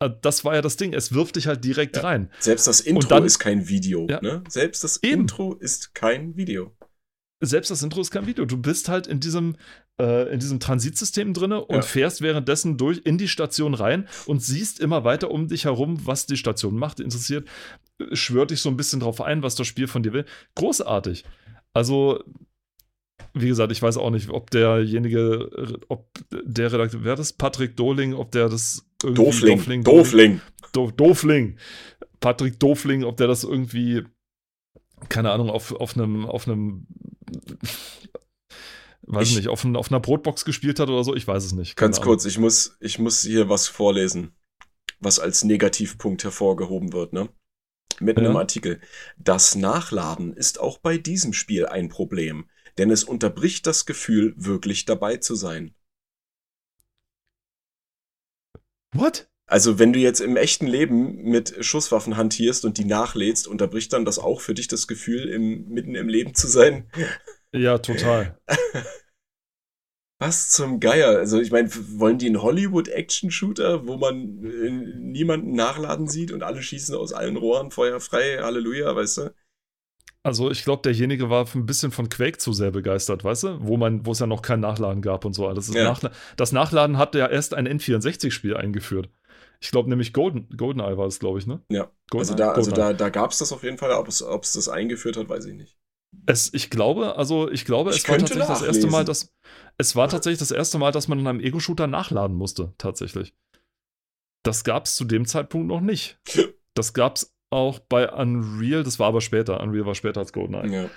Ja. 0.02 0.08
Äh, 0.08 0.12
das 0.22 0.46
war 0.46 0.56
ja 0.56 0.62
das 0.62 0.78
Ding, 0.78 0.94
es 0.94 1.14
wirft 1.14 1.36
dich 1.36 1.48
halt 1.48 1.64
direkt 1.64 1.98
ja. 1.98 2.04
rein. 2.04 2.30
Selbst 2.40 2.68
das 2.68 2.82
Intro 2.82 3.08
dann, 3.08 3.26
ist 3.26 3.40
kein 3.40 3.68
Video. 3.68 4.06
Ne? 4.06 4.44
Selbst 4.48 4.84
das 4.84 5.02
Eben. 5.04 5.22
Intro 5.22 5.54
ist 5.54 5.94
kein 5.94 6.36
Video. 6.36 6.76
Selbst 7.42 7.72
das 7.72 7.82
Intro 7.84 8.02
ist 8.02 8.12
kein 8.12 8.28
Video. 8.28 8.46
Du 8.46 8.58
bist 8.58 8.90
halt 8.90 9.08
in 9.08 9.22
diesem, 9.22 9.56
äh, 10.00 10.32
in 10.34 10.40
diesem 10.40 10.60
Transitsystem 10.60 11.34
drin 11.34 11.54
und 11.54 11.86
fährst 11.86 12.22
währenddessen 12.22 12.78
durch 12.78 13.02
in 13.06 13.18
die 13.18 13.30
Station 13.30 13.74
rein 13.74 14.10
und 14.26 14.44
siehst 14.44 14.82
immer 14.82 15.06
weiter 15.06 15.32
um 15.32 15.48
dich 15.48 15.64
herum, 15.64 16.06
was 16.06 16.26
die 16.26 16.36
Station 16.36 16.76
macht, 16.76 17.00
interessiert, 17.00 17.48
schwört 18.12 18.52
dich 18.52 18.62
so 18.62 18.70
ein 18.70 18.76
bisschen 18.76 19.00
drauf 19.00 19.22
ein, 19.22 19.42
was 19.42 19.56
das 19.56 19.68
Spiel 19.68 19.88
von 19.88 20.04
dir 20.04 20.12
will. 20.12 20.26
Großartig. 20.56 21.24
Also, 21.74 22.24
wie 23.34 23.48
gesagt, 23.48 23.72
ich 23.72 23.82
weiß 23.82 23.98
auch 23.98 24.10
nicht, 24.10 24.30
ob 24.30 24.50
derjenige, 24.50 25.78
ob 25.88 26.10
der 26.32 26.72
Redakteur, 26.72 27.04
wer 27.04 27.16
das? 27.16 27.34
Patrick 27.34 27.76
Doling, 27.78 28.14
ob 28.14 28.32
der 28.32 28.50
das 28.50 28.86
irgendwie. 29.04 29.24
Dofling. 29.24 29.58
Dofling. 29.58 29.84
Dofling. 29.84 30.42
Do, 30.72 30.92
Dofling. 30.92 31.58
Patrick 32.20 32.60
Dofling, 32.60 33.04
ob 33.04 33.18
der 33.18 33.28
das 33.28 33.44
irgendwie, 33.44 34.04
keine 35.08 35.32
Ahnung, 35.32 35.50
auf, 35.50 35.74
auf 35.74 35.96
einem, 35.96 36.26
auf 36.26 36.48
einem, 36.48 36.88
weiß 39.04 39.30
ich, 39.30 39.38
nicht, 39.38 39.48
auf, 39.48 39.66
auf 39.66 39.92
einer 39.92 40.00
Brotbox 40.00 40.46
gespielt 40.46 40.80
hat 40.80 40.90
oder 40.90 41.04
so, 41.04 41.16
ich 41.16 41.28
weiß 41.28 41.46
es 41.46 41.54
nicht. 41.54 41.76
Ganz 41.76 42.02
kurz, 42.02 42.26
ich 42.26 42.38
muss, 42.38 42.78
ich 42.80 43.00
muss 43.00 43.22
hier 43.22 43.50
was 43.50 43.68
vorlesen, 43.68 44.36
was 45.00 45.20
als 45.20 45.44
Negativpunkt 45.44 46.24
hervorgehoben 46.24 46.94
wird, 46.94 47.14
ne? 47.14 47.30
Mitten 48.02 48.24
ja. 48.24 48.30
im 48.30 48.38
Artikel. 48.38 48.80
Das 49.18 49.56
Nachladen 49.56 50.34
ist 50.34 50.60
auch 50.60 50.78
bei 50.78 50.98
diesem 50.98 51.34
Spiel 51.34 51.66
ein 51.66 51.90
Problem 51.90 52.50
denn 52.80 52.90
es 52.90 53.04
unterbricht 53.04 53.68
das 53.68 53.86
Gefühl, 53.86 54.34
wirklich 54.38 54.86
dabei 54.86 55.18
zu 55.18 55.36
sein. 55.36 55.76
What? 58.94 59.30
Also, 59.46 59.80
wenn 59.80 59.94
du 59.94 60.00
jetzt 60.00 60.22
im 60.22 60.38
echten 60.38 60.68
Leben 60.68 61.24
mit 61.24 61.66
Schusswaffen 61.66 62.18
hantierst 62.18 62.66
und 62.66 62.78
die 62.78 62.86
nachlädst, 62.86 63.48
unterbricht 63.48 63.92
dann 63.94 64.06
das 64.06 64.20
auch 64.20 64.42
für 64.42 64.54
dich 64.54 64.68
das 64.68 64.88
Gefühl, 64.88 65.28
im, 65.28 65.68
mitten 65.70 65.96
im 65.96 66.08
Leben 66.08 66.34
zu 66.34 66.48
sein? 66.48 66.90
Ja, 67.52 67.80
total. 67.80 68.40
Was 70.20 70.52
zum 70.52 70.80
Geier? 70.80 71.18
Also, 71.18 71.42
ich 71.42 71.50
meine, 71.50 71.68
wollen 72.00 72.20
die 72.20 72.28
einen 72.28 72.44
Hollywood-Action-Shooter, 72.44 73.88
wo 73.88 73.98
man 73.98 74.46
äh, 74.46 74.70
niemanden 74.70 75.54
nachladen 75.54 76.08
sieht 76.08 76.32
und 76.32 76.44
alle 76.44 76.62
schießen 76.62 76.94
aus 76.94 77.12
allen 77.12 77.38
Rohren, 77.38 77.72
Feuer 77.72 78.00
frei, 78.00 78.38
Halleluja, 78.40 78.96
weißt 78.96 79.18
du? 79.18 79.34
Also 80.24 80.52
ich 80.52 80.64
glaube, 80.64 80.82
derjenige 80.82 81.30
war 81.30 81.48
ein 81.56 81.66
bisschen 81.66 81.92
von 81.92 82.10
Quake 82.10 82.38
zu 82.38 82.52
sehr 82.52 82.72
begeistert, 82.72 83.24
weißt 83.24 83.44
du? 83.44 83.58
Wo 83.62 83.78
man, 83.78 84.06
wo 84.06 84.12
es 84.12 84.20
ja 84.20 84.28
noch 84.28 84.42
kein 84.42 84.60
Nachladen 84.60 85.02
gab 85.02 85.24
und 85.24 85.34
so. 85.34 85.52
Das, 85.54 85.74
ja. 85.74 85.86
Nachla 85.86 86.12
das 86.36 86.52
Nachladen 86.52 86.98
hat 86.98 87.16
ja 87.16 87.28
erst 87.28 87.54
ein 87.54 87.68
N64-Spiel 87.68 88.58
eingeführt. 88.58 89.10
Ich 89.62 89.72
glaube 89.72 89.90
nämlich 89.90 90.14
Golden, 90.14 90.50
GoldenEye 90.56 90.98
war 90.98 91.08
es, 91.08 91.20
glaube 91.20 91.40
ich, 91.40 91.48
ne? 91.48 91.62
Ja. 91.70 91.92
Golden 92.10 92.30
also 92.30 92.36
da, 92.36 92.52
also 92.52 92.72
da, 92.72 92.94
da 92.94 93.10
gab 93.10 93.32
es 93.32 93.40
das 93.40 93.52
auf 93.52 93.64
jeden 93.64 93.78
Fall, 93.78 93.92
ob 93.92 94.08
es, 94.08 94.22
ob 94.22 94.44
es 94.44 94.54
das 94.54 94.70
eingeführt 94.70 95.18
hat, 95.18 95.30
weiß 95.30 95.46
ich 95.46 95.54
nicht. 95.54 95.78
Es, 96.26 96.54
ich 96.54 96.70
glaube, 96.70 97.18
also 97.18 97.50
ich 97.52 97.66
glaube, 97.66 97.92
ich 97.92 97.98
es 97.98 98.10
war 98.10 98.18
tatsächlich 98.18 98.48
nachlesen. 98.48 98.68
das 98.68 98.76
erste 98.76 98.92
Mal, 98.92 99.06
dass 99.06 99.34
es 99.78 99.96
war 99.96 100.10
tatsächlich 100.10 100.40
das 100.40 100.52
erste 100.52 100.78
Mal, 100.80 100.92
dass 100.92 101.08
man 101.08 101.20
in 101.20 101.28
einem 101.28 101.40
Ego-Shooter 101.40 101.88
nachladen 101.88 102.36
musste, 102.36 102.74
tatsächlich. 102.78 103.34
Das 104.44 104.64
gab 104.64 104.86
es 104.86 104.96
zu 104.96 105.06
dem 105.06 105.26
Zeitpunkt 105.26 105.68
noch 105.68 105.82
nicht. 105.82 106.20
Das 106.76 106.94
gab 106.94 107.18
es 107.18 107.36
auch 107.50 107.80
bei 107.80 108.12
Unreal, 108.12 108.84
das 108.84 109.00
war 109.00 109.08
aber 109.08 109.22
später. 109.22 109.62
Unreal 109.62 109.86
war 109.86 109.96
später 109.96 110.20
als 110.20 110.34
GoldenEye. 110.34 110.84
Ja. 110.84 110.90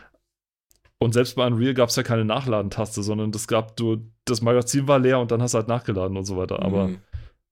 Und 0.99 1.15
selbst 1.15 1.35
bei 1.35 1.47
Unreal 1.47 1.75
gab 1.75 1.89
es 1.89 1.97
ja 1.97 2.03
keine 2.03 2.25
Nachladentaste, 2.25 3.03
sondern 3.03 3.33
das 3.33 3.49
gab 3.49 3.77
du, 3.77 4.09
das 4.25 4.41
Magazin 4.41 4.87
war 4.87 4.99
leer 4.99 5.19
und 5.19 5.31
dann 5.31 5.43
hast 5.43 5.55
du 5.55 5.59
halt 5.59 5.69
nachgeladen 5.69 6.17
und 6.17 6.25
so 6.25 6.37
weiter. 6.37 6.63
Aber 6.63 6.89
mhm. 6.89 6.99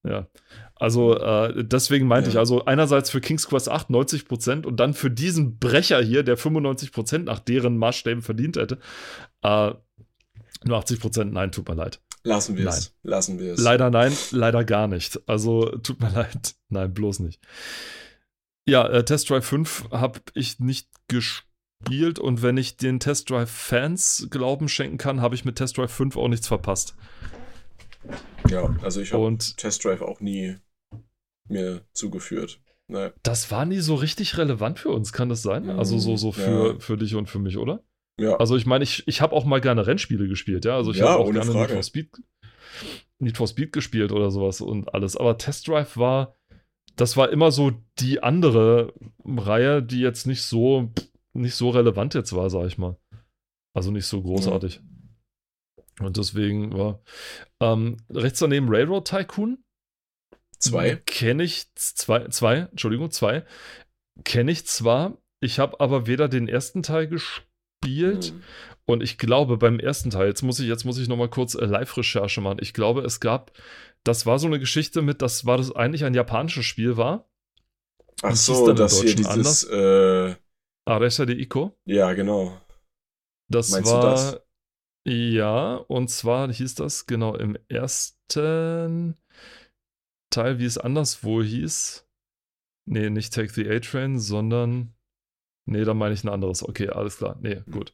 ja. 0.04 0.28
Also 0.76 1.18
äh, 1.18 1.64
deswegen 1.64 2.06
meinte 2.06 2.30
ja. 2.30 2.34
ich, 2.34 2.38
also 2.38 2.64
einerseits 2.64 3.10
für 3.10 3.20
King's 3.20 3.48
Quest 3.48 3.68
8 3.68 3.88
90% 3.90 4.64
und 4.64 4.78
dann 4.78 4.94
für 4.94 5.10
diesen 5.10 5.58
Brecher 5.58 6.00
hier, 6.00 6.22
der 6.22 6.38
95% 6.38 7.24
nach 7.24 7.40
deren 7.40 7.76
Maßstäben 7.76 8.22
verdient 8.22 8.56
hätte, 8.56 8.78
äh, 9.42 9.72
nur 10.64 10.78
80%, 10.78 11.24
nein, 11.24 11.52
tut 11.52 11.68
mir 11.68 11.74
leid. 11.74 12.00
Lassen 12.22 12.56
wir 12.56 12.68
es. 12.68 12.94
Lassen 13.02 13.38
wir 13.38 13.54
es. 13.54 13.60
Leider 13.60 13.90
nein, 13.90 14.12
leider 14.30 14.64
gar 14.64 14.88
nicht. 14.88 15.20
Also 15.28 15.66
tut 15.78 16.00
mir 16.00 16.10
leid. 16.14 16.54
Nein, 16.68 16.92
bloß 16.92 17.20
nicht. 17.20 17.40
Ja, 18.70 18.86
äh, 18.86 19.04
Test 19.04 19.28
Drive 19.28 19.44
5 19.46 19.88
habe 19.90 20.20
ich 20.32 20.60
nicht 20.60 20.88
gespielt 21.08 22.20
und 22.20 22.40
wenn 22.40 22.56
ich 22.56 22.76
den 22.76 23.00
Test 23.00 23.28
Drive 23.28 23.50
Fans 23.50 24.28
Glauben 24.30 24.68
schenken 24.68 24.96
kann, 24.96 25.20
habe 25.20 25.34
ich 25.34 25.44
mit 25.44 25.56
Test 25.56 25.76
Drive 25.76 25.90
5 25.90 26.16
auch 26.16 26.28
nichts 26.28 26.46
verpasst. 26.46 26.94
Ja, 28.48 28.72
also 28.80 29.00
ich 29.00 29.12
habe 29.12 29.36
Test 29.56 29.84
Drive 29.84 30.02
auch 30.02 30.20
nie 30.20 30.56
mir 31.48 31.84
zugeführt. 31.94 32.60
Naja. 32.86 33.12
Das 33.24 33.50
war 33.50 33.66
nie 33.66 33.80
so 33.80 33.96
richtig 33.96 34.38
relevant 34.38 34.78
für 34.78 34.90
uns, 34.90 35.12
kann 35.12 35.28
das 35.28 35.42
sein? 35.42 35.68
Also 35.68 35.98
so, 35.98 36.16
so 36.16 36.30
für, 36.30 36.74
ja. 36.74 36.78
für 36.78 36.96
dich 36.96 37.16
und 37.16 37.28
für 37.28 37.40
mich, 37.40 37.58
oder? 37.58 37.82
Ja. 38.20 38.36
Also 38.36 38.54
ich 38.54 38.66
meine, 38.66 38.84
ich, 38.84 39.02
ich 39.08 39.20
habe 39.20 39.34
auch 39.34 39.44
mal 39.44 39.60
gerne 39.60 39.84
Rennspiele 39.88 40.28
gespielt, 40.28 40.64
ja. 40.64 40.76
Also 40.76 40.92
ich 40.92 40.98
ja, 40.98 41.08
habe 41.08 41.24
auch 41.24 41.32
gerne 41.32 41.52
Need 41.52 41.70
for, 41.70 41.82
Speed, 41.82 42.10
Need 43.18 43.36
for 43.36 43.48
Speed 43.48 43.72
gespielt 43.72 44.12
oder 44.12 44.30
sowas 44.30 44.60
und 44.60 44.94
alles. 44.94 45.16
Aber 45.16 45.38
Test 45.38 45.66
Drive 45.66 45.96
war, 45.96 46.36
das 46.96 47.16
war 47.16 47.30
immer 47.30 47.50
so 47.52 47.72
die 47.98 48.22
andere 48.22 48.92
Reihe, 49.24 49.82
die 49.82 50.00
jetzt 50.00 50.26
nicht 50.26 50.42
so, 50.42 50.90
nicht 51.32 51.54
so 51.54 51.70
relevant 51.70 52.14
jetzt 52.14 52.34
war, 52.34 52.50
sag 52.50 52.66
ich 52.66 52.78
mal. 52.78 52.96
Also 53.74 53.90
nicht 53.90 54.06
so 54.06 54.22
großartig. 54.22 54.80
Ja. 56.00 56.06
Und 56.06 56.16
deswegen 56.16 56.76
war 56.76 57.02
ähm, 57.60 57.98
rechts 58.10 58.38
daneben 58.38 58.68
Railroad 58.68 59.06
Tycoon. 59.06 59.62
Zwei. 60.58 60.96
Kenne 60.96 61.42
ich 61.42 61.72
zwei, 61.74 62.28
zwei, 62.28 62.68
Entschuldigung, 62.70 63.10
zwei. 63.10 63.44
Kenne 64.24 64.52
ich 64.52 64.66
zwar, 64.66 65.16
ich 65.40 65.58
habe 65.58 65.80
aber 65.80 66.06
weder 66.06 66.28
den 66.28 66.48
ersten 66.48 66.82
Teil 66.82 67.08
gespielt. 67.08 68.32
Mhm. 68.34 68.42
Und 68.84 69.02
ich 69.02 69.18
glaube, 69.18 69.56
beim 69.56 69.78
ersten 69.78 70.10
Teil, 70.10 70.26
jetzt 70.26 70.42
muss 70.42 70.58
ich, 70.58 70.66
jetzt 70.66 70.84
muss 70.84 70.98
ich 70.98 71.08
nochmal 71.08 71.30
kurz 71.30 71.54
äh, 71.54 71.64
Live-Recherche 71.64 72.40
machen. 72.40 72.58
Ich 72.60 72.74
glaube, 72.74 73.02
es 73.02 73.20
gab, 73.20 73.52
das 74.04 74.26
war 74.26 74.38
so 74.38 74.46
eine 74.46 74.58
Geschichte 74.58 75.02
mit, 75.02 75.22
dass 75.22 75.46
war 75.46 75.58
das 75.58 75.72
eigentlich 75.72 76.04
ein 76.04 76.14
japanisches 76.14 76.64
Spiel 76.64 76.96
war. 76.96 77.28
Ach 78.22 78.36
so, 78.36 78.72
das 78.72 79.00
hier 79.00 79.14
dieses, 79.14 79.30
anders. 79.30 79.64
Äh, 79.64 80.36
Aresa 80.84 81.26
de 81.26 81.40
Ico. 81.40 81.78
Ja, 81.86 82.12
genau. 82.12 82.60
Das 83.48 83.70
Meinst 83.70 83.92
war, 83.92 84.02
das? 84.02 84.40
ja, 85.06 85.74
und 85.74 86.08
zwar 86.08 86.52
hieß 86.52 86.74
das, 86.74 87.06
genau, 87.06 87.34
im 87.34 87.56
ersten 87.68 89.16
Teil, 90.30 90.58
wie 90.58 90.64
es 90.64 90.78
anderswo 90.78 91.42
hieß. 91.42 92.06
Nee, 92.86 93.10
nicht 93.10 93.32
Take 93.32 93.52
the 93.52 93.68
A-Train, 93.68 94.18
sondern 94.18 94.94
Nee, 95.70 95.84
dann 95.84 95.98
meine 95.98 96.14
ich 96.14 96.24
ein 96.24 96.28
anderes. 96.28 96.68
Okay, 96.68 96.88
alles 96.88 97.18
klar. 97.18 97.38
Nee, 97.40 97.62
mhm. 97.64 97.70
gut. 97.70 97.92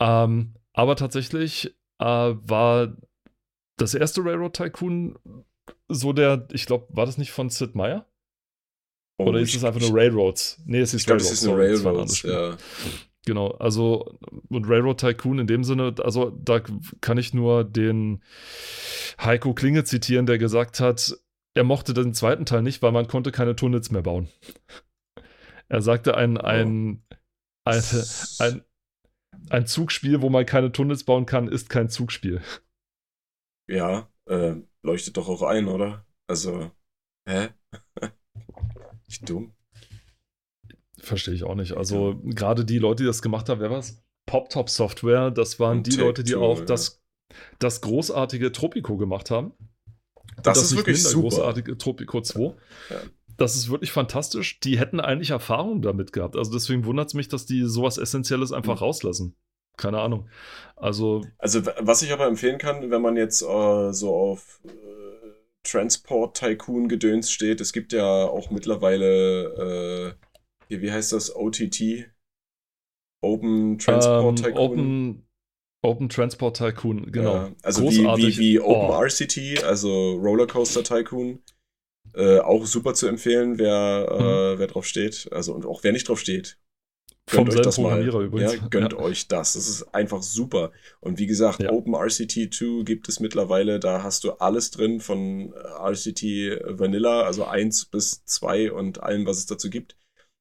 Ähm, 0.00 0.54
aber 0.72 0.96
tatsächlich 0.96 1.76
äh, 2.00 2.04
war 2.04 2.96
das 3.76 3.94
erste 3.94 4.24
Railroad 4.24 4.54
Tycoon 4.54 5.18
so 5.88 6.12
der, 6.12 6.46
ich 6.52 6.66
glaube, 6.66 6.86
war 6.90 7.06
das 7.06 7.18
nicht 7.18 7.30
von 7.30 7.50
Sid 7.50 7.74
Meier? 7.74 8.06
Oh, 9.18 9.26
Oder 9.26 9.40
ist 9.40 9.54
es 9.54 9.64
einfach 9.64 9.80
nur 9.80 9.94
Railroads? 9.94 10.60
Nee, 10.64 10.80
es 10.80 10.94
ist 10.94 11.08
Railroads. 11.08 11.26
Es 11.26 11.32
ist 11.32 11.44
nur 11.44 11.58
Railroads, 11.58 12.22
ja. 12.22 12.56
Genau, 13.24 13.52
also 13.52 14.18
und 14.48 14.68
Railroad 14.68 14.98
Tycoon 14.98 15.38
in 15.38 15.46
dem 15.46 15.62
Sinne, 15.62 15.94
also 16.02 16.30
da 16.30 16.60
kann 17.00 17.18
ich 17.18 17.32
nur 17.34 17.62
den 17.62 18.22
Heiko 19.20 19.54
Klinge 19.54 19.84
zitieren, 19.84 20.26
der 20.26 20.38
gesagt 20.38 20.80
hat, 20.80 21.16
er 21.54 21.64
mochte 21.64 21.94
den 21.94 22.14
zweiten 22.14 22.46
Teil 22.46 22.62
nicht, 22.62 22.82
weil 22.82 22.90
man 22.90 23.06
konnte 23.06 23.30
keine 23.30 23.54
Tunnels 23.54 23.90
mehr 23.90 24.02
bauen. 24.02 24.28
Er 25.68 25.82
sagte, 25.82 26.16
ein, 26.16 26.36
ein, 26.36 27.04
ein, 27.64 27.82
ein, 28.40 28.62
ein 29.50 29.66
Zugspiel, 29.66 30.20
wo 30.20 30.28
man 30.28 30.44
keine 30.44 30.72
Tunnels 30.72 31.04
bauen 31.04 31.26
kann, 31.26 31.46
ist 31.46 31.70
kein 31.70 31.88
Zugspiel. 31.88 32.40
Ja, 33.72 34.08
äh, 34.26 34.54
leuchtet 34.82 35.16
doch 35.16 35.28
auch 35.28 35.42
ein, 35.42 35.66
oder? 35.66 36.04
Also, 36.26 36.70
hä? 37.26 37.48
Nicht 39.08 39.28
dumm. 39.28 39.54
Verstehe 40.98 41.34
ich 41.34 41.44
auch 41.44 41.54
nicht. 41.56 41.72
Also, 41.76 42.12
ja. 42.12 42.32
gerade 42.32 42.64
die 42.64 42.78
Leute, 42.78 43.02
die 43.02 43.06
das 43.06 43.22
gemacht 43.22 43.48
haben, 43.48 43.60
wer 43.60 43.70
war's? 43.70 44.04
PopTop 44.26 44.70
Software, 44.70 45.30
das 45.30 45.58
waren 45.58 45.78
Und 45.78 45.86
die 45.88 45.96
Leute, 45.96 46.22
die 46.22 46.36
auch 46.36 46.60
ja. 46.60 46.64
das, 46.64 47.02
das 47.58 47.80
großartige 47.80 48.52
Tropico 48.52 48.96
gemacht 48.96 49.30
haben. 49.30 49.52
Das, 50.36 50.58
das 50.58 50.70
ist 50.70 50.76
wirklich 50.76 51.02
super. 51.02 51.22
großartige 51.22 51.76
Tropico 51.76 52.20
2. 52.20 52.40
Ja 52.90 53.02
das 53.36 53.56
ist 53.56 53.70
wirklich 53.70 53.92
fantastisch. 53.92 54.60
Die 54.60 54.78
hätten 54.78 55.00
eigentlich 55.00 55.30
Erfahrung 55.30 55.82
damit 55.82 56.12
gehabt. 56.12 56.36
Also 56.36 56.52
deswegen 56.52 56.84
wundert 56.84 57.08
es 57.08 57.14
mich, 57.14 57.28
dass 57.28 57.46
die 57.46 57.62
sowas 57.64 57.98
Essentielles 57.98 58.52
einfach 58.52 58.76
mhm. 58.76 58.84
rauslassen. 58.84 59.36
Keine 59.76 60.00
Ahnung. 60.00 60.28
Also. 60.76 61.22
Also, 61.38 61.64
was 61.80 62.02
ich 62.02 62.12
aber 62.12 62.26
empfehlen 62.26 62.58
kann, 62.58 62.90
wenn 62.90 63.02
man 63.02 63.16
jetzt 63.16 63.42
äh, 63.42 63.92
so 63.92 64.14
auf 64.14 64.60
äh, 64.64 64.70
Transport 65.62 66.36
Tycoon 66.36 66.88
Gedöns 66.88 67.30
steht, 67.30 67.60
es 67.60 67.72
gibt 67.72 67.92
ja 67.92 68.24
auch 68.26 68.50
mittlerweile, 68.50 70.16
äh, 70.68 70.80
wie 70.80 70.90
heißt 70.90 71.12
das, 71.12 71.34
OTT? 71.34 72.10
Open 73.22 73.78
Transport 73.78 74.38
ähm, 74.38 74.44
Tycoon. 74.44 74.58
Open, 74.58 75.26
Open 75.82 76.08
Transport 76.08 76.56
Tycoon, 76.56 77.12
genau. 77.12 77.34
Ja, 77.34 77.52
also 77.62 77.82
wie, 77.90 78.04
wie, 78.04 78.38
wie 78.38 78.60
Open 78.60 78.90
oh. 78.90 79.02
RCT, 79.02 79.62
also 79.64 80.14
Rollercoaster 80.16 80.82
Tycoon. 80.82 81.40
Äh, 82.14 82.40
auch 82.40 82.66
super 82.66 82.94
zu 82.94 83.06
empfehlen, 83.06 83.58
wer, 83.58 84.08
äh, 84.10 84.54
mhm. 84.54 84.58
wer 84.58 84.66
drauf 84.66 84.86
steht. 84.86 85.28
Also 85.32 85.54
und 85.54 85.64
auch 85.64 85.82
wer 85.82 85.92
nicht 85.92 86.08
drauf 86.08 86.18
steht. 86.20 86.58
Gönnt 87.30 87.48
Vom 87.48 87.56
euch 87.56 87.62
das 87.64 87.78
mal. 87.78 88.06
Übrigens. 88.06 88.54
Ja, 88.54 88.66
gönnt 88.68 88.92
ja. 88.92 88.98
euch 88.98 89.28
das. 89.28 89.52
Das 89.52 89.68
ist 89.68 89.94
einfach 89.94 90.22
super. 90.22 90.72
Und 91.00 91.18
wie 91.18 91.26
gesagt, 91.26 91.62
ja. 91.62 91.70
OpenRCT 91.70 92.52
2 92.52 92.82
gibt 92.84 93.08
es 93.08 93.20
mittlerweile. 93.20 93.78
Da 93.78 94.02
hast 94.02 94.24
du 94.24 94.32
alles 94.32 94.70
drin 94.70 95.00
von 95.00 95.54
RCT 95.54 96.22
Vanilla, 96.66 97.22
also 97.22 97.44
1 97.44 97.86
bis 97.86 98.24
2 98.24 98.72
und 98.72 99.02
allem, 99.02 99.24
was 99.24 99.38
es 99.38 99.46
dazu 99.46 99.70
gibt. 99.70 99.96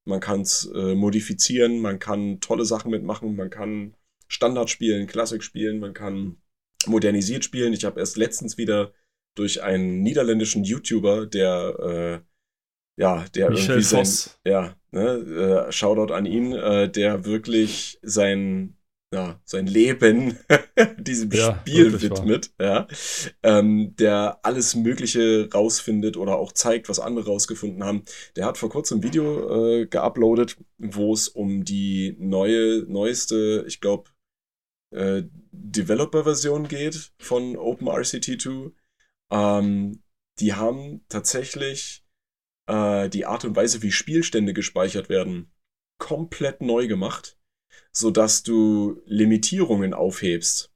Man 0.05 0.19
kann 0.19 0.41
es 0.41 0.69
äh, 0.73 0.95
modifizieren, 0.95 1.79
man 1.79 1.99
kann 1.99 2.39
tolle 2.39 2.65
Sachen 2.65 2.89
mitmachen, 2.89 3.35
man 3.35 3.51
kann 3.51 3.95
Standard 4.27 4.71
spielen, 4.71 5.05
Klassik 5.05 5.43
spielen, 5.43 5.79
man 5.79 5.93
kann 5.93 6.37
modernisiert 6.87 7.45
spielen. 7.45 7.73
Ich 7.73 7.85
habe 7.85 7.99
erst 7.99 8.17
letztens 8.17 8.57
wieder 8.57 8.93
durch 9.35 9.61
einen 9.61 10.01
niederländischen 10.01 10.63
YouTuber, 10.63 11.27
der 11.27 12.23
äh, 12.23 12.30
ja, 12.97 13.25
der 13.35 13.49
Michel 13.49 13.69
irgendwie 13.69 13.83
sein, 13.83 13.99
Voss. 13.99 14.39
ja, 14.45 14.75
ne, 14.91 15.67
äh, 15.67 15.71
Shoutout 15.71 16.13
an 16.13 16.25
ihn, 16.25 16.53
äh, 16.53 16.89
der 16.89 17.25
wirklich 17.25 17.99
sein 18.01 18.77
ja, 19.13 19.39
sein 19.43 19.67
Leben 19.67 20.37
diesem 20.97 21.31
ja, 21.31 21.59
Spiel 21.59 22.01
widmet, 22.01 22.53
ja, 22.59 22.87
ähm, 23.43 23.93
der 23.97 24.39
alles 24.43 24.75
Mögliche 24.75 25.49
rausfindet 25.53 26.15
oder 26.15 26.37
auch 26.37 26.53
zeigt, 26.53 26.87
was 26.87 26.99
andere 26.99 27.25
rausgefunden 27.25 27.83
haben. 27.83 28.03
Der 28.35 28.45
hat 28.45 28.57
vor 28.57 28.69
kurzem 28.69 28.99
ein 28.99 29.03
Video 29.03 29.81
äh, 29.81 29.85
geuploadet, 29.85 30.57
wo 30.77 31.13
es 31.13 31.27
um 31.27 31.65
die 31.65 32.15
neue, 32.19 32.85
neueste, 32.87 33.65
ich 33.67 33.81
glaube, 33.81 34.09
äh, 34.91 35.23
Developer-Version 35.51 36.67
geht 36.69 37.11
von 37.19 37.57
OpenRCT2. 37.57 38.71
Ähm, 39.31 40.03
die 40.39 40.53
haben 40.53 41.03
tatsächlich 41.09 42.05
äh, 42.71 43.09
die 43.09 43.25
Art 43.25 43.45
und 43.45 43.55
Weise, 43.55 43.81
wie 43.81 43.91
Spielstände 43.91 44.53
gespeichert 44.53 45.09
werden, 45.09 45.51
komplett 45.99 46.61
neu 46.61 46.87
gemacht, 46.87 47.37
sodass 47.91 48.43
du 48.43 49.01
Limitierungen 49.05 49.93
aufhebst. 49.93 50.71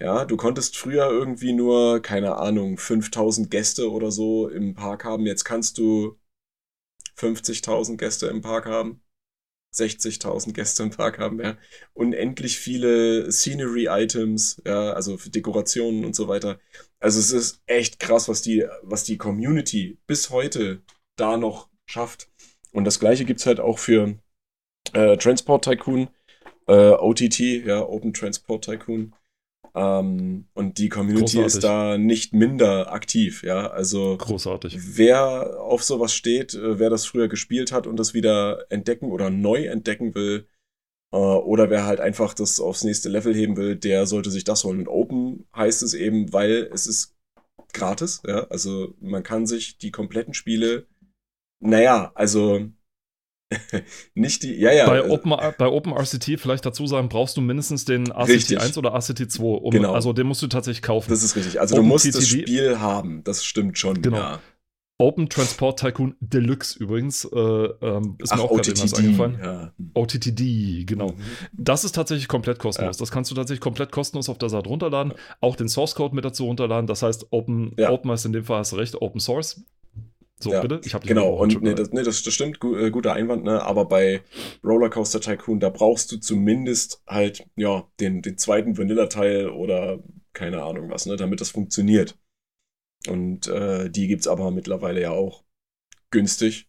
Ja, 0.00 0.24
du 0.24 0.36
konntest 0.36 0.76
früher 0.76 1.10
irgendwie 1.10 1.52
nur, 1.52 2.00
keine 2.00 2.36
Ahnung, 2.36 2.78
5000 2.78 3.50
Gäste 3.50 3.90
oder 3.90 4.10
so 4.10 4.48
im 4.48 4.74
Park 4.74 5.04
haben. 5.04 5.26
Jetzt 5.26 5.44
kannst 5.44 5.78
du 5.78 6.18
50.000 7.18 7.96
Gäste 7.96 8.26
im 8.28 8.40
Park 8.40 8.66
haben. 8.66 9.02
60.000 9.74 10.52
Gäste 10.52 10.82
im 10.82 10.90
Park 10.90 11.18
haben, 11.18 11.40
ja. 11.40 11.56
Unendlich 11.92 12.58
viele 12.58 13.30
Scenery-Items, 13.30 14.62
ja, 14.66 14.92
also 14.92 15.16
für 15.16 15.30
Dekorationen 15.30 16.04
und 16.04 16.16
so 16.16 16.28
weiter. 16.28 16.58
Also 16.98 17.20
es 17.20 17.30
ist 17.30 17.62
echt 17.66 18.00
krass, 18.00 18.28
was 18.28 18.42
die, 18.42 18.66
was 18.82 19.04
die 19.04 19.16
Community 19.16 19.98
bis 20.06 20.30
heute 20.30 20.82
da 21.20 21.36
noch 21.36 21.68
schafft. 21.86 22.28
Und 22.72 22.84
das 22.84 23.00
gleiche 23.00 23.24
gibt's 23.24 23.46
halt 23.46 23.60
auch 23.60 23.78
für 23.78 24.18
äh, 24.92 25.16
Transport 25.16 25.64
Tycoon, 25.64 26.08
äh, 26.66 26.90
OTT, 26.90 27.40
ja, 27.40 27.86
Open 27.86 28.12
Transport 28.12 28.64
Tycoon. 28.64 29.14
Ähm, 29.74 30.46
und 30.54 30.78
die 30.78 30.88
Community 30.88 31.36
Großartig. 31.36 31.54
ist 31.54 31.64
da 31.64 31.96
nicht 31.96 32.32
minder 32.32 32.92
aktiv, 32.92 33.42
ja. 33.44 33.68
Also 33.68 34.16
Großartig. 34.16 34.76
wer 34.96 35.60
auf 35.60 35.84
sowas 35.84 36.12
steht, 36.12 36.54
äh, 36.54 36.78
wer 36.78 36.90
das 36.90 37.06
früher 37.06 37.28
gespielt 37.28 37.70
hat 37.70 37.86
und 37.86 37.96
das 37.96 38.14
wieder 38.14 38.64
entdecken 38.70 39.12
oder 39.12 39.30
neu 39.30 39.66
entdecken 39.66 40.14
will, 40.14 40.48
äh, 41.12 41.16
oder 41.16 41.70
wer 41.70 41.84
halt 41.84 42.00
einfach 42.00 42.34
das 42.34 42.58
aufs 42.60 42.84
nächste 42.84 43.08
Level 43.08 43.34
heben 43.34 43.56
will, 43.56 43.76
der 43.76 44.06
sollte 44.06 44.30
sich 44.30 44.44
das 44.44 44.64
holen. 44.64 44.80
Und 44.80 44.88
Open 44.88 45.46
heißt 45.54 45.82
es 45.82 45.94
eben, 45.94 46.32
weil 46.32 46.68
es 46.72 46.86
ist 46.86 47.16
gratis, 47.72 48.22
ja. 48.26 48.46
Also 48.48 48.94
man 49.00 49.22
kann 49.22 49.46
sich 49.46 49.78
die 49.78 49.92
kompletten 49.92 50.34
Spiele, 50.34 50.86
naja, 51.60 52.12
also 52.14 52.60
nicht 54.14 54.42
die, 54.44 54.54
ja, 54.54 54.72
ja. 54.72 54.86
Bei, 54.86 55.00
also- 55.02 55.12
Open, 55.14 55.34
bei 55.58 55.66
OpenRCT 55.66 56.38
vielleicht 56.38 56.64
dazu 56.64 56.86
sagen, 56.86 57.08
brauchst 57.08 57.36
du 57.36 57.40
mindestens 57.40 57.84
den 57.84 58.12
ACT 58.12 58.28
Richtig. 58.30 58.60
1 58.60 58.78
oder 58.78 58.94
ACT 58.94 59.30
2. 59.30 59.42
Um, 59.44 59.70
Genau. 59.70 59.92
Also 59.92 60.12
den 60.12 60.26
musst 60.26 60.42
du 60.42 60.46
tatsächlich 60.46 60.82
kaufen. 60.82 61.10
Das 61.10 61.22
ist 61.22 61.34
richtig. 61.36 61.60
Also 61.60 61.74
du 61.74 61.80
Open 61.80 61.88
musst 61.88 62.06
das 62.06 62.24
TTD 62.28 62.42
Spiel 62.42 62.78
haben. 62.80 63.24
Das 63.24 63.44
stimmt 63.44 63.76
schon. 63.78 64.02
Genau. 64.02 64.18
Ja. 64.18 64.40
Open 64.98 65.30
Transport 65.30 65.80
Tycoon 65.80 66.14
Deluxe 66.20 66.78
übrigens. 66.78 67.24
Äh, 67.24 67.38
ähm, 67.38 68.16
ist 68.18 68.32
Ach, 68.32 68.36
mir 68.36 68.42
auch 68.44 68.54
gerade 68.54 68.70
was 68.82 68.94
eingefallen. 68.94 69.38
Ja. 69.42 69.72
OTTD, 69.94 70.84
genau. 70.84 71.08
Mhm. 71.12 71.14
Das 71.54 71.84
ist 71.84 71.94
tatsächlich 71.94 72.28
komplett 72.28 72.58
kostenlos. 72.58 72.98
Das 72.98 73.10
kannst 73.10 73.30
du 73.30 73.34
tatsächlich 73.34 73.62
komplett 73.62 73.92
kostenlos 73.92 74.28
auf 74.28 74.36
der 74.36 74.50
Seite 74.50 74.68
runterladen. 74.68 75.14
Auch 75.40 75.56
den 75.56 75.70
Source 75.70 75.94
Code 75.94 76.14
mit 76.14 76.24
dazu 76.26 76.44
runterladen. 76.44 76.86
Das 76.86 77.02
heißt, 77.02 77.28
Open, 77.30 77.72
Ja. 77.78 77.90
Open 77.90 78.10
heißt 78.10 78.26
in 78.26 78.32
dem 78.34 78.44
Fall, 78.44 78.58
hast 78.58 78.72
du 78.72 78.76
recht, 78.76 78.94
Open 79.00 79.20
Source. 79.20 79.64
So, 80.42 80.52
Ja, 80.52 80.62
bitte. 80.62 80.80
Ich 80.84 80.94
habe 80.94 81.06
Genau, 81.06 81.34
und 81.34 81.60
nee, 81.62 81.74
das, 81.74 81.90
nee, 81.90 82.02
das, 82.02 82.22
das 82.22 82.32
stimmt, 82.32 82.60
gu 82.60 82.74
äh, 82.74 82.90
guter 82.90 83.12
Einwand, 83.12 83.44
ne? 83.44 83.62
Aber 83.62 83.84
bei 83.84 84.22
Rollercoaster 84.64 85.20
Tycoon, 85.20 85.60
da 85.60 85.68
brauchst 85.68 86.10
du 86.12 86.16
zumindest 86.16 87.02
halt, 87.06 87.46
ja, 87.56 87.86
den, 88.00 88.22
den 88.22 88.38
zweiten 88.38 88.78
Vanilla-Teil 88.78 89.50
oder 89.50 90.02
keine 90.32 90.62
Ahnung 90.62 90.90
was, 90.90 91.06
ne, 91.06 91.16
damit 91.16 91.40
das 91.40 91.50
funktioniert. 91.50 92.18
Und 93.08 93.48
äh, 93.48 93.90
die 93.90 94.08
gibt's 94.08 94.28
aber 94.28 94.50
mittlerweile 94.50 95.00
ja 95.02 95.10
auch 95.10 95.44
günstig. 96.10 96.68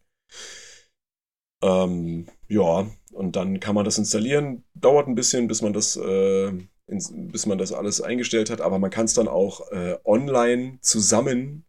Ähm, 1.62 2.26
ja, 2.48 2.90
und 3.12 3.36
dann 3.36 3.60
kann 3.60 3.74
man 3.74 3.84
das 3.84 3.98
installieren. 3.98 4.64
Dauert 4.74 5.08
ein 5.08 5.14
bisschen, 5.14 5.48
bis 5.48 5.62
man 5.62 5.72
das, 5.72 5.96
äh, 5.96 6.52
ins, 6.86 7.12
bis 7.14 7.46
man 7.46 7.58
das 7.58 7.72
alles 7.72 8.00
eingestellt 8.00 8.50
hat, 8.50 8.60
aber 8.60 8.78
man 8.78 8.90
kann 8.90 9.04
es 9.04 9.14
dann 9.14 9.28
auch 9.28 9.70
äh, 9.70 9.96
online 10.04 10.78
zusammen 10.80 11.64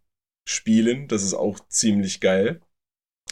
spielen. 0.46 1.08
Das 1.08 1.24
ist 1.24 1.34
auch 1.34 1.60
ziemlich 1.70 2.20
geil. 2.20 2.62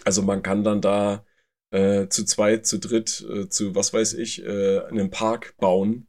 Also 0.06 0.22
man 0.22 0.42
kann 0.44 0.64
dann 0.64 0.82
da 0.82 1.26
äh, 1.74 2.08
zu 2.10 2.26
zweit, 2.26 2.66
zu 2.66 2.80
dritt, 2.80 3.26
äh, 3.30 3.48
zu 3.50 3.76
was 3.76 3.94
weiß 3.94 4.14
ich, 4.16 4.44
äh, 4.46 4.80
einen 4.86 5.10
Park 5.10 5.56
bauen 5.58 6.08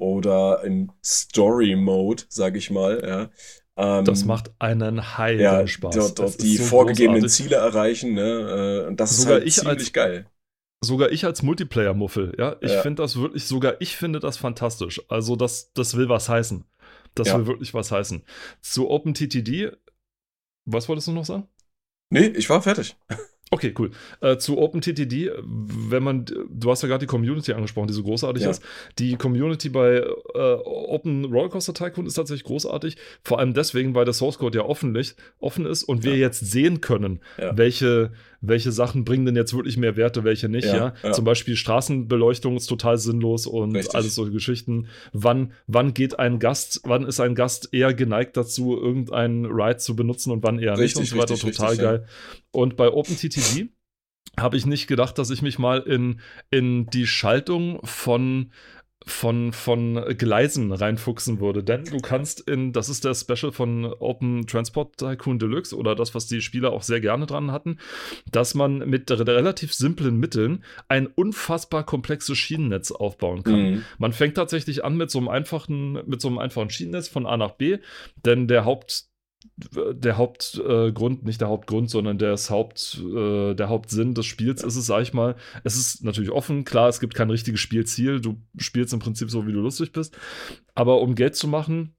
oder 0.00 0.62
im 0.64 0.92
Story-Mode, 1.04 2.24
sag 2.28 2.56
ich 2.56 2.70
mal. 2.70 3.02
Ja. 3.06 3.30
Ähm, 3.98 4.04
Das 4.04 4.24
macht 4.24 4.50
einen 4.58 5.16
Heiden 5.18 5.40
ja, 5.42 5.66
Spaß. 5.66 5.94
dort, 5.94 6.18
dort 6.18 6.42
die 6.42 6.56
so 6.56 6.64
vorgegebenen 6.64 7.22
großartig. 7.22 7.46
Ziele 7.46 7.56
erreichen. 7.56 8.14
Ne? 8.14 8.82
Äh, 8.84 8.88
und 8.88 8.98
das 9.00 9.16
Sogar 9.16 9.38
ist 9.38 9.38
halt 9.38 9.48
ich 9.48 9.54
ziemlich 9.54 9.78
als- 9.78 9.92
geil. 9.92 10.26
Sogar 10.80 11.10
ich 11.10 11.24
als 11.24 11.42
Multiplayer-Muffel, 11.42 12.34
ja, 12.38 12.54
ich 12.60 12.70
Ja. 12.70 12.82
finde 12.82 13.02
das 13.02 13.16
wirklich, 13.20 13.44
sogar 13.46 13.80
ich 13.80 13.96
finde 13.96 14.20
das 14.20 14.36
fantastisch. 14.36 15.02
Also 15.08 15.34
das, 15.34 15.72
das 15.72 15.96
will 15.96 16.08
was 16.08 16.28
heißen. 16.28 16.64
Das 17.16 17.28
Ja. 17.28 17.38
will 17.38 17.48
wirklich 17.48 17.74
was 17.74 17.90
heißen. 17.90 18.22
Zu 18.60 18.88
OpenTTD, 18.88 19.72
was 20.72 20.88
wolltest 20.88 21.08
du 21.08 21.12
noch 21.12 21.24
sagen? 21.24 21.46
Nee, 22.10 22.26
ich 22.36 22.48
war 22.48 22.62
fertig. 22.62 22.96
Okay, 23.50 23.74
cool. 23.78 23.90
Äh, 24.20 24.36
zu 24.36 24.58
OpenTTD, 24.58 25.30
wenn 25.42 26.02
man, 26.02 26.26
du 26.26 26.70
hast 26.70 26.82
ja 26.82 26.88
gerade 26.88 27.00
die 27.00 27.06
Community 27.06 27.52
angesprochen, 27.54 27.86
die 27.88 27.94
so 27.94 28.02
großartig 28.02 28.42
Ja. 28.42 28.50
ist. 28.50 28.62
Die 28.98 29.16
Community 29.16 29.70
bei 29.70 29.96
äh, 30.34 30.38
Open 30.38 31.24
Rollercoaster 31.24 31.72
Tycoon 31.72 32.04
ist 32.06 32.14
tatsächlich 32.14 32.44
großartig. 32.44 32.96
Vor 33.24 33.38
allem 33.38 33.54
deswegen, 33.54 33.94
weil 33.94 34.04
der 34.04 34.12
Source 34.12 34.36
Code 34.38 34.58
ja 34.58 34.64
offen, 34.66 34.94
offen 35.38 35.64
ist 35.64 35.84
und 35.84 36.04
wir 36.04 36.12
Ja. 36.12 36.18
jetzt 36.26 36.40
sehen 36.40 36.82
können, 36.82 37.20
Ja. 37.38 37.56
welche, 37.56 38.12
welche 38.40 38.70
Sachen 38.70 39.04
bringen 39.04 39.26
denn 39.26 39.34
jetzt 39.36 39.52
wirklich 39.54 39.76
mehr 39.76 39.96
Werte, 39.96 40.22
welche 40.24 40.48
nicht. 40.48 40.66
Ja, 40.66 40.94
Ja. 41.02 41.12
Zum 41.12 41.24
Beispiel 41.24 41.56
Straßenbeleuchtung 41.56 42.56
ist 42.56 42.66
total 42.66 42.96
sinnlos 42.98 43.46
und 43.46 43.74
Richtig. 43.74 43.94
alles 43.96 44.14
solche 44.14 44.32
Geschichten. 44.32 44.86
Wann, 45.12 45.52
wann 45.66 45.92
geht 45.94 46.18
ein 46.18 46.38
Gast, 46.38 46.80
wann 46.84 47.04
ist 47.04 47.18
ein 47.20 47.34
Gast 47.34 47.70
eher 47.72 47.94
geneigt 47.94 48.36
dazu, 48.36 48.76
irgendeinen 48.80 49.46
Ride 49.46 49.78
zu 49.78 49.96
benutzen 49.96 50.30
und 50.30 50.42
wann 50.42 50.58
eher 50.58 50.72
nicht 50.72 50.80
Richtig, 50.96 51.00
und 51.00 51.06
so 51.06 51.18
weiter. 51.18 51.34
richtig, 51.34 51.56
total 51.56 51.76
geil. 51.76 52.06
Und 52.52 52.76
bei 52.76 52.88
OpenTTD 52.88 53.70
habe 54.38 54.56
ich 54.56 54.66
nicht 54.66 54.86
gedacht, 54.86 55.18
dass 55.18 55.30
ich 55.30 55.42
mich 55.42 55.58
mal 55.58 55.80
in, 55.80 56.20
in 56.50 56.86
die 56.86 57.06
Schaltung 57.08 57.80
von, 57.84 58.52
von, 59.08 59.52
von 59.52 59.94
Gleisen 60.16 60.72
reinfuchsen 60.72 61.40
würde. 61.40 61.64
Denn 61.64 61.84
du 61.84 61.98
kannst 61.98 62.40
in, 62.40 62.72
das 62.72 62.88
ist 62.88 63.04
der 63.04 63.14
Special 63.14 63.50
von 63.50 63.84
Open 63.84 64.46
Transport 64.46 64.96
Tycoon 64.98 65.38
Deluxe 65.38 65.76
oder 65.76 65.94
das, 65.94 66.14
was 66.14 66.26
die 66.26 66.40
Spieler 66.40 66.72
auch 66.72 66.82
sehr 66.82 67.00
gerne 67.00 67.26
dran 67.26 67.50
hatten, 67.50 67.78
dass 68.30 68.54
man 68.54 68.78
mit 68.88 69.10
re- 69.10 69.26
relativ 69.26 69.74
simplen 69.74 70.16
Mitteln 70.18 70.62
ein 70.88 71.06
unfassbar 71.06 71.84
komplexes 71.84 72.38
Schienennetz 72.38 72.92
aufbauen 72.92 73.42
kann. 73.42 73.70
Mhm. 73.70 73.84
Man 73.98 74.12
fängt 74.12 74.36
tatsächlich 74.36 74.84
an 74.84 74.96
mit 74.96 75.10
so 75.10 75.18
einem 75.18 75.28
einfachen, 75.28 75.94
mit 76.06 76.20
so 76.20 76.28
einem 76.28 76.38
einfachen 76.38 76.70
Schienennetz 76.70 77.08
von 77.08 77.26
A 77.26 77.36
nach 77.36 77.52
B, 77.52 77.78
denn 78.24 78.46
der 78.46 78.64
Haupt, 78.64 79.07
der 79.56 80.16
Hauptgrund, 80.16 81.22
äh, 81.22 81.24
nicht 81.24 81.40
der 81.40 81.48
Hauptgrund, 81.48 81.90
sondern 81.90 82.18
das 82.18 82.50
Haupt, 82.50 83.00
äh, 83.00 83.54
der 83.54 83.68
Hauptsinn 83.68 84.14
des 84.14 84.26
Spiels 84.26 84.62
ist 84.62 84.76
es, 84.76 84.86
sag 84.86 85.02
ich 85.02 85.12
mal, 85.12 85.36
es 85.64 85.76
ist 85.76 86.04
natürlich 86.04 86.30
offen, 86.30 86.64
klar, 86.64 86.88
es 86.88 87.00
gibt 87.00 87.14
kein 87.14 87.30
richtiges 87.30 87.60
Spielziel, 87.60 88.20
du 88.20 88.40
spielst 88.56 88.92
im 88.92 88.98
Prinzip 89.00 89.30
so, 89.30 89.46
wie 89.46 89.52
du 89.52 89.60
lustig 89.60 89.92
bist, 89.92 90.16
aber 90.74 91.00
um 91.00 91.14
Geld 91.14 91.36
zu 91.36 91.48
machen, 91.48 91.94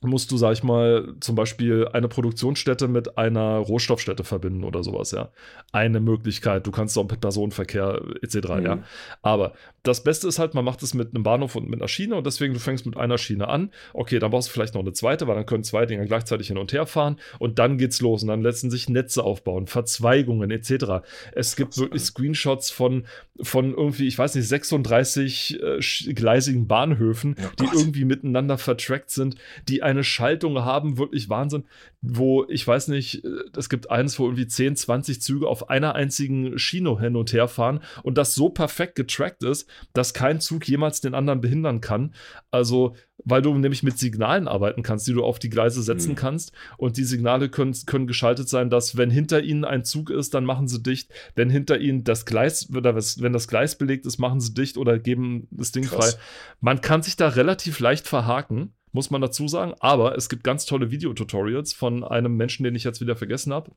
musst 0.00 0.30
du, 0.30 0.36
sag 0.36 0.52
ich 0.52 0.62
mal, 0.62 1.14
zum 1.20 1.34
Beispiel 1.34 1.88
eine 1.92 2.08
Produktionsstätte 2.08 2.86
mit 2.86 3.18
einer 3.18 3.56
Rohstoffstätte 3.58 4.22
verbinden 4.22 4.62
oder 4.64 4.84
sowas, 4.84 5.10
ja. 5.10 5.30
Eine 5.72 6.00
Möglichkeit, 6.00 6.66
du 6.66 6.70
kannst 6.70 6.96
auch 6.96 7.08
mit 7.08 7.20
Personenverkehr 7.20 8.00
etc., 8.22 8.34
ja. 8.62 8.76
Mhm. 8.76 8.84
Aber 9.22 9.54
das 9.82 10.04
Beste 10.04 10.28
ist 10.28 10.38
halt, 10.38 10.54
man 10.54 10.64
macht 10.64 10.82
es 10.82 10.94
mit 10.94 11.14
einem 11.14 11.24
Bahnhof 11.24 11.56
und 11.56 11.68
mit 11.68 11.80
einer 11.80 11.88
Schiene 11.88 12.14
und 12.14 12.26
deswegen 12.26 12.54
du 12.54 12.60
fängst 12.60 12.86
mit 12.86 12.96
einer 12.96 13.18
Schiene 13.18 13.48
an. 13.48 13.70
Okay, 13.92 14.18
dann 14.18 14.30
brauchst 14.30 14.48
du 14.48 14.52
vielleicht 14.52 14.74
noch 14.74 14.82
eine 14.82 14.92
zweite, 14.92 15.26
weil 15.26 15.34
dann 15.34 15.46
können 15.46 15.64
zwei 15.64 15.86
Dinger 15.86 16.04
gleichzeitig 16.04 16.48
hin 16.48 16.58
und 16.58 16.72
her 16.72 16.86
fahren 16.86 17.16
und 17.38 17.58
dann 17.58 17.78
geht's 17.78 18.00
los 18.00 18.22
und 18.22 18.28
dann 18.28 18.42
lassen 18.42 18.70
sich 18.70 18.88
Netze 18.88 19.24
aufbauen, 19.24 19.66
Verzweigungen 19.66 20.50
etc. 20.50 21.06
Es 21.32 21.56
gibt 21.56 21.76
wirklich 21.76 22.02
ja. 22.02 22.06
Screenshots 22.06 22.70
von, 22.70 23.06
von 23.40 23.74
irgendwie, 23.74 24.06
ich 24.06 24.18
weiß 24.18 24.34
nicht, 24.36 24.46
36 24.46 25.60
äh, 25.60 26.12
gleisigen 26.12 26.68
Bahnhöfen, 26.68 27.34
Oh 27.38 27.48
die 27.60 27.76
irgendwie 27.76 28.04
miteinander 28.04 28.58
vertrackt 28.58 29.10
sind, 29.10 29.36
die 29.68 29.77
eine 29.82 30.04
Schaltung 30.04 30.58
haben, 30.64 30.98
wirklich 30.98 31.28
Wahnsinn, 31.28 31.64
wo 32.00 32.44
ich 32.48 32.66
weiß 32.66 32.88
nicht, 32.88 33.24
äh, 33.24 33.28
es 33.56 33.68
gibt 33.68 33.90
eins, 33.90 34.18
wo 34.18 34.24
irgendwie 34.26 34.46
10, 34.46 34.76
20 34.76 35.20
Züge 35.20 35.48
auf 35.48 35.70
einer 35.70 35.94
einzigen 35.94 36.58
Schiene 36.58 36.98
hin 37.00 37.16
und 37.16 37.32
her 37.32 37.48
fahren 37.48 37.80
und 38.02 38.18
das 38.18 38.34
so 38.34 38.48
perfekt 38.48 38.94
getrackt 38.94 39.42
ist, 39.42 39.68
dass 39.92 40.14
kein 40.14 40.40
Zug 40.40 40.66
jemals 40.68 41.00
den 41.00 41.14
anderen 41.14 41.40
behindern 41.40 41.80
kann. 41.80 42.14
Also, 42.50 42.94
weil 43.24 43.42
du 43.42 43.52
nämlich 43.52 43.82
mit 43.82 43.98
Signalen 43.98 44.46
arbeiten 44.46 44.82
kannst, 44.84 45.08
die 45.08 45.12
du 45.12 45.24
auf 45.24 45.40
die 45.40 45.50
Gleise 45.50 45.82
setzen 45.82 46.12
Mhm. 46.12 46.16
kannst 46.16 46.52
und 46.76 46.96
die 46.96 47.04
Signale 47.04 47.48
können, 47.48 47.74
können 47.84 48.06
geschaltet 48.06 48.48
sein, 48.48 48.70
dass 48.70 48.96
wenn 48.96 49.10
hinter 49.10 49.42
ihnen 49.42 49.64
ein 49.64 49.84
Zug 49.84 50.10
ist, 50.10 50.34
dann 50.34 50.44
machen 50.44 50.68
sie 50.68 50.80
dicht, 50.82 51.10
wenn 51.34 51.50
hinter 51.50 51.78
ihnen 51.80 52.04
das 52.04 52.26
Gleis 52.26 52.68
wenn 52.70 53.32
das 53.32 53.48
Gleis 53.48 53.76
belegt 53.76 54.06
ist, 54.06 54.18
machen 54.18 54.40
sie 54.40 54.54
dicht 54.54 54.76
oder 54.78 54.98
geben 54.98 55.48
das 55.50 55.72
Ding 55.72 55.84
Krass. 55.84 56.14
frei. 56.14 56.20
Man 56.60 56.80
kann 56.80 57.02
sich 57.02 57.16
da 57.16 57.28
relativ 57.28 57.80
leicht 57.80 58.06
verhaken, 58.06 58.72
muss 58.92 59.10
man 59.10 59.20
dazu 59.20 59.48
sagen, 59.48 59.74
aber 59.80 60.16
es 60.16 60.28
gibt 60.28 60.44
ganz 60.44 60.66
tolle 60.66 60.90
Videotutorials 60.90 61.72
von 61.72 62.04
einem 62.04 62.36
Menschen, 62.36 62.64
den 62.64 62.74
ich 62.74 62.84
jetzt 62.84 63.00
wieder 63.00 63.16
vergessen 63.16 63.52
habe. 63.52 63.72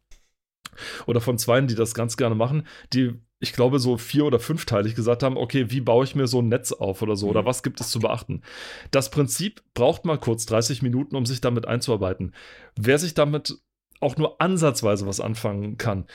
Oder 1.06 1.20
von 1.20 1.38
zweien, 1.38 1.68
die 1.68 1.76
das 1.76 1.94
ganz 1.94 2.16
gerne 2.16 2.36
machen, 2.36 2.66
die, 2.94 3.14
ich 3.40 3.52
glaube, 3.52 3.80
so 3.80 3.98
vier- 3.98 4.26
oder 4.26 4.40
fünfteilig 4.40 4.96
gesagt 4.96 5.22
haben, 5.22 5.36
okay, 5.36 5.70
wie 5.70 5.82
baue 5.82 6.06
ich 6.06 6.16
mir 6.16 6.28
so 6.28 6.42
ein 6.42 6.48
Netz 6.48 6.72
auf 6.72 7.02
oder 7.02 7.16
so, 7.16 7.26
Mhm. 7.26 7.32
oder 7.32 7.46
was 7.46 7.62
gibt 7.64 7.82
es 7.82 7.90
zu 7.90 8.00
beachten? 8.00 8.42
Das 8.92 9.12
Prinzip 9.12 9.62
braucht 9.74 10.06
mal 10.06 10.18
kurz 10.18 10.46
30 10.46 10.82
Minuten, 10.82 11.16
um 11.16 11.26
sich 11.26 11.42
damit 11.42 11.68
einzuarbeiten. 11.68 12.34
Wer 12.78 12.98
sich 13.00 13.14
damit 13.14 13.58
auch 14.00 14.16
nur 14.18 14.42
ansatzweise 14.42 15.06
was 15.06 15.20
anfangen 15.20 15.78
kann, 15.78 16.06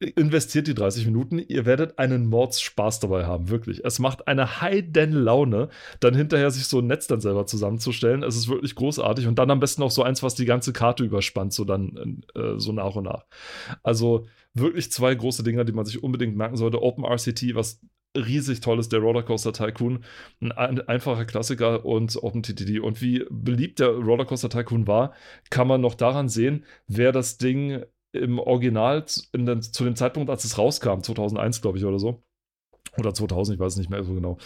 investiert 0.00 0.66
die 0.66 0.74
30 0.74 1.04
Minuten, 1.04 1.38
ihr 1.38 1.66
werdet 1.66 1.98
einen 1.98 2.26
Mordspaß 2.26 3.00
dabei 3.00 3.26
haben, 3.26 3.50
wirklich. 3.50 3.84
Es 3.84 3.98
macht 3.98 4.28
eine 4.28 4.62
heiden 4.62 5.12
Laune, 5.12 5.68
dann 6.00 6.14
hinterher 6.14 6.50
sich 6.50 6.66
so 6.66 6.78
ein 6.78 6.86
Netz 6.86 7.06
dann 7.06 7.20
selber 7.20 7.46
zusammenzustellen. 7.46 8.22
Es 8.22 8.34
ist 8.34 8.48
wirklich 8.48 8.74
großartig 8.74 9.26
und 9.26 9.38
dann 9.38 9.50
am 9.50 9.60
besten 9.60 9.82
auch 9.82 9.90
so 9.90 10.02
eins, 10.02 10.22
was 10.22 10.34
die 10.34 10.46
ganze 10.46 10.72
Karte 10.72 11.04
überspannt, 11.04 11.52
so 11.52 11.64
dann 11.64 12.22
äh, 12.34 12.54
so 12.56 12.72
nach 12.72 12.96
und 12.96 13.04
nach. 13.04 13.26
Also 13.82 14.26
wirklich 14.54 14.90
zwei 14.90 15.14
große 15.14 15.42
Dinger, 15.42 15.64
die 15.64 15.72
man 15.72 15.84
sich 15.84 16.02
unbedingt 16.02 16.34
merken 16.34 16.56
sollte. 16.56 16.82
OpenRCT, 16.82 17.54
was 17.54 17.80
riesig 18.16 18.60
toll 18.60 18.78
ist, 18.78 18.92
der 18.92 19.00
Rollercoaster 19.00 19.52
Tycoon, 19.52 20.04
ein, 20.40 20.52
ein 20.52 20.80
einfacher 20.88 21.26
Klassiker 21.26 21.84
und 21.84 22.16
OpenTTD. 22.16 22.80
Und 22.80 23.02
wie 23.02 23.26
beliebt 23.30 23.78
der 23.78 23.90
Rollercoaster 23.90 24.48
Tycoon 24.48 24.86
war, 24.86 25.12
kann 25.50 25.68
man 25.68 25.82
noch 25.82 25.94
daran 25.94 26.28
sehen, 26.30 26.64
wer 26.88 27.12
das 27.12 27.36
Ding 27.36 27.84
im 28.12 28.38
Original 28.38 29.04
den, 29.34 29.62
zu 29.62 29.84
dem 29.84 29.96
Zeitpunkt, 29.96 30.30
als 30.30 30.44
es 30.44 30.58
rauskam, 30.58 31.00
2001, 31.00 31.62
glaube 31.62 31.78
ich, 31.78 31.84
oder 31.84 31.98
so, 31.98 32.22
oder 32.98 33.14
2000, 33.14 33.56
ich 33.56 33.60
weiß 33.60 33.74
es 33.74 33.78
nicht 33.78 33.90
mehr 33.90 34.04
so 34.04 34.14
genau, 34.14 34.38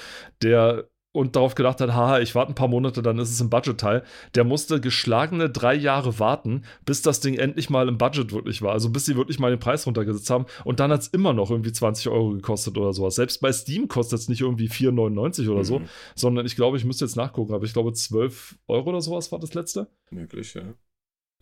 der 0.43 0.89
und 1.15 1.37
darauf 1.37 1.55
gedacht 1.55 1.81
hat, 1.81 1.95
haha, 1.95 2.19
ich 2.19 2.35
warte 2.35 2.51
ein 2.51 2.57
paar 2.57 2.69
Monate, 2.69 3.01
dann 3.01 3.19
ist 3.21 3.31
es 3.31 3.41
im 3.41 3.49
Budget-Teil, 3.49 4.03
der 4.35 4.43
musste 4.43 4.81
geschlagene 4.81 5.49
drei 5.49 5.75
Jahre 5.75 6.19
warten, 6.19 6.65
bis 6.85 7.03
das 7.03 7.21
Ding 7.21 7.35
endlich 7.35 7.71
mal 7.71 7.87
im 7.87 7.99
Budget 7.99 8.33
wirklich 8.33 8.63
war. 8.63 8.73
Also 8.73 8.91
bis 8.91 9.05
sie 9.05 9.15
wirklich 9.15 9.39
mal 9.39 9.51
den 9.51 9.61
Preis 9.61 9.87
runtergesetzt 9.87 10.29
haben. 10.29 10.47
Und 10.65 10.81
dann 10.81 10.91
hat 10.91 11.03
es 11.03 11.07
immer 11.07 11.33
noch 11.33 11.53
irgendwie 11.53 11.71
20 11.71 12.09
Euro 12.09 12.31
gekostet 12.31 12.77
oder 12.77 12.93
sowas. 12.93 13.15
Selbst 13.15 13.41
bei 13.41 13.53
Steam 13.53 13.87
kostet 13.87 14.19
es 14.19 14.29
nicht 14.29 14.41
irgendwie 14.41 14.69
4,99 14.69 15.49
oder 15.49 15.61
mhm. 15.61 15.65
so, 15.65 15.83
sondern 16.17 16.47
ich 16.47 16.57
glaube, 16.57 16.79
ich 16.79 16.85
müsste 16.85 17.05
jetzt 17.05 17.17
nachgucken, 17.17 17.55
aber 17.55 17.65
ich 17.65 17.73
glaube 17.73 17.93
12 17.93 18.59
Euro 18.67 18.91
oder 18.91 19.01
sowas 19.01 19.31
war 19.31 19.39
das 19.39 19.55
letzte. 19.55 19.87
Möglich, 20.11 20.55
ja. 20.55 20.75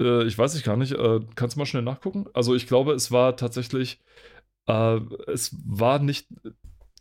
Äh, 0.01 0.24
ich 0.24 0.36
weiß 0.36 0.55
ich 0.55 0.64
gar 0.64 0.76
nicht. 0.76 0.93
Äh, 0.93 1.20
kannst 1.34 1.57
du 1.57 1.61
mal 1.61 1.66
schnell 1.66 1.82
nachgucken? 1.82 2.26
Also 2.34 2.55
ich 2.55 2.66
glaube, 2.66 2.93
es 2.93 3.11
war 3.11 3.36
tatsächlich, 3.36 4.01
äh, 4.66 5.01
es 5.26 5.57
war 5.66 5.99
nicht, 5.99 6.28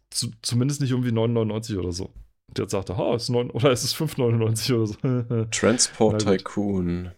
zu, 0.09 0.31
zumindest 0.41 0.81
nicht 0.81 0.91
irgendwie 0.91 1.11
9,99 1.11 1.77
oder 1.77 1.91
so 1.91 2.13
der 2.57 2.63
jetzt 2.63 2.71
sagte, 2.71 2.97
ha, 2.97 3.15
ist 3.15 3.29
9 3.29 3.49
oder 3.51 3.71
ist 3.71 3.83
es 3.83 3.95
5,99 3.95 4.75
oder 4.75 4.87
so. 4.87 5.45
Transport 5.51 6.21
Tycoon. 6.21 7.11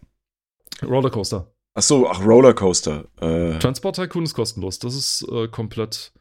Rollercoaster. 0.82 1.50
Ach 1.74 1.82
so, 1.82 2.08
ach, 2.08 2.24
Rollercoaster. 2.24 3.06
Äh, 3.20 3.58
Transport 3.58 3.96
Tycoon 3.96 4.24
ist 4.24 4.34
kostenlos. 4.34 4.78
Das 4.78 4.94
ist 4.94 5.26
äh, 5.30 5.48
komplett 5.48 6.12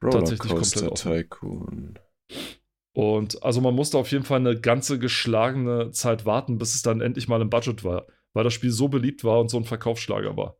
tatsächlich 0.00 0.52
komplett 0.52 0.90
offen. 0.90 1.12
Tycoon. 1.12 1.98
Und 2.92 3.42
also 3.42 3.60
man 3.60 3.74
musste 3.74 3.98
auf 3.98 4.10
jeden 4.12 4.24
Fall 4.24 4.38
eine 4.38 4.60
ganze 4.60 5.00
geschlagene 5.00 5.90
Zeit 5.90 6.26
warten, 6.26 6.58
bis 6.58 6.76
es 6.76 6.82
dann 6.82 7.00
endlich 7.00 7.26
mal 7.26 7.42
im 7.42 7.50
Budget 7.50 7.82
war, 7.82 8.06
weil 8.34 8.44
das 8.44 8.52
Spiel 8.52 8.70
so 8.70 8.88
beliebt 8.88 9.24
war 9.24 9.40
und 9.40 9.48
so 9.48 9.56
ein 9.56 9.64
Verkaufsschlager 9.64 10.36
war. 10.36 10.56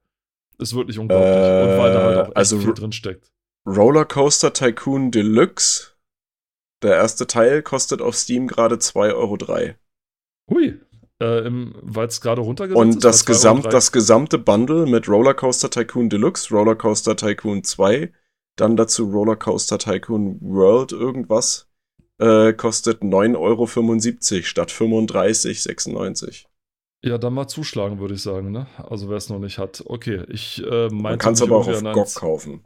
Ist 0.59 0.75
wirklich 0.75 0.99
unglaublich. 0.99 1.29
Äh, 1.29 1.62
und 1.62 1.79
weil 1.79 1.93
da 1.93 2.03
halt 2.03 2.18
auch 2.18 2.29
echt 2.29 2.37
also 2.37 2.59
viel 2.59 2.75
drin 2.75 2.93
steckt. 2.93 3.31
Rollercoaster 3.66 4.53
Tycoon 4.53 5.11
Deluxe 5.11 5.95
der 6.85 6.97
erste 6.97 7.27
Teil 7.27 7.62
kostet 7.62 8.03
auf 8.03 8.14
Steam 8.14 8.47
gerade 8.47 8.77
2,03 8.77 9.14
Euro. 9.14 9.39
Hui, 10.51 10.81
äh, 11.18 11.51
weil 11.83 12.07
es 12.07 12.20
gerade 12.20 12.43
runtergesetzt 12.43 12.79
Und 12.79 12.91
ist, 12.91 13.05
das, 13.05 13.25
Gesamt, 13.25 13.72
das 13.72 13.91
gesamte 13.91 14.39
Bundle 14.39 14.87
mit 14.87 15.09
Rollercoaster 15.09 15.70
Tycoon 15.70 16.11
Deluxe, 16.11 16.55
Rollercoaster 16.55 17.16
Tycoon 17.16 17.64
2, 17.64 18.12
dann 18.57 18.77
dazu 18.77 19.11
Rollercoaster 19.11 19.79
Tycoon 19.79 20.39
World 20.43 20.93
irgendwas, 20.93 21.70
äh, 22.18 22.53
kostet 22.53 23.03
9,75 23.03 23.37
Euro 23.39 24.43
statt 24.45 24.70
35,96. 24.70 26.45
Ja, 27.05 27.18
dann 27.18 27.34
mal 27.34 27.46
zuschlagen, 27.46 27.98
würde 28.00 28.14
ich 28.14 28.22
sagen, 28.22 28.50
ne? 28.50 28.66
Also 28.78 29.11
wer 29.11 29.18
es 29.18 29.28
noch 29.28 29.38
nicht 29.38 29.59
hat. 29.59 29.82
Okay, 29.84 30.24
ich 30.28 30.62
äh, 30.64 30.88
meinte. 30.88 30.94
Man 30.94 31.18
kann 31.18 31.34
es 31.34 31.42
aber 31.42 31.59
auch 31.59 31.68
auf 31.68 31.82
GOG 31.82 32.14
kaufen. 32.14 32.64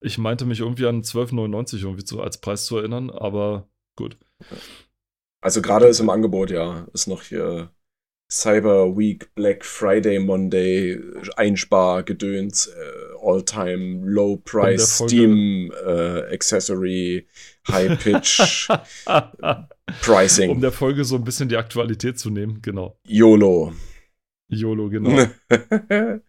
Ich 0.00 0.16
meinte 0.16 0.46
mich 0.46 0.60
irgendwie 0.60 0.86
an 0.86 1.02
12,99 1.02 1.82
irgendwie 1.82 2.04
zu, 2.04 2.20
als 2.20 2.38
Preis 2.38 2.66
zu 2.66 2.76
erinnern, 2.78 3.10
aber 3.10 3.68
gut. 3.96 4.16
Also 5.42 5.60
gerade 5.60 5.86
ist 5.86 5.98
im 5.98 6.08
Angebot, 6.08 6.52
ja. 6.52 6.86
Ist 6.92 7.08
noch 7.08 7.22
hier 7.22 7.70
Cyber 8.30 8.96
Week, 8.96 9.34
Black 9.34 9.64
Friday, 9.64 10.20
Monday, 10.20 11.00
Einspar-Gedöns, 11.34 12.68
äh, 12.68 13.26
All-Time 13.26 14.08
Low 14.08 14.36
Price, 14.36 14.98
Steam 15.04 15.72
äh, 15.84 16.32
Accessory, 16.32 17.26
High 17.68 17.98
Pitch 17.98 18.68
Pricing. 20.02 20.50
Um 20.50 20.60
der 20.60 20.72
Folge 20.72 21.04
so 21.04 21.16
ein 21.16 21.24
bisschen 21.24 21.48
die 21.48 21.56
Aktualität 21.56 22.18
zu 22.18 22.30
nehmen, 22.30 22.60
genau. 22.62 22.98
YOLO. 23.06 23.72
YOLO, 24.48 24.88
genau. 24.88 25.26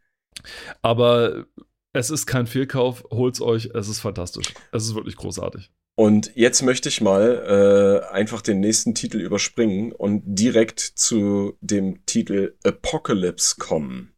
Aber 0.81 1.45
es 1.93 2.09
ist 2.09 2.25
kein 2.25 2.47
Fehlkauf, 2.47 3.03
holt's 3.11 3.41
euch, 3.41 3.71
es 3.73 3.87
ist 3.87 3.99
fantastisch. 3.99 4.53
Es 4.71 4.85
ist 4.85 4.95
wirklich 4.95 5.15
großartig. 5.15 5.71
Und 5.95 6.31
jetzt 6.35 6.61
möchte 6.61 6.89
ich 6.89 7.01
mal 7.01 8.01
äh, 8.09 8.13
einfach 8.13 8.41
den 8.41 8.59
nächsten 8.59 8.95
Titel 8.95 9.19
überspringen 9.19 9.91
und 9.91 10.23
direkt 10.25 10.79
zu 10.79 11.57
dem 11.61 12.05
Titel 12.05 12.55
Apocalypse 12.63 13.55
kommen. 13.59 14.13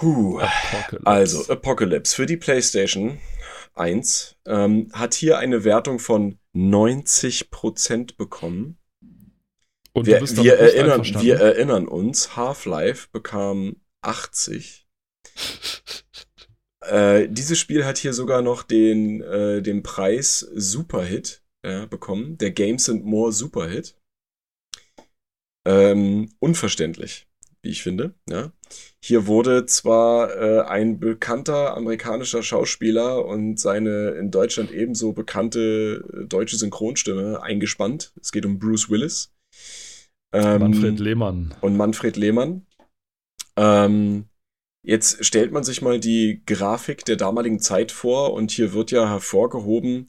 Huh. 0.00 0.40
Apocalypse. 0.40 1.06
Also, 1.06 1.52
Apocalypse 1.52 2.16
für 2.16 2.26
die 2.26 2.36
PlayStation 2.36 3.18
1 3.78 4.36
ähm, 4.46 4.90
hat 4.92 5.14
hier 5.14 5.38
eine 5.38 5.64
Wertung 5.64 5.98
von 5.98 6.38
90% 6.54 8.16
bekommen. 8.16 8.78
Und 9.92 10.06
wir, 10.06 10.20
wir 10.20 10.58
erinnern, 10.58 11.04
wir 11.04 11.36
erinnern 11.36 11.88
uns, 11.88 12.36
Half-Life 12.36 13.08
bekam 13.12 13.76
80 14.02 14.86
äh, 16.82 17.28
dieses 17.28 17.58
Spiel 17.58 17.84
hat 17.84 17.98
hier 17.98 18.12
sogar 18.12 18.42
noch 18.42 18.62
den, 18.62 19.20
äh, 19.22 19.62
den 19.62 19.82
Preis 19.82 20.40
Superhit 20.54 21.42
ja, 21.64 21.86
bekommen. 21.86 22.38
Der 22.38 22.50
Games 22.50 22.88
and 22.88 23.04
More 23.04 23.32
Superhit. 23.32 23.96
Ähm, 25.66 26.32
unverständlich, 26.38 27.27
wie 27.62 27.70
ich 27.70 27.82
finde. 27.82 28.14
Ja. 28.28 28.52
Hier 29.02 29.26
wurde 29.26 29.66
zwar 29.66 30.34
äh, 30.36 30.60
ein 30.62 31.00
bekannter 31.00 31.76
amerikanischer 31.76 32.42
Schauspieler 32.42 33.24
und 33.24 33.58
seine 33.58 34.10
in 34.10 34.30
Deutschland 34.30 34.70
ebenso 34.70 35.12
bekannte 35.12 36.04
äh, 36.12 36.26
deutsche 36.26 36.56
Synchronstimme 36.56 37.42
eingespannt. 37.42 38.12
Es 38.20 38.32
geht 38.32 38.46
um 38.46 38.58
Bruce 38.58 38.90
Willis. 38.90 39.32
Ähm, 40.32 40.60
Manfred 40.60 41.00
Lehmann. 41.00 41.54
Und 41.60 41.76
Manfred 41.76 42.16
Lehmann. 42.16 42.66
Ähm, 43.56 44.26
Jetzt 44.88 45.24
stellt 45.24 45.52
man 45.52 45.64
sich 45.64 45.82
mal 45.82 46.00
die 46.00 46.42
Grafik 46.46 47.04
der 47.04 47.16
damaligen 47.16 47.58
Zeit 47.58 47.92
vor 47.92 48.32
und 48.32 48.50
hier 48.50 48.72
wird 48.72 48.90
ja 48.90 49.06
hervorgehoben, 49.06 50.08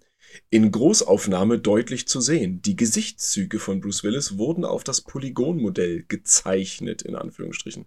in 0.49 0.71
Großaufnahme 0.71 1.59
deutlich 1.59 2.07
zu 2.07 2.21
sehen. 2.21 2.61
Die 2.61 2.75
Gesichtszüge 2.75 3.59
von 3.59 3.81
Bruce 3.81 4.03
Willis 4.03 4.37
wurden 4.37 4.65
auf 4.65 4.83
das 4.83 5.01
Polygonmodell 5.01 6.05
gezeichnet, 6.07 7.01
in 7.01 7.15
Anführungsstrichen. 7.15 7.85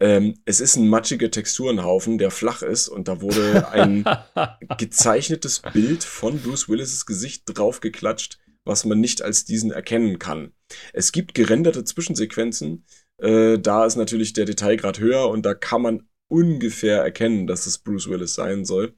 Ähm, 0.00 0.34
es 0.44 0.60
ist 0.60 0.76
ein 0.76 0.88
matschiger 0.88 1.30
Texturenhaufen, 1.30 2.18
der 2.18 2.32
flach 2.32 2.62
ist 2.62 2.88
und 2.88 3.06
da 3.08 3.20
wurde 3.20 3.68
ein 3.70 4.04
gezeichnetes 4.78 5.62
Bild 5.72 6.02
von 6.02 6.40
Bruce 6.40 6.68
Willis' 6.68 7.06
Gesicht 7.06 7.44
draufgeklatscht, 7.46 8.38
was 8.64 8.84
man 8.84 9.00
nicht 9.00 9.22
als 9.22 9.44
diesen 9.44 9.70
erkennen 9.70 10.18
kann. 10.18 10.52
Es 10.92 11.12
gibt 11.12 11.34
gerenderte 11.34 11.84
Zwischensequenzen, 11.84 12.84
äh, 13.18 13.58
da 13.60 13.86
ist 13.86 13.94
natürlich 13.94 14.32
der 14.32 14.44
Detailgrad 14.44 14.98
höher 14.98 15.28
und 15.28 15.46
da 15.46 15.54
kann 15.54 15.82
man 15.82 16.08
ungefähr 16.26 17.00
erkennen, 17.00 17.46
dass 17.46 17.66
es 17.66 17.78
Bruce 17.78 18.08
Willis 18.08 18.34
sein 18.34 18.64
soll. 18.64 18.96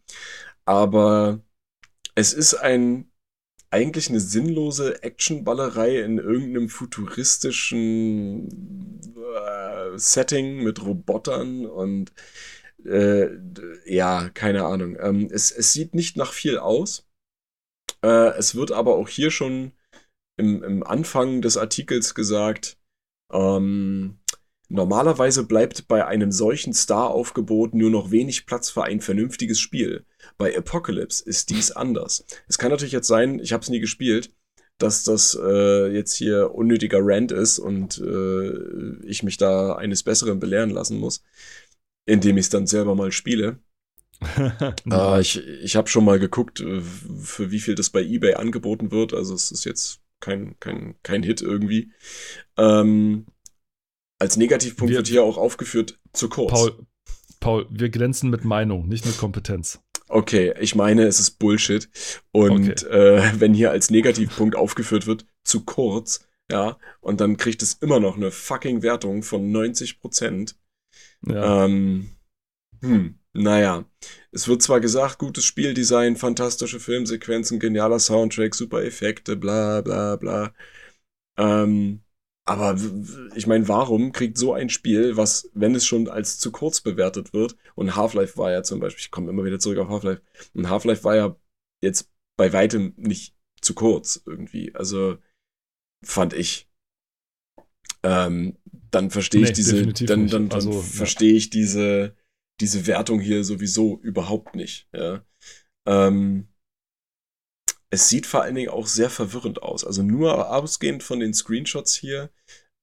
Aber 0.65 1.44
es 2.15 2.33
ist 2.33 2.55
ein 2.55 3.11
eigentlich 3.71 4.09
eine 4.09 4.21
sinnlose 4.21 5.03
Actionballerei 5.03 6.01
in 6.01 6.19
irgendeinem 6.19 6.69
futuristischen 6.69 8.49
äh, 9.17 9.99
Setting 9.99 10.63
mit 10.63 10.85
Robotern 10.85 11.67
und 11.67 12.13
äh, 12.85 13.31
ja, 13.87 14.29
keine 14.31 14.65
Ahnung. 14.65 14.97
Ähm, 15.01 15.29
es, 15.33 15.51
es 15.51 15.73
sieht 15.73 15.95
nicht 15.95 16.17
nach 16.17 16.33
viel 16.33 16.59
aus. 16.59 17.09
Äh, 18.05 18.37
es 18.39 18.55
wird 18.55 18.71
aber 18.71 18.95
auch 18.97 19.09
hier 19.09 19.33
schon 19.33 19.73
im, 20.37 20.63
im 20.63 20.85
Anfang 20.85 21.43
des 21.43 21.57
Artikels 21.57 22.15
gesagt, 22.15 22.79
ähm, 23.33 24.19
Normalerweise 24.69 25.45
bleibt 25.45 25.89
bei 25.89 26.07
einem 26.07 26.33
solchen 26.33 26.73
Star-Aufgebot 26.73 27.75
nur 27.75 27.91
noch 27.91 28.11
wenig 28.11 28.47
Platz 28.47 28.71
für 28.71 28.85
ein 28.85 29.01
vernünftiges 29.01 29.61
Spiel. 29.61 30.07
Bei 30.39 30.57
Apocalypse 30.57 31.25
ist 31.25 31.51
dies 31.51 31.73
anders. 31.73 32.25
Es 32.49 32.59
kann 32.59 32.71
natürlich 32.71 32.93
jetzt 32.93 33.09
sein, 33.09 33.39
ich 33.39 33.53
habe 33.53 33.63
es 33.63 33.69
nie 33.69 33.81
gespielt, 33.81 34.31
dass 34.79 35.05
das 35.05 35.39
äh, 35.41 35.89
jetzt 35.93 36.15
hier 36.15 36.55
unnötiger 36.55 36.99
Rant 37.01 37.33
ist 37.33 37.59
und 37.59 37.99
äh, 37.99 39.07
ich 39.07 39.23
mich 39.23 39.37
da 39.37 39.77
eines 39.77 40.03
Besseren 40.03 40.41
belehren 40.41 40.71
lassen 40.71 40.99
muss, 40.99 41.23
indem 42.07 42.37
ich 42.37 42.47
es 42.47 42.51
dann 42.51 42.67
selber 42.67 42.95
mal 42.95 43.13
spiele. 43.13 43.61
äh, 44.91 45.21
ich 45.21 45.39
ich 45.39 45.77
habe 45.77 45.89
schon 45.89 46.05
mal 46.05 46.19
geguckt, 46.19 46.61
äh, 46.61 46.81
für 46.81 47.51
wie 47.51 47.61
viel 47.61 47.75
das 47.75 47.91
bei 47.91 48.03
eBay 48.03 48.35
angeboten 48.35 48.91
wird. 48.91 49.15
Also 49.15 49.35
es 49.35 49.53
ist 49.53 49.65
jetzt 49.65 50.01
kein, 50.21 50.59
kein, 50.59 50.97
kein 51.03 51.23
Hit 51.23 51.41
irgendwie. 51.43 51.93
Ähm, 52.57 53.27
als 54.19 54.37
Negativpunkt 54.37 54.91
wir, 54.91 54.99
wird 54.99 55.09
hier 55.09 55.23
auch 55.23 55.37
aufgeführt, 55.37 56.01
zu 56.13 56.29
kurz. 56.29 56.53
Paul, 56.53 56.87
Paul, 57.41 57.67
wir 57.71 57.91
glänzen 57.91 58.31
mit 58.31 58.45
Meinung, 58.45 58.89
nicht 58.89 59.05
mit 59.05 59.19
Kompetenz. 59.19 59.84
Okay, 60.09 60.55
ich 60.61 60.75
meine, 60.75 61.05
es 61.05 61.19
ist 61.21 61.39
Bullshit. 61.39 61.89
Und 62.33 62.85
okay. 62.85 62.97
äh, 62.97 63.33
wenn 63.41 63.55
hier 63.55 63.71
als 63.71 63.91
Negativpunkt 63.91 64.57
aufgeführt 64.57 65.07
wird, 65.07 65.27
zu 65.45 65.65
kurz, 65.65 66.27
ja, 66.51 66.79
und 67.01 67.21
dann 67.21 67.37
kriegt 67.37 67.63
es 67.63 67.75
immer 67.75 68.01
noch 68.01 68.17
eine 68.17 68.31
fucking 68.31 68.83
Wertung 68.83 69.23
von 69.23 69.51
90 69.51 70.01
Prozent. 70.01 70.57
Ja. 71.27 71.65
Ähm, 71.65 72.11
hm, 72.81 73.19
naja. 73.33 73.85
Es 74.31 74.47
wird 74.47 74.63
zwar 74.63 74.81
gesagt, 74.81 75.19
gutes 75.19 75.45
Spieldesign, 75.45 76.17
fantastische 76.17 76.81
Filmsequenzen, 76.81 77.59
genialer 77.59 77.99
Soundtrack, 77.99 78.55
super 78.55 78.85
Effekte, 78.85 79.37
bla 79.37 79.81
bla 79.81 80.17
bla. 80.17 80.55
Ähm, 81.37 82.04
aber 82.47 82.79
ich 83.35 83.47
meine, 83.47 83.69
warum 83.69 84.13
kriegt 84.13 84.37
so 84.37 84.53
ein 84.53 84.69
Spiel, 84.69 85.17
was, 85.17 85.51
wenn 85.55 85.75
es 85.75 85.87
schon 85.87 86.09
als 86.09 86.39
zu 86.39 86.53
kurz 86.53 86.81
bewertet 86.81 87.33
wird, 87.33 87.57
und 87.75 87.97
Half-Life 87.97 88.37
war 88.37 88.53
ja 88.53 88.63
zum 88.63 88.81
Beispiel, 88.81 89.01
ich 89.01 89.11
komme 89.11 89.31
immer 89.31 89.45
wieder 89.45 89.59
zurück 89.59 89.79
auf 89.79 89.89
Half-Life, 89.89 90.23
und 90.53 90.69
Half-Life 90.69 91.05
war 91.05 91.17
ja 91.17 91.37
jetzt 91.83 92.11
bei 92.37 92.53
weitem 92.53 92.93
nicht 92.97 93.35
zu 93.61 93.75
kurz 93.75 94.23
irgendwie. 94.27 94.75
Also 94.75 95.17
fand 96.05 96.35
ich. 96.35 96.69
Ähm, 98.03 98.59
dann 98.91 99.11
verstehe 99.11 99.43
ich 99.43 99.49
Nee, 99.49 99.55
diese, 99.55 99.77
definitiv 99.77 100.09
dann, 100.09 100.29
dann, 100.29 100.49
dann 100.49 100.57
Also, 100.57 100.73
ja. 100.73 100.81
verstehe 100.81 101.33
ich 101.33 101.51
diese, 101.51 102.15
diese 102.61 102.87
Wertung 102.87 103.21
hier 103.21 103.45
sowieso 103.45 103.99
überhaupt 104.01 104.55
nicht. 104.55 104.89
Ja. 104.93 105.25
Ähm, 105.87 106.49
es 107.91 108.09
sieht 108.09 108.27
vor 108.27 108.43
allen 108.43 108.55
Dingen 108.55 108.71
auch 108.71 108.87
sehr 108.87 109.11
verwirrend 109.11 109.63
aus. 109.63 109.85
Also 109.85 110.03
nur 110.03 110.51
ausgehend 110.51 111.03
von 111.03 111.21
den 111.21 111.35
Screenshots 111.35 111.95
hier. 111.95 112.31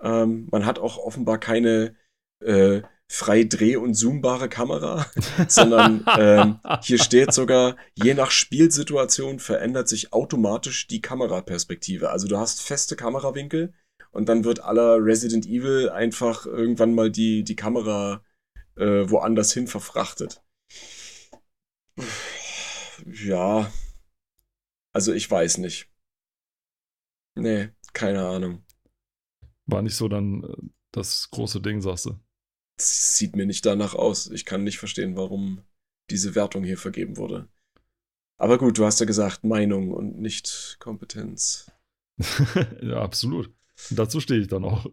Ähm, 0.01 0.47
man 0.51 0.65
hat 0.65 0.79
auch 0.79 0.97
offenbar 0.97 1.37
keine 1.39 1.95
äh, 2.43 2.81
frei 3.11 3.43
dreh- 3.43 3.75
und 3.75 3.93
zoombare 3.93 4.47
Kamera, 4.47 5.05
sondern 5.47 6.05
ähm, 6.17 6.59
hier 6.81 6.97
steht 6.97 7.33
sogar, 7.33 7.75
je 7.93 8.13
nach 8.13 8.31
Spielsituation 8.31 9.39
verändert 9.39 9.89
sich 9.89 10.13
automatisch 10.13 10.87
die 10.87 11.01
Kameraperspektive. 11.01 12.09
Also 12.09 12.27
du 12.27 12.37
hast 12.37 12.61
feste 12.61 12.95
Kamerawinkel 12.95 13.73
und 14.11 14.29
dann 14.29 14.45
wird 14.45 14.63
aller 14.63 15.03
Resident 15.03 15.45
Evil 15.45 15.89
einfach 15.89 16.45
irgendwann 16.45 16.95
mal 16.95 17.11
die, 17.11 17.43
die 17.43 17.55
Kamera 17.57 18.23
äh, 18.77 19.09
woanders 19.09 19.51
hin 19.51 19.67
verfrachtet. 19.67 20.41
Ja. 23.05 23.71
Also 24.93 25.13
ich 25.13 25.29
weiß 25.29 25.57
nicht. 25.59 25.89
Nee, 27.35 27.69
keine 27.93 28.27
Ahnung. 28.27 28.63
War 29.65 29.81
nicht 29.81 29.95
so 29.95 30.07
dann 30.07 30.43
äh, 30.43 30.69
das 30.91 31.29
große 31.31 31.61
Ding, 31.61 31.81
sagst 31.81 32.07
du. 32.07 32.19
Sieht 32.79 33.35
mir 33.35 33.45
nicht 33.45 33.65
danach 33.65 33.93
aus. 33.93 34.29
Ich 34.29 34.45
kann 34.45 34.63
nicht 34.63 34.79
verstehen, 34.79 35.15
warum 35.15 35.63
diese 36.09 36.35
Wertung 36.35 36.63
hier 36.63 36.77
vergeben 36.77 37.17
wurde. 37.17 37.47
Aber 38.37 38.57
gut, 38.57 38.77
du 38.77 38.85
hast 38.85 38.99
ja 38.99 39.05
gesagt, 39.05 39.43
Meinung 39.43 39.91
und 39.91 40.19
nicht 40.19 40.77
Kompetenz. 40.79 41.71
ja, 42.81 43.01
absolut. 43.01 43.53
Und 43.89 43.99
dazu 43.99 44.19
stehe 44.19 44.41
ich 44.41 44.47
dann 44.47 44.65
auch. 44.65 44.87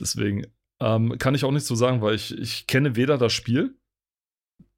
Deswegen 0.00 0.46
ähm, 0.80 1.18
kann 1.18 1.34
ich 1.34 1.44
auch 1.44 1.50
nichts 1.50 1.68
zu 1.68 1.76
sagen, 1.76 2.00
weil 2.00 2.14
ich, 2.14 2.36
ich 2.36 2.66
kenne 2.66 2.96
weder 2.96 3.18
das 3.18 3.32
Spiel, 3.32 3.77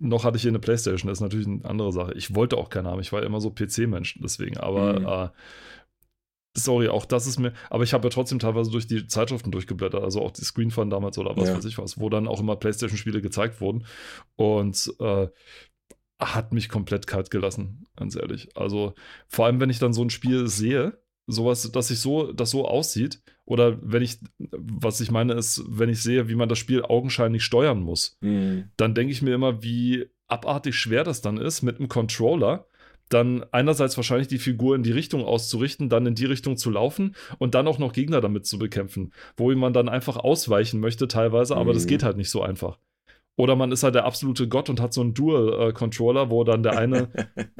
noch 0.00 0.24
hatte 0.24 0.36
ich 0.36 0.42
hier 0.42 0.50
eine 0.50 0.58
Playstation. 0.58 1.08
Das 1.08 1.18
ist 1.18 1.22
natürlich 1.22 1.46
eine 1.46 1.64
andere 1.64 1.92
Sache. 1.92 2.14
Ich 2.14 2.34
wollte 2.34 2.56
auch 2.56 2.70
keine 2.70 2.88
haben. 2.88 3.00
Ich 3.00 3.12
war 3.12 3.22
immer 3.22 3.40
so 3.40 3.50
PC-Mensch, 3.50 4.18
deswegen. 4.22 4.56
Aber 4.56 4.98
Mhm. 4.98 5.06
äh, 5.06 5.28
sorry, 6.56 6.88
auch 6.88 7.04
das 7.04 7.26
ist 7.26 7.38
mir. 7.38 7.52
Aber 7.68 7.84
ich 7.84 7.92
habe 7.92 8.06
ja 8.08 8.10
trotzdem 8.10 8.38
teilweise 8.38 8.70
durch 8.70 8.86
die 8.86 9.06
Zeitschriften 9.06 9.52
durchgeblättert, 9.52 10.02
also 10.02 10.20
auch 10.22 10.32
die 10.32 10.42
Screen 10.44 10.70
Fun 10.70 10.90
damals 10.90 11.18
oder 11.18 11.36
was 11.36 11.48
Ja. 11.48 11.56
weiß 11.56 11.64
ich 11.66 11.78
was, 11.78 12.00
wo 12.00 12.08
dann 12.08 12.26
auch 12.26 12.40
immer 12.40 12.56
Playstation-Spiele 12.56 13.22
gezeigt 13.22 13.60
wurden. 13.60 13.86
Und 14.36 14.92
äh, 14.98 15.28
hat 16.18 16.52
mich 16.52 16.68
komplett 16.68 17.06
kalt 17.06 17.30
gelassen, 17.30 17.86
ganz 17.96 18.14
ehrlich. 18.14 18.54
Also 18.56 18.94
vor 19.28 19.46
allem, 19.46 19.60
wenn 19.60 19.70
ich 19.70 19.78
dann 19.78 19.94
so 19.94 20.02
ein 20.02 20.10
Spiel 20.10 20.48
sehe, 20.48 20.99
sowas, 21.26 21.70
dass 21.72 21.90
ich 21.90 21.98
so, 22.00 22.32
das 22.32 22.50
so 22.50 22.66
aussieht, 22.66 23.22
oder 23.44 23.78
wenn 23.82 24.02
ich, 24.02 24.18
was 24.38 25.00
ich 25.00 25.10
meine, 25.10 25.34
ist, 25.34 25.62
wenn 25.68 25.88
ich 25.88 26.02
sehe, 26.02 26.28
wie 26.28 26.34
man 26.34 26.48
das 26.48 26.58
Spiel 26.58 26.82
augenscheinlich 26.82 27.44
steuern 27.44 27.80
muss, 27.80 28.16
Hm. 28.22 28.70
dann 28.76 28.94
denke 28.94 29.12
ich 29.12 29.22
mir 29.22 29.34
immer, 29.34 29.62
wie 29.62 30.06
abartig 30.28 30.76
schwer 30.76 31.04
das 31.04 31.20
dann 31.22 31.36
ist, 31.36 31.62
mit 31.62 31.78
einem 31.78 31.88
Controller 31.88 32.66
dann 33.08 33.44
einerseits 33.50 33.96
wahrscheinlich 33.96 34.28
die 34.28 34.38
Figur 34.38 34.76
in 34.76 34.84
die 34.84 34.92
Richtung 34.92 35.24
auszurichten, 35.24 35.88
dann 35.88 36.06
in 36.06 36.14
die 36.14 36.26
Richtung 36.26 36.56
zu 36.56 36.70
laufen 36.70 37.16
und 37.38 37.56
dann 37.56 37.66
auch 37.66 37.78
noch 37.80 37.92
Gegner 37.92 38.20
damit 38.20 38.46
zu 38.46 38.56
bekämpfen, 38.56 39.12
wo 39.36 39.52
man 39.56 39.72
dann 39.72 39.88
einfach 39.88 40.16
ausweichen 40.16 40.78
möchte 40.78 41.08
teilweise, 41.08 41.56
aber 41.56 41.72
das 41.74 41.84
Mhm. 41.84 41.88
geht 41.88 42.02
halt 42.04 42.16
nicht 42.16 42.30
so 42.30 42.40
einfach. 42.40 42.78
Oder 43.40 43.56
man 43.56 43.72
ist 43.72 43.82
halt 43.82 43.94
der 43.94 44.04
absolute 44.04 44.48
Gott 44.48 44.68
und 44.68 44.80
hat 44.80 44.92
so 44.92 45.00
einen 45.00 45.14
Dual-Controller, 45.14 46.30
wo 46.30 46.44
dann 46.44 46.62
der 46.62 46.78
eine, 46.78 47.08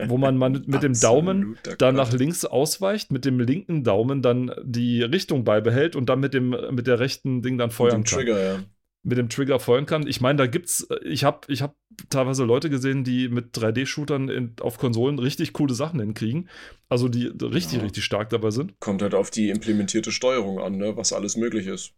wo 0.07 0.19
man 0.19 0.37
mit, 0.39 0.69
mit 0.69 0.83
dem 0.83 0.93
Daumen 0.99 1.57
dann 1.79 1.95
nach 1.95 2.13
links 2.13 2.45
ausweicht, 2.45 3.11
mit 3.13 3.25
dem 3.25 3.41
linken 3.41 3.83
Daumen 3.85 4.23
dann 4.23 4.53
die 4.63 5.03
Richtung 5.03 5.45
beibehält 5.45 5.97
und 5.97 6.09
dann 6.09 6.21
mit 6.21 6.35
dem 6.35 6.51
mit 6.71 6.87
der 6.87 7.01
rechten 7.01 7.43
Ding 7.43 7.59
dann 7.59 7.69
Mit 7.69 7.75
feuern 7.75 8.03
dem 8.03 8.05
kann 8.05 8.19
Trigger, 8.21 8.43
ja. 8.43 8.59
mit 9.03 9.17
dem 9.19 9.29
Trigger 9.29 9.59
feuern 9.59 9.87
kann. 9.87 10.07
Ich 10.07 10.21
meine, 10.21 10.37
da 10.37 10.47
gibt's, 10.47 10.87
ich 11.05 11.25
habe 11.25 11.41
ich 11.49 11.63
hab 11.63 11.75
teilweise 12.11 12.45
Leute 12.45 12.69
gesehen, 12.71 13.03
die 13.05 13.29
mit 13.29 13.57
3D-Shootern 13.57 14.29
in- 14.29 14.55
auf 14.61 14.79
Konsolen 14.79 15.19
richtig 15.19 15.53
coole 15.55 15.75
Sachen 15.75 16.01
hinkriegen. 16.01 16.49
Also 16.89 17.09
die 17.09 17.27
richtig, 17.27 17.79
Ja. 17.79 17.85
richtig 17.85 18.05
stark 18.05 18.29
dabei 18.31 18.51
sind. 18.51 18.79
Kommt 18.81 19.01
halt 19.03 19.15
auf 19.15 19.31
die 19.31 19.49
implementierte 19.51 20.13
Steuerung 20.13 20.59
an, 20.61 20.77
ne, 20.77 20.97
was 20.97 21.13
alles 21.13 21.37
möglich 21.37 21.67
ist. 21.67 21.95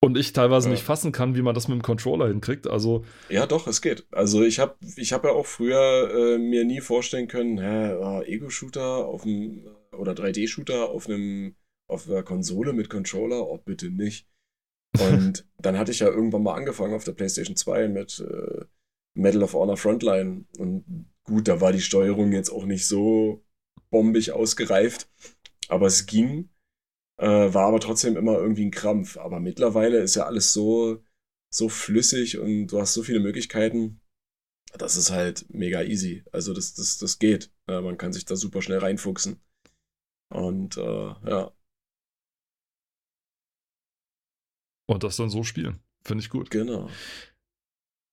Und 0.00 0.16
ich 0.16 0.32
teilweise 0.32 0.68
Ja. 0.68 0.74
nicht 0.74 0.84
fassen 0.84 1.10
kann, 1.10 1.34
wie 1.34 1.42
man 1.42 1.54
das 1.54 1.66
mit 1.66 1.76
dem 1.76 1.82
Controller 1.82 2.28
hinkriegt. 2.28 2.68
Also, 2.68 3.04
Ja, 3.28 3.46
doch, 3.46 3.66
es 3.66 3.82
geht. 3.82 4.06
Also 4.12 4.42
ich 4.42 4.60
habe 4.60 4.76
ich 4.96 5.12
hab 5.12 5.24
ja 5.24 5.30
auch 5.30 5.46
früher 5.46 6.10
äh, 6.14 6.38
mir 6.38 6.64
nie 6.64 6.80
vorstellen 6.80 7.26
können, 7.26 7.58
hä, 7.58 7.92
ah, 8.00 8.22
Ego-Shooter 8.22 9.06
auf 9.06 9.22
dem 9.24 9.66
oder 9.96 10.12
3D-Shooter 10.12 10.88
auf 10.90 11.08
einem 11.08 11.56
auf 11.88 12.08
einer 12.08 12.22
Konsole 12.22 12.72
mit 12.74 12.90
Controller, 12.90 13.46
oh 13.48 13.58
bitte 13.58 13.90
nicht. 13.90 14.28
Und 15.00 15.46
dann 15.58 15.78
hatte 15.78 15.90
ich 15.90 16.00
ja 16.00 16.08
irgendwann 16.08 16.42
mal 16.42 16.54
angefangen 16.54 16.94
auf 16.94 17.04
der 17.04 17.12
PlayStation 17.12 17.56
2 17.56 17.88
mit 17.88 18.20
äh, 18.20 18.64
Medal 19.14 19.42
of 19.42 19.54
Honor 19.54 19.76
Frontline. 19.76 20.44
Und 20.58 20.84
gut, 21.24 21.48
da 21.48 21.60
war 21.60 21.72
die 21.72 21.80
Steuerung 21.80 22.32
jetzt 22.32 22.50
auch 22.50 22.66
nicht 22.66 22.86
so 22.86 23.42
bombig 23.90 24.32
ausgereift, 24.32 25.08
aber 25.68 25.86
es 25.86 26.06
ging. 26.06 26.50
Äh, 27.18 27.52
war 27.52 27.66
aber 27.66 27.80
trotzdem 27.80 28.16
immer 28.16 28.38
irgendwie 28.38 28.66
ein 28.66 28.70
Krampf. 28.70 29.16
Aber 29.16 29.40
mittlerweile 29.40 29.98
ist 29.98 30.14
ja 30.14 30.24
alles 30.26 30.52
so, 30.52 31.02
so 31.52 31.68
flüssig 31.68 32.38
und 32.38 32.68
du 32.68 32.80
hast 32.80 32.94
so 32.94 33.02
viele 33.02 33.20
Möglichkeiten. 33.20 34.00
Das 34.76 34.96
ist 34.96 35.10
halt 35.10 35.46
mega 35.48 35.82
easy. 35.82 36.24
Also 36.32 36.54
das, 36.54 36.74
das, 36.74 36.98
das 36.98 37.18
geht. 37.18 37.50
Ja, 37.68 37.80
man 37.80 37.98
kann 37.98 38.12
sich 38.12 38.24
da 38.24 38.36
super 38.36 38.62
schnell 38.62 38.78
reinfuchsen. 38.78 39.40
Und 40.30 40.76
äh, 40.76 40.80
ja, 40.80 41.52
und 44.88 45.04
das 45.04 45.16
dann 45.16 45.30
so 45.30 45.44
spielen. 45.44 45.78
Finde 46.02 46.22
ich 46.22 46.30
gut. 46.30 46.50
genau. 46.50 46.88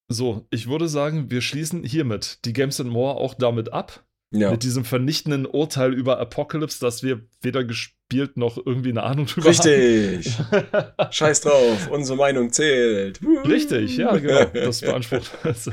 So, 0.08 0.46
ich 0.52 0.68
würde 0.68 0.88
sagen, 0.88 1.32
wir 1.32 1.42
schließen 1.42 1.84
hiermit 1.84 2.46
die 2.46 2.54
Games 2.54 2.80
and 2.80 2.92
More 2.92 3.16
auch 3.16 3.34
damit 3.34 3.74
ab. 3.74 4.06
Ja, 4.36 4.52
Mit 4.52 4.64
diesem 4.64 4.86
vernichtenden 4.86 5.46
Urteil 5.46 5.94
über 5.94 6.20
Apocalypse, 6.20 6.80
dass 6.80 7.04
wir 7.04 7.22
weder 7.42 7.64
gespielt 7.64 8.38
noch 8.38 8.58
irgendwie 8.58 8.90
eine 8.90 9.04
Ahnung 9.04 9.26
drüber 9.28 9.50
richtig. 9.50 10.38
haben. 10.52 11.12
Scheiß 11.12 11.42
drauf, 11.42 11.90
unsere 11.90 12.18
Meinung 12.18 12.52
zählt. 12.52 13.20
Richtig, 13.48 13.98
ja, 13.98 14.16
genau. 14.18 14.46
Das 14.54 14.82
beansprucht. 14.82 15.32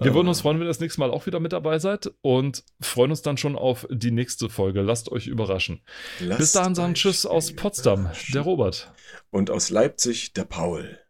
Wir 0.00 0.14
würden 0.14 0.28
uns 0.28 0.42
freuen, 0.42 0.58
wenn 0.58 0.66
ihr 0.66 0.68
das 0.68 0.78
nächste 0.78 1.00
Mal 1.00 1.10
auch 1.10 1.26
wieder 1.26 1.40
mit 1.40 1.52
dabei 1.52 1.80
seid 1.80 2.12
und 2.20 2.62
freuen 2.80 3.10
uns 3.10 3.22
dann 3.22 3.36
schon 3.36 3.56
auf 3.56 3.84
die 3.90 4.12
nächste 4.12 4.48
Folge. 4.48 4.80
Lasst 4.80 5.10
euch 5.10 5.26
überraschen. 5.26 5.82
Lasst 6.20 6.38
Bis 6.38 6.52
dahin 6.52 6.76
sagen 6.76 6.94
Tschüss 6.94 7.26
aus 7.26 7.52
Potsdam, 7.52 8.08
der 8.32 8.42
Robert. 8.42 8.92
Und 9.30 9.50
aus 9.50 9.70
Leipzig 9.70 10.34
der 10.34 10.44
Paul. 10.44 11.00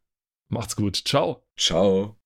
Macht's 0.48 0.74
gut. 0.74 0.96
Ciao. 0.96 1.44
Ciao. 1.58 2.18